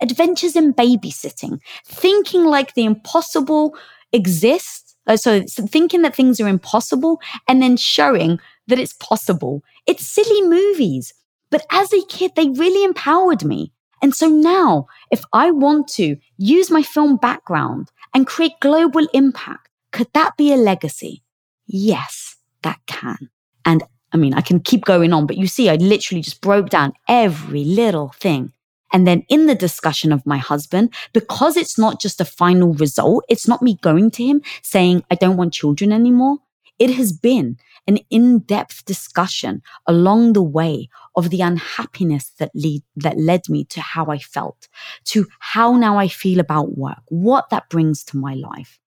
Adventures 0.00 0.56
in 0.56 0.72
babysitting, 0.72 1.60
thinking 1.84 2.44
like 2.44 2.74
the 2.74 2.84
impossible 2.84 3.76
exists 4.12 4.88
uh, 5.08 5.16
so, 5.16 5.44
so 5.46 5.66
thinking 5.66 6.02
that 6.02 6.14
things 6.14 6.38
are 6.38 6.46
impossible 6.46 7.20
and 7.48 7.62
then 7.62 7.76
showing 7.76 8.38
that 8.68 8.78
it's 8.78 8.92
possible. 8.92 9.62
It's 9.86 10.06
silly 10.06 10.42
movies. 10.42 11.14
But 11.50 11.66
as 11.72 11.92
a 11.92 12.04
kid, 12.08 12.32
they 12.36 12.50
really 12.50 12.84
empowered 12.84 13.42
me. 13.42 13.72
And 14.02 14.14
so 14.14 14.28
now, 14.28 14.86
if 15.10 15.24
I 15.32 15.50
want 15.50 15.88
to 15.94 16.16
use 16.36 16.70
my 16.70 16.82
film 16.82 17.16
background 17.16 17.90
and 18.14 18.26
create 18.26 18.52
global 18.60 19.08
impact, 19.14 19.70
could 19.92 20.08
that 20.12 20.36
be 20.36 20.52
a 20.52 20.56
legacy? 20.56 21.24
Yes, 21.66 22.36
that 22.62 22.78
can. 22.86 23.30
And 23.64 23.82
I 24.12 24.18
mean, 24.18 24.34
I 24.34 24.42
can 24.42 24.60
keep 24.60 24.84
going 24.84 25.12
on, 25.12 25.26
but 25.26 25.38
you 25.38 25.46
see, 25.46 25.68
I 25.68 25.76
literally 25.76 26.22
just 26.22 26.42
broke 26.42 26.68
down 26.68 26.92
every 27.08 27.64
little 27.64 28.10
thing 28.10 28.52
and 28.92 29.06
then 29.06 29.24
in 29.28 29.46
the 29.46 29.54
discussion 29.54 30.12
of 30.12 30.26
my 30.26 30.38
husband, 30.38 30.94
because 31.12 31.56
it's 31.56 31.78
not 31.78 32.00
just 32.00 32.20
a 32.20 32.24
final 32.24 32.74
result, 32.74 33.24
it's 33.28 33.48
not 33.48 33.62
me 33.62 33.78
going 33.80 34.10
to 34.12 34.24
him 34.24 34.42
saying, 34.62 35.04
I 35.10 35.14
don't 35.14 35.36
want 35.36 35.52
children 35.52 35.92
anymore. 35.92 36.38
It 36.78 36.90
has 36.90 37.12
been 37.12 37.58
an 37.88 37.98
in-depth 38.10 38.84
discussion 38.84 39.62
along 39.86 40.34
the 40.34 40.42
way 40.42 40.88
of 41.16 41.30
the 41.30 41.40
unhappiness 41.40 42.30
that 42.38 42.50
lead, 42.54 42.82
that 42.96 43.18
led 43.18 43.48
me 43.48 43.64
to 43.64 43.80
how 43.80 44.06
I 44.06 44.18
felt, 44.18 44.68
to 45.06 45.26
how 45.40 45.76
now 45.76 45.98
I 45.98 46.08
feel 46.08 46.38
about 46.38 46.76
work, 46.76 47.02
what 47.08 47.50
that 47.50 47.68
brings 47.68 48.04
to 48.04 48.16
my 48.16 48.34
life. 48.34 48.78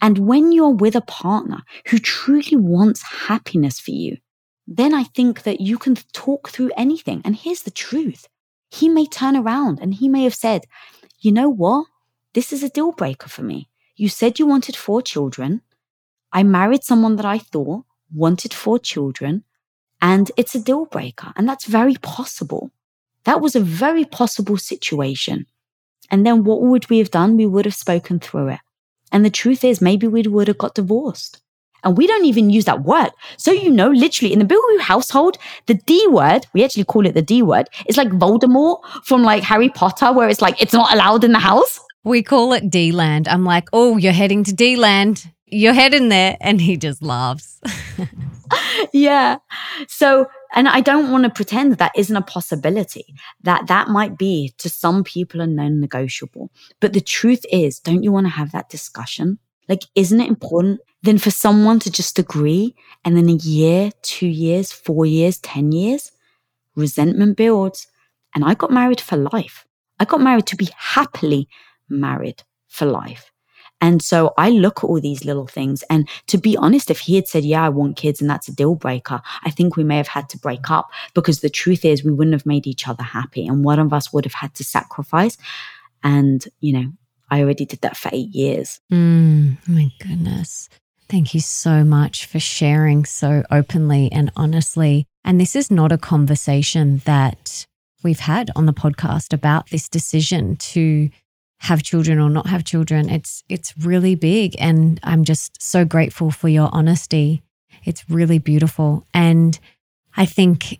And 0.00 0.18
when 0.18 0.52
you're 0.52 0.70
with 0.70 0.94
a 0.94 1.00
partner 1.00 1.62
who 1.86 1.98
truly 1.98 2.56
wants 2.56 3.02
happiness 3.02 3.80
for 3.80 3.92
you, 3.92 4.18
then 4.66 4.92
I 4.92 5.04
think 5.04 5.42
that 5.44 5.60
you 5.60 5.78
can 5.78 5.96
talk 6.12 6.50
through 6.50 6.70
anything. 6.76 7.22
And 7.24 7.34
here's 7.34 7.62
the 7.62 7.70
truth 7.70 8.28
he 8.70 8.88
may 8.88 9.06
turn 9.06 9.36
around 9.36 9.80
and 9.80 9.94
he 9.94 10.08
may 10.08 10.24
have 10.24 10.34
said, 10.34 10.66
you 11.20 11.32
know 11.32 11.48
what? 11.48 11.86
This 12.34 12.52
is 12.52 12.62
a 12.62 12.68
deal 12.68 12.92
breaker 12.92 13.28
for 13.28 13.42
me. 13.42 13.68
You 13.96 14.08
said 14.08 14.38
you 14.38 14.46
wanted 14.46 14.76
four 14.76 15.02
children. 15.02 15.62
I 16.32 16.42
married 16.42 16.84
someone 16.84 17.16
that 17.16 17.26
I 17.26 17.38
thought 17.38 17.84
wanted 18.14 18.54
four 18.54 18.78
children 18.78 19.44
and 20.00 20.30
it's 20.36 20.54
a 20.54 20.60
deal 20.60 20.86
breaker. 20.86 21.32
And 21.36 21.48
that's 21.48 21.66
very 21.66 21.94
possible. 21.94 22.70
That 23.24 23.40
was 23.40 23.56
a 23.56 23.60
very 23.60 24.04
possible 24.04 24.56
situation. 24.56 25.46
And 26.10 26.24
then 26.24 26.44
what 26.44 26.62
would 26.62 26.88
we 26.88 26.98
have 26.98 27.10
done? 27.10 27.36
We 27.36 27.46
would 27.46 27.64
have 27.64 27.74
spoken 27.74 28.20
through 28.20 28.48
it. 28.48 28.60
And 29.10 29.24
the 29.24 29.30
truth 29.30 29.64
is, 29.64 29.80
maybe 29.80 30.06
we 30.06 30.22
would 30.22 30.48
have 30.48 30.58
got 30.58 30.74
divorced. 30.74 31.40
And 31.84 31.96
we 31.96 32.06
don't 32.06 32.24
even 32.24 32.50
use 32.50 32.64
that 32.64 32.82
word. 32.82 33.10
So, 33.36 33.52
you 33.52 33.70
know, 33.70 33.90
literally 33.90 34.32
in 34.32 34.38
the 34.38 34.44
Bilyeu 34.44 34.80
household, 34.80 35.38
the 35.66 35.74
D 35.74 36.06
word, 36.08 36.46
we 36.52 36.64
actually 36.64 36.84
call 36.84 37.06
it 37.06 37.14
the 37.14 37.22
D 37.22 37.42
word, 37.42 37.68
It's 37.86 37.96
like 37.96 38.08
Voldemort 38.08 38.82
from 39.04 39.22
like 39.22 39.42
Harry 39.42 39.68
Potter, 39.68 40.12
where 40.12 40.28
it's 40.28 40.42
like, 40.42 40.60
it's 40.60 40.72
not 40.72 40.92
allowed 40.92 41.24
in 41.24 41.32
the 41.32 41.38
house. 41.38 41.80
We 42.04 42.22
call 42.22 42.52
it 42.52 42.70
D 42.70 42.92
land. 42.92 43.28
I'm 43.28 43.44
like, 43.44 43.68
oh, 43.72 43.96
you're 43.96 44.12
heading 44.12 44.44
to 44.44 44.52
D 44.52 44.76
land. 44.76 45.30
You're 45.46 45.74
heading 45.74 46.08
there. 46.08 46.36
And 46.40 46.60
he 46.60 46.76
just 46.76 47.02
laughs. 47.02 47.60
yeah. 48.92 49.38
So, 49.88 50.26
and 50.54 50.68
I 50.68 50.80
don't 50.80 51.10
want 51.10 51.24
to 51.24 51.30
pretend 51.30 51.72
that 51.72 51.78
that 51.78 51.92
isn't 51.96 52.16
a 52.16 52.22
possibility, 52.22 53.14
that 53.42 53.66
that 53.66 53.88
might 53.88 54.16
be 54.16 54.54
to 54.58 54.68
some 54.68 55.04
people 55.04 55.40
a 55.40 55.46
non 55.46 55.80
negotiable. 55.80 56.50
But 56.80 56.92
the 56.92 57.00
truth 57.00 57.44
is, 57.52 57.78
don't 57.78 58.02
you 58.02 58.12
want 58.12 58.26
to 58.26 58.32
have 58.32 58.52
that 58.52 58.68
discussion? 58.68 59.38
Like, 59.68 59.82
isn't 59.94 60.20
it 60.20 60.28
important 60.28 60.80
then 61.02 61.18
for 61.18 61.30
someone 61.30 61.78
to 61.80 61.90
just 61.90 62.18
agree 62.18 62.74
and 63.04 63.16
then 63.16 63.28
a 63.28 63.34
year, 63.34 63.90
two 64.02 64.26
years, 64.26 64.72
four 64.72 65.06
years, 65.06 65.38
10 65.38 65.72
years, 65.72 66.10
resentment 66.74 67.36
builds. 67.36 67.86
And 68.34 68.44
I 68.44 68.54
got 68.54 68.70
married 68.70 69.00
for 69.00 69.16
life. 69.16 69.64
I 70.00 70.04
got 70.04 70.20
married 70.20 70.46
to 70.46 70.56
be 70.56 70.68
happily 70.76 71.48
married 71.88 72.42
for 72.68 72.86
life. 72.86 73.30
And 73.80 74.02
so 74.02 74.34
I 74.36 74.50
look 74.50 74.78
at 74.78 74.88
all 74.88 75.00
these 75.00 75.24
little 75.24 75.46
things. 75.46 75.84
And 75.84 76.08
to 76.26 76.38
be 76.38 76.56
honest, 76.56 76.90
if 76.90 76.98
he 76.98 77.14
had 77.14 77.28
said, 77.28 77.44
Yeah, 77.44 77.64
I 77.64 77.68
want 77.68 77.96
kids 77.96 78.20
and 78.20 78.28
that's 78.28 78.48
a 78.48 78.54
deal 78.54 78.74
breaker, 78.74 79.22
I 79.44 79.50
think 79.50 79.76
we 79.76 79.84
may 79.84 79.96
have 79.96 80.08
had 80.08 80.28
to 80.30 80.38
break 80.38 80.68
up 80.68 80.90
because 81.14 81.40
the 81.40 81.50
truth 81.50 81.84
is 81.84 82.02
we 82.02 82.12
wouldn't 82.12 82.34
have 82.34 82.46
made 82.46 82.66
each 82.66 82.88
other 82.88 83.04
happy 83.04 83.46
and 83.46 83.64
one 83.64 83.78
of 83.78 83.92
us 83.92 84.12
would 84.12 84.24
have 84.24 84.34
had 84.34 84.54
to 84.56 84.64
sacrifice. 84.64 85.38
And, 86.02 86.44
you 86.60 86.72
know, 86.72 86.92
I 87.30 87.40
already 87.40 87.66
did 87.66 87.82
that 87.82 87.96
for 87.96 88.10
eight 88.12 88.34
years. 88.34 88.80
Mm, 88.92 89.58
my 89.68 89.90
goodness. 90.00 90.68
Thank 91.08 91.32
you 91.32 91.40
so 91.40 91.84
much 91.84 92.26
for 92.26 92.38
sharing 92.38 93.06
so 93.06 93.42
openly 93.50 94.12
and 94.12 94.30
honestly. 94.36 95.06
And 95.24 95.40
this 95.40 95.56
is 95.56 95.70
not 95.70 95.90
a 95.90 95.98
conversation 95.98 97.00
that 97.06 97.66
we've 98.02 98.20
had 98.20 98.50
on 98.54 98.66
the 98.66 98.74
podcast 98.74 99.32
about 99.32 99.70
this 99.70 99.88
decision 99.88 100.56
to 100.56 101.08
have 101.60 101.82
children 101.82 102.18
or 102.18 102.28
not 102.28 102.46
have 102.46 102.62
children. 102.62 103.08
It's 103.08 103.42
it's 103.48 103.76
really 103.78 104.14
big 104.14 104.54
and 104.58 105.00
I'm 105.02 105.24
just 105.24 105.60
so 105.60 105.84
grateful 105.84 106.30
for 106.30 106.48
your 106.48 106.68
honesty. 106.72 107.42
It's 107.84 108.08
really 108.10 108.38
beautiful. 108.38 109.06
And 109.14 109.58
I 110.16 110.26
think 110.26 110.78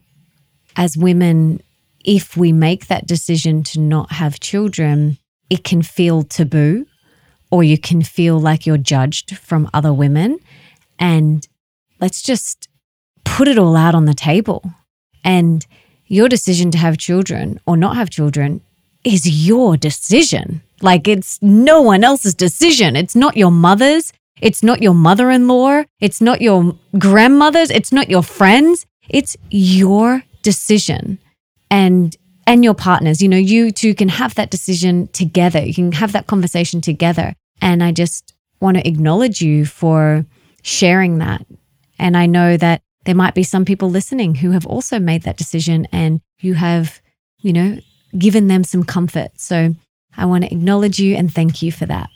as 0.77 0.97
women 0.97 1.63
if 2.05 2.37
we 2.37 2.53
make 2.53 2.87
that 2.87 3.07
decision 3.07 3.63
to 3.63 3.81
not 3.81 4.13
have 4.13 4.41
children, 4.41 5.19
it 5.51 5.65
can 5.65 5.83
feel 5.83 6.23
taboo 6.23 6.87
or 7.51 7.65
you 7.65 7.79
can 7.79 8.03
feel 8.03 8.39
like 8.39 8.67
you're 8.67 8.79
judged 8.79 9.37
from 9.39 9.71
other 9.73 9.93
women. 9.93 10.39
And 10.99 11.47
let's 12.01 12.23
just 12.23 12.69
put 13.25 13.49
it 13.49 13.59
all 13.59 13.77
out 13.77 13.95
on 13.95 14.05
the 14.05 14.15
table. 14.15 14.63
And 15.25 15.67
your 16.07 16.29
decision 16.29 16.71
to 16.73 16.79
have 16.79 16.99
children 16.99 17.61
or 17.67 17.77
not 17.77 17.97
have 17.97 18.11
children 18.11 18.61
is 19.05 19.47
your 19.47 19.77
decision. 19.77 20.63
Like 20.81 21.09
it's 21.09 21.39
no 21.43 21.81
one 21.83 22.05
else's 22.05 22.35
decision. 22.35 22.97
It's 22.97 23.17
not 23.17 23.37
your 23.37 23.51
mother's. 23.51 24.13
It's 24.41 24.63
not 24.63 24.83
your 24.83 24.95
mother 24.95 25.31
in 25.31 25.49
law. 25.49 25.83
It's 26.01 26.21
not 26.21 26.41
your 26.41 26.79
grandmother's. 26.99 27.71
It's 27.71 27.93
not 27.93 28.09
your 28.09 28.23
friends. 28.23 28.87
It's 29.09 29.37
your 29.51 30.23
decision. 30.43 31.19
And 31.71 32.17
and 32.49 32.65
your 32.65 32.75
partners. 32.75 33.21
You 33.21 33.29
know, 33.29 33.37
you 33.37 33.71
two 33.71 33.95
can 33.95 34.09
have 34.09 34.35
that 34.37 34.51
decision 34.51 35.09
together. 35.09 35.61
You 35.61 35.75
can 35.75 35.93
have 35.93 36.13
that 36.13 36.27
conversation 36.27 36.81
together. 36.81 37.35
And 37.61 37.85
I 37.85 37.93
just 37.93 38.35
want 38.61 38.79
to 38.79 38.89
acknowledge 38.89 39.43
you 39.43 39.67
for 39.67 40.25
sharing 40.63 41.19
that. 41.19 41.45
And 41.99 42.17
I 42.17 42.25
know 42.25 42.57
that 42.57 42.81
there 43.05 43.15
might 43.15 43.35
be 43.35 43.43
some 43.43 43.67
people 43.67 43.91
listening 43.91 44.35
who 44.35 44.53
have 44.53 44.67
also 44.67 44.99
made 44.99 45.23
that 45.25 45.37
decision 45.37 45.87
and 45.93 46.21
you 46.41 46.55
have, 46.55 47.01
you 47.39 47.53
know, 47.53 47.79
given 48.17 48.49
them 48.49 48.65
some 48.65 48.83
comfort. 48.83 49.31
So 49.37 49.75
I 50.17 50.25
want 50.25 50.45
to 50.45 50.53
acknowledge 50.53 50.99
you 50.99 51.17
and 51.17 51.33
thank 51.33 51.61
you 51.61 51.71
for 51.71 51.85
that. 51.85 52.09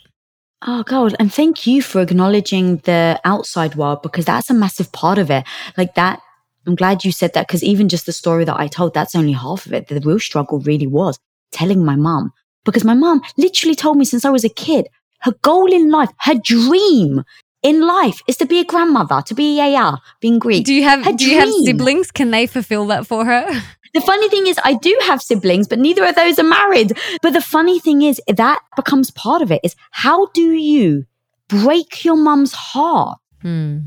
Oh, 0.65 0.81
God. 0.81 1.15
And 1.19 1.31
thank 1.31 1.67
you 1.67 1.83
for 1.83 2.01
acknowledging 2.01 2.77
the 2.77 3.19
outside 3.23 3.75
world 3.75 4.01
because 4.01 4.25
that's 4.25 4.49
a 4.49 4.53
massive 4.53 4.91
part 4.93 5.19
of 5.19 5.29
it. 5.29 5.45
Like 5.77 5.93
that 5.95 6.21
I'm 6.65 6.75
glad 6.75 7.03
you 7.03 7.11
said 7.11 7.33
that 7.33 7.47
because 7.47 7.63
even 7.63 7.89
just 7.89 8.05
the 8.05 8.11
story 8.11 8.45
that 8.45 8.59
I 8.59 8.67
told, 8.67 8.93
that's 8.93 9.15
only 9.15 9.33
half 9.33 9.65
of 9.65 9.73
it. 9.73 9.87
The 9.87 9.99
real 9.99 10.19
struggle 10.19 10.59
really 10.59 10.87
was 10.87 11.19
telling 11.51 11.83
my 11.83 11.95
mom 11.95 12.31
because 12.65 12.83
my 12.83 12.93
mom 12.93 13.21
literally 13.37 13.75
told 13.75 13.97
me 13.97 14.05
since 14.05 14.25
I 14.25 14.29
was 14.29 14.43
a 14.43 14.49
kid, 14.49 14.87
her 15.21 15.33
goal 15.41 15.71
in 15.71 15.89
life, 15.89 16.09
her 16.21 16.35
dream 16.35 17.23
in 17.61 17.81
life 17.81 18.21
is 18.27 18.37
to 18.37 18.45
be 18.45 18.59
a 18.59 18.65
grandmother, 18.65 19.21
to 19.25 19.33
be 19.33 19.59
a 19.59 19.69
yaya, 19.69 19.97
being 20.19 20.39
Greek. 20.39 20.65
Do 20.65 20.73
you 20.73 20.83
have 20.83 21.17
do 21.17 21.29
you 21.29 21.39
have 21.39 21.49
siblings? 21.63 22.11
Can 22.11 22.31
they 22.31 22.45
fulfill 22.47 22.87
that 22.87 23.07
for 23.07 23.25
her? 23.25 23.49
The 23.93 24.01
funny 24.01 24.27
thing 24.27 24.47
is, 24.47 24.59
I 24.63 24.73
do 24.73 24.97
have 25.03 25.21
siblings, 25.21 25.67
but 25.67 25.77
neither 25.77 26.03
of 26.03 26.15
those 26.15 26.39
are 26.39 26.43
married. 26.43 26.97
But 27.21 27.33
the 27.33 27.41
funny 27.41 27.79
thing 27.79 28.01
is, 28.01 28.19
that 28.27 28.59
becomes 28.75 29.11
part 29.11 29.43
of 29.43 29.51
it 29.51 29.61
is 29.63 29.75
how 29.91 30.25
do 30.33 30.53
you 30.53 31.05
break 31.47 32.03
your 32.03 32.15
mum's 32.15 32.53
heart? 32.53 33.19
Hmm. 33.43 33.79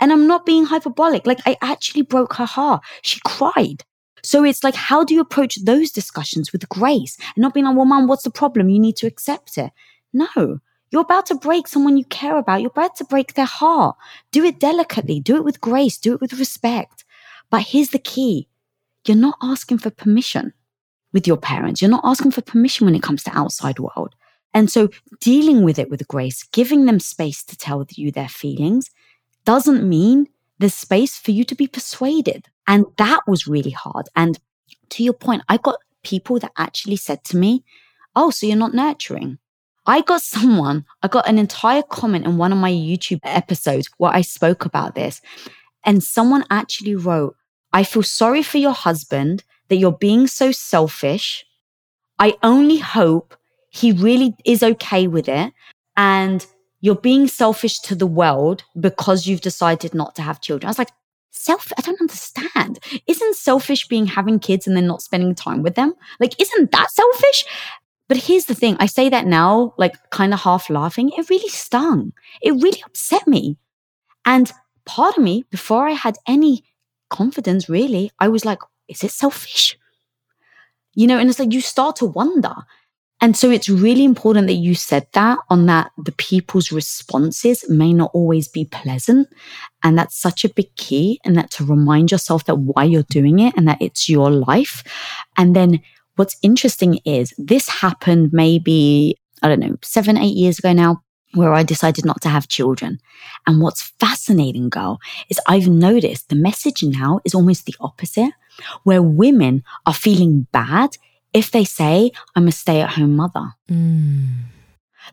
And 0.00 0.12
I'm 0.12 0.26
not 0.26 0.46
being 0.46 0.64
hyperbolic. 0.64 1.26
Like, 1.26 1.40
I 1.46 1.56
actually 1.60 2.02
broke 2.02 2.34
her 2.34 2.46
heart. 2.46 2.82
She 3.02 3.20
cried. 3.26 3.84
So 4.22 4.44
it's 4.44 4.64
like, 4.64 4.74
how 4.74 5.04
do 5.04 5.14
you 5.14 5.20
approach 5.20 5.56
those 5.56 5.90
discussions 5.90 6.52
with 6.52 6.68
grace 6.68 7.16
and 7.34 7.42
not 7.42 7.54
being 7.54 7.66
like, 7.66 7.76
well, 7.76 7.84
mom, 7.84 8.06
what's 8.06 8.24
the 8.24 8.30
problem? 8.30 8.68
You 8.68 8.80
need 8.80 8.96
to 8.96 9.06
accept 9.06 9.58
it. 9.58 9.70
No, 10.12 10.60
you're 10.90 11.02
about 11.02 11.26
to 11.26 11.34
break 11.34 11.68
someone 11.68 11.96
you 11.96 12.04
care 12.06 12.36
about. 12.36 12.60
You're 12.60 12.70
about 12.70 12.96
to 12.96 13.04
break 13.04 13.34
their 13.34 13.44
heart. 13.44 13.96
Do 14.32 14.44
it 14.44 14.58
delicately. 14.58 15.20
Do 15.20 15.36
it 15.36 15.44
with 15.44 15.60
grace. 15.60 15.98
Do 15.98 16.14
it 16.14 16.20
with 16.20 16.38
respect. 16.38 17.04
But 17.50 17.62
here's 17.62 17.90
the 17.90 17.98
key. 17.98 18.48
You're 19.06 19.16
not 19.16 19.38
asking 19.42 19.78
for 19.78 19.90
permission 19.90 20.52
with 21.12 21.26
your 21.26 21.36
parents. 21.36 21.80
You're 21.80 21.90
not 21.90 22.04
asking 22.04 22.32
for 22.32 22.42
permission 22.42 22.84
when 22.84 22.94
it 22.94 23.02
comes 23.02 23.22
to 23.24 23.36
outside 23.36 23.78
world. 23.78 24.14
And 24.54 24.70
so 24.70 24.88
dealing 25.20 25.62
with 25.62 25.78
it 25.78 25.90
with 25.90 26.08
grace, 26.08 26.42
giving 26.52 26.86
them 26.86 27.00
space 27.00 27.44
to 27.44 27.56
tell 27.56 27.86
you 27.90 28.10
their 28.10 28.28
feelings 28.28 28.90
doesn't 29.48 29.88
mean 29.88 30.26
there's 30.58 30.74
space 30.74 31.16
for 31.16 31.30
you 31.30 31.42
to 31.42 31.54
be 31.54 31.66
persuaded. 31.66 32.48
And 32.66 32.84
that 32.98 33.20
was 33.26 33.46
really 33.46 33.70
hard. 33.70 34.06
And 34.14 34.38
to 34.90 35.02
your 35.02 35.14
point, 35.14 35.42
I 35.48 35.56
got 35.56 35.78
people 36.02 36.38
that 36.40 36.52
actually 36.58 36.96
said 36.96 37.24
to 37.24 37.36
me, 37.38 37.64
Oh, 38.14 38.28
so 38.28 38.44
you're 38.44 38.56
not 38.56 38.74
nurturing. 38.74 39.38
I 39.86 40.02
got 40.02 40.20
someone, 40.20 40.84
I 41.02 41.08
got 41.08 41.26
an 41.26 41.38
entire 41.38 41.82
comment 41.82 42.26
in 42.26 42.36
one 42.36 42.52
of 42.52 42.58
my 42.58 42.70
YouTube 42.70 43.20
episodes 43.22 43.88
where 43.96 44.12
I 44.14 44.20
spoke 44.20 44.66
about 44.66 44.94
this. 44.94 45.22
And 45.82 46.04
someone 46.04 46.44
actually 46.50 46.94
wrote, 46.94 47.34
I 47.72 47.84
feel 47.84 48.02
sorry 48.02 48.42
for 48.42 48.58
your 48.58 48.74
husband 48.74 49.44
that 49.68 49.76
you're 49.76 49.92
being 49.92 50.26
so 50.26 50.52
selfish. 50.52 51.46
I 52.18 52.34
only 52.42 52.76
hope 52.76 53.34
he 53.70 53.92
really 53.92 54.34
is 54.44 54.62
okay 54.62 55.06
with 55.06 55.26
it. 55.26 55.54
And 55.96 56.44
you're 56.80 56.96
being 56.96 57.26
selfish 57.26 57.80
to 57.80 57.94
the 57.94 58.06
world 58.06 58.64
because 58.78 59.26
you've 59.26 59.40
decided 59.40 59.94
not 59.94 60.14
to 60.16 60.22
have 60.22 60.40
children. 60.40 60.68
I 60.68 60.70
was 60.70 60.78
like, 60.78 60.92
self, 61.30 61.72
I 61.76 61.82
don't 61.82 62.00
understand. 62.00 62.78
Isn't 63.06 63.36
selfish 63.36 63.88
being 63.88 64.06
having 64.06 64.38
kids 64.38 64.66
and 64.66 64.76
then 64.76 64.86
not 64.86 65.02
spending 65.02 65.34
time 65.34 65.62
with 65.62 65.74
them? 65.74 65.94
Like, 66.20 66.40
isn't 66.40 66.72
that 66.72 66.90
selfish? 66.90 67.44
But 68.08 68.16
here's 68.16 68.46
the 68.46 68.54
thing 68.54 68.76
I 68.80 68.86
say 68.86 69.08
that 69.08 69.26
now, 69.26 69.74
like 69.76 69.94
kind 70.10 70.32
of 70.32 70.40
half 70.40 70.70
laughing. 70.70 71.10
It 71.16 71.28
really 71.28 71.48
stung. 71.48 72.12
It 72.40 72.52
really 72.52 72.82
upset 72.86 73.26
me. 73.26 73.58
And 74.24 74.50
part 74.86 75.16
of 75.18 75.22
me, 75.22 75.44
before 75.50 75.86
I 75.86 75.92
had 75.92 76.16
any 76.26 76.64
confidence, 77.10 77.68
really, 77.68 78.10
I 78.18 78.28
was 78.28 78.44
like, 78.44 78.60
is 78.88 79.04
it 79.04 79.10
selfish? 79.10 79.76
You 80.94 81.06
know, 81.06 81.18
and 81.18 81.28
it's 81.28 81.38
like 81.38 81.52
you 81.52 81.60
start 81.60 81.96
to 81.96 82.06
wonder. 82.06 82.54
And 83.20 83.36
so 83.36 83.50
it's 83.50 83.68
really 83.68 84.04
important 84.04 84.46
that 84.46 84.54
you 84.54 84.74
said 84.74 85.06
that 85.12 85.38
on 85.50 85.66
that 85.66 85.90
the 85.98 86.12
people's 86.12 86.70
responses 86.70 87.68
may 87.68 87.92
not 87.92 88.10
always 88.14 88.46
be 88.46 88.64
pleasant. 88.64 89.28
And 89.82 89.98
that's 89.98 90.16
such 90.16 90.44
a 90.44 90.48
big 90.48 90.74
key. 90.76 91.20
And 91.24 91.36
that 91.36 91.50
to 91.52 91.64
remind 91.64 92.12
yourself 92.12 92.44
that 92.44 92.56
why 92.56 92.84
you're 92.84 93.04
doing 93.10 93.40
it 93.40 93.54
and 93.56 93.66
that 93.66 93.82
it's 93.82 94.08
your 94.08 94.30
life. 94.30 94.84
And 95.36 95.56
then 95.56 95.80
what's 96.14 96.36
interesting 96.42 97.00
is 97.04 97.34
this 97.38 97.68
happened 97.68 98.30
maybe, 98.32 99.16
I 99.42 99.48
don't 99.48 99.60
know, 99.60 99.76
seven, 99.82 100.16
eight 100.16 100.36
years 100.36 100.60
ago 100.60 100.72
now 100.72 101.02
where 101.34 101.52
I 101.52 101.62
decided 101.62 102.04
not 102.04 102.22
to 102.22 102.28
have 102.28 102.48
children. 102.48 103.00
And 103.46 103.60
what's 103.60 103.92
fascinating, 104.00 104.68
girl, 104.68 104.98
is 105.28 105.40
I've 105.46 105.68
noticed 105.68 106.28
the 106.28 106.36
message 106.36 106.82
now 106.82 107.20
is 107.24 107.34
almost 107.34 107.66
the 107.66 107.74
opposite, 107.80 108.32
where 108.84 109.02
women 109.02 109.62
are 109.86 109.94
feeling 109.94 110.46
bad 110.52 110.96
if 111.38 111.50
they 111.50 111.64
say, 111.64 112.10
I'm 112.34 112.48
a 112.48 112.52
stay 112.52 112.80
at 112.80 112.90
home 112.90 113.16
mother. 113.16 113.54
Mm. 113.70 114.26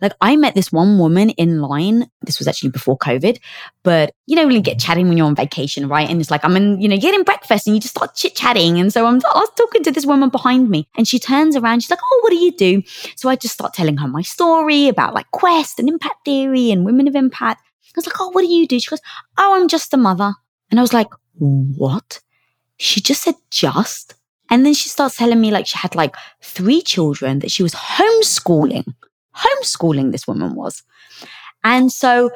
Like 0.02 0.14
I 0.22 0.36
met 0.36 0.56
this 0.56 0.72
one 0.72 0.98
woman 0.98 1.30
in 1.32 1.62
line. 1.62 2.10
This 2.22 2.40
was 2.40 2.48
actually 2.48 2.72
before 2.72 2.98
COVID, 2.98 3.40
but 3.84 4.14
you 4.26 4.36
know, 4.36 4.46
when 4.46 4.56
you 4.56 4.62
get 4.62 4.80
chatting 4.80 5.08
when 5.08 5.18
you're 5.18 5.28
on 5.28 5.36
vacation, 5.36 5.88
right? 5.88 6.10
And 6.10 6.20
it's 6.20 6.32
like, 6.32 6.44
I'm 6.44 6.56
in, 6.58 6.82
you 6.82 6.88
know, 6.88 6.98
getting 6.98 7.24
breakfast 7.24 7.68
and 7.68 7.76
you 7.76 7.82
just 7.82 7.96
start 7.96 8.16
chit 8.16 8.36
chatting. 8.36 8.80
And 8.80 8.92
so 8.92 9.06
I'm, 9.06 9.16
I 9.16 9.40
was 9.40 9.52
talking 9.58 9.84
to 9.84 9.92
this 9.92 10.06
woman 10.06 10.30
behind 10.30 10.70
me 10.70 10.88
and 10.98 11.08
she 11.08 11.20
turns 11.20 11.56
around. 11.56 11.82
She's 11.82 11.90
like, 11.90 12.00
Oh, 12.04 12.20
what 12.22 12.32
do 12.32 12.38
you 12.38 12.52
do? 12.52 12.82
So 13.16 13.30
I 13.30 13.36
just 13.36 13.54
start 13.54 13.74
telling 13.74 13.98
her 13.98 14.08
my 14.08 14.22
story 14.22 14.88
about 14.88 15.14
like 15.14 15.30
Quest 15.32 15.80
and 15.80 15.88
impact 15.90 16.26
theory 16.26 16.72
and 16.72 16.86
women 16.86 17.08
of 17.08 17.16
impact. 17.16 17.62
I 17.62 17.92
was 17.96 18.06
like, 18.06 18.20
Oh, 18.20 18.30
what 18.30 18.42
do 18.42 18.48
you 18.48 18.68
do? 18.68 18.80
She 18.80 18.90
goes, 18.90 19.02
Oh, 19.38 19.56
I'm 19.56 19.68
just 19.68 19.94
a 19.94 19.98
mother. 19.98 20.34
And 20.72 20.80
I 20.80 20.84
was 20.84 20.94
like, 20.94 21.10
What? 21.36 22.20
She 22.78 23.00
just 23.00 23.24
said 23.24 23.36
just. 23.50 24.15
And 24.50 24.66
then 24.66 24.74
she 24.74 24.90
starts 24.90 25.18
telling 25.18 25.42
me 25.42 25.52
like 25.52 25.68
she 25.68 25.78
had 25.78 25.96
like 25.96 26.16
three 26.42 26.82
children 26.82 27.40
that 27.40 27.52
she 27.52 27.64
was 27.64 27.74
homeschooling 27.74 28.94
homeschooling 29.36 30.12
this 30.12 30.28
woman 30.28 30.56
was. 30.56 30.84
And 31.64 31.92
so 31.92 32.30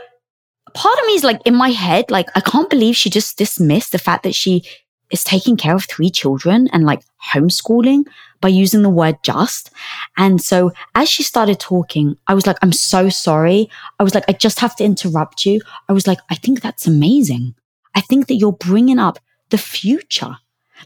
part 0.74 1.00
of 1.00 1.06
me 1.06 1.14
is 1.14 1.24
like 1.24 1.42
in 1.46 1.56
my 1.56 1.70
head, 1.70 2.12
like, 2.12 2.28
I 2.36 2.42
can't 2.42 2.70
believe 2.70 2.96
she 2.96 3.10
just 3.10 3.38
dismissed 3.38 3.92
the 3.92 3.98
fact 3.98 4.24
that 4.24 4.36
she 4.36 4.64
is 5.12 5.24
taking 5.24 5.58
care 5.58 5.76
of 5.76 5.86
three 5.86 6.10
children 6.10 6.68
and 6.72 6.84
like 6.84 7.02
homeschooling 7.34 8.04
by 8.42 8.48
using 8.48 8.84
the 8.84 8.90
word 8.90 9.18
just. 9.24 9.72
And 10.18 10.42
so 10.42 10.72
as 10.96 11.10
she 11.10 11.24
started 11.24 11.60
talking, 11.60 12.16
I 12.28 12.36
was 12.36 12.46
like, 12.46 12.58
I'm 12.62 12.72
so 12.72 13.10
sorry. 13.10 13.70
I 14.00 14.04
was 14.04 14.14
like, 14.14 14.26
I 14.28 14.34
just 14.34 14.60
have 14.60 14.76
to 14.78 14.84
interrupt 14.84 15.46
you. 15.46 15.62
I 15.88 15.94
was 15.94 16.06
like, 16.06 16.20
I 16.30 16.36
think 16.36 16.62
that's 16.62 16.86
amazing. 16.86 17.56
I 17.96 18.02
think 18.02 18.28
that 18.28 18.36
you're 18.36 18.52
bringing 18.52 19.00
up 19.00 19.18
the 19.50 19.58
future. 19.58 20.38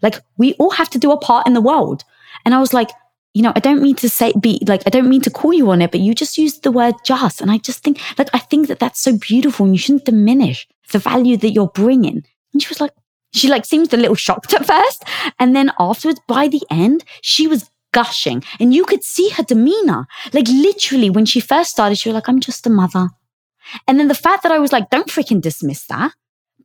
Like 0.01 0.19
we 0.37 0.53
all 0.55 0.71
have 0.71 0.89
to 0.91 0.99
do 0.99 1.11
a 1.11 1.17
part 1.17 1.47
in 1.47 1.53
the 1.53 1.61
world. 1.61 2.03
And 2.45 2.53
I 2.53 2.59
was 2.59 2.73
like, 2.73 2.89
you 3.33 3.41
know, 3.41 3.53
I 3.55 3.59
don't 3.59 3.81
mean 3.81 3.95
to 3.95 4.09
say, 4.09 4.31
be 4.39 4.61
like, 4.67 4.83
I 4.85 4.89
don't 4.89 5.09
mean 5.09 5.21
to 5.21 5.31
call 5.31 5.53
you 5.53 5.71
on 5.71 5.81
it, 5.81 5.91
but 5.91 6.01
you 6.01 6.13
just 6.13 6.37
used 6.37 6.63
the 6.63 6.71
word 6.71 6.93
just. 7.03 7.41
And 7.41 7.49
I 7.49 7.57
just 7.57 7.83
think, 7.83 7.99
like, 8.17 8.29
I 8.33 8.39
think 8.39 8.67
that 8.67 8.79
that's 8.79 8.99
so 8.99 9.17
beautiful 9.17 9.65
and 9.65 9.73
you 9.73 9.79
shouldn't 9.79 10.05
diminish 10.05 10.67
the 10.91 10.99
value 10.99 11.37
that 11.37 11.51
you're 11.51 11.67
bringing. 11.67 12.23
And 12.53 12.61
she 12.61 12.69
was 12.69 12.79
like, 12.79 12.91
she 13.33 13.47
like 13.49 13.65
seemed 13.65 13.91
a 13.91 13.97
little 13.97 14.15
shocked 14.15 14.53
at 14.53 14.65
first. 14.65 15.03
And 15.39 15.55
then 15.55 15.71
afterwards, 15.79 16.19
by 16.27 16.47
the 16.47 16.61
end, 16.69 17.03
she 17.21 17.47
was 17.47 17.69
gushing 17.91 18.43
and 18.59 18.73
you 18.73 18.85
could 18.85 19.03
see 19.03 19.29
her 19.29 19.43
demeanor. 19.43 20.05
Like 20.33 20.47
literally 20.47 21.09
when 21.09 21.25
she 21.25 21.39
first 21.39 21.71
started, 21.71 21.97
she 21.97 22.09
was 22.09 22.15
like, 22.15 22.29
I'm 22.29 22.39
just 22.39 22.67
a 22.67 22.69
mother. 22.69 23.09
And 23.87 23.99
then 23.99 24.09
the 24.09 24.15
fact 24.15 24.43
that 24.43 24.51
I 24.51 24.59
was 24.59 24.71
like, 24.71 24.89
don't 24.89 25.07
freaking 25.07 25.41
dismiss 25.41 25.87
that. 25.87 26.13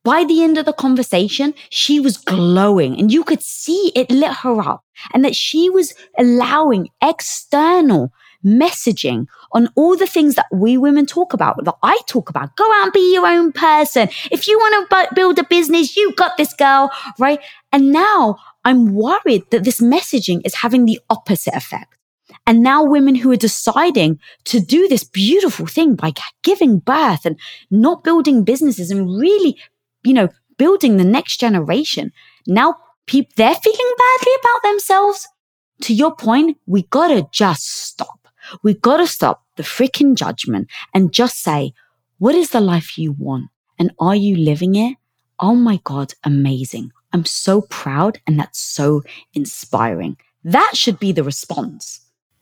By 0.09 0.25
the 0.25 0.43
end 0.43 0.57
of 0.57 0.65
the 0.65 0.73
conversation, 0.73 1.53
she 1.69 2.01
was 2.01 2.17
glowing 2.17 2.99
and 2.99 3.13
you 3.13 3.23
could 3.23 3.43
see 3.43 3.93
it 3.95 4.11
lit 4.11 4.39
her 4.39 4.59
up 4.59 4.83
and 5.13 5.23
that 5.23 5.37
she 5.37 5.69
was 5.69 5.93
allowing 6.17 6.89
external 7.03 8.11
messaging 8.43 9.27
on 9.53 9.69
all 9.77 9.99
the 9.99 10.07
things 10.07 10.35
that 10.37 10.47
we 10.51 10.79
women 10.79 11.05
talk 11.05 11.35
about, 11.35 11.63
that 11.63 11.77
I 11.83 12.01
talk 12.07 12.31
about. 12.31 12.57
Go 12.57 12.65
out 12.77 12.85
and 12.85 12.93
be 12.95 13.13
your 13.13 13.27
own 13.27 13.53
person. 13.53 14.09
If 14.31 14.49
you 14.49 14.59
want 14.59 14.89
to 14.89 15.15
build 15.15 15.39
a 15.41 15.45
business, 15.45 15.95
you 15.95 16.15
got 16.15 16.39
this 16.39 16.55
girl, 16.55 16.91
right? 17.19 17.41
And 17.71 17.93
now 17.93 18.39
I'm 18.65 18.95
worried 18.95 19.43
that 19.51 19.65
this 19.65 19.79
messaging 19.79 20.41
is 20.47 20.55
having 20.55 20.87
the 20.87 20.99
opposite 21.11 21.55
effect. 21.55 21.99
And 22.47 22.63
now 22.63 22.83
women 22.83 23.15
who 23.15 23.31
are 23.31 23.37
deciding 23.37 24.21
to 24.45 24.59
do 24.59 24.89
this 24.89 25.05
beautiful 25.05 25.67
thing 25.67 25.97
by 25.97 26.15
giving 26.43 26.79
birth 26.79 27.27
and 27.27 27.39
not 27.71 28.05
building 28.05 28.43
businesses 28.43 28.91
and 28.91 29.21
really 29.21 29.59
you 30.09 30.15
know, 30.15 30.29
building 30.57 30.97
the 30.97 31.05
next 31.05 31.39
generation. 31.39 32.13
Now 32.47 32.75
people, 33.07 33.33
they're 33.37 33.55
feeling 33.55 33.95
badly 33.99 34.33
about 34.41 34.63
themselves. 34.63 35.29
To 35.83 35.95
your 35.95 36.15
point, 36.17 36.57
we 36.67 36.83
gotta 36.85 37.29
just 37.31 37.69
stop. 37.69 38.27
We 38.63 38.75
gotta 38.75 39.07
stop 39.07 39.45
the 39.57 39.63
freaking 39.63 40.15
judgment 40.15 40.69
and 40.95 41.13
just 41.13 41.43
say, 41.43 41.73
what 42.19 42.35
is 42.35 42.51
the 42.51 42.61
life 42.61 42.99
you 42.99 43.13
want? 43.13 43.51
And 43.79 43.93
are 44.01 44.17
you 44.17 44.37
living 44.37 44.75
it? 44.75 44.97
Oh 45.39 45.55
my 45.55 45.79
God, 45.85 46.15
amazing. 46.25 46.91
I'm 47.13 47.25
so 47.25 47.63
proud 47.63 48.19
and 48.27 48.39
that's 48.39 48.59
so 48.59 49.03
inspiring. 49.35 50.17
That 50.43 50.73
should 50.75 50.99
be 50.99 51.13
the 51.13 51.23
response. 51.23 52.01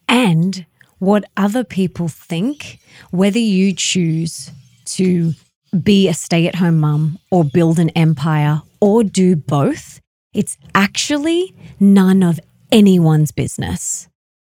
And 0.09 0.65
what 0.99 1.24
other 1.36 1.65
people 1.65 2.09
think, 2.09 2.78
whether 3.11 3.39
you 3.39 3.74
choose 3.74 4.51
to 4.86 5.35
be 5.83 6.09
a 6.09 6.15
stay 6.15 6.47
at 6.47 6.57
home 6.57 6.79
mum 6.79 7.19
or 7.31 7.45
build 7.45 7.79
an 7.79 7.91
empire 7.91 8.63
or 8.81 9.05
do 9.05 9.37
both, 9.37 10.01
it's 10.33 10.57
actually 10.75 11.55
none 11.81 12.23
of 12.23 12.41
anyone's 12.71 13.33
business. 13.33 14.09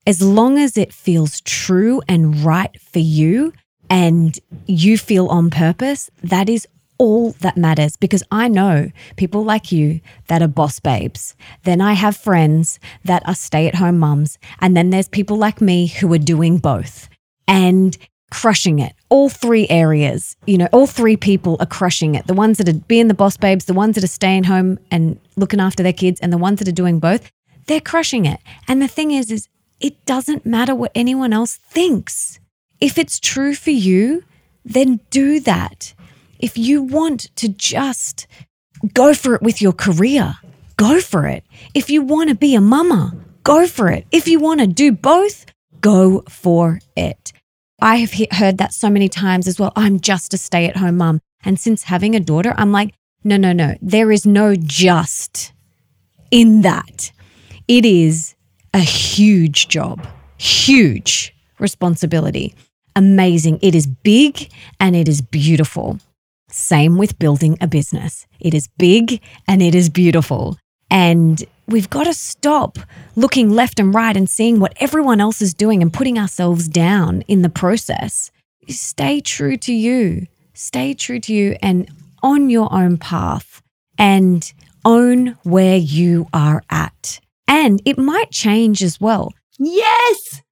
As 0.06 0.22
long 0.22 0.58
as 0.58 0.76
it 0.76 0.92
feels 0.92 1.40
true 1.42 2.02
and 2.08 2.44
right 2.44 2.80
for 2.80 2.98
you 2.98 3.52
and 3.88 4.38
you 4.66 4.96
feel 4.98 5.28
on 5.28 5.50
purpose, 5.50 6.10
that 6.22 6.48
is 6.48 6.66
all 7.00 7.30
that 7.40 7.56
matters 7.56 7.96
because 7.96 8.22
I 8.30 8.48
know 8.48 8.90
people 9.16 9.42
like 9.42 9.72
you 9.72 10.00
that 10.28 10.42
are 10.42 10.48
boss 10.48 10.80
babes. 10.80 11.34
Then 11.64 11.80
I 11.80 11.94
have 11.94 12.14
friends 12.14 12.78
that 13.04 13.26
are 13.26 13.34
stay 13.34 13.66
at 13.66 13.76
home 13.76 13.98
mums. 13.98 14.38
And 14.60 14.76
then 14.76 14.90
there's 14.90 15.08
people 15.08 15.38
like 15.38 15.62
me 15.62 15.86
who 15.86 16.12
are 16.12 16.18
doing 16.18 16.58
both. 16.58 17.08
And 17.48 17.96
crushing 18.30 18.78
it. 18.78 18.94
All 19.08 19.28
three 19.28 19.66
areas, 19.68 20.36
you 20.46 20.56
know, 20.58 20.68
all 20.72 20.86
three 20.86 21.16
people 21.16 21.56
are 21.60 21.66
crushing 21.66 22.14
it. 22.14 22.26
The 22.26 22.34
ones 22.34 22.58
that 22.58 22.68
are 22.68 22.74
being 22.74 23.08
the 23.08 23.14
boss 23.14 23.36
babes, 23.36 23.64
the 23.64 23.74
ones 23.74 23.96
that 23.96 24.04
are 24.04 24.08
staying 24.08 24.44
home 24.44 24.78
and 24.90 25.18
looking 25.36 25.60
after 25.60 25.82
their 25.82 25.92
kids, 25.92 26.20
and 26.20 26.32
the 26.32 26.38
ones 26.38 26.58
that 26.58 26.68
are 26.68 26.72
doing 26.72 26.98
both. 27.00 27.30
they're 27.66 27.80
crushing 27.80 28.26
it. 28.26 28.40
And 28.66 28.82
the 28.82 28.88
thing 28.88 29.10
is, 29.12 29.30
is 29.30 29.48
it 29.80 30.04
doesn't 30.04 30.44
matter 30.44 30.74
what 30.74 30.92
anyone 30.94 31.32
else 31.32 31.56
thinks. 31.56 32.40
If 32.80 32.98
it's 32.98 33.20
true 33.20 33.54
for 33.54 33.70
you, 33.70 34.24
then 34.64 35.00
do 35.10 35.40
that. 35.40 35.94
If 36.38 36.58
you 36.58 36.82
want 36.82 37.34
to 37.36 37.48
just 37.48 38.26
go 38.94 39.14
for 39.14 39.34
it 39.34 39.42
with 39.42 39.60
your 39.62 39.72
career, 39.72 40.34
go 40.76 41.00
for 41.00 41.26
it. 41.26 41.44
If 41.74 41.90
you 41.90 42.02
want 42.02 42.30
to 42.30 42.34
be 42.34 42.54
a 42.54 42.60
mama, 42.60 43.14
go 43.44 43.66
for 43.66 43.88
it. 43.88 44.06
If 44.10 44.26
you 44.26 44.40
want 44.40 44.60
to 44.60 44.66
do 44.66 44.92
both, 44.92 45.46
go 45.80 46.22
for 46.28 46.80
it. 46.96 47.32
I 47.82 47.96
have 47.96 48.12
heard 48.32 48.58
that 48.58 48.74
so 48.74 48.90
many 48.90 49.08
times 49.08 49.48
as 49.48 49.58
well. 49.58 49.72
I'm 49.76 50.00
just 50.00 50.34
a 50.34 50.38
stay 50.38 50.66
at 50.66 50.76
home 50.76 50.98
mum. 50.98 51.20
And 51.44 51.58
since 51.58 51.84
having 51.84 52.14
a 52.14 52.20
daughter, 52.20 52.54
I'm 52.56 52.72
like, 52.72 52.94
no, 53.24 53.36
no, 53.36 53.52
no. 53.52 53.74
There 53.80 54.12
is 54.12 54.26
no 54.26 54.54
just 54.56 55.52
in 56.30 56.62
that. 56.62 57.12
It 57.68 57.84
is 57.84 58.34
a 58.74 58.80
huge 58.80 59.68
job, 59.68 60.06
huge 60.38 61.34
responsibility. 61.58 62.54
Amazing. 62.96 63.58
It 63.62 63.74
is 63.74 63.86
big 63.86 64.50
and 64.78 64.96
it 64.96 65.08
is 65.08 65.20
beautiful. 65.22 65.98
Same 66.50 66.98
with 66.98 67.18
building 67.18 67.56
a 67.60 67.66
business. 67.66 68.26
It 68.40 68.54
is 68.54 68.68
big 68.78 69.20
and 69.46 69.62
it 69.62 69.74
is 69.74 69.88
beautiful. 69.88 70.58
And 70.90 71.44
we've 71.70 71.90
got 71.90 72.04
to 72.04 72.14
stop 72.14 72.78
looking 73.16 73.50
left 73.50 73.78
and 73.78 73.94
right 73.94 74.16
and 74.16 74.28
seeing 74.28 74.60
what 74.60 74.74
everyone 74.80 75.20
else 75.20 75.40
is 75.40 75.54
doing 75.54 75.82
and 75.82 75.92
putting 75.92 76.18
ourselves 76.18 76.68
down 76.68 77.22
in 77.22 77.42
the 77.42 77.48
process. 77.48 78.30
Stay 78.68 79.20
true 79.20 79.56
to 79.58 79.72
you. 79.72 80.26
Stay 80.52 80.94
true 80.94 81.20
to 81.20 81.32
you 81.32 81.56
and 81.62 81.88
on 82.22 82.50
your 82.50 82.72
own 82.72 82.98
path 82.98 83.62
and 83.98 84.52
own 84.84 85.38
where 85.44 85.76
you 85.76 86.26
are 86.32 86.62
at. 86.70 87.20
And 87.46 87.80
it 87.84 87.98
might 87.98 88.30
change 88.30 88.82
as 88.82 89.00
well. 89.00 89.32
Yes. 89.58 90.42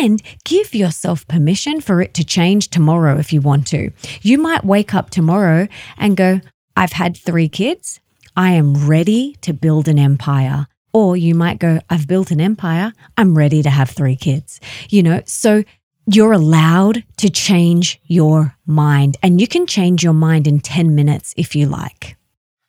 And 0.00 0.22
give 0.44 0.74
yourself 0.74 1.26
permission 1.28 1.80
for 1.80 2.00
it 2.00 2.14
to 2.14 2.24
change 2.24 2.68
tomorrow 2.68 3.18
if 3.18 3.32
you 3.32 3.40
want 3.40 3.66
to. 3.68 3.90
You 4.22 4.38
might 4.38 4.64
wake 4.64 4.94
up 4.94 5.10
tomorrow 5.10 5.68
and 5.96 6.16
go, 6.16 6.40
I've 6.76 6.92
had 6.92 7.16
three 7.16 7.48
kids. 7.48 8.00
I 8.38 8.52
am 8.52 8.86
ready 8.86 9.36
to 9.40 9.52
build 9.52 9.88
an 9.88 9.98
empire. 9.98 10.68
Or 10.92 11.16
you 11.16 11.34
might 11.34 11.58
go, 11.58 11.80
I've 11.90 12.06
built 12.06 12.30
an 12.30 12.40
empire. 12.40 12.92
I'm 13.16 13.36
ready 13.36 13.64
to 13.64 13.68
have 13.68 13.90
three 13.90 14.14
kids. 14.14 14.60
You 14.90 15.02
know, 15.02 15.22
so 15.26 15.64
you're 16.06 16.30
allowed 16.30 17.02
to 17.16 17.30
change 17.30 18.00
your 18.04 18.54
mind 18.64 19.16
and 19.24 19.40
you 19.40 19.48
can 19.48 19.66
change 19.66 20.04
your 20.04 20.12
mind 20.12 20.46
in 20.46 20.60
10 20.60 20.94
minutes 20.94 21.34
if 21.36 21.56
you 21.56 21.66
like. 21.66 22.16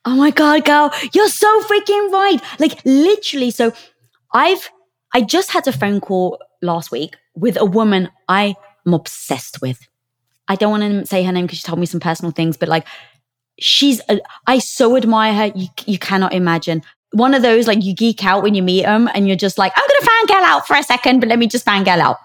Oh 0.04 0.16
my 0.16 0.32
God, 0.32 0.64
girl, 0.64 0.90
you're 1.14 1.28
so 1.28 1.60
freaking 1.60 2.10
right. 2.10 2.40
Like 2.58 2.80
literally. 2.84 3.52
So 3.52 3.72
I've, 4.34 4.68
I 5.14 5.20
just 5.20 5.52
had 5.52 5.68
a 5.68 5.72
phone 5.72 6.00
call 6.00 6.40
last 6.60 6.90
week 6.90 7.14
with 7.36 7.56
a 7.56 7.64
woman 7.64 8.10
I 8.28 8.56
am 8.84 8.92
obsessed 8.92 9.62
with. 9.62 9.86
I 10.48 10.56
don't 10.56 10.72
want 10.72 10.82
to 10.82 11.06
say 11.06 11.22
her 11.22 11.30
name 11.30 11.46
because 11.46 11.60
she 11.60 11.64
told 11.64 11.78
me 11.78 11.86
some 11.86 12.00
personal 12.00 12.32
things, 12.32 12.56
but 12.56 12.68
like 12.68 12.88
she's, 13.60 14.00
a, 14.08 14.20
I 14.46 14.58
so 14.58 14.96
admire 14.96 15.34
her. 15.34 15.52
You, 15.54 15.68
you 15.86 15.98
cannot 15.98 16.32
imagine. 16.32 16.82
One 17.12 17.34
of 17.34 17.42
those, 17.42 17.66
like 17.66 17.82
you 17.82 17.94
geek 17.94 18.24
out 18.24 18.42
when 18.42 18.54
you 18.54 18.62
meet 18.62 18.82
them 18.82 19.08
and 19.14 19.26
you're 19.26 19.36
just 19.36 19.58
like, 19.58 19.72
I'm 19.76 19.84
going 19.86 20.00
to 20.00 20.10
fangirl 20.10 20.42
out 20.42 20.66
for 20.66 20.76
a 20.76 20.82
second, 20.82 21.20
but 21.20 21.28
let 21.28 21.38
me 21.38 21.46
just 21.46 21.66
fangirl 21.66 21.98
out. 21.98 22.18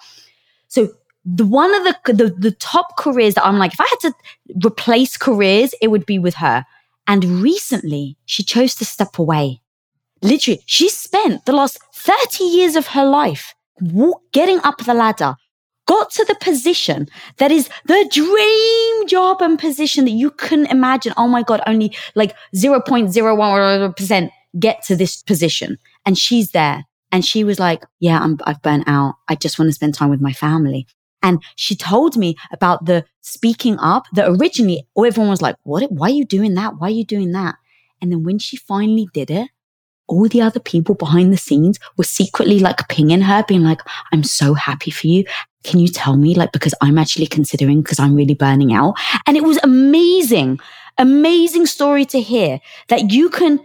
So 0.67 0.89
the 1.25 1.45
one 1.45 1.73
of 1.73 1.83
the, 1.83 2.13
the 2.13 2.29
the 2.29 2.51
top 2.51 2.97
careers 2.97 3.33
that 3.33 3.45
I'm 3.45 3.57
like, 3.57 3.73
if 3.73 3.81
I 3.81 3.87
had 3.89 4.11
to 4.11 4.67
replace 4.67 5.17
careers, 5.17 5.73
it 5.81 5.87
would 5.87 6.05
be 6.05 6.19
with 6.19 6.35
her. 6.35 6.65
And 7.07 7.41
recently, 7.41 8.17
she 8.25 8.43
chose 8.43 8.75
to 8.75 8.85
step 8.85 9.17
away. 9.17 9.61
Literally, 10.21 10.61
she 10.65 10.89
spent 10.89 11.45
the 11.45 11.53
last 11.53 11.79
30 11.93 12.43
years 12.43 12.75
of 12.75 12.87
her 12.87 13.05
life 13.05 13.53
getting 14.31 14.59
up 14.63 14.77
the 14.77 14.93
ladder, 14.93 15.35
got 15.85 16.09
to 16.11 16.25
the 16.25 16.35
position 16.35 17.07
that 17.37 17.51
is 17.51 17.69
the 17.85 18.07
dream 18.11 19.07
job 19.07 19.41
and 19.41 19.59
position 19.59 20.05
that 20.05 20.11
you 20.11 20.31
couldn't 20.31 20.67
imagine. 20.67 21.13
Oh 21.17 21.27
my 21.27 21.43
God, 21.43 21.61
only 21.67 21.95
like 22.15 22.35
0.01% 22.55 24.29
get 24.59 24.83
to 24.83 24.95
this 24.95 25.21
position. 25.21 25.77
And 26.05 26.17
she's 26.17 26.51
there. 26.51 26.85
And 27.11 27.23
she 27.23 27.43
was 27.43 27.59
like, 27.59 27.83
yeah, 27.99 28.19
I'm, 28.19 28.37
I've 28.45 28.61
burnt 28.61 28.85
out. 28.87 29.15
I 29.27 29.35
just 29.35 29.57
want 29.57 29.69
to 29.69 29.73
spend 29.73 29.93
time 29.93 30.09
with 30.09 30.21
my 30.21 30.33
family. 30.33 30.87
And 31.21 31.41
she 31.55 31.75
told 31.75 32.17
me 32.17 32.35
about 32.51 32.85
the 32.85 33.05
speaking 33.21 33.77
up 33.79 34.05
that 34.13 34.29
originally 34.29 34.85
everyone 34.97 35.29
was 35.29 35.41
like, 35.41 35.55
what, 35.63 35.91
why 35.91 36.07
are 36.07 36.13
you 36.13 36.25
doing 36.25 36.53
that? 36.55 36.77
Why 36.77 36.87
are 36.87 36.91
you 36.91 37.05
doing 37.05 37.31
that? 37.31 37.55
And 38.01 38.11
then 38.11 38.23
when 38.23 38.37
she 38.37 38.57
finally 38.57 39.07
did 39.13 39.31
it, 39.31 39.49
all 40.07 40.27
the 40.27 40.41
other 40.41 40.59
people 40.59 40.95
behind 40.95 41.33
the 41.33 41.37
scenes 41.37 41.79
were 41.97 42.03
secretly 42.03 42.59
like 42.59 42.87
pinging 42.89 43.21
her, 43.21 43.43
being 43.47 43.63
like, 43.63 43.81
I'm 44.11 44.23
so 44.23 44.53
happy 44.53 44.91
for 44.91 45.07
you. 45.07 45.25
Can 45.63 45.79
you 45.79 45.87
tell 45.87 46.15
me? 46.15 46.35
Like, 46.35 46.51
because 46.51 46.75
I'm 46.81 46.97
actually 46.97 47.27
considering 47.27 47.81
because 47.81 47.99
I'm 47.99 48.15
really 48.15 48.35
burning 48.35 48.73
out. 48.73 48.95
And 49.25 49.35
it 49.35 49.43
was 49.43 49.59
amazing, 49.63 50.59
amazing 50.97 51.65
story 51.65 52.05
to 52.05 52.21
hear 52.21 52.59
that 52.89 53.11
you 53.11 53.29
can 53.29 53.59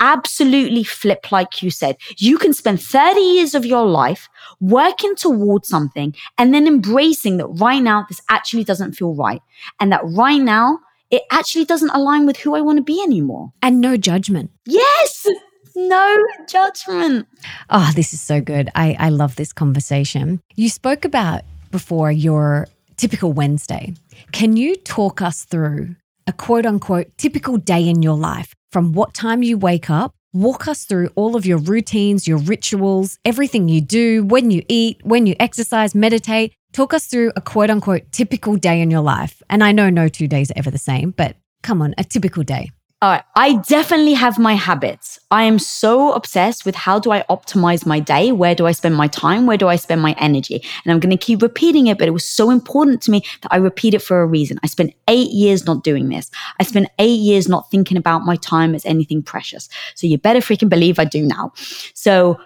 absolutely 0.00 0.82
flip, 0.82 1.30
like 1.30 1.62
you 1.62 1.70
said. 1.70 1.96
You 2.18 2.36
can 2.36 2.52
spend 2.52 2.82
30 2.82 3.20
years 3.20 3.54
of 3.54 3.64
your 3.64 3.86
life 3.86 4.28
working 4.60 5.14
towards 5.14 5.68
something 5.68 6.14
and 6.38 6.52
then 6.52 6.66
embracing 6.66 7.36
that 7.36 7.46
right 7.46 7.82
now, 7.82 8.04
this 8.08 8.20
actually 8.28 8.64
doesn't 8.64 8.94
feel 8.94 9.14
right. 9.14 9.40
And 9.78 9.92
that 9.92 10.02
right 10.04 10.40
now, 10.40 10.80
it 11.10 11.22
actually 11.30 11.66
doesn't 11.66 11.90
align 11.90 12.26
with 12.26 12.38
who 12.38 12.56
I 12.56 12.62
want 12.62 12.78
to 12.78 12.82
be 12.82 13.00
anymore. 13.02 13.52
And 13.62 13.80
no 13.80 13.96
judgment. 13.96 14.50
Yes. 14.64 15.26
No 15.74 16.26
judgment. 16.48 17.26
Oh, 17.70 17.90
this 17.94 18.12
is 18.12 18.20
so 18.20 18.40
good. 18.40 18.70
I, 18.74 18.96
I 18.98 19.08
love 19.08 19.36
this 19.36 19.52
conversation. 19.52 20.40
You 20.54 20.68
spoke 20.68 21.04
about 21.04 21.42
before 21.70 22.12
your 22.12 22.68
typical 22.96 23.32
Wednesday. 23.32 23.94
Can 24.32 24.56
you 24.56 24.76
talk 24.76 25.22
us 25.22 25.44
through 25.44 25.96
a 26.26 26.32
quote 26.32 26.66
unquote 26.66 27.16
typical 27.18 27.56
day 27.56 27.88
in 27.88 28.02
your 28.02 28.16
life? 28.16 28.54
from 28.72 28.92
what 28.92 29.14
time 29.14 29.42
you 29.42 29.56
wake 29.58 29.90
up. 29.90 30.14
Walk 30.32 30.66
us 30.66 30.86
through 30.86 31.10
all 31.14 31.36
of 31.36 31.44
your 31.44 31.58
routines, 31.58 32.26
your 32.26 32.38
rituals, 32.38 33.18
everything 33.24 33.68
you 33.68 33.82
do, 33.82 34.24
when 34.24 34.50
you 34.50 34.62
eat, 34.66 34.98
when 35.04 35.26
you 35.26 35.36
exercise, 35.38 35.94
meditate. 35.94 36.54
Talk 36.72 36.94
us 36.94 37.06
through 37.06 37.32
a 37.36 37.42
quote 37.42 37.68
unquote 37.68 38.10
typical 38.12 38.56
day 38.56 38.80
in 38.80 38.90
your 38.90 39.02
life. 39.02 39.42
And 39.50 39.62
I 39.62 39.72
know 39.72 39.90
no 39.90 40.08
two 40.08 40.26
days 40.26 40.50
are 40.50 40.56
ever 40.56 40.70
the 40.70 40.78
same, 40.78 41.10
but 41.10 41.36
come 41.62 41.82
on, 41.82 41.94
a 41.98 42.04
typical 42.04 42.42
day. 42.42 42.70
All 43.02 43.10
right. 43.10 43.24
I 43.34 43.56
definitely 43.56 44.12
have 44.12 44.38
my 44.38 44.54
habits. 44.54 45.18
I 45.32 45.42
am 45.42 45.58
so 45.58 46.12
obsessed 46.12 46.64
with 46.64 46.76
how 46.76 47.00
do 47.00 47.10
I 47.10 47.24
optimize 47.28 47.84
my 47.84 47.98
day? 47.98 48.30
Where 48.30 48.54
do 48.54 48.64
I 48.64 48.70
spend 48.70 48.94
my 48.94 49.08
time? 49.08 49.44
Where 49.44 49.56
do 49.56 49.66
I 49.66 49.74
spend 49.74 50.00
my 50.00 50.14
energy? 50.20 50.62
And 50.84 50.92
I'm 50.92 51.00
going 51.00 51.10
to 51.10 51.16
keep 51.16 51.42
repeating 51.42 51.88
it, 51.88 51.98
but 51.98 52.06
it 52.06 52.12
was 52.12 52.24
so 52.24 52.48
important 52.48 53.02
to 53.02 53.10
me 53.10 53.24
that 53.40 53.52
I 53.52 53.56
repeat 53.56 53.94
it 53.94 54.02
for 54.02 54.22
a 54.22 54.26
reason. 54.26 54.60
I 54.62 54.68
spent 54.68 54.94
eight 55.08 55.32
years 55.32 55.66
not 55.66 55.82
doing 55.82 56.10
this. 56.10 56.30
I 56.60 56.62
spent 56.62 56.90
eight 57.00 57.18
years 57.18 57.48
not 57.48 57.72
thinking 57.72 57.96
about 57.96 58.24
my 58.24 58.36
time 58.36 58.72
as 58.72 58.86
anything 58.86 59.20
precious. 59.20 59.68
So 59.96 60.06
you 60.06 60.16
better 60.16 60.38
freaking 60.38 60.68
believe 60.68 61.00
I 61.00 61.04
do 61.04 61.26
now. 61.26 61.54
So 61.94 62.38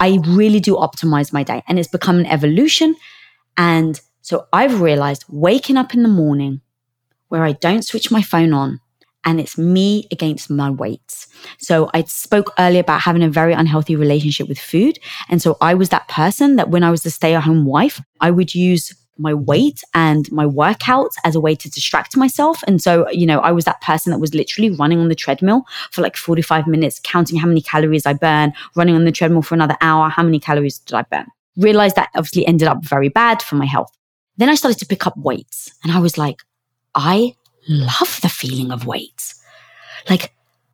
I 0.00 0.18
really 0.26 0.58
do 0.58 0.74
optimize 0.74 1.32
my 1.32 1.44
day 1.44 1.62
and 1.68 1.78
it's 1.78 1.86
become 1.86 2.18
an 2.18 2.26
evolution. 2.26 2.96
And 3.56 4.00
so 4.22 4.48
I've 4.52 4.80
realized 4.80 5.26
waking 5.28 5.76
up 5.76 5.94
in 5.94 6.02
the 6.02 6.08
morning 6.08 6.62
where 7.28 7.44
I 7.44 7.52
don't 7.52 7.84
switch 7.84 8.10
my 8.10 8.22
phone 8.22 8.52
on 8.52 8.80
and 9.24 9.40
it's 9.40 9.58
me 9.58 10.06
against 10.10 10.50
my 10.50 10.70
weights. 10.70 11.26
So 11.58 11.90
I 11.94 12.04
spoke 12.04 12.52
earlier 12.58 12.80
about 12.80 13.00
having 13.00 13.22
a 13.22 13.28
very 13.28 13.52
unhealthy 13.52 13.96
relationship 13.96 14.48
with 14.48 14.58
food. 14.58 14.98
And 15.28 15.42
so 15.42 15.56
I 15.60 15.74
was 15.74 15.90
that 15.90 16.08
person 16.08 16.56
that 16.56 16.70
when 16.70 16.82
I 16.82 16.90
was 16.90 17.02
the 17.02 17.10
stay 17.10 17.34
at 17.34 17.42
home 17.42 17.64
wife, 17.64 18.00
I 18.20 18.30
would 18.30 18.54
use 18.54 18.94
my 19.20 19.34
weight 19.34 19.82
and 19.94 20.30
my 20.32 20.46
workouts 20.46 21.12
as 21.24 21.34
a 21.34 21.40
way 21.40 21.54
to 21.54 21.70
distract 21.70 22.16
myself. 22.16 22.62
And 22.66 22.82
so, 22.82 23.08
you 23.10 23.26
know, 23.26 23.40
I 23.40 23.52
was 23.52 23.66
that 23.66 23.80
person 23.82 24.10
that 24.10 24.18
was 24.18 24.34
literally 24.34 24.70
running 24.70 24.98
on 24.98 25.08
the 25.08 25.14
treadmill 25.14 25.64
for 25.90 26.00
like 26.00 26.16
45 26.16 26.66
minutes, 26.66 27.00
counting 27.02 27.38
how 27.38 27.46
many 27.46 27.60
calories 27.60 28.06
I 28.06 28.14
burn, 28.14 28.52
running 28.74 28.94
on 28.94 29.04
the 29.04 29.12
treadmill 29.12 29.42
for 29.42 29.54
another 29.54 29.76
hour, 29.80 30.08
how 30.08 30.22
many 30.22 30.40
calories 30.40 30.78
did 30.78 30.94
I 30.94 31.02
burn? 31.02 31.26
Realized 31.56 31.96
that 31.96 32.08
obviously 32.14 32.46
ended 32.46 32.68
up 32.68 32.82
very 32.82 33.10
bad 33.10 33.42
for 33.42 33.56
my 33.56 33.66
health. 33.66 33.94
Then 34.38 34.48
I 34.48 34.54
started 34.54 34.78
to 34.78 34.86
pick 34.86 35.06
up 35.06 35.16
weights 35.18 35.70
and 35.84 35.92
I 35.92 35.98
was 35.98 36.16
like, 36.16 36.38
I 36.94 37.34
love 37.68 38.20
the 38.22 38.28
feeling 38.28 38.70
of 38.70 38.86
weights. 38.86 39.42
Like, 40.08 40.32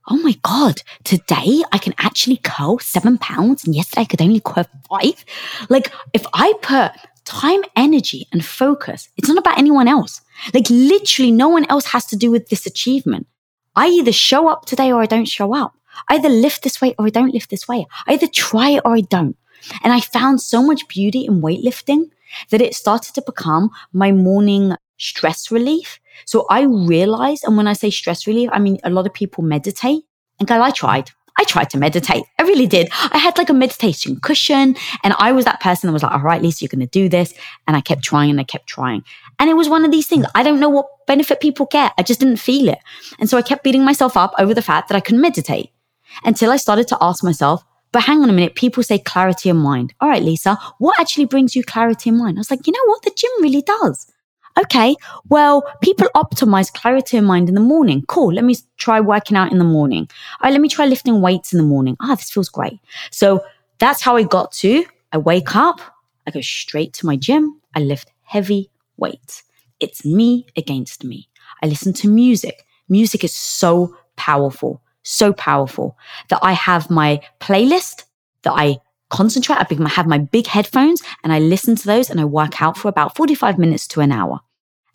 oh 0.09 0.17
my 0.17 0.35
God, 0.43 0.83
today 1.05 1.63
I 1.73 1.79
can 1.79 1.95
actually 1.99 2.39
curl 2.39 2.79
seven 2.79 3.19
pounds 3.19 3.65
and 3.65 3.75
yesterday 3.75 4.03
I 4.03 4.07
could 4.07 4.23
only 4.23 4.41
curl 4.41 4.67
five. 4.89 5.25
Like, 5.69 5.93
if 6.13 6.25
I 6.33 6.55
put 6.63 6.93
time, 7.25 7.63
energy, 7.75 8.27
and 8.33 8.45
focus, 8.45 9.09
it's 9.17 9.29
not 9.29 9.39
about 9.39 9.59
anyone 9.59 9.89
else. 9.89 10.21
Like, 10.55 10.71
literally, 10.71 11.33
no 11.33 11.49
one 11.49 11.67
else 11.69 11.87
has 11.87 12.07
to 12.07 12.17
do 12.17 12.31
with 12.31 12.49
this 12.49 12.67
achievement. 12.67 13.27
I 13.75 13.89
either 13.89 14.13
show 14.13 14.49
up 14.49 14.65
today 14.65 14.93
or 14.93 15.03
I 15.03 15.07
don't 15.07 15.29
show 15.29 15.55
up. 15.55 15.75
I 16.09 16.17
either 16.17 16.29
lift 16.29 16.63
this 16.63 16.81
weight 16.81 16.95
or 16.99 17.07
I 17.07 17.11
don't 17.11 17.35
lift 17.35 17.51
this 17.51 17.67
weight. 17.69 17.87
I 18.07 18.15
either 18.15 18.27
try 18.27 18.71
it 18.71 18.83
or 18.85 18.95
I 18.95 19.01
don't. 19.01 19.37
And 19.83 19.93
I 19.93 20.01
found 20.01 20.41
so 20.41 20.63
much 20.63 20.89
beauty 20.89 21.27
in 21.27 21.41
weightlifting 21.41 22.11
that 22.51 22.61
it 22.61 22.75
started 22.75 23.15
to 23.15 23.23
become 23.23 23.71
my 23.93 24.13
morning 24.13 24.77
stress 24.99 25.51
relief. 25.51 25.99
So 26.25 26.47
I 26.51 26.63
realized, 26.63 27.45
and 27.45 27.57
when 27.57 27.67
I 27.69 27.73
say 27.75 27.91
stress 27.91 28.27
relief, 28.27 28.51
I 28.53 28.59
mean 28.59 28.79
a 28.85 28.91
lot 28.91 29.07
of 29.07 29.13
people 29.13 29.45
meditate. 29.45 30.03
And 30.39 30.49
girl, 30.49 30.63
I 30.63 30.71
tried. 30.71 31.11
I 31.39 31.45
tried 31.45 31.71
to 31.71 31.79
meditate. 31.79 32.25
I 32.39 32.43
really 32.45 32.67
did. 32.67 32.89
I 32.93 33.19
had 33.19 33.37
like 33.37 33.51
a 33.51 33.55
meditation 33.55 34.19
cushion 34.21 34.75
and 35.03 35.15
I 35.19 35.33
was 35.33 35.45
that 35.45 35.61
person 35.61 35.87
that 35.87 35.93
was 35.93 36.03
like, 36.03 36.13
all 36.13 36.21
right, 36.21 36.41
Lisa, 36.41 36.65
you're 36.65 36.69
going 36.69 36.81
to 36.81 36.87
do 36.87 37.09
this. 37.09 37.35
And 37.67 37.77
I 37.77 37.83
kept 37.83 38.03
trying 38.03 38.31
and 38.31 38.41
I 38.41 38.45
kept 38.45 38.67
trying. 38.67 39.05
And 39.39 39.51
it 39.51 39.55
was 39.55 39.69
one 39.69 39.85
of 39.85 39.91
these 39.91 40.07
things. 40.07 40.25
I 40.35 40.43
don't 40.43 40.61
know 40.61 40.71
what 40.71 40.87
benefit 41.07 41.41
people 41.41 41.67
get. 41.67 41.93
I 41.99 42.03
just 42.03 42.21
didn't 42.21 42.39
feel 42.39 42.69
it. 42.69 42.79
And 43.19 43.29
so 43.29 43.37
I 43.37 43.43
kept 43.43 43.65
beating 43.65 43.85
myself 43.85 44.17
up 44.17 44.33
over 44.39 44.55
the 44.55 44.63
fact 44.63 44.89
that 44.89 44.97
I 44.97 45.01
couldn't 45.01 45.21
meditate 45.21 45.71
until 46.25 46.51
I 46.51 46.57
started 46.57 46.89
to 46.89 46.99
ask 47.03 47.23
myself, 47.23 47.63
but 47.93 48.03
hang 48.03 48.23
on 48.23 48.31
a 48.31 48.33
minute, 48.33 48.55
people 48.55 48.83
say 48.83 48.99
clarity 48.99 49.51
of 49.51 49.57
mind. 49.57 49.93
All 50.01 50.09
right, 50.09 50.23
Lisa, 50.23 50.59
what 50.79 50.99
actually 50.99 51.27
brings 51.27 51.55
you 51.55 51.63
clarity 51.63 52.11
of 52.11 52.17
mind? 52.17 52.39
I 52.39 52.41
was 52.41 52.51
like, 52.51 52.67
you 52.67 52.73
know 52.73 52.85
what? 52.87 53.03
The 53.03 53.13
gym 53.15 53.31
really 53.41 53.63
does. 53.63 54.11
Okay, 54.59 54.97
well, 55.29 55.63
people 55.83 56.09
optimize 56.17 56.73
clarity 56.73 57.19
of 57.19 57.25
mind 57.25 57.49
in 57.51 57.55
the 57.55 57.61
morning. 57.61 58.03
Cool. 58.09 58.33
Let 58.33 58.45
me 58.45 58.57
try 58.79 59.01
working 59.01 59.37
out 59.37 59.53
in 59.53 59.59
the 59.59 59.65
morning. 59.65 60.09
All 60.41 60.45
right, 60.45 60.53
let 60.53 60.63
me 60.63 60.69
try 60.69 60.87
lifting 60.87 61.21
weights 61.21 61.53
in 61.53 61.59
the 61.59 61.65
morning. 61.65 61.97
Ah, 62.01 62.15
this 62.15 62.31
feels 62.31 62.49
great. 62.49 62.81
So 63.11 63.45
that's 63.79 64.01
how 64.01 64.17
I 64.17 64.23
got 64.23 64.53
to. 64.53 64.85
I 65.13 65.19
wake 65.19 65.55
up, 65.55 65.81
I 66.27 66.31
go 66.31 66.41
straight 66.41 66.95
to 66.95 67.07
my 67.07 67.17
gym, 67.17 67.61
I 67.75 67.81
lift 67.81 68.13
heavy 68.23 68.71
weights. 68.97 69.43
It's 69.79 70.05
me 70.07 70.47
against 70.57 71.05
me. 71.05 71.29
I 71.63 71.67
listen 71.67 71.93
to 71.95 72.09
music. 72.09 72.65
Music 72.89 73.25
is 73.25 73.35
so 73.35 73.95
powerful, 74.17 74.81
so 75.03 75.33
powerful 75.35 75.99
that 76.29 76.41
I 76.43 76.53
have 76.53 76.91
my 76.91 77.21
playlist 77.41 78.05
that 78.43 78.53
I 78.55 78.79
concentrate. 79.11 79.57
I 79.59 79.89
have 79.89 80.07
my 80.07 80.19
big 80.19 80.47
headphones 80.47 81.03
and 81.23 81.33
I 81.33 81.39
listen 81.41 81.77
to 81.77 81.87
those 81.87 82.11
and 82.11 82.21
I 82.21 82.25
work 82.25 82.63
out 82.63 82.77
for 82.79 82.89
about 82.89 83.17
45 83.17 83.59
minutes 83.59 83.87
to 83.89 84.01
an 84.01 84.13
hour. 84.13 84.41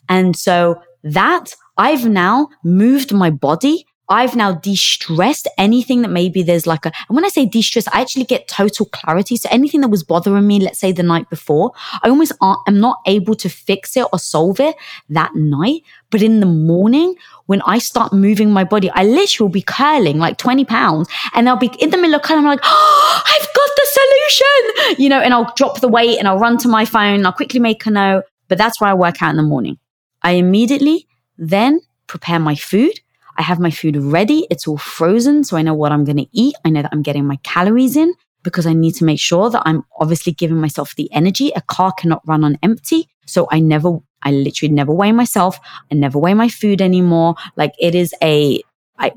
And 0.08 0.36
so 0.36 0.80
that 1.04 1.54
I've 1.78 2.06
now 2.06 2.48
moved 2.62 3.12
my 3.12 3.30
body. 3.30 3.86
I've 4.08 4.36
now 4.36 4.52
de-stressed 4.52 5.48
anything 5.56 6.02
that 6.02 6.10
maybe 6.10 6.42
there's 6.42 6.66
like 6.66 6.84
a, 6.84 6.92
and 7.08 7.16
when 7.16 7.24
I 7.24 7.28
say 7.28 7.46
de-stress, 7.46 7.88
I 7.88 8.02
actually 8.02 8.24
get 8.24 8.46
total 8.46 8.84
clarity. 8.86 9.36
So 9.36 9.48
anything 9.50 9.80
that 9.80 9.88
was 9.88 10.04
bothering 10.04 10.46
me, 10.46 10.60
let's 10.60 10.78
say 10.78 10.92
the 10.92 11.02
night 11.02 11.30
before, 11.30 11.72
I 12.02 12.10
almost 12.10 12.32
am 12.42 12.78
not 12.78 12.98
able 13.06 13.34
to 13.36 13.48
fix 13.48 13.96
it 13.96 14.06
or 14.12 14.18
solve 14.18 14.60
it 14.60 14.76
that 15.08 15.34
night. 15.34 15.82
But 16.10 16.20
in 16.20 16.40
the 16.40 16.46
morning, 16.46 17.14
when 17.46 17.62
I 17.62 17.78
start 17.78 18.12
moving 18.12 18.50
my 18.50 18.64
body, 18.64 18.90
I 18.90 19.04
literally 19.04 19.46
will 19.46 19.52
be 19.52 19.62
curling 19.62 20.18
like 20.18 20.36
20 20.36 20.66
pounds 20.66 21.08
and 21.32 21.48
I'll 21.48 21.56
be 21.56 21.70
in 21.78 21.88
the 21.88 21.96
middle 21.96 22.16
of 22.16 22.22
curling. 22.22 22.44
I'm 22.44 22.50
like, 22.50 22.60
oh, 22.62 23.22
I've 23.24 23.48
got 23.54 23.70
the 23.76 23.86
solution, 23.98 25.02
you 25.02 25.08
know, 25.08 25.20
and 25.20 25.32
I'll 25.32 25.54
drop 25.54 25.80
the 25.80 25.88
weight 25.88 26.18
and 26.18 26.28
I'll 26.28 26.38
run 26.38 26.58
to 26.58 26.68
my 26.68 26.84
phone. 26.84 27.14
and 27.14 27.26
I'll 27.26 27.32
quickly 27.32 27.60
make 27.60 27.86
a 27.86 27.90
note. 27.90 28.24
But 28.48 28.58
that's 28.58 28.78
why 28.78 28.90
I 28.90 28.94
work 28.94 29.22
out 29.22 29.30
in 29.30 29.36
the 29.36 29.42
morning. 29.42 29.78
I 30.22 30.32
immediately 30.32 31.06
then 31.38 31.80
prepare 32.06 32.38
my 32.38 32.54
food. 32.54 32.92
I 33.38 33.42
have 33.42 33.58
my 33.58 33.70
food 33.70 33.96
ready. 33.96 34.46
It's 34.50 34.68
all 34.68 34.76
frozen. 34.78 35.44
So 35.44 35.56
I 35.56 35.62
know 35.62 35.74
what 35.74 35.92
I'm 35.92 36.04
going 36.04 36.18
to 36.18 36.28
eat. 36.32 36.54
I 36.64 36.70
know 36.70 36.82
that 36.82 36.92
I'm 36.92 37.02
getting 37.02 37.26
my 37.26 37.36
calories 37.42 37.96
in 37.96 38.14
because 38.42 38.66
I 38.66 38.72
need 38.72 38.94
to 38.96 39.04
make 39.04 39.20
sure 39.20 39.50
that 39.50 39.62
I'm 39.64 39.84
obviously 39.98 40.32
giving 40.32 40.58
myself 40.58 40.94
the 40.94 41.10
energy. 41.12 41.52
A 41.56 41.62
car 41.62 41.92
cannot 41.92 42.22
run 42.26 42.44
on 42.44 42.58
empty. 42.62 43.08
So 43.26 43.48
I 43.50 43.60
never, 43.60 43.98
I 44.22 44.32
literally 44.32 44.74
never 44.74 44.92
weigh 44.92 45.12
myself. 45.12 45.58
I 45.90 45.94
never 45.94 46.18
weigh 46.18 46.34
my 46.34 46.48
food 46.48 46.82
anymore. 46.82 47.36
Like 47.56 47.72
it 47.78 47.94
is 47.94 48.14
a, 48.22 48.62
I, 48.98 49.12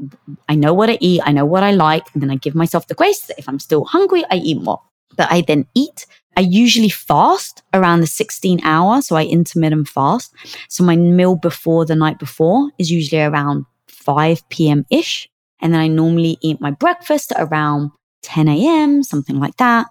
I 0.47 0.55
know 0.55 0.73
what 0.73 0.89
I 0.89 0.97
eat. 1.01 1.21
I 1.25 1.31
know 1.31 1.45
what 1.45 1.63
I 1.63 1.71
like. 1.71 2.05
And 2.13 2.21
then 2.21 2.31
I 2.31 2.35
give 2.35 2.55
myself 2.55 2.87
the 2.87 2.95
grace 2.95 3.29
if 3.37 3.49
I'm 3.49 3.59
still 3.59 3.83
hungry, 3.85 4.23
I 4.31 4.35
eat 4.37 4.61
more. 4.61 4.81
But 5.17 5.31
I 5.31 5.41
then 5.41 5.67
eat 5.75 6.05
I 6.37 6.41
usually 6.41 6.89
fast 6.89 7.63
around 7.73 8.01
the 8.01 8.07
16 8.07 8.59
hour. 8.63 9.01
So 9.01 9.15
I 9.15 9.23
intermittent 9.23 9.87
fast. 9.87 10.33
So 10.69 10.83
my 10.83 10.95
meal 10.95 11.35
before 11.35 11.85
the 11.85 11.95
night 11.95 12.19
before 12.19 12.71
is 12.77 12.91
usually 12.91 13.21
around 13.21 13.65
5 13.87 14.47
p.m. 14.49 14.85
ish. 14.89 15.29
And 15.61 15.73
then 15.73 15.81
I 15.81 15.87
normally 15.87 16.37
eat 16.41 16.59
my 16.59 16.71
breakfast 16.71 17.31
around 17.37 17.91
10 18.23 18.47
a.m., 18.47 19.03
something 19.03 19.39
like 19.39 19.57
that. 19.57 19.87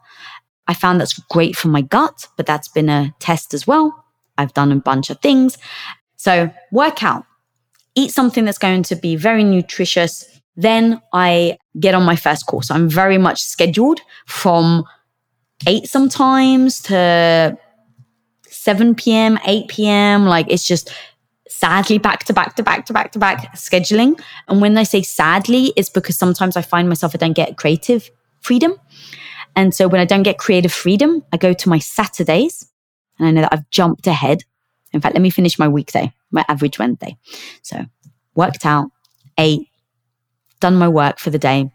I 0.66 0.74
found 0.74 1.00
that's 1.00 1.18
great 1.30 1.56
for 1.56 1.68
my 1.68 1.82
gut, 1.82 2.26
but 2.36 2.46
that's 2.46 2.68
been 2.68 2.88
a 2.88 3.14
test 3.18 3.54
as 3.54 3.66
well. 3.66 4.04
I've 4.38 4.54
done 4.54 4.72
a 4.72 4.76
bunch 4.76 5.10
of 5.10 5.20
things. 5.20 5.58
So 6.16 6.50
workout, 6.72 7.24
eat 7.94 8.10
something 8.10 8.44
that's 8.44 8.58
going 8.58 8.82
to 8.84 8.96
be 8.96 9.16
very 9.16 9.44
nutritious. 9.44 10.24
Then 10.56 11.00
I 11.12 11.58
get 11.78 11.94
on 11.94 12.04
my 12.04 12.16
first 12.16 12.46
course. 12.46 12.70
I'm 12.70 12.88
very 12.88 13.18
much 13.18 13.42
scheduled 13.42 14.00
from 14.26 14.84
eight 15.66 15.88
sometimes 15.88 16.80
to 16.82 17.56
7 18.48 18.94
p.m., 18.94 19.38
8 19.44 19.68
p.m. 19.68 20.26
Like 20.26 20.46
it's 20.48 20.66
just 20.66 20.92
sadly 21.48 21.98
back 21.98 22.24
to 22.24 22.32
back 22.32 22.56
to 22.56 22.62
back 22.62 22.86
to 22.86 22.92
back 22.92 23.12
to 23.12 23.18
back 23.18 23.54
scheduling. 23.54 24.20
And 24.48 24.60
when 24.60 24.76
I 24.76 24.82
say 24.82 25.02
sadly, 25.02 25.72
it's 25.76 25.90
because 25.90 26.16
sometimes 26.16 26.56
I 26.56 26.62
find 26.62 26.88
myself 26.88 27.14
I 27.14 27.18
don't 27.18 27.32
get 27.32 27.56
creative 27.56 28.10
freedom. 28.40 28.74
And 29.56 29.74
so 29.74 29.88
when 29.88 30.00
I 30.00 30.04
don't 30.04 30.24
get 30.24 30.38
creative 30.38 30.72
freedom, 30.72 31.22
I 31.32 31.36
go 31.36 31.52
to 31.52 31.68
my 31.68 31.78
Saturdays 31.78 32.70
and 33.18 33.28
I 33.28 33.30
know 33.30 33.42
that 33.42 33.52
I've 33.52 33.70
jumped 33.70 34.06
ahead. 34.06 34.44
In 34.92 35.00
fact, 35.00 35.14
let 35.14 35.22
me 35.22 35.30
finish 35.30 35.58
my 35.58 35.68
weekday, 35.68 36.12
my 36.30 36.44
average 36.48 36.78
Wednesday. 36.78 37.16
So 37.62 37.84
worked 38.34 38.66
out, 38.66 38.90
ate, 39.38 39.68
done 40.60 40.76
my 40.76 40.88
work 40.88 41.18
for 41.18 41.30
the 41.30 41.38
day. 41.38 41.70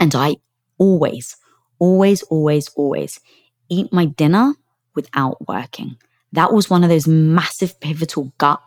And 0.00 0.14
I 0.14 0.36
always, 0.78 1.36
always, 1.78 2.22
always, 2.24 2.68
always 2.70 3.20
eat 3.68 3.92
my 3.92 4.06
dinner 4.06 4.54
without 4.94 5.46
working. 5.46 5.96
That 6.32 6.52
was 6.52 6.68
one 6.68 6.84
of 6.84 6.90
those 6.90 7.06
massive 7.06 7.78
pivotal 7.80 8.32
gut 8.38 8.60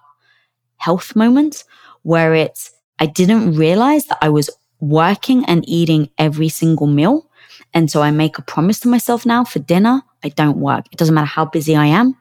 health 0.77 1.15
moments 1.15 1.63
where 2.03 2.33
it's, 2.33 2.71
I 2.99 3.05
didn't 3.05 3.55
realize 3.55 4.05
that 4.05 4.17
I 4.21 4.29
was 4.29 4.49
working 4.79 5.45
and 5.45 5.67
eating 5.67 6.09
every 6.17 6.49
single 6.49 6.87
meal. 6.87 7.29
And 7.73 7.89
so 7.89 8.01
I 8.01 8.11
make 8.11 8.37
a 8.37 8.41
promise 8.41 8.79
to 8.81 8.87
myself 8.87 9.25
now 9.25 9.43
for 9.43 9.59
dinner, 9.59 10.01
I 10.23 10.29
don't 10.29 10.57
work. 10.57 10.85
It 10.91 10.97
doesn't 10.97 11.13
matter 11.13 11.25
how 11.27 11.45
busy 11.45 11.75
I 11.75 11.85
am. 11.85 12.17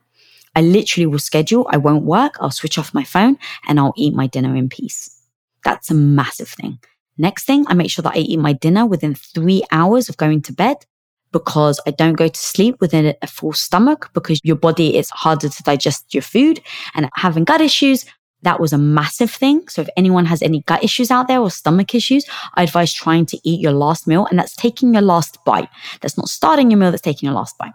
I 0.54 0.62
literally 0.62 1.06
will 1.06 1.18
schedule, 1.20 1.68
I 1.70 1.76
won't 1.76 2.04
work, 2.04 2.36
I'll 2.40 2.50
switch 2.50 2.76
off 2.76 2.92
my 2.92 3.04
phone 3.04 3.38
and 3.68 3.78
I'll 3.78 3.94
eat 3.96 4.14
my 4.14 4.26
dinner 4.26 4.56
in 4.56 4.68
peace. 4.68 5.16
That's 5.64 5.90
a 5.90 5.94
massive 5.94 6.48
thing. 6.48 6.80
Next 7.20 7.44
thing, 7.44 7.66
I 7.68 7.74
make 7.74 7.90
sure 7.90 8.02
that 8.02 8.16
I 8.16 8.20
eat 8.20 8.38
my 8.38 8.54
dinner 8.54 8.86
within 8.86 9.14
three 9.14 9.62
hours 9.70 10.08
of 10.08 10.16
going 10.16 10.40
to 10.40 10.54
bed 10.54 10.86
because 11.32 11.78
I 11.86 11.90
don't 11.90 12.14
go 12.14 12.28
to 12.28 12.40
sleep 12.40 12.76
within 12.80 13.14
a 13.20 13.26
full 13.26 13.52
stomach 13.52 14.08
because 14.14 14.40
your 14.42 14.56
body 14.56 14.96
is 14.96 15.10
harder 15.10 15.50
to 15.50 15.62
digest 15.62 16.14
your 16.14 16.22
food 16.22 16.62
and 16.94 17.10
having 17.16 17.44
gut 17.44 17.60
issues. 17.60 18.06
That 18.40 18.58
was 18.58 18.72
a 18.72 18.78
massive 18.78 19.30
thing. 19.30 19.68
So 19.68 19.82
if 19.82 19.90
anyone 19.98 20.24
has 20.24 20.40
any 20.40 20.62
gut 20.62 20.82
issues 20.82 21.10
out 21.10 21.28
there 21.28 21.40
or 21.40 21.50
stomach 21.50 21.94
issues, 21.94 22.24
I 22.54 22.62
advise 22.62 22.90
trying 22.90 23.26
to 23.26 23.38
eat 23.44 23.60
your 23.60 23.72
last 23.72 24.06
meal 24.06 24.26
and 24.30 24.38
that's 24.38 24.56
taking 24.56 24.94
your 24.94 25.02
last 25.02 25.44
bite. 25.44 25.68
That's 26.00 26.16
not 26.16 26.30
starting 26.30 26.70
your 26.70 26.78
meal, 26.80 26.90
that's 26.90 27.02
taking 27.02 27.26
your 27.26 27.34
last 27.34 27.58
bite. 27.58 27.74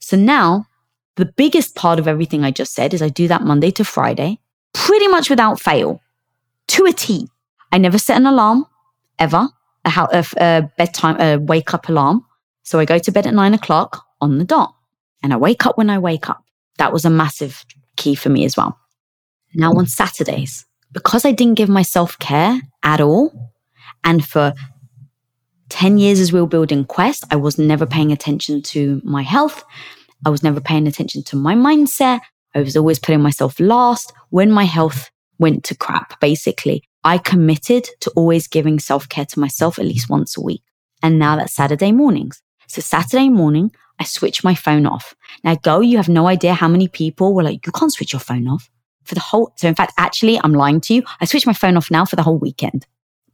So 0.00 0.16
now 0.16 0.66
the 1.14 1.26
biggest 1.26 1.76
part 1.76 2.00
of 2.00 2.08
everything 2.08 2.42
I 2.42 2.50
just 2.50 2.74
said 2.74 2.94
is 2.94 3.00
I 3.00 3.10
do 3.10 3.28
that 3.28 3.42
Monday 3.42 3.70
to 3.70 3.84
Friday, 3.84 4.40
pretty 4.72 5.06
much 5.06 5.30
without 5.30 5.60
fail, 5.60 6.00
to 6.66 6.86
a 6.86 6.92
T. 6.92 7.28
I 7.72 7.78
never 7.78 7.98
set 7.98 8.16
an 8.16 8.26
alarm 8.26 8.66
ever, 9.18 9.48
a, 9.84 9.90
a, 10.12 10.26
a 10.38 10.70
bedtime, 10.76 11.20
a 11.20 11.36
wake 11.38 11.74
up 11.74 11.88
alarm. 11.88 12.24
So 12.62 12.78
I 12.78 12.84
go 12.84 12.98
to 12.98 13.12
bed 13.12 13.26
at 13.26 13.34
nine 13.34 13.54
o'clock 13.54 14.04
on 14.20 14.38
the 14.38 14.44
dot 14.44 14.74
and 15.22 15.32
I 15.32 15.36
wake 15.36 15.66
up 15.66 15.78
when 15.78 15.90
I 15.90 15.98
wake 15.98 16.28
up. 16.28 16.44
That 16.78 16.92
was 16.92 17.04
a 17.04 17.10
massive 17.10 17.64
key 17.96 18.14
for 18.14 18.28
me 18.28 18.44
as 18.44 18.56
well. 18.56 18.78
Now 19.54 19.72
on 19.72 19.86
Saturdays, 19.86 20.66
because 20.92 21.24
I 21.24 21.32
didn't 21.32 21.56
give 21.56 21.68
myself 21.68 22.18
care 22.18 22.60
at 22.82 23.00
all, 23.00 23.52
and 24.04 24.24
for 24.24 24.54
10 25.68 25.98
years 25.98 26.20
as 26.20 26.32
we 26.32 26.40
were 26.40 26.46
building 26.46 26.84
Quest, 26.84 27.24
I 27.30 27.36
was 27.36 27.58
never 27.58 27.86
paying 27.86 28.12
attention 28.12 28.62
to 28.62 29.00
my 29.04 29.22
health. 29.22 29.64
I 30.24 30.30
was 30.30 30.42
never 30.42 30.60
paying 30.60 30.86
attention 30.86 31.22
to 31.24 31.36
my 31.36 31.54
mindset. 31.54 32.20
I 32.54 32.60
was 32.60 32.76
always 32.76 32.98
putting 32.98 33.22
myself 33.22 33.58
last 33.60 34.12
when 34.30 34.50
my 34.50 34.64
health 34.64 35.10
went 35.38 35.64
to 35.64 35.76
crap, 35.76 36.18
basically. 36.20 36.82
I 37.04 37.18
committed 37.18 37.88
to 38.00 38.10
always 38.10 38.46
giving 38.46 38.78
self 38.78 39.08
care 39.08 39.26
to 39.26 39.40
myself 39.40 39.78
at 39.78 39.86
least 39.86 40.10
once 40.10 40.36
a 40.36 40.40
week. 40.40 40.62
And 41.02 41.18
now 41.18 41.36
that's 41.36 41.54
Saturday 41.54 41.92
mornings. 41.92 42.42
So 42.66 42.80
Saturday 42.80 43.28
morning, 43.28 43.72
I 43.98 44.04
switch 44.04 44.44
my 44.44 44.54
phone 44.54 44.86
off. 44.86 45.14
Now 45.42 45.56
go, 45.56 45.80
you 45.80 45.96
have 45.96 46.08
no 46.08 46.26
idea 46.28 46.54
how 46.54 46.68
many 46.68 46.88
people 46.88 47.34
were 47.34 47.42
like, 47.42 47.66
you 47.66 47.72
can't 47.72 47.92
switch 47.92 48.12
your 48.12 48.20
phone 48.20 48.48
off 48.48 48.70
for 49.04 49.14
the 49.14 49.20
whole. 49.20 49.52
So 49.56 49.68
in 49.68 49.74
fact, 49.74 49.92
actually, 49.98 50.38
I'm 50.42 50.52
lying 50.54 50.80
to 50.82 50.94
you. 50.94 51.02
I 51.20 51.24
switched 51.24 51.46
my 51.46 51.52
phone 51.52 51.76
off 51.76 51.90
now 51.90 52.04
for 52.04 52.16
the 52.16 52.22
whole 52.22 52.38
weekend. 52.38 52.86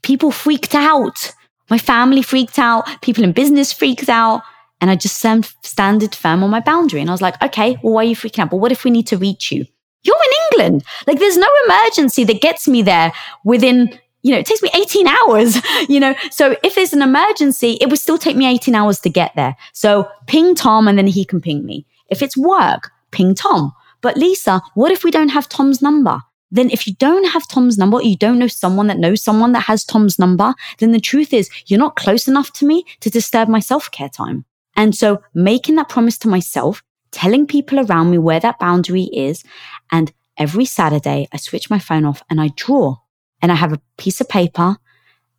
People 0.02 0.30
freaked 0.30 0.74
out. 0.74 1.32
My 1.68 1.78
family 1.78 2.22
freaked 2.22 2.58
out. 2.58 2.88
People 3.02 3.24
in 3.24 3.32
business 3.32 3.72
freaked 3.72 4.08
out. 4.08 4.42
And 4.80 4.90
I 4.90 4.96
just 4.96 5.24
standed 5.62 6.14
firm 6.14 6.42
on 6.42 6.50
my 6.50 6.60
boundary. 6.60 7.00
And 7.00 7.10
I 7.10 7.12
was 7.12 7.22
like, 7.22 7.40
okay, 7.42 7.78
well, 7.82 7.94
why 7.94 8.02
are 8.02 8.08
you 8.08 8.16
freaking 8.16 8.40
out? 8.40 8.50
But 8.50 8.58
what 8.58 8.72
if 8.72 8.84
we 8.84 8.90
need 8.90 9.06
to 9.08 9.16
reach 9.16 9.50
you? 9.50 9.66
You're 10.06 10.16
in 10.16 10.38
England. 10.52 10.84
Like 11.06 11.18
there's 11.18 11.36
no 11.36 11.48
emergency 11.66 12.24
that 12.24 12.40
gets 12.40 12.68
me 12.68 12.82
there 12.82 13.12
within, 13.44 13.98
you 14.22 14.32
know, 14.32 14.38
it 14.38 14.46
takes 14.46 14.62
me 14.62 14.70
18 14.74 15.06
hours, 15.06 15.60
you 15.88 16.00
know. 16.00 16.14
So 16.30 16.56
if 16.62 16.74
there's 16.74 16.92
an 16.92 17.02
emergency, 17.02 17.78
it 17.80 17.88
would 17.90 17.98
still 17.98 18.18
take 18.18 18.36
me 18.36 18.46
18 18.46 18.74
hours 18.74 19.00
to 19.00 19.10
get 19.10 19.34
there. 19.36 19.56
So 19.72 20.08
ping 20.26 20.54
Tom 20.54 20.88
and 20.88 20.98
then 20.98 21.06
he 21.06 21.24
can 21.24 21.40
ping 21.40 21.64
me. 21.64 21.86
If 22.08 22.22
it's 22.22 22.36
work, 22.36 22.90
ping 23.10 23.34
Tom. 23.34 23.72
But 24.00 24.16
Lisa, 24.16 24.62
what 24.74 24.92
if 24.92 25.02
we 25.02 25.10
don't 25.10 25.30
have 25.30 25.48
Tom's 25.48 25.82
number? 25.82 26.20
then 26.50 26.70
if 26.70 26.86
you 26.86 26.94
don't 26.94 27.26
have 27.28 27.48
Tom's 27.48 27.78
number, 27.78 28.00
you 28.02 28.16
don't 28.16 28.38
know 28.38 28.46
someone 28.46 28.86
that 28.86 28.98
knows 28.98 29.22
someone 29.22 29.52
that 29.52 29.64
has 29.64 29.84
Tom's 29.84 30.18
number, 30.18 30.54
then 30.78 30.92
the 30.92 31.00
truth 31.00 31.32
is 31.32 31.50
you're 31.66 31.78
not 31.78 31.96
close 31.96 32.28
enough 32.28 32.52
to 32.54 32.66
me 32.66 32.84
to 33.00 33.10
disturb 33.10 33.48
my 33.48 33.60
self 33.60 33.90
care 33.90 34.08
time. 34.08 34.44
And 34.76 34.94
so 34.94 35.22
making 35.34 35.76
that 35.76 35.88
promise 35.88 36.18
to 36.18 36.28
myself, 36.28 36.82
telling 37.10 37.46
people 37.46 37.80
around 37.80 38.10
me 38.10 38.18
where 38.18 38.40
that 38.40 38.58
boundary 38.58 39.04
is. 39.04 39.42
And 39.90 40.12
every 40.36 40.64
Saturday 40.64 41.28
I 41.32 41.36
switch 41.36 41.70
my 41.70 41.78
phone 41.78 42.04
off 42.04 42.22
and 42.28 42.40
I 42.40 42.50
draw 42.56 42.96
and 43.42 43.52
I 43.52 43.54
have 43.54 43.72
a 43.72 43.80
piece 43.98 44.20
of 44.20 44.28
paper 44.28 44.76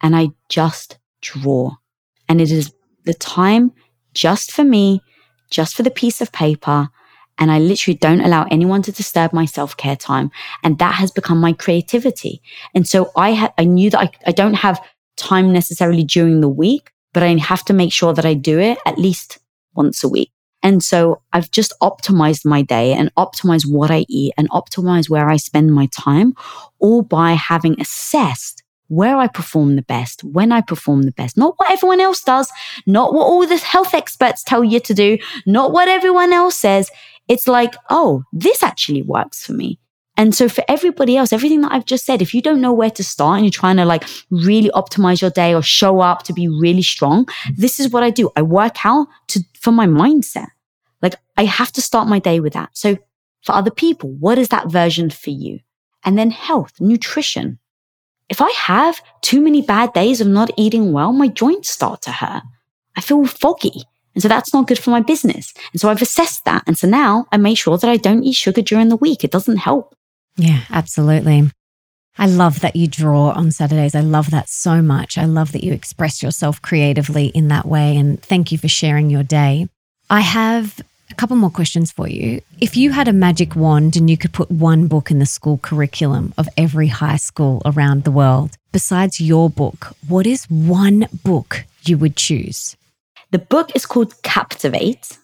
and 0.01 0.15
I 0.15 0.29
just 0.49 0.97
draw. 1.21 1.75
And 2.29 2.41
it 2.41 2.51
is 2.51 2.73
the 3.05 3.13
time 3.13 3.71
just 4.13 4.51
for 4.51 4.63
me, 4.63 5.01
just 5.49 5.75
for 5.75 5.83
the 5.83 5.91
piece 5.91 6.21
of 6.21 6.31
paper. 6.31 6.89
And 7.39 7.51
I 7.51 7.59
literally 7.59 7.97
don't 7.97 8.21
allow 8.21 8.47
anyone 8.49 8.81
to 8.83 8.91
disturb 8.91 9.31
my 9.31 9.45
self 9.45 9.77
care 9.77 9.95
time. 9.95 10.31
And 10.63 10.79
that 10.79 10.95
has 10.95 11.11
become 11.11 11.39
my 11.39 11.53
creativity. 11.53 12.41
And 12.73 12.87
so 12.87 13.11
I 13.15 13.33
ha- 13.33 13.53
I 13.57 13.63
knew 13.65 13.89
that 13.91 13.99
I, 13.99 14.09
I 14.25 14.31
don't 14.31 14.55
have 14.55 14.81
time 15.17 15.53
necessarily 15.53 16.03
during 16.03 16.41
the 16.41 16.49
week, 16.49 16.91
but 17.13 17.23
I 17.23 17.35
have 17.37 17.63
to 17.65 17.73
make 17.73 17.93
sure 17.93 18.13
that 18.13 18.25
I 18.25 18.33
do 18.33 18.59
it 18.59 18.77
at 18.85 18.97
least 18.97 19.39
once 19.75 20.03
a 20.03 20.09
week. 20.09 20.31
And 20.67 20.83
so 20.83 21.21
I've 21.31 21.49
just 21.49 21.71
optimized 21.81 22.43
my 22.43 22.61
day 22.61 22.91
and 22.91 23.09
optimized 23.15 23.71
what 23.71 23.89
I 23.89 24.03
eat 24.09 24.33
and 24.37 24.49
optimized 24.49 25.09
where 25.09 25.29
I 25.29 25.37
spend 25.37 25.73
my 25.73 25.85
time, 25.93 26.33
all 26.79 27.03
by 27.03 27.31
having 27.31 27.79
assessed 27.79 28.63
where 28.89 29.15
I 29.15 29.27
perform 29.27 29.77
the 29.77 29.81
best, 29.81 30.25
when 30.25 30.51
I 30.51 30.59
perform 30.59 31.03
the 31.03 31.13
best, 31.13 31.37
not 31.37 31.53
what 31.55 31.71
everyone 31.71 32.01
else 32.01 32.21
does, 32.21 32.51
not 32.85 33.13
what 33.13 33.27
all 33.27 33.47
the 33.47 33.55
health 33.55 33.93
experts 33.93 34.43
tell 34.43 34.61
you 34.61 34.81
to 34.81 34.93
do, 34.93 35.17
not 35.45 35.71
what 35.71 35.87
everyone 35.87 36.33
else 36.33 36.57
says. 36.57 36.91
It's 37.29 37.47
like, 37.47 37.73
oh, 37.89 38.23
this 38.33 38.61
actually 38.61 39.03
works 39.03 39.45
for 39.45 39.53
me. 39.53 39.79
And 40.17 40.35
so 40.35 40.49
for 40.49 40.65
everybody 40.67 41.15
else, 41.15 41.31
everything 41.31 41.61
that 41.61 41.71
I've 41.71 41.85
just 41.85 42.05
said, 42.05 42.21
if 42.21 42.33
you 42.33 42.41
don't 42.41 42.59
know 42.59 42.73
where 42.73 42.91
to 42.91 43.03
start 43.05 43.37
and 43.37 43.45
you're 43.45 43.51
trying 43.51 43.77
to 43.77 43.85
like 43.85 44.03
really 44.31 44.69
optimize 44.71 45.21
your 45.21 45.31
day 45.31 45.55
or 45.55 45.61
show 45.61 46.01
up 46.01 46.23
to 46.23 46.33
be 46.33 46.49
really 46.49 46.81
strong, 46.81 47.25
this 47.55 47.79
is 47.79 47.89
what 47.89 48.03
I 48.03 48.09
do. 48.09 48.31
I 48.35 48.41
work 48.41 48.85
out 48.85 49.07
to, 49.27 49.41
for 49.61 49.71
my 49.71 49.87
mindset. 49.87 50.47
Like 51.01 51.15
I 51.35 51.45
have 51.45 51.71
to 51.73 51.81
start 51.81 52.07
my 52.07 52.19
day 52.19 52.39
with 52.39 52.53
that. 52.53 52.69
So 52.73 52.97
for 53.43 53.53
other 53.53 53.71
people, 53.71 54.09
what 54.09 54.37
is 54.37 54.49
that 54.49 54.71
version 54.71 55.09
for 55.09 55.29
you? 55.29 55.59
And 56.03 56.17
then 56.17 56.31
health, 56.31 56.73
nutrition. 56.79 57.59
If 58.29 58.41
I 58.41 58.49
have 58.51 59.01
too 59.21 59.41
many 59.41 59.61
bad 59.61 59.93
days 59.93 60.19
of 60.21 60.27
not 60.27 60.51
eating 60.57 60.91
well, 60.91 61.13
my 61.13 61.27
joints 61.27 61.69
start 61.69 62.01
to 62.03 62.11
hurt. 62.11 62.43
I 62.95 63.01
feel 63.01 63.25
foggy. 63.25 63.83
And 64.13 64.21
so 64.21 64.27
that's 64.27 64.53
not 64.53 64.67
good 64.67 64.79
for 64.79 64.89
my 64.89 65.01
business. 65.01 65.53
And 65.71 65.79
so 65.79 65.89
I've 65.89 66.01
assessed 66.01 66.43
that. 66.45 66.63
And 66.65 66.77
so 66.77 66.87
now 66.87 67.27
I 67.31 67.37
make 67.37 67.57
sure 67.57 67.77
that 67.77 67.89
I 67.89 67.97
don't 67.97 68.23
eat 68.23 68.33
sugar 68.33 68.61
during 68.61 68.89
the 68.89 68.95
week. 68.95 69.23
It 69.23 69.31
doesn't 69.31 69.57
help. 69.57 69.95
Yeah, 70.35 70.61
absolutely. 70.71 71.51
I 72.17 72.25
love 72.25 72.61
that 72.61 72.75
you 72.75 72.87
draw 72.87 73.29
on 73.29 73.51
Saturdays. 73.51 73.93
I 73.93 74.01
love 74.01 74.31
that 74.31 74.49
so 74.49 74.81
much. 74.81 75.17
I 75.17 75.25
love 75.25 75.51
that 75.51 75.63
you 75.63 75.71
express 75.71 76.23
yourself 76.23 76.61
creatively 76.61 77.27
in 77.27 77.49
that 77.49 77.67
way. 77.67 77.95
And 77.95 78.21
thank 78.21 78.51
you 78.51 78.57
for 78.57 78.67
sharing 78.67 79.09
your 79.09 79.23
day. 79.23 79.67
I 80.09 80.21
have 80.21 80.81
a 81.09 81.15
couple 81.15 81.35
more 81.35 81.49
questions 81.49 81.91
for 81.91 82.07
you. 82.07 82.41
If 82.59 82.75
you 82.75 82.91
had 82.91 83.07
a 83.07 83.13
magic 83.13 83.55
wand 83.55 83.95
and 83.95 84.09
you 84.09 84.17
could 84.17 84.33
put 84.33 84.51
one 84.51 84.87
book 84.87 85.09
in 85.11 85.19
the 85.19 85.25
school 85.25 85.57
curriculum 85.57 86.33
of 86.37 86.49
every 86.57 86.87
high 86.87 87.15
school 87.17 87.61
around 87.65 88.03
the 88.03 88.11
world, 88.11 88.57
besides 88.71 89.21
your 89.21 89.49
book, 89.49 89.95
what 90.07 90.27
is 90.27 90.45
one 90.45 91.07
book 91.23 91.63
you 91.83 91.97
would 91.97 92.15
choose? 92.17 92.75
The 93.31 93.39
book 93.39 93.75
is 93.75 93.85
called 93.85 94.21
Captivate 94.23 95.17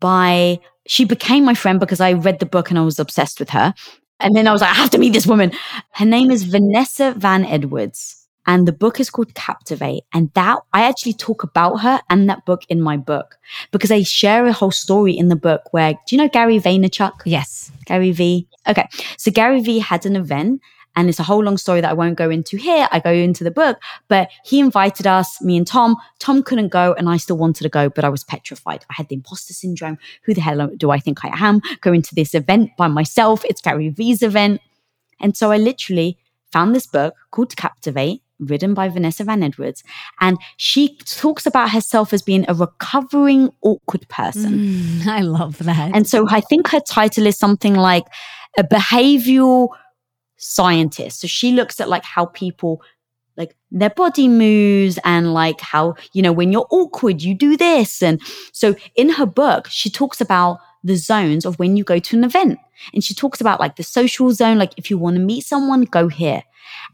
by, 0.00 0.58
she 0.86 1.04
became 1.04 1.44
my 1.44 1.54
friend 1.54 1.80
because 1.80 2.00
I 2.00 2.12
read 2.12 2.38
the 2.38 2.46
book 2.46 2.70
and 2.70 2.78
I 2.78 2.82
was 2.82 2.98
obsessed 2.98 3.38
with 3.40 3.50
her. 3.50 3.74
And 4.20 4.36
then 4.36 4.46
I 4.46 4.52
was 4.52 4.60
like, 4.60 4.70
I 4.70 4.74
have 4.74 4.90
to 4.90 4.98
meet 4.98 5.12
this 5.12 5.26
woman. 5.26 5.52
Her 5.92 6.04
name 6.04 6.30
is 6.30 6.44
Vanessa 6.44 7.14
Van 7.16 7.44
Edwards. 7.44 8.21
And 8.46 8.66
the 8.66 8.72
book 8.72 8.98
is 8.98 9.10
called 9.10 9.34
Captivate. 9.34 10.02
And 10.12 10.32
that 10.34 10.58
I 10.72 10.82
actually 10.82 11.12
talk 11.14 11.42
about 11.42 11.76
her 11.76 12.00
and 12.10 12.28
that 12.28 12.44
book 12.44 12.62
in 12.68 12.80
my 12.80 12.96
book 12.96 13.38
because 13.70 13.90
I 13.90 14.02
share 14.02 14.46
a 14.46 14.52
whole 14.52 14.72
story 14.72 15.16
in 15.16 15.28
the 15.28 15.36
book 15.36 15.72
where, 15.72 15.92
do 15.92 16.16
you 16.16 16.18
know 16.18 16.28
Gary 16.28 16.58
Vaynerchuk? 16.58 17.22
Yes. 17.24 17.70
Gary 17.86 18.10
V. 18.10 18.48
Okay. 18.66 18.88
So 19.16 19.30
Gary 19.30 19.60
V 19.60 19.78
had 19.78 20.06
an 20.06 20.16
event 20.16 20.60
and 20.94 21.08
it's 21.08 21.18
a 21.18 21.22
whole 21.22 21.42
long 21.42 21.56
story 21.56 21.80
that 21.80 21.90
I 21.90 21.94
won't 21.94 22.18
go 22.18 22.28
into 22.28 22.56
here. 22.56 22.86
I 22.90 22.98
go 22.98 23.12
into 23.12 23.44
the 23.44 23.50
book, 23.50 23.78
but 24.08 24.28
he 24.44 24.60
invited 24.60 25.06
us, 25.06 25.40
me 25.40 25.56
and 25.56 25.66
Tom. 25.66 25.96
Tom 26.18 26.42
couldn't 26.42 26.68
go 26.68 26.94
and 26.98 27.08
I 27.08 27.16
still 27.16 27.38
wanted 27.38 27.62
to 27.62 27.70
go, 27.70 27.88
but 27.88 28.04
I 28.04 28.08
was 28.08 28.24
petrified. 28.24 28.84
I 28.90 28.94
had 28.94 29.08
the 29.08 29.14
imposter 29.14 29.54
syndrome. 29.54 29.98
Who 30.24 30.34
the 30.34 30.40
hell 30.40 30.68
do 30.76 30.90
I 30.90 30.98
think 30.98 31.24
I 31.24 31.30
am 31.34 31.62
going 31.80 32.02
to 32.02 32.14
this 32.14 32.34
event 32.34 32.70
by 32.76 32.88
myself? 32.88 33.44
It's 33.46 33.62
Gary 33.62 33.88
V's 33.88 34.22
event. 34.22 34.60
And 35.20 35.36
so 35.36 35.50
I 35.50 35.56
literally 35.56 36.18
found 36.50 36.74
this 36.74 36.86
book 36.86 37.14
called 37.30 37.56
Captivate 37.56 38.22
written 38.46 38.74
by 38.74 38.88
Vanessa 38.88 39.24
Van 39.24 39.42
Edwards. 39.42 39.82
And 40.20 40.38
she 40.56 40.96
talks 40.98 41.46
about 41.46 41.70
herself 41.70 42.12
as 42.12 42.22
being 42.22 42.44
a 42.48 42.54
recovering 42.54 43.50
awkward 43.62 44.08
person. 44.08 44.52
Mm, 44.58 45.06
I 45.06 45.20
love 45.20 45.58
that. 45.58 45.94
And 45.94 46.06
so 46.06 46.26
I 46.28 46.40
think 46.40 46.68
her 46.68 46.80
title 46.80 47.26
is 47.26 47.38
something 47.38 47.74
like 47.74 48.04
a 48.58 48.64
behavioral 48.64 49.68
scientist. 50.36 51.20
So 51.20 51.26
she 51.28 51.52
looks 51.52 51.80
at 51.80 51.88
like 51.88 52.04
how 52.04 52.26
people 52.26 52.82
like 53.36 53.56
their 53.70 53.90
body 53.90 54.28
moves 54.28 54.98
and 55.04 55.32
like 55.32 55.60
how, 55.60 55.94
you 56.12 56.20
know, 56.20 56.32
when 56.32 56.52
you're 56.52 56.66
awkward, 56.70 57.22
you 57.22 57.34
do 57.34 57.56
this. 57.56 58.02
And 58.02 58.20
so 58.52 58.74
in 58.94 59.08
her 59.10 59.26
book, 59.26 59.68
she 59.70 59.88
talks 59.88 60.20
about 60.20 60.58
the 60.84 60.96
zones 60.96 61.46
of 61.46 61.58
when 61.58 61.76
you 61.76 61.84
go 61.84 61.98
to 61.98 62.16
an 62.16 62.24
event. 62.24 62.58
And 62.92 63.02
she 63.02 63.14
talks 63.14 63.40
about 63.40 63.60
like 63.60 63.76
the 63.76 63.82
social 63.84 64.32
zone, 64.32 64.58
like 64.58 64.72
if 64.76 64.90
you 64.90 64.98
want 64.98 65.16
to 65.16 65.22
meet 65.22 65.44
someone, 65.44 65.82
go 65.84 66.08
here. 66.08 66.42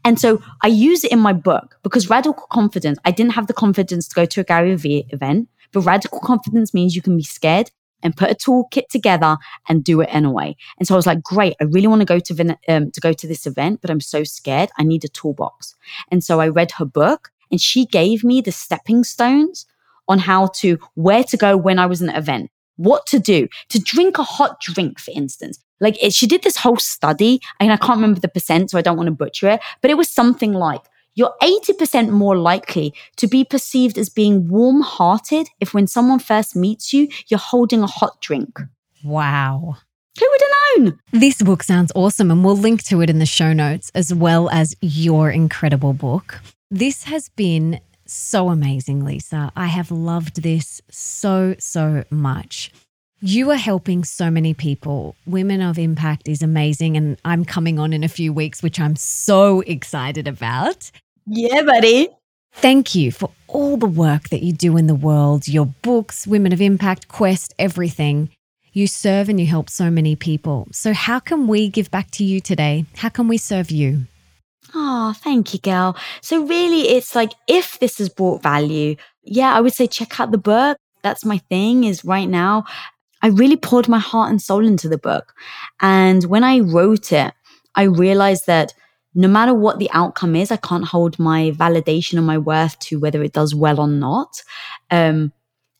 And 0.03 0.19
so 0.19 0.41
I 0.61 0.67
use 0.67 1.03
it 1.03 1.11
in 1.11 1.19
my 1.19 1.33
book 1.33 1.77
because 1.83 2.09
radical 2.09 2.47
confidence, 2.51 2.99
I 3.05 3.11
didn't 3.11 3.33
have 3.33 3.47
the 3.47 3.53
confidence 3.53 4.07
to 4.07 4.15
go 4.15 4.25
to 4.25 4.41
a 4.41 4.43
Gary 4.43 4.75
Vee 4.75 5.05
event, 5.09 5.49
but 5.71 5.81
radical 5.81 6.19
confidence 6.19 6.73
means 6.73 6.95
you 6.95 7.01
can 7.01 7.17
be 7.17 7.23
scared 7.23 7.71
and 8.01 8.15
put 8.15 8.31
a 8.31 8.35
toolkit 8.35 8.87
together 8.89 9.37
and 9.67 9.83
do 9.83 10.01
it 10.01 10.09
anyway. 10.11 10.55
And 10.77 10.87
so 10.87 10.95
I 10.95 10.97
was 10.97 11.05
like, 11.05 11.21
great, 11.21 11.55
I 11.59 11.65
really 11.65 11.87
want 11.87 12.01
to 12.01 12.05
go 12.05 12.19
to 12.19 12.57
um, 12.67 12.91
to 12.91 13.01
go 13.01 13.13
to 13.13 13.27
this 13.27 13.45
event, 13.45 13.81
but 13.81 13.89
I'm 13.89 13.99
so 13.99 14.23
scared. 14.23 14.69
I 14.77 14.83
need 14.83 15.03
a 15.03 15.09
toolbox. 15.09 15.75
And 16.11 16.23
so 16.23 16.39
I 16.39 16.47
read 16.47 16.71
her 16.73 16.85
book, 16.85 17.31
and 17.51 17.59
she 17.59 17.85
gave 17.85 18.23
me 18.23 18.41
the 18.41 18.51
stepping 18.51 19.03
stones 19.03 19.65
on 20.07 20.19
how 20.19 20.47
to 20.47 20.77
where 20.95 21.23
to 21.25 21.37
go 21.37 21.55
when 21.57 21.79
I 21.79 21.85
was 21.85 22.01
in 22.01 22.09
an 22.09 22.15
event, 22.15 22.51
what 22.77 23.05
to 23.07 23.19
do, 23.19 23.47
to 23.69 23.79
drink 23.79 24.17
a 24.17 24.23
hot 24.23 24.59
drink, 24.61 24.99
for 24.99 25.11
instance. 25.13 25.59
Like 25.79 26.01
it, 26.03 26.13
she 26.13 26.27
did 26.27 26.43
this 26.43 26.57
whole 26.57 26.77
study, 26.77 27.41
and 27.59 27.71
I 27.71 27.77
can't 27.77 27.97
remember 27.97 28.19
the 28.19 28.27
percent, 28.27 28.71
so 28.71 28.77
I 28.77 28.81
don't 28.81 28.97
want 28.97 29.07
to 29.07 29.11
butcher 29.11 29.49
it, 29.49 29.61
but 29.81 29.91
it 29.91 29.97
was 29.97 30.09
something 30.09 30.53
like 30.53 30.81
you're 31.15 31.35
80% 31.41 32.09
more 32.11 32.37
likely 32.37 32.93
to 33.17 33.27
be 33.27 33.43
perceived 33.43 33.97
as 33.97 34.09
being 34.09 34.47
warm 34.47 34.81
hearted 34.81 35.49
if 35.59 35.73
when 35.73 35.87
someone 35.87 36.19
first 36.19 36.55
meets 36.55 36.93
you, 36.93 37.09
you're 37.27 37.39
holding 37.39 37.81
a 37.81 37.87
hot 37.87 38.21
drink. 38.21 38.59
Wow. 39.03 39.75
Who 40.19 40.27
would 40.29 40.41
have 40.41 40.85
known? 40.85 40.99
This 41.11 41.41
book 41.41 41.63
sounds 41.63 41.91
awesome, 41.95 42.31
and 42.31 42.43
we'll 42.43 42.57
link 42.57 42.83
to 42.83 43.01
it 43.01 43.09
in 43.09 43.19
the 43.19 43.25
show 43.25 43.53
notes 43.53 43.91
as 43.95 44.13
well 44.13 44.49
as 44.49 44.75
your 44.81 45.29
incredible 45.29 45.93
book. 45.93 46.39
This 46.71 47.03
has 47.03 47.29
been 47.29 47.79
so 48.05 48.49
amazing, 48.49 49.03
Lisa. 49.03 49.51
I 49.55 49.67
have 49.67 49.91
loved 49.91 50.41
this 50.41 50.81
so, 50.89 51.55
so 51.59 52.03
much. 52.09 52.71
You 53.21 53.51
are 53.51 53.57
helping 53.57 54.05
so 54.05 54.31
many 54.31 54.53
people. 54.53 55.13
Women 55.25 55.61
of 55.61 55.77
Impact 55.77 56.29
is 56.29 56.41
amazing. 56.41 56.95
And 56.95 57.17
I'm 57.25 57.43
coming 57.43 57.77
on 57.77 57.91
in 57.91 58.01
a 58.03 58.07
few 58.07 58.31
weeks, 58.31 58.63
which 58.63 58.79
I'm 58.79 58.95
so 58.95 59.59
excited 59.61 60.25
about. 60.25 60.89
Yeah, 61.25 61.63
buddy. 61.63 62.07
Thank 62.53 62.95
you 62.95 63.11
for 63.11 63.29
all 63.47 63.75
the 63.75 63.87
work 63.87 64.29
that 64.29 64.41
you 64.41 64.53
do 64.53 64.77
in 64.77 64.87
the 64.87 64.95
world, 64.95 65.49
your 65.49 65.65
books, 65.65 66.25
Women 66.25 66.53
of 66.53 66.61
Impact, 66.61 67.09
Quest, 67.09 67.53
everything. 67.59 68.29
You 68.71 68.87
serve 68.87 69.27
and 69.27 69.37
you 69.37 69.45
help 69.45 69.69
so 69.69 69.91
many 69.91 70.15
people. 70.15 70.69
So, 70.71 70.93
how 70.93 71.19
can 71.19 71.47
we 71.47 71.67
give 71.67 71.91
back 71.91 72.11
to 72.11 72.23
you 72.23 72.39
today? 72.39 72.85
How 72.95 73.09
can 73.09 73.27
we 73.27 73.37
serve 73.37 73.69
you? 73.69 74.03
Oh, 74.73 75.13
thank 75.17 75.53
you, 75.53 75.59
girl. 75.59 75.97
So, 76.21 76.45
really, 76.45 76.89
it's 76.89 77.15
like 77.15 77.33
if 77.47 77.79
this 77.79 77.97
has 77.97 78.07
brought 78.09 78.43
value, 78.43 78.95
yeah, 79.23 79.53
I 79.53 79.59
would 79.59 79.73
say 79.73 79.87
check 79.87 80.19
out 80.19 80.31
the 80.31 80.37
book. 80.37 80.77
That's 81.01 81.25
my 81.25 81.39
thing, 81.49 81.83
is 81.83 82.05
right 82.05 82.27
now, 82.29 82.65
I 83.21 83.27
really 83.27 83.57
poured 83.57 83.87
my 83.87 83.99
heart 83.99 84.29
and 84.29 84.41
soul 84.41 84.65
into 84.65 84.89
the 84.89 84.97
book. 84.97 85.33
And 85.81 86.23
when 86.25 86.43
I 86.43 86.59
wrote 86.59 87.11
it, 87.11 87.33
I 87.75 87.83
realized 87.83 88.47
that 88.47 88.73
no 89.15 89.27
matter 89.27 89.53
what 89.53 89.79
the 89.79 89.89
outcome 89.91 90.35
is, 90.35 90.51
I 90.51 90.57
can't 90.57 90.85
hold 90.85 91.19
my 91.19 91.51
validation 91.51 92.17
or 92.17 92.21
my 92.21 92.37
worth 92.37 92.77
to 92.79 92.99
whether 92.99 93.23
it 93.23 93.33
does 93.33 93.55
well 93.55 93.79
or 93.79 93.87
not. 93.87 94.41
Um, 94.91 95.33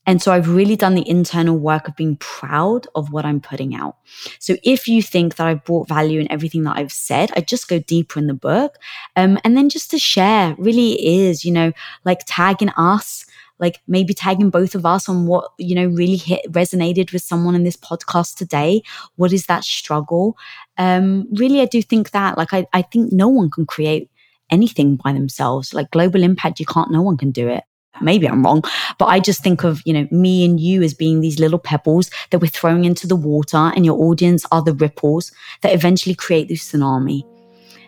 and 0.05 0.21
so 0.21 0.31
I've 0.31 0.49
really 0.49 0.75
done 0.75 0.95
the 0.95 1.07
internal 1.07 1.55
work 1.55 1.87
of 1.87 1.95
being 1.95 2.15
proud 2.15 2.87
of 2.95 3.11
what 3.11 3.25
I'm 3.25 3.39
putting 3.39 3.75
out. 3.75 3.97
So 4.39 4.55
if 4.63 4.87
you 4.87 5.03
think 5.03 5.35
that 5.35 5.45
I've 5.45 5.63
brought 5.63 5.87
value 5.87 6.19
in 6.19 6.31
everything 6.31 6.63
that 6.63 6.77
I've 6.77 6.91
said, 6.91 7.31
I 7.35 7.41
just 7.41 7.67
go 7.67 7.77
deeper 7.77 8.19
in 8.19 8.25
the 8.25 8.33
book. 8.33 8.77
Um, 9.15 9.37
and 9.43 9.55
then 9.55 9.69
just 9.69 9.91
to 9.91 9.99
share 9.99 10.55
really 10.57 10.93
is, 10.93 11.45
you 11.45 11.51
know, 11.51 11.73
like 12.05 12.21
tagging 12.25 12.69
us 12.69 13.23
like 13.59 13.81
maybe 13.87 14.13
tagging 14.13 14.49
both 14.49 14.75
of 14.75 14.85
us 14.85 15.09
on 15.09 15.27
what, 15.27 15.51
you 15.57 15.75
know, 15.75 15.85
really 15.87 16.15
hit 16.15 16.41
resonated 16.51 17.11
with 17.11 17.21
someone 17.21 17.55
in 17.55 17.63
this 17.63 17.77
podcast 17.77 18.35
today. 18.35 18.81
What 19.15 19.33
is 19.33 19.45
that 19.47 19.63
struggle? 19.63 20.37
Um, 20.77 21.27
really, 21.33 21.61
I 21.61 21.65
do 21.65 21.81
think 21.81 22.11
that, 22.11 22.37
like, 22.37 22.53
I, 22.53 22.65
I 22.73 22.81
think 22.81 23.11
no 23.11 23.27
one 23.27 23.49
can 23.49 23.65
create 23.65 24.09
anything 24.49 24.95
by 24.95 25.13
themselves. 25.13 25.73
Like 25.73 25.91
global 25.91 26.23
impact, 26.23 26.59
you 26.59 26.65
can't, 26.65 26.91
no 26.91 27.01
one 27.01 27.17
can 27.17 27.31
do 27.31 27.47
it. 27.47 27.63
Maybe 28.01 28.29
I'm 28.29 28.43
wrong, 28.43 28.63
but 28.97 29.07
I 29.07 29.19
just 29.19 29.43
think 29.43 29.65
of, 29.65 29.81
you 29.83 29.91
know, 29.91 30.07
me 30.09 30.45
and 30.45 30.57
you 30.57 30.81
as 30.83 30.93
being 30.93 31.19
these 31.19 31.37
little 31.37 31.59
pebbles 31.59 32.09
that 32.29 32.39
we're 32.39 32.47
throwing 32.47 32.85
into 32.85 33.07
the 33.07 33.15
water 33.15 33.57
and 33.75 33.85
your 33.85 33.99
audience 33.99 34.45
are 34.53 34.61
the 34.61 34.73
ripples 34.73 35.33
that 35.63 35.73
eventually 35.73 36.15
create 36.15 36.47
this 36.47 36.71
tsunami. 36.71 37.23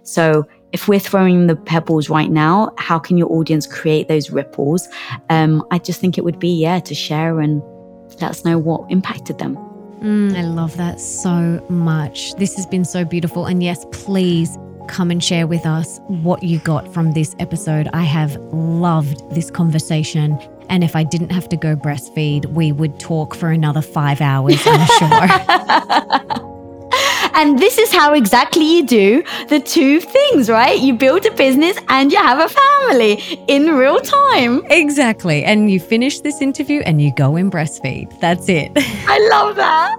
So 0.04 0.46
if 0.74 0.88
we're 0.88 1.00
throwing 1.00 1.48
the 1.48 1.56
pebbles 1.56 2.10
right 2.10 2.32
now, 2.32 2.74
how 2.78 2.98
can 2.98 3.18
your 3.18 3.32
audience 3.32 3.68
create 3.68 4.08
those 4.08 4.30
ripples? 4.30 4.88
Um, 5.30 5.66
I 5.72 5.80
just 5.80 6.00
think 6.00 6.18
it 6.18 6.24
would 6.24 6.40
be, 6.40 6.50
yeah, 6.50 6.80
to 6.80 6.96
share 6.96 7.40
and 7.40 7.62
let 8.22 8.32
us 8.32 8.46
know 8.46 8.58
what 8.58 8.90
impacted 8.90 9.38
them. 9.38 9.58
Mm, 10.02 10.36
I 10.36 10.42
love 10.44 10.78
that 10.78 11.00
so 11.00 11.64
much. 11.70 12.34
This 12.36 12.56
has 12.56 12.66
been 12.66 12.86
so 12.86 13.06
beautiful. 13.06 13.46
And 13.46 13.62
yes, 13.62 13.86
please 13.92 14.58
come 14.88 15.12
and 15.12 15.24
share 15.24 15.46
with 15.46 15.66
us 15.66 16.00
what 16.08 16.44
you 16.44 16.60
got 16.60 16.92
from 16.94 17.14
this 17.14 17.36
episode. 17.40 17.88
I 17.94 18.04
have 18.04 18.36
loved 18.52 19.30
this 19.32 19.52
conversation. 19.52 20.40
And 20.70 20.84
if 20.84 20.96
I 20.96 21.04
didn't 21.04 21.32
have 21.32 21.50
to 21.50 21.58
go 21.58 21.76
breastfeed, 21.76 22.46
we 22.48 22.72
would 22.72 23.00
talk 23.00 23.36
for 23.36 23.52
another 23.52 23.82
five 23.82 24.22
hours, 24.22 24.62
I'm 24.66 24.88
sure. 26.40 26.48
And 27.42 27.58
this 27.58 27.80
is 27.80 27.92
how 27.92 28.14
exactly 28.14 28.64
you 28.64 28.86
do 28.86 29.24
the 29.50 29.60
two 29.60 30.00
things, 30.00 30.48
right? 30.48 30.80
You 30.80 30.94
build 30.94 31.26
a 31.26 31.32
business 31.32 31.76
and 31.90 32.12
you 32.12 32.20
have 32.20 32.38
a 32.38 32.48
family 32.48 33.14
in 33.48 33.66
real 33.66 34.00
time. 34.00 34.62
Exactly. 34.70 35.44
And 35.44 35.72
you 35.72 35.80
finish 35.80 36.20
this 36.20 36.40
interview 36.40 36.82
and 36.82 37.02
you 37.02 37.12
go 37.16 37.38
and 37.38 37.52
breastfeed. 37.52 38.20
That's 38.20 38.48
it. 38.48 38.72
I 38.76 39.28
love 39.32 39.56
that. 39.56 39.98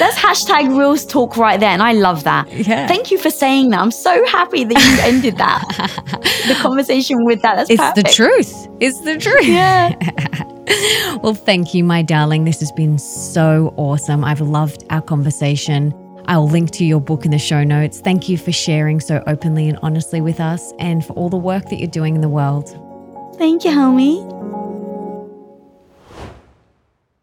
That's 0.00 0.18
hashtag 0.18 0.76
real 0.76 0.96
talk 0.96 1.36
right 1.36 1.60
there. 1.60 1.70
And 1.70 1.80
I 1.80 1.92
love 1.92 2.24
that. 2.24 2.52
Yeah. 2.52 2.88
Thank 2.88 3.12
you 3.12 3.18
for 3.18 3.30
saying 3.30 3.70
that. 3.70 3.78
I'm 3.78 3.92
so 3.92 4.26
happy 4.26 4.64
that 4.64 4.74
you 4.74 5.02
ended 5.02 5.36
that. 5.36 5.64
the 6.48 6.54
conversation 6.54 7.24
with 7.24 7.40
that. 7.42 7.54
That's 7.54 7.70
it's 7.70 7.80
perfect. 7.80 8.08
the 8.08 8.12
truth. 8.12 8.68
It's 8.80 8.98
the 9.02 9.16
truth. 9.16 9.46
Yeah. 9.46 9.94
well, 11.22 11.34
thank 11.34 11.72
you, 11.72 11.84
my 11.84 12.02
darling. 12.02 12.46
This 12.46 12.58
has 12.58 12.72
been 12.72 12.98
so 12.98 13.72
awesome. 13.76 14.24
I've 14.24 14.40
loved 14.40 14.82
our 14.90 15.00
conversation. 15.00 15.94
I'll 16.28 16.48
link 16.48 16.72
to 16.72 16.84
your 16.84 17.00
book 17.00 17.24
in 17.24 17.30
the 17.30 17.38
show 17.38 17.62
notes. 17.62 18.00
Thank 18.00 18.28
you 18.28 18.36
for 18.36 18.52
sharing 18.52 19.00
so 19.00 19.22
openly 19.26 19.68
and 19.68 19.78
honestly 19.82 20.20
with 20.20 20.40
us 20.40 20.72
and 20.78 21.04
for 21.04 21.12
all 21.12 21.28
the 21.28 21.36
work 21.36 21.68
that 21.70 21.76
you're 21.78 21.88
doing 21.88 22.14
in 22.16 22.20
the 22.20 22.28
world. 22.28 22.68
Thank 23.38 23.64
you, 23.64 23.70
homie. 23.70 24.24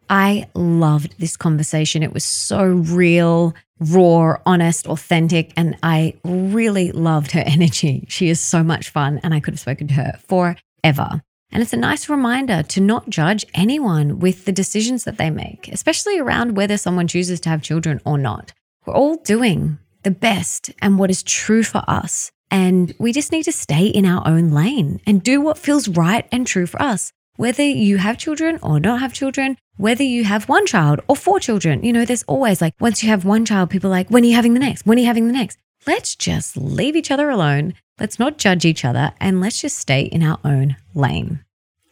I 0.08 0.48
loved 0.54 1.18
this 1.18 1.36
conversation. 1.36 2.02
It 2.02 2.12
was 2.12 2.24
so 2.24 2.64
real, 2.64 3.54
raw, 3.78 4.36
honest, 4.46 4.86
authentic, 4.86 5.52
and 5.56 5.76
I 5.82 6.14
really 6.24 6.92
loved 6.92 7.32
her 7.32 7.40
energy. 7.46 8.06
She 8.08 8.28
is 8.28 8.40
so 8.40 8.62
much 8.62 8.90
fun, 8.90 9.20
and 9.22 9.34
I 9.34 9.40
could 9.40 9.54
have 9.54 9.60
spoken 9.60 9.88
to 9.88 9.94
her 9.94 10.18
forever. 10.28 11.22
And 11.50 11.62
it's 11.62 11.72
a 11.72 11.78
nice 11.78 12.08
reminder 12.08 12.62
to 12.62 12.80
not 12.80 13.08
judge 13.08 13.46
anyone 13.54 14.18
with 14.18 14.44
the 14.44 14.52
decisions 14.52 15.04
that 15.04 15.18
they 15.18 15.30
make, 15.30 15.68
especially 15.68 16.18
around 16.18 16.56
whether 16.56 16.76
someone 16.76 17.06
chooses 17.06 17.40
to 17.40 17.48
have 17.48 17.62
children 17.62 18.00
or 18.04 18.18
not. 18.18 18.52
We're 18.86 18.94
all 18.94 19.16
doing 19.16 19.78
the 20.02 20.10
best 20.10 20.70
and 20.82 20.98
what 20.98 21.10
is 21.10 21.22
true 21.22 21.62
for 21.62 21.82
us. 21.88 22.30
And 22.50 22.94
we 22.98 23.12
just 23.12 23.32
need 23.32 23.44
to 23.44 23.52
stay 23.52 23.86
in 23.86 24.04
our 24.04 24.26
own 24.26 24.50
lane 24.50 25.00
and 25.06 25.22
do 25.22 25.40
what 25.40 25.58
feels 25.58 25.88
right 25.88 26.28
and 26.30 26.46
true 26.46 26.66
for 26.66 26.80
us. 26.80 27.10
Whether 27.36 27.64
you 27.64 27.96
have 27.96 28.18
children 28.18 28.58
or 28.62 28.78
not 28.78 29.00
have 29.00 29.12
children, 29.12 29.56
whether 29.76 30.04
you 30.04 30.24
have 30.24 30.48
one 30.48 30.66
child 30.66 31.00
or 31.08 31.16
four 31.16 31.40
children, 31.40 31.82
you 31.82 31.92
know, 31.92 32.04
there's 32.04 32.22
always 32.24 32.60
like, 32.60 32.74
once 32.78 33.02
you 33.02 33.08
have 33.08 33.24
one 33.24 33.44
child, 33.44 33.70
people 33.70 33.88
are 33.88 33.96
like, 33.98 34.10
when 34.10 34.22
are 34.22 34.26
you 34.26 34.36
having 34.36 34.54
the 34.54 34.60
next? 34.60 34.86
When 34.86 34.98
are 34.98 35.00
you 35.00 35.06
having 35.06 35.26
the 35.26 35.32
next? 35.32 35.58
Let's 35.86 36.14
just 36.14 36.56
leave 36.56 36.94
each 36.94 37.10
other 37.10 37.30
alone. 37.30 37.74
Let's 37.98 38.18
not 38.18 38.38
judge 38.38 38.64
each 38.64 38.84
other 38.84 39.12
and 39.18 39.40
let's 39.40 39.60
just 39.60 39.78
stay 39.78 40.02
in 40.02 40.22
our 40.22 40.38
own 40.44 40.76
lane. 40.94 41.44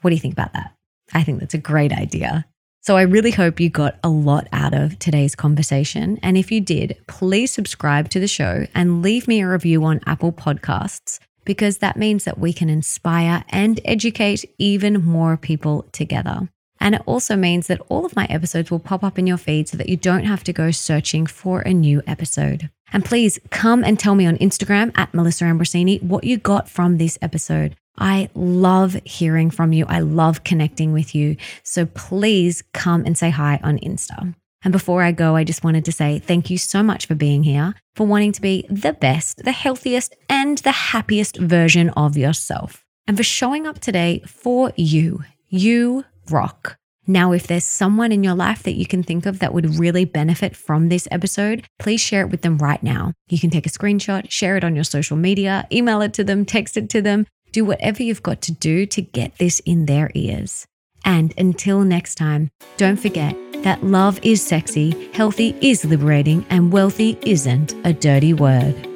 What 0.03 0.11
do 0.11 0.15
you 0.15 0.21
think 0.21 0.35
about 0.35 0.53
that? 0.53 0.75
I 1.13 1.25
think 1.25 1.41
that's 1.41 1.55
a 1.55 1.59
great 1.59 1.93
idea. 1.93 2.45
So 2.83 2.97
I 2.97 3.03
really 3.03 3.31
hope 3.31 3.61
you 3.61 3.71
got 3.71 3.97
a 4.03 4.09
lot 4.09 4.49
out 4.53 4.75
of 4.75 4.99
today's 4.99 5.37
conversation. 5.37 6.19
And 6.21 6.37
if 6.37 6.51
you 6.51 6.61
did, 6.61 6.97
please 7.07 7.53
subscribe 7.53 8.09
to 8.09 8.19
the 8.19 8.27
show 8.27 8.67
and 8.75 9.03
leave 9.03 9.29
me 9.29 9.41
a 9.41 9.49
review 9.49 9.85
on 9.85 10.01
Apple 10.05 10.33
Podcasts 10.33 11.21
because 11.45 11.79
that 11.79 11.97
means 11.97 12.25
that 12.25 12.41
we 12.41 12.53
can 12.53 12.69
inspire 12.69 13.45
and 13.51 13.79
educate 13.85 14.45
even 14.59 15.05
more 15.05 15.37
people 15.37 15.87
together. 15.93 16.49
And 16.81 16.97
it 16.97 17.03
also 17.07 17.37
means 17.37 17.69
that 17.69 17.81
all 17.89 18.05
of 18.05 18.17
my 18.17 18.25
episodes 18.25 18.73
will 18.73 18.81
pop 18.81 19.05
up 19.05 19.17
in 19.17 19.29
your 19.29 19.37
feed 19.37 19.69
so 19.69 19.77
that 19.77 19.89
you 19.89 19.97
don't 19.97 20.25
have 20.25 20.43
to 20.43 20.53
go 20.53 20.73
searching 20.73 21.25
for 21.25 21.61
a 21.61 21.73
new 21.73 22.03
episode. 22.09 22.69
And 22.93 23.05
please 23.05 23.39
come 23.51 23.85
and 23.85 23.97
tell 23.97 24.17
me 24.17 24.27
on 24.27 24.39
Instagram 24.39 24.91
at 24.97 25.15
Melissa 25.15 25.45
Ambrosini 25.45 26.03
what 26.03 26.25
you 26.25 26.37
got 26.37 26.69
from 26.69 26.99
this 26.99 27.17
episode. 27.23 27.77
I 27.99 28.31
love 28.35 28.95
hearing 29.05 29.51
from 29.51 29.73
you. 29.73 29.85
I 29.87 30.01
love 30.01 30.45
connecting 30.45 30.93
with 30.93 31.15
you. 31.15 31.37
So 31.63 31.87
please 31.87 32.63
come 32.73 33.05
and 33.05 33.17
say 33.17 33.31
hi 33.31 33.61
on 33.63 33.79
Insta. 33.79 34.35
And 34.65 34.73
before 34.73 35.03
I 35.03 35.13
go, 35.13 35.35
I 35.37 35.45
just 35.45 35.65
wanted 35.65 35.85
to 35.87 35.93
say 35.93 36.19
thank 36.19 36.49
you 36.49 36.57
so 36.57 36.83
much 36.83 37.07
for 37.07 37.15
being 37.15 37.43
here, 37.43 37.75
for 37.97 38.07
wanting 38.07 38.33
to 38.33 38.41
be 38.41 38.65
the 38.71 38.93
best, 38.93 39.45
the 39.45 39.53
healthiest, 39.53 40.15
and 40.29 40.59
the 40.59 40.73
happiest 40.73 41.37
version 41.37 41.91
of 41.91 42.17
yourself, 42.17 42.85
and 43.07 43.17
for 43.17 43.25
showing 43.25 43.67
up 43.67 43.81
today 43.81 44.23
for 44.27 44.73
you. 44.77 45.25
You 45.49 46.05
rock. 46.31 46.77
Now, 47.09 47.33
if 47.33 47.49
there's 47.49 47.65
someone 47.65 48.13
in 48.13 48.23
your 48.23 48.37
life 48.37 48.63
that 48.63 48.77
you 48.77 48.87
can 48.87 49.03
think 49.03 49.27
of 49.27 49.41
that 49.41 49.53
would 49.53 49.81
really 49.81 50.05
benefit 50.05 50.55
from 50.55 50.89
this 50.89 51.09
episode, 51.11 51.67
please 51.81 52.01
share 52.01 52.21
it 52.21 52.31
with 52.31 52.43
them 52.43 52.59
right 52.59 52.81
now. 52.81 53.13
You 53.29 53.41
can 53.41 53.51
take 53.51 53.67
a 53.67 53.71
screenshot, 53.71 54.31
share 54.31 54.57
it 54.57 54.63
on 54.63 54.77
your 54.77 54.85
social 54.85 55.17
media, 55.17 55.67
email 55.73 56.01
it 56.01 56.15
to 56.15 56.23
them, 56.23 56.45
text 56.45 56.77
it 56.77 56.89
to 56.91 57.03
them, 57.03 57.27
do 57.53 57.65
whatever 57.65 58.03
you've 58.03 58.23
got 58.23 58.41
to 58.43 58.53
do 58.53 58.87
to 58.87 59.03
get 59.03 59.39
this 59.39 59.61
in 59.61 59.87
their 59.87 60.11
ears. 60.15 60.67
And 61.05 61.35
until 61.39 61.83
next 61.83 62.17
time, 62.17 62.51
don't 62.77 62.99
forget 62.99 63.37
that 63.63 63.85
love 63.85 64.19
is 64.23 64.45
sexy, 64.45 65.11
healthy 65.13 65.57
is 65.61 65.85
liberating, 65.85 66.45
and 66.51 66.73
wealthy 66.73 67.19
isn't 67.23 67.75
a 67.85 67.93
dirty 67.93 68.33
word. 68.33 68.92